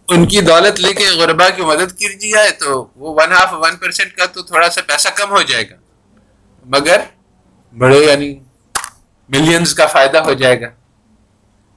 ان 0.07 0.26
کی 0.27 0.41
دولت 0.41 0.80
لے 0.80 0.94
کے 0.94 1.10
غربا 1.11 1.49
کی 1.49 1.61
مدد 1.61 1.98
کی 1.99 2.30
جائے 2.31 2.52
تو 2.52 2.88
وہ 2.95 3.14
ون 3.15 3.31
ہاف 3.34 3.53
ون 3.53 3.76
پرسینٹ 3.77 4.15
کا 4.18 4.26
تو 4.26 4.41
تھوڑا 4.44 4.69
سا 4.69 4.81
پیسہ 4.88 5.10
کم 5.15 5.30
ہو 5.30 5.41
جائے 5.41 5.69
گا۔ 5.69 5.76
مگر 6.65 7.02
بڑے 7.76 7.99
یعنی 7.99 8.34
ملینز 9.30 9.73
کا 9.73 9.85
فائدہ 9.88 10.18
ہو 10.18 10.34
جائے 10.34 10.60
گا۔ 10.61 10.69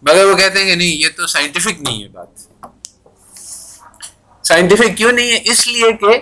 مگر 0.07 0.25
وہ 0.25 0.37
کہتے 0.37 0.59
ہیں 0.59 0.67
کہ 0.67 0.75
نہیں، 0.75 0.89
یہ 0.89 1.09
تو 1.17 1.27
سائنٹیفک 1.27 1.81
نہیں 1.81 2.03
ہے 2.03 2.09
بات۔ 2.09 2.29
سائنٹیفک 4.47 4.97
کیوں 4.97 5.13
نہیں 5.13 5.33
ہے؟ 5.33 5.39
اس 5.45 5.69
لیے 5.69 5.93
کہ 5.93 6.19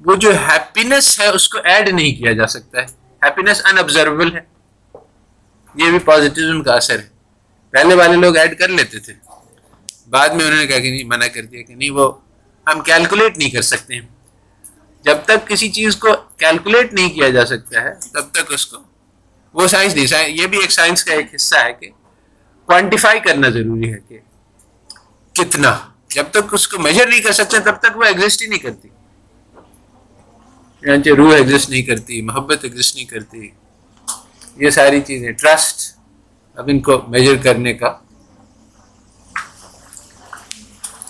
وہ 0.00 0.14
جو 0.14 0.30
ہیپینس 0.30 1.20
ہے، 1.20 1.26
اس 1.26 1.48
کو 1.48 1.58
ایڈ 1.64 1.88
نہیں 1.88 2.14
کیا 2.14 2.32
جا 2.32 2.46
سکتا 2.46 2.80
ہے۔ 2.80 2.86
ہیپینس 3.22 3.60
ان 3.64 3.78
آبزرویبل 3.78 4.36
ہے۔ 4.36 4.40
یہ 5.74 5.90
بھی 5.90 5.98
پازیٹیزم 5.98 6.62
کا 6.62 6.72
اثر 6.72 6.98
ہے۔ 6.98 7.08
پہلے 7.70 7.94
والے 7.94 8.16
لوگ 8.16 8.36
ایڈ 8.36 8.58
کر 8.58 8.68
لیتے 8.68 8.98
تھے۔ 8.98 9.12
بعد 10.10 10.28
میں 10.28 10.44
انہوں 10.44 10.58
نے 10.58 10.66
کہا 10.66 10.78
کہ 10.78 10.90
نہیں، 10.90 11.04
منع 11.04 11.26
کر 11.26 11.42
دیا 11.42 11.62
کہ 11.62 11.74
نہیں، 11.74 11.90
وہ 11.90 12.12
ہم 12.66 12.80
کیلکولیٹ 12.80 13.38
نہیں 13.38 13.50
کر 13.50 13.62
سکتے 13.62 13.94
ہیں۔ 13.94 14.06
جب 15.04 15.16
تک 15.24 15.48
کسی 15.48 15.68
چیز 15.68 15.96
کو 15.96 16.08
کیلکولیٹ 16.36 16.94
نہیں 16.94 17.10
کیا 17.10 17.28
جا 17.28 17.46
سکتا 17.46 17.80
ہے، 17.80 17.94
تب 18.12 18.30
تک 18.30 18.52
اس 18.52 18.66
کو 18.66 18.76
وہ 19.52 19.66
سائنس 19.66 19.94
نہیں۔ 19.94 20.28
یہ 20.28 20.46
بھی 20.46 20.60
ایک 20.60 20.70
سائنس 20.70 21.04
کا 21.04 21.14
ایک 21.14 21.26
حصہ 21.34 21.56
ہے 21.56 21.72
کہ 21.72 21.90
کوانٹیفائی 22.68 23.20
کرنا 23.20 23.48
ضروری 23.48 23.92
ہے 23.92 23.98
کہ 24.08 24.18
کتنا۔ 25.32 25.78
جب 26.08 26.24
تک 26.30 26.54
اس 26.54 26.68
کو 26.68 26.78
میجر 26.78 27.06
نہیں 27.06 27.20
کر 27.20 27.32
سکتے، 27.32 27.58
تب 27.58 27.74
تک 27.76 27.96
وہ 27.96 28.04
ایگزسٹ 28.04 28.42
ہی 28.42 28.46
نہیں 28.46 28.58
کرتی۔ 28.58 28.88
یعنی 30.82 31.10
روح 31.10 31.34
ایگزسٹ 31.34 31.70
نہیں 31.70 31.82
کرتی، 31.82 32.22
محبت 32.22 32.58
ایگزسٹ 32.62 32.96
نہیں 32.96 33.04
کرتی۔ 33.04 33.50
یہ 34.56 34.70
ساری 34.70 35.00
چیزیں 35.00 35.32
ٹرسٹ 35.32 35.98
اب 36.54 36.64
ان 36.68 36.80
کو 36.80 37.02
میجر 37.08 37.36
کرنے 37.36 37.74
کا۔ 37.74 37.98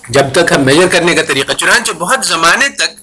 جب 0.08 0.24
تک 0.32 0.52
ہم 0.52 0.62
میجر 0.62 0.86
کرنے 0.92 1.14
کا 1.14 1.22
طریقہ، 1.22 1.52
چنانچہ 1.52 1.92
بہت 1.92 2.26
زمانے 2.26 2.68
تک 2.68 3.00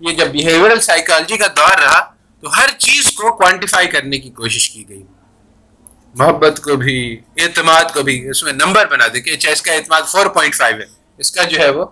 یہ 0.00 0.14
جب 0.14 0.26
بیہیورل 0.26 0.80
سائیکالوجی 0.80 1.36
کا 1.36 1.46
دور 1.46 1.78
رہا، 1.82 2.00
تو 2.40 2.58
ہر 2.58 2.68
چیز 2.78 3.12
کو 3.12 3.36
کوانٹیفائی 3.36 3.86
کرنے 3.86 4.18
کی 4.18 4.30
کوشش 4.30 4.70
کی 4.70 4.88
گئی۔ 4.88 5.02
محبت 6.18 6.60
کو 6.62 6.76
بھی، 6.76 7.20
اعتماد 7.36 7.84
کو 7.94 8.02
بھی 8.02 8.28
اس 8.30 8.42
میں 8.42 8.52
نمبر 8.52 8.86
بنا 8.86 9.06
دے 9.14 9.20
کہ 9.20 9.30
اچھا 9.30 9.50
اس 9.50 9.62
کا 9.62 9.72
اعتماد 9.72 10.02
فور 10.02 10.26
پوائنٹ 10.26 10.54
فائیو 10.54 10.76
ہے، 10.76 10.86
اس 11.18 11.30
کا 11.32 11.44
جو 11.44 11.58
ہے 11.58 11.70
وہ 11.70 11.84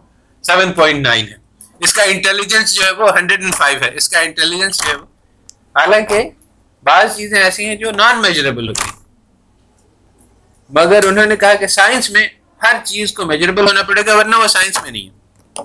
سیون 0.45 0.73
پوائنٹ 0.73 1.07
نائن 1.07 1.29
ہے، 1.29 1.35
اس 1.81 1.93
کا 1.93 2.03
انٹیلیجنس 2.03 2.75
جو 2.75 2.83
ہے 2.85 2.91
وہ 2.91 3.11
ہنڈریڈ 3.19 3.43
اینڈ 3.43 3.55
فائیو 3.55 3.79
ہے، 3.83 3.91
اس 3.95 4.09
کا 4.09 4.21
انٹیلیجنس 4.21 4.83
جو 4.83 4.91
ہے 4.91 4.97
وہ، 4.97 5.07
حالانکہ 5.81 6.23
بعض 6.83 7.17
چیزیں 7.17 7.39
ایسی 7.39 7.65
ہیں 7.65 7.77
جو 7.77 7.91
نان 7.91 8.23
میجریبل 8.23 8.69
ہوتی 8.69 8.83
ہیں۔ 8.85 9.03
مگر 10.71 11.05
انہوں 11.07 11.27
نے 11.27 11.37
کہا 11.37 11.55
کہ 11.55 11.67
سائنس 11.67 12.11
میں 12.11 12.29
ہر 12.63 12.77
چیز 12.85 13.13
کو 13.13 13.25
میجریبل 13.25 13.67
ہونا 13.67 13.83
پڑے 13.83 14.07
گا، 14.07 14.17
ورنہ 14.17 14.37
وہ 14.37 14.47
سائنس 14.47 14.83
میں 14.83 14.91
نہیں 14.91 15.09
ہے۔ 15.09 15.63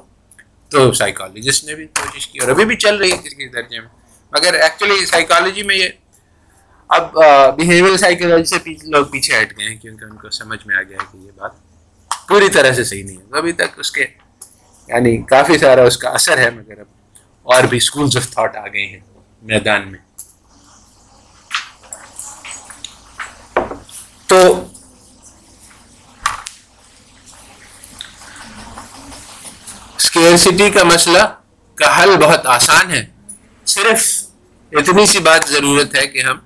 تو 0.70 0.92
سائیکالوجسٹ 0.94 1.64
نے 1.64 1.76
بھی 1.76 1.86
کوشش 1.86 2.28
کی 2.28 2.40
اور 2.40 2.48
ابھی 2.48 2.66
بھی 2.66 2.76
چل 2.76 2.96
رہی 2.96 3.12
ہے 3.12 3.18
کسی 3.18 3.48
درجے 3.48 3.80
میں۔ 3.80 3.90
مگر 4.32 4.54
ایکچولی 4.54 5.06
سائیکالوجی 5.06 5.64
میں 5.64 5.76
یہ 5.76 5.90
اب 6.90 7.14
بیہیویئر 7.58 7.98
سائیکالوجی 7.98 8.46
سے 8.46 8.90
لوگ 8.90 9.06
پیچھے 9.06 9.42
ہٹ 9.42 9.58
گئے 9.58 9.70
ہیں 9.70 9.76
کیونکہ 9.76 10.04
ان 10.04 10.16
کو 10.18 10.30
سمجھ 10.30 10.60
میں 10.68 10.76
آ 10.76 10.82
گیا 10.82 10.98
ہے 11.02 11.06
کہ 11.12 11.18
یہ 11.18 11.32
بات 11.36 11.52
پوری 12.28 12.50
طرح 12.50 12.74
سے 12.74 12.84
صحیح 12.84 13.04
نہیں 13.04 13.18
ہے۔ 13.18 13.38
ابھی 13.38 13.52
تک 13.52 13.80
اس 13.80 13.92
کے 13.92 14.06
یعنی 14.88 15.18
کافی 15.18 15.58
سارا 15.58 15.84
اس 15.84 15.98
کا 15.98 16.10
اثر 16.10 16.38
ہے، 16.38 16.50
مگر 16.50 16.80
اب 16.80 16.86
اور 17.44 17.64
بھی 17.64 17.78
اسکولز 17.78 18.18
آف 18.18 18.30
تھاٹ 18.30 18.56
آ 18.56 18.68
گئے 18.68 18.86
ہیں 18.86 19.00
میدان 19.42 19.92
میں۔ 19.92 20.00
تو 24.28 24.66
اسکیئرسٹی 29.98 30.70
کا 30.70 30.84
مسئلہ 30.84 31.24
کا 31.76 32.02
حل 32.02 32.16
بہت 32.18 32.46
آسان 32.48 32.92
ہے۔ 32.92 33.06
صرف 33.66 34.08
اتنی 34.72 35.06
سی 35.06 35.20
بات 35.20 35.50
ضرورت 35.50 35.96
ہے 35.96 36.08
کہ 36.08 36.22
ہم 36.22 36.38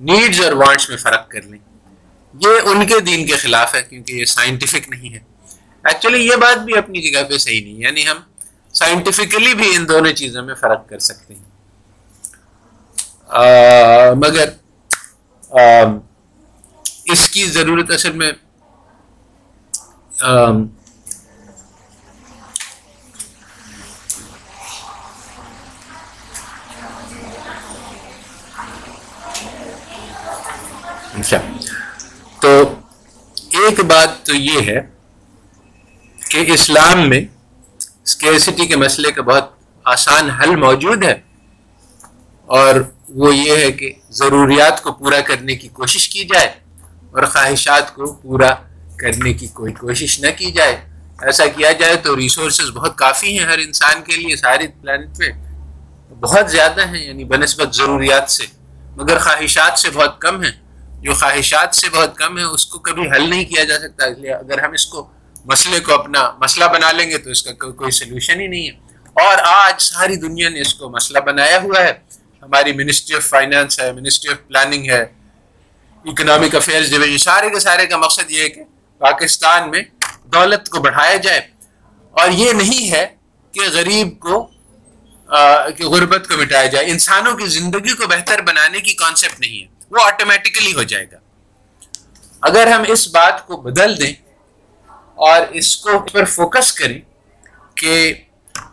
نیڈز 0.00 0.40
اور 0.40 0.52
وانٹس 0.52 0.88
میں 0.88 0.96
فرق 0.96 1.28
کر 1.28 1.42
لیں۔ 1.42 1.58
یہ 2.40 2.48
ان 2.64 2.86
کے 2.86 3.00
دین 3.00 3.26
کے 3.26 3.36
خلاف 3.36 3.74
ہے 3.74 3.82
کیونکہ 3.82 4.12
یہ 4.12 4.24
سائنٹیفک 4.24 4.88
نہیں 4.88 5.12
ہے۔ 5.14 5.18
ایکچولی 5.84 6.26
یہ 6.26 6.36
بات 6.36 6.58
بھی 6.58 6.78
اپنی 6.78 7.02
جگہ 7.02 7.22
پہ 7.22 7.38
صحیح 7.38 7.64
نہیں 7.64 7.74
یعنی 7.74 8.08
ہم 8.08 8.16
سائنٹیفکلی 8.72 9.54
بھی 9.54 9.76
ان 9.76 9.88
دونوں 9.88 10.12
چیزوں 10.12 10.42
میں 10.42 10.54
فرق 10.54 10.88
کر 10.88 10.98
سکتے 10.98 11.34
ہیں۔ 11.34 11.44
آ, 13.28 13.40
مگر 14.14 14.48
آ, 15.50 15.58
اس 17.04 17.30
کی 17.30 17.44
ضرورت 17.44 17.90
اصل 17.90 18.12
میں 18.12 18.32
آ, 20.20 20.50
اچھا۔ 31.20 31.38
تو 32.40 32.74
ایک 33.36 33.80
بات 33.80 34.26
تو 34.26 34.34
یہ 34.34 34.60
ہے 34.60 34.80
کہ 36.30 36.44
اسلام 36.52 37.08
میں 37.08 37.20
اسکیسٹی 38.04 38.66
کے 38.66 38.76
مسئلے 38.76 39.12
کا 39.12 39.22
بہت 39.22 39.50
آسان 39.84 40.30
حل 40.30 40.56
موجود 40.56 41.04
ہے 41.04 41.20
اور 42.46 42.74
وہ 43.08 43.36
یہ 43.36 43.56
ہے 43.56 43.72
کہ 43.72 43.92
ضروریات 44.10 44.82
کو 44.82 44.92
پورا 44.92 45.20
کرنے 45.20 45.56
کی 45.56 45.68
کوشش 45.68 46.08
کی 46.08 46.24
جائے 46.24 46.46
اور 47.10 47.24
خواہشات 47.24 47.94
کو 47.94 48.12
پورا 48.12 48.54
کرنے 48.96 49.32
کی 49.32 49.46
کوئی 49.46 49.72
کوشش 49.72 50.20
نہ 50.20 50.26
کی 50.36 50.50
جائے۔ 50.50 50.76
ایسا 51.22 51.46
کیا 51.46 51.72
جائے 51.72 51.96
تو 51.96 52.16
ریسورسز 52.16 52.70
بہت 52.70 52.98
کافی 52.98 53.38
ہیں 53.38 53.46
ہر 53.46 53.58
انسان 53.58 54.02
کے 54.02 54.16
لیے، 54.16 54.36
ساری 54.36 54.66
پلانٹ 54.68 55.18
پہ 55.18 55.24
بہت 56.20 56.50
زیادہ 56.50 56.86
ہیں 56.86 57.06
یعنی 57.06 57.24
بنسبت 57.24 57.74
ضروریات 57.74 58.30
سے۔ 58.30 58.44
مگر 58.96 59.18
خواہشات 59.18 59.78
سے 59.78 59.90
بہت 59.90 60.20
کم 60.20 60.42
ہیں۔ 60.42 60.50
جو 61.00 61.14
خواہشات 61.14 61.74
سے 61.74 61.88
بہت 61.88 62.16
کم 62.16 62.38
ہے 62.38 62.42
اس 62.42 62.66
کو 62.66 62.78
کبھی 62.78 63.10
حل 63.10 63.30
نہیں 63.30 63.44
کیا 63.44 63.64
جا 63.64 63.78
سکتا۔ 63.78 64.06
اس 64.06 64.18
لیے 64.18 64.32
اگر 64.32 64.58
ہم 64.58 64.72
اس 64.72 64.86
کو 64.86 65.10
مسئلے 65.44 65.80
کو 65.80 65.94
اپنا 65.94 66.30
مسئلہ 66.38 66.64
بنا 66.64 66.92
لیں 66.92 67.10
گے، 67.10 67.18
تو 67.18 67.30
اس 67.30 67.42
کا 67.42 67.70
کوئی 67.70 67.90
سلوشن 67.90 68.40
ہی 68.40 68.46
نہیں 68.46 68.70
ہے۔ 68.70 68.72
اور 69.04 69.38
آج 69.44 69.82
ساری 69.82 70.16
دنیا 70.16 70.48
نے 70.48 70.60
اس 70.60 70.74
کو 70.74 70.88
مسئلہ 70.88 71.18
بنایا 71.18 71.58
ہوا 71.62 71.80
ہے۔ 71.80 71.92
ہماری 72.42 72.72
منسٹری 72.72 73.16
آف 73.16 73.22
فائنانس 73.22 73.80
ہے 73.80 73.92
منسٹری 73.92 74.32
آف 74.32 74.48
پلاننگ 74.48 74.90
ہے 74.90 75.02
اکنامک 76.04 76.54
افیئرس 76.54 76.90
ڈویژن 76.90 77.18
سارے 77.18 77.50
کے 77.50 77.58
سارے 77.60 77.86
کا 77.86 77.96
مقصد 77.96 78.30
یہ 78.30 78.42
ہے 78.42 78.48
کہ 78.48 78.62
پاکستان 78.98 79.70
میں 79.70 79.82
دولت 80.24 80.68
کو 80.68 80.80
بڑھایا 80.80 81.16
جائے۔ 81.16 81.40
اور 82.10 82.28
یہ 82.28 82.52
نہیں 82.52 82.90
ہے 82.90 83.06
کہ 83.52 83.60
غریب 83.72 84.20
کو 84.20 84.50
کہ 85.76 85.84
غربت 85.84 86.28
کو 86.28 86.36
مٹایا 86.36 86.66
جائے۔ 86.66 86.90
انسانوں 86.90 87.36
کی 87.36 87.46
زندگی 87.46 87.94
کو 87.94 88.06
بہتر 88.06 88.42
بنانے 88.42 88.80
کی 88.80 88.94
کانسیپٹ 88.94 89.40
نہیں 89.40 89.62
ہے۔ 89.62 89.79
وہ 89.90 90.02
آٹومیٹیکلی 90.02 90.72
ہو 90.74 90.82
جائے 90.82 91.06
گا۔ 91.12 91.18
اگر 92.42 92.66
ہم 92.66 92.84
اس 92.88 93.06
بات 93.14 93.46
کو 93.46 93.56
بدل 93.62 93.98
دیں 94.00 94.12
اور 95.26 95.42
اس 95.60 95.76
کو 95.76 95.98
پر 96.12 96.24
فوکس 96.34 96.72
کریں 96.72 97.00
کہ 97.76 98.12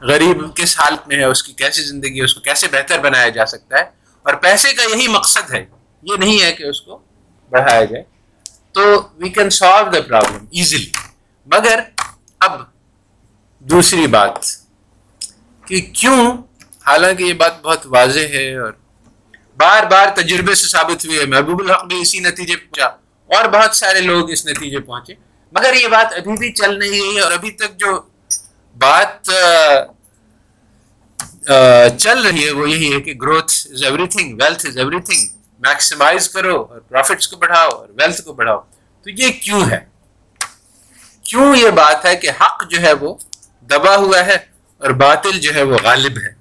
غریب 0.01 0.41
کس 0.55 0.79
حالت 0.79 1.07
میں 1.07 1.17
ہے، 1.17 1.23
اس 1.23 1.43
کی 1.43 1.53
کیسی 1.53 1.83
زندگی 1.83 2.19
ہے، 2.19 2.23
اس 2.25 2.33
کو 2.33 2.41
کیسے 2.41 2.67
بہتر 2.71 2.99
بنایا 2.99 3.29
جا 3.29 3.45
سکتا 3.45 3.77
ہے، 3.79 3.83
اور 4.25 4.33
پیسے 4.41 4.73
کا 4.73 4.83
یہی 4.83 5.07
مقصد 5.07 5.53
ہے، 5.53 5.65
یہ 6.03 6.15
نہیں 6.17 6.41
ہے 6.41 6.51
کہ 6.53 6.63
اس 6.63 6.81
کو 6.81 6.97
بڑھایا 7.51 7.83
جائے، 7.83 8.03
تو 8.73 8.81
we 9.17 9.29
can 9.29 9.49
solve 9.49 9.89
the 9.91 10.01
problem 10.07 10.45
easily 10.51 10.91
مگر 11.47 11.79
اب 12.41 12.61
دوسری 13.65 14.07
بات 14.07 14.45
کہ 15.67 15.79
کیوں؟ 15.93 16.21
حالانکہ 16.85 17.23
یہ 17.23 17.33
بات 17.33 17.61
بہت 17.61 17.85
واضح 17.85 18.27
ہے 18.33 18.53
اور 18.55 18.71
بار 19.57 19.83
بار 19.83 20.07
تجربے 20.15 20.55
سے 20.55 20.67
ثابت 20.67 21.05
ہوئی 21.05 21.19
ہے 21.19 21.25
محبوب 21.25 21.61
الحق 21.61 21.85
بھی 21.85 22.01
اسی 22.01 22.19
نتیجے 22.19 22.55
پہنچا۔ 22.55 22.85
اور 23.29 23.45
بہت 23.45 23.75
سارے 23.75 24.01
لوگ 24.01 24.31
اس 24.31 24.45
نتیجے 24.45 24.79
پہنچے۔ 24.79 25.13
مگر 25.51 25.73
یہ 25.73 25.87
بات 25.87 26.13
ابھی 26.13 26.37
بھی 26.37 26.53
چل 26.53 26.79
نہیں 26.79 26.89
رہی 26.89 27.15
ہے 27.15 27.21
اور 27.21 27.31
ابھی 27.31 27.51
تک 27.51 27.77
جو 27.77 28.01
بات 28.77 29.29
چل 31.97 32.21
رہی 32.25 32.45
ہے 32.45 32.51
وہ 32.51 32.69
یہی 32.69 32.95
ہے 32.95 33.01
کہ 33.01 33.13
growth 33.13 33.51
is 33.71 33.83
everything 34.07 34.37
wealth 34.41 34.65
is 34.65 34.77
everything 35.01 35.27
maximise 35.59 36.29
کرو 36.29 36.61
اور 36.61 36.79
پروفٹس 36.79 37.27
کو 37.27 37.37
بڑھاؤ 37.37 37.69
اور 37.69 37.87
ویلتھ 37.89 38.21
کو 38.21 38.33
بڑھاؤ۔ 38.33 38.59
تو 39.03 39.09
یہ 39.09 39.31
کیوں 39.31 39.61
ہے؟ 39.71 39.79
کیوں 41.23 41.55
یہ 41.55 41.69
بات 41.69 42.05
ہے 42.05 42.15
کہ 42.15 42.29
حق 42.29 42.69
جو 42.69 42.81
ہے 42.81 42.93
وہ 42.93 43.15
دبا 43.61 43.95
ہوا 43.95 44.25
ہے 44.25 44.37
اور 44.77 44.89
باطل 44.89 45.39
جو 45.39 45.55
ہے 45.55 45.63
وہ 45.63 45.77
غالب 45.83 46.17
ہے؟ 46.17 46.36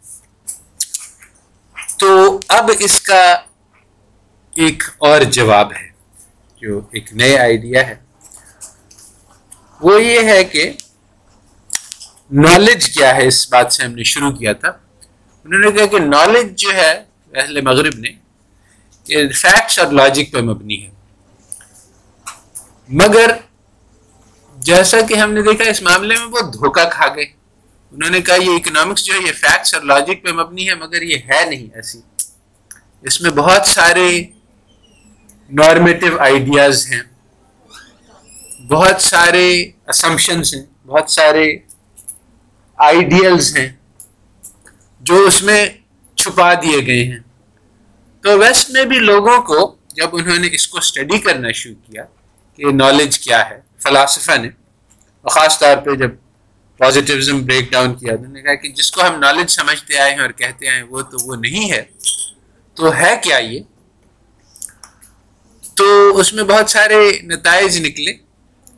تو 1.98 2.40
اب 2.48 2.70
اس 2.78 3.00
کا 3.00 3.22
ایک 4.56 4.82
اور 4.98 5.20
جواب 5.20 5.72
ہے، 5.72 5.88
جو 6.60 6.80
ایک 6.92 7.12
نئے 7.12 7.38
آئیڈیا 7.38 7.86
ہے۔ 7.86 7.94
وہ 9.80 10.02
یہ 10.02 10.20
ہے 10.20 10.44
کہ 10.44 10.72
نالج 12.30 12.90
کیا 12.90 13.14
ہے؟ 13.16 13.26
اس 13.26 13.48
بات 13.52 13.72
سے 13.72 13.82
ہم 13.82 13.92
نے 13.92 14.02
شروع 14.02 14.30
کیا 14.30 14.52
تھا۔ 14.52 14.68
انہوں 15.44 15.60
نے 15.60 15.70
کہا 15.70 15.86
کہ 15.86 15.98
نالج 15.98 16.58
جو 16.58 16.74
ہے 16.74 17.04
اہل 17.34 17.60
مغرب 17.60 17.98
نے 17.98 18.10
فیکٹس 19.32 19.78
اور 19.78 19.92
لاجک 19.92 20.32
پہ 20.32 20.40
مبنی 20.40 20.86
ہے۔ 20.86 20.90
مگر 22.88 23.30
جیسا 24.56 25.00
کہ 25.00 25.14
ہم 25.14 25.32
نے 25.32 25.42
دیکھا، 25.42 25.64
اس 25.64 25.82
معاملے 25.82 26.14
میں 26.18 26.26
وہ 26.26 26.40
دھوکہ 26.40 26.84
کھا 26.90 27.06
گئے۔ 27.14 27.26
انہوں 27.92 28.10
نے 28.10 28.20
کہا 28.20 28.34
یہ 28.34 28.50
اکنامکس 28.50 29.04
جو 29.04 29.14
ہے، 29.14 29.18
یہ 29.18 29.32
فیکٹس 29.32 29.74
اور 29.74 29.82
لاجک 29.82 30.22
پہ 30.22 30.32
مبنی 30.32 30.68
ہے، 30.68 30.74
مگر 30.74 31.02
یہ 31.02 31.16
ہے 31.16 31.44
نہیں 31.44 31.74
ایسی۔ 31.74 32.00
اس 33.02 33.20
میں 33.20 33.30
بہت 33.30 33.66
سارے 33.66 34.24
نارمیٹو 35.50 36.18
آئیڈیاز 36.18 36.86
ہیں۔ 36.92 37.00
بہت 38.68 39.02
سارے 39.02 39.70
اسمپشنس 39.88 40.54
ہیں۔ 40.54 40.86
بہت 40.86 41.10
سارے 41.10 41.56
آئیڈیلز 42.76 43.56
ہیں 43.56 43.68
جو 45.00 45.16
اس 45.16 45.42
میں 45.42 45.66
چھپا 46.14 46.54
دیے 46.54 46.86
گئے 46.86 47.04
ہیں۔ 47.04 47.18
تو 48.20 48.38
ویسٹ 48.38 48.70
میں 48.70 48.84
بھی 48.84 48.98
لوگوں 48.98 49.42
کو 49.42 49.76
جب 49.94 50.08
انہوں 50.12 50.38
نے 50.38 50.48
اس 50.52 50.68
کو 50.68 50.78
اسٹڈی 50.78 51.18
کرنا 51.18 51.52
شروع 51.52 51.90
کیا 51.90 52.04
کہ 52.56 52.64
نالج 52.72 53.18
کیا 53.18 53.50
ہے، 53.50 53.60
فلاسفہ 53.82 54.36
نے، 54.36 54.48
اور 55.22 55.30
خاص 55.30 55.58
طور 55.58 55.76
پہ 55.76 55.94
جب 55.94 56.10
پازیٹیوزم 56.78 57.44
بریک 57.44 57.72
ڈاؤن 57.72 57.94
کیا۔ 57.94 58.12
انہوں 58.12 58.32
نے 58.32 58.42
کہا 58.42 58.54
کہ 58.54 58.68
جس 58.68 58.92
کو 58.92 59.06
ہم 59.08 59.18
نالج 59.18 59.50
سمجھتے 59.50 59.98
آئے 59.98 60.14
ہیں 60.14 60.20
اور 60.20 60.30
کہتے 60.30 60.66
ہیں، 60.66 60.82
وہ 60.82 61.02
تو 61.02 61.16
وہ 61.26 61.36
نہیں 61.36 61.72
ہے۔ 61.72 61.82
تو 62.74 62.96
ہے 62.96 63.14
کیا 63.22 63.36
یہ؟ 63.36 63.60
تو 65.74 66.18
اس 66.18 66.32
میں 66.32 66.44
بہت 66.44 66.70
سارے 66.70 67.10
نتائج 67.22 67.86
نکلے۔ 67.86 68.12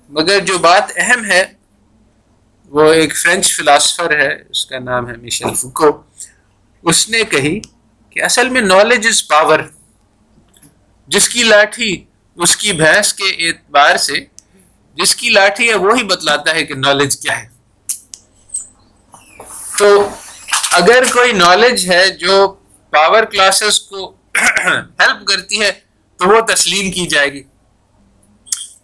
مگر 0.09 0.41
جو 0.41 0.59
بات 0.59 0.93
اہم 0.97 1.25
ہے، 1.25 1.45
وہ 2.67 2.93
ایک 2.93 3.17
فرینچ 3.17 3.57
فلاسفر 3.57 4.19
ہے، 4.19 4.43
اس 4.51 4.67
کا 4.67 4.79
نام 4.79 5.09
ہے 5.09 5.15
مشل 5.17 5.55
فکو 5.55 6.03
اس 6.83 7.09
نے 7.09 7.25
کہی 7.25 7.61
کہ 8.11 8.23
اصل 8.23 8.49
میں 8.49 8.61
نالج 8.61 9.07
از 9.07 9.29
پاور 9.29 9.61
جس 11.07 11.29
کی 11.29 11.43
لاٹھی 11.43 12.05
اس 12.35 12.57
کی 12.57 12.73
بھینس 12.73 13.15
کے 13.15 13.49
اعتبار 13.49 13.97
سے، 13.97 14.25
جس 14.95 15.17
کی 15.17 15.29
لاٹھی 15.29 15.69
ہے 15.69 15.75
وہی 15.75 16.03
بتلاتا 16.03 16.55
ہے 16.55 16.65
کہ 16.65 16.75
نالج 16.75 17.19
کیا 17.19 17.43
ہے۔ 17.43 17.58
تو 19.79 20.09
اگر 20.73 21.03
کوئی 21.13 21.33
نالج 21.33 21.91
ہے 21.91 22.11
جو 22.11 22.55
پاور 22.91 23.25
کلاسز 23.25 23.81
کو 23.81 24.17
ہیلپ 25.01 25.27
کرتی 25.27 25.61
ہے، 25.61 25.71
تو 26.17 26.29
وہ 26.29 26.41
تسلیم 26.41 26.91
کی 26.91 27.07
جائے 27.07 27.33
گی۔ 27.33 27.43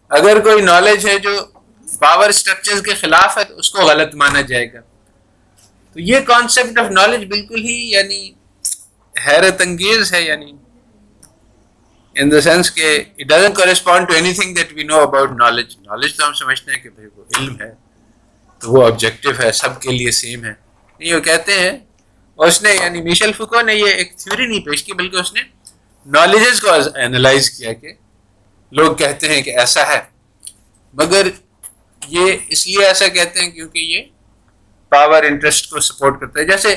اگر 0.09 0.41
کوئی 0.41 0.63
نالج 0.63 1.09
ہے 1.09 1.19
جو 1.19 1.31
پاور 1.99 2.29
اسٹرکچر 2.29 2.81
کے 2.85 2.95
خلاف 2.95 3.39
ہے، 3.39 3.45
تو 3.45 3.59
اس 3.59 3.71
کو 3.71 3.83
غلط 3.83 4.15
مانا 4.15 4.41
جائے 4.41 4.73
گا۔ 4.73 4.81
تو 5.93 6.01
یہ 6.01 6.21
کانسیپٹ 6.21 6.79
آف 6.79 6.91
نالج 6.91 7.25
بالکل 7.25 7.65
ہی 7.65 7.91
یعنی 7.91 8.33
حیرت 9.27 9.61
انگیز 9.61 10.13
ہے 10.13 10.23
یعنی 10.23 10.53
ان 12.15 12.31
دا 12.31 12.41
سینس 12.41 12.71
کہ 12.71 13.05
it 13.19 13.27
doesn't 13.27 13.53
correspond 13.53 14.09
to 14.09 14.15
anything 14.33 14.55
that 14.55 14.73
we 14.73 14.83
know 14.83 15.01
about 15.01 15.31
knowledge 15.31 15.77
knowledge 15.79 16.17
تو 16.17 16.27
ہم 16.27 16.35
سمجھتے 16.35 16.73
ہیں 16.73 16.79
کہ 16.79 16.91
بھائی 16.91 17.09
وہ 17.17 17.25
علم 17.37 17.61
ہے، 17.61 17.75
تو 18.59 18.73
وہ 18.73 18.87
آبجیکٹو 18.87 19.31
ہے، 19.39 19.53
سب 19.53 19.81
کے 19.81 19.91
لیے 19.91 20.11
سیم 20.11 20.45
ہے۔ 20.45 20.64
نہیں 21.05 21.21
کہتے 21.21 21.53
ہیں 21.53 21.79
اور 22.37 22.47
اس 22.47 22.63
نے 22.63 22.75
یعنی 22.75 23.03
میشل 23.03 23.33
فکو 23.33 23.61
نے 23.61 23.75
یہ 23.75 23.87
ایک 23.87 24.17
تھیوری 24.17 24.47
نہیں 24.47 24.61
پیش 24.61 24.85
کی، 24.85 24.93
بلکہ 24.93 25.17
اس 25.17 25.33
نے 25.35 25.41
نالجز 26.07 26.61
کو 26.61 26.71
اینالائز 26.95 27.51
کیا 27.51 27.73
کہ 27.73 27.93
لوگ 28.73 28.95
کہتے 28.97 29.29
ہیں 29.29 29.43
کہ 29.43 29.59
ایسا 29.59 29.87
ہے۔ 29.87 30.01
مگر 30.95 31.29
یہ 32.09 32.33
اس 32.49 32.67
لیے 32.67 32.85
ایسا 32.85 33.09
کہتے 33.09 33.41
ہیں 33.41 33.51
کیونکہ 33.51 33.79
یہ 33.79 34.03
پاور 34.89 35.23
انٹرسٹ 35.23 35.71
کو 35.71 35.81
سپورٹ 35.81 36.21
کرتا 36.21 36.41
ہے۔ 36.41 36.45
جیسے 36.45 36.77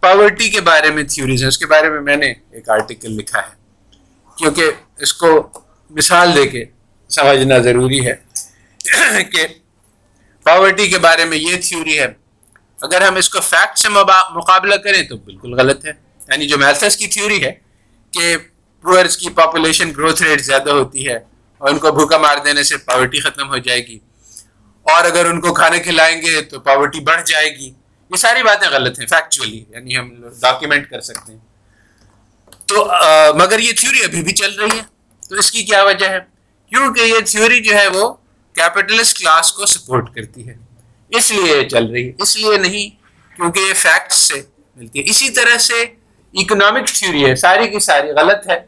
پاورٹی 0.00 0.48
کے 0.48 0.60
بارے 0.60 0.90
میں 0.90 1.02
تھیوریز 1.02 1.40
ہیں، 1.40 1.48
اس 1.48 1.58
کے 1.58 1.66
بارے 1.66 1.90
میں 1.90 2.00
میں 2.00 2.16
نے 2.16 2.32
ایک 2.50 2.70
آرٹیکل 2.70 3.12
لکھا 3.12 3.38
ہے۔ 3.38 3.54
کیونکہ 4.38 4.70
اس 4.98 5.12
کو 5.14 5.48
مثال 5.90 6.34
دے 6.34 6.46
کے 6.48 6.64
سمجھنا 7.08 7.58
ضروری 7.58 8.06
ہے 8.06 8.14
کہ 9.24 9.46
پاورٹی 10.42 10.88
کے 10.88 10.98
بارے 10.98 11.24
میں 11.24 11.38
یہ 11.38 11.56
تھیوری 11.62 11.98
ہے 12.00 12.25
اگر 12.82 13.02
ہم 13.02 13.16
اس 13.16 13.28
کو 13.28 13.40
فیکٹ 13.40 13.78
سے 13.78 13.88
مقابلہ 13.88 14.74
کریں 14.74 15.02
تو 15.02 15.16
بالکل 15.16 15.60
غلط 15.60 15.86
ہے۔ 15.86 15.90
یعنی 16.28 16.48
جو 16.48 16.58
میتھس 16.58 16.96
کی 16.96 17.06
تھیوری 17.06 17.44
ہے 17.44 17.52
کہ 18.10 18.36
پروئرس 18.82 19.16
کی 19.16 19.30
پاپولیشن 19.30 19.90
گروتھ 19.96 20.22
ریٹ 20.22 20.40
زیادہ 20.40 20.70
ہوتی 20.70 21.08
ہے 21.08 21.16
اور 21.58 21.68
ان 21.68 21.78
کو 21.78 21.92
بھوکا 21.92 22.18
مار 22.18 22.36
دینے 22.44 22.62
سے 22.62 22.76
پاورٹی 22.76 23.20
ختم 23.20 23.48
ہو 23.48 23.56
جائے 23.56 23.86
گی 23.86 23.98
اور 24.82 25.04
اگر 25.04 25.24
ان 25.24 25.40
کو 25.40 25.54
کھانے 25.54 25.78
کھلائیں 25.78 26.22
گے 26.22 26.42
تو 26.42 26.60
پاورٹی 26.60 27.00
بڑھ 27.00 27.20
جائے 27.26 27.56
گی۔ 27.56 27.72
یہ 28.10 28.16
ساری 28.16 28.42
باتیں 28.42 28.68
غلط 28.68 29.00
ہیں 29.00 29.06
فیکچولی 29.06 29.64
یعنی 29.68 29.98
ہم 29.98 30.10
ڈاکیومنٹ 30.40 30.90
کر 30.90 31.00
سکتے 31.00 31.32
ہیں۔ 31.32 31.38
تو 32.66 32.88
مگر 33.34 33.58
یہ 33.58 33.72
تھیوری 33.72 34.04
ابھی 34.04 34.22
بھی 34.22 34.32
چل 34.32 34.54
رہی 34.54 34.78
ہے۔ 34.78 34.82
تو 35.28 35.36
اس 35.36 35.50
کی 35.50 35.62
کیا 35.62 35.84
وجہ 35.84 36.06
ہے؟ 36.06 36.18
کیونکہ 36.68 37.00
یہ 37.00 37.18
تھیوری 37.26 37.60
جو 37.60 37.74
ہے 37.74 37.88
وہ 37.88 38.12
کیپٹلسٹ 38.52 39.18
کلاس 39.18 39.52
کو 39.52 39.66
سپورٹ 39.66 40.14
کرتی 40.14 40.48
ہے۔ 40.48 40.65
اس 41.08 41.30
لیے 41.30 41.68
چل 41.68 41.86
رہی 41.86 42.08
ہے، 42.08 42.12
اس 42.18 42.36
لیے 42.36 42.58
نہیں، 42.58 42.90
کیونکہ 43.36 43.60
یہ 43.60 43.74
فیکٹس 43.74 44.14
سے 44.14 44.42
ملتی 44.76 44.98
ہے۔ 44.98 45.04
اسی 45.10 45.30
طرح 45.30 45.58
سے 45.58 45.82
اکنامک 46.34 46.86
تھیوری 46.86 47.26
ہے، 47.26 47.36
ساری 47.36 47.68
کی 47.68 47.78
ساری 47.78 48.08
غلط 48.08 48.50
ہے۔ 48.50 48.60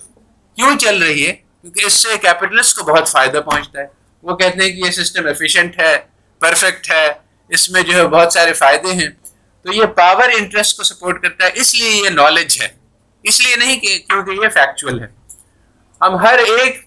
کیوں 0.56 0.78
چل 0.78 1.02
رہی 1.02 1.26
ہے؟ 1.26 1.32
کیونکہ 1.32 1.86
اس 1.86 1.92
سے 1.92 2.08
کیپٹلسٹ 2.22 2.76
کو 2.76 2.84
بہت 2.84 3.08
فائدہ 3.08 3.38
پہنچتا 3.38 3.80
ہے۔ 3.80 3.86
وہ 4.22 4.36
کہتے 4.36 4.62
ہیں 4.62 4.70
کہ 4.70 4.86
یہ 4.86 4.90
سسٹم 4.90 5.26
ایفیشینٹ 5.26 5.80
ہے 5.80 5.98
پرفیکٹ 6.38 6.90
ہے، 6.90 7.12
اس 7.48 7.70
میں 7.70 7.82
جو 7.82 7.92
ہے 7.92 8.08
بہت 8.08 8.32
سارے 8.32 8.52
فائدے 8.52 8.92
ہیں۔ 8.92 9.08
تو 9.62 9.72
یہ 9.72 9.84
پاور 9.84 10.28
انٹرسٹ 10.34 10.76
کو 10.76 10.82
سپورٹ 10.82 11.22
کرتا 11.22 11.46
ہے، 11.46 11.50
اس 11.54 11.74
لیے 11.74 11.90
یہ 11.90 12.10
نالج 12.10 12.62
ہے۔ 12.62 12.68
اس 13.22 13.40
لیے 13.40 13.56
نہیں 13.56 13.80
کہ 13.80 13.98
کیونکہ 13.98 14.30
یہ 14.30 14.48
فیکچوئل 14.48 15.00
ہے۔ 15.00 15.06
ہم 16.00 16.14
ہر 16.14 16.38
ایک 16.38 16.80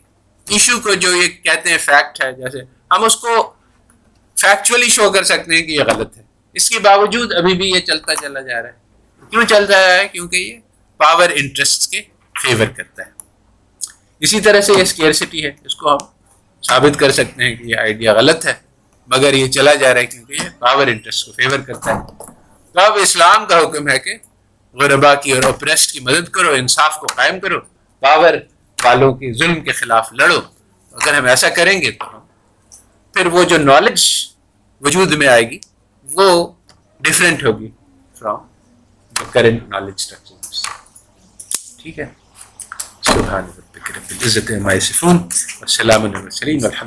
ایشو 0.49 0.79
کو 0.79 0.93
جو 0.93 1.15
یہ 1.15 1.27
کہتے 1.27 1.69
ہیں 1.69 1.77
فیکٹ 1.77 2.23
ہے، 2.23 2.31
جیسے 2.31 2.57
ہم 2.91 3.03
اس 3.03 3.15
کو 3.15 3.53
فیکچولی 4.41 4.89
شو 4.89 5.11
کر 5.11 5.23
سکتے 5.23 5.55
ہیں 5.55 5.61
کہ 5.61 5.71
یہ 5.71 5.83
غلط 5.83 6.17
ہے۔ 6.17 6.23
اس 6.53 6.69
کے 6.69 6.79
باوجود 6.79 7.33
ابھی 7.33 7.53
بھی 7.53 7.69
یہ 7.69 7.79
چلتا 7.79 8.15
چلا 8.15 8.39
جا 8.39 8.61
رہا 8.61 8.69
ہے۔ 8.69 8.73
کیوں 9.29 9.45
چل 9.45 9.63
رہا 9.63 9.93
ہے؟ 9.93 10.07
کیونکہ 10.07 10.35
یہ 10.35 10.57
پاور 10.97 11.29
انٹرسٹ 11.33 11.91
کے 11.91 12.01
فیور 12.41 12.65
کرتا 12.65 13.05
ہے۔ 13.05 13.11
اسی 14.19 14.41
طرح 14.41 14.61
سے 14.61 14.73
یہ 14.73 14.81
اسکیئرسٹی 14.81 15.45
ہے۔ 15.45 15.51
اس 15.65 15.75
کو 15.75 15.91
ہم 15.91 15.97
ثابت 16.67 16.99
کر 16.99 17.11
سکتے 17.11 17.43
ہیں 17.43 17.55
کہ 17.55 17.63
یہ 17.63 17.75
آئیڈیا 17.75 18.13
غلط 18.13 18.45
ہے۔ 18.45 18.53
مگر 19.07 19.33
یہ 19.33 19.51
چلا 19.51 19.73
جا 19.73 19.93
رہا 19.93 20.01
ہے 20.01 20.05
کیونکہ 20.05 20.33
یہ 20.33 20.49
پاور 20.59 20.87
انٹرسٹ 20.87 21.25
کو 21.25 21.31
فیور 21.31 21.59
کرتا 21.59 21.95
ہے۔ 21.95 21.99
تو 22.73 22.79
اب 22.79 22.93
اسلام 22.93 23.45
کا 23.45 23.59
حکم 23.59 23.89
ہے 23.89 23.99
کہ 23.99 24.17
غربا 24.73 25.15
کی 25.15 25.31
اور 25.31 25.43
اپریسٹ 25.43 25.91
کی 25.91 25.99
مدد 25.99 26.29
کرو، 26.29 26.51
انصاف 26.51 26.97
کو 26.97 27.05
قائم 27.05 27.39
کرو۔ 27.39 27.59
پاور 27.99 28.33
والوں 28.83 29.13
کی 29.13 29.33
ظلم 29.33 29.61
کے 29.61 29.71
خلاف 29.71 30.13
لڑو۔ 30.13 30.39
اگر 30.91 31.13
ہم 31.13 31.25
ایسا 31.25 31.49
کریں 31.49 31.81
گے 31.81 31.91
تو 31.91 32.15
ہم 32.15 32.19
پھر 33.13 33.25
وہ 33.25 33.43
جو 33.43 33.57
نالج 33.57 34.01
وجود 34.81 35.13
میں 35.13 35.27
آئے 35.27 35.49
گی، 35.49 35.59
وہ 36.09 36.53
ڈفرینٹ 37.01 37.43
ہوگی 37.43 37.69
from 38.15 38.39
the 39.15 39.23
current 39.31 39.69
knowledge 39.69 39.93
structure 39.97 40.35
ٹھیک 41.81 41.99
ہے؟ 41.99 42.05
سبحان 43.01 43.43
علیہ 43.43 43.91
رب 43.97 44.11
العزت 44.11 44.51
عما 44.57 44.73
یصفون 44.73 45.17
للہ. 45.79 46.77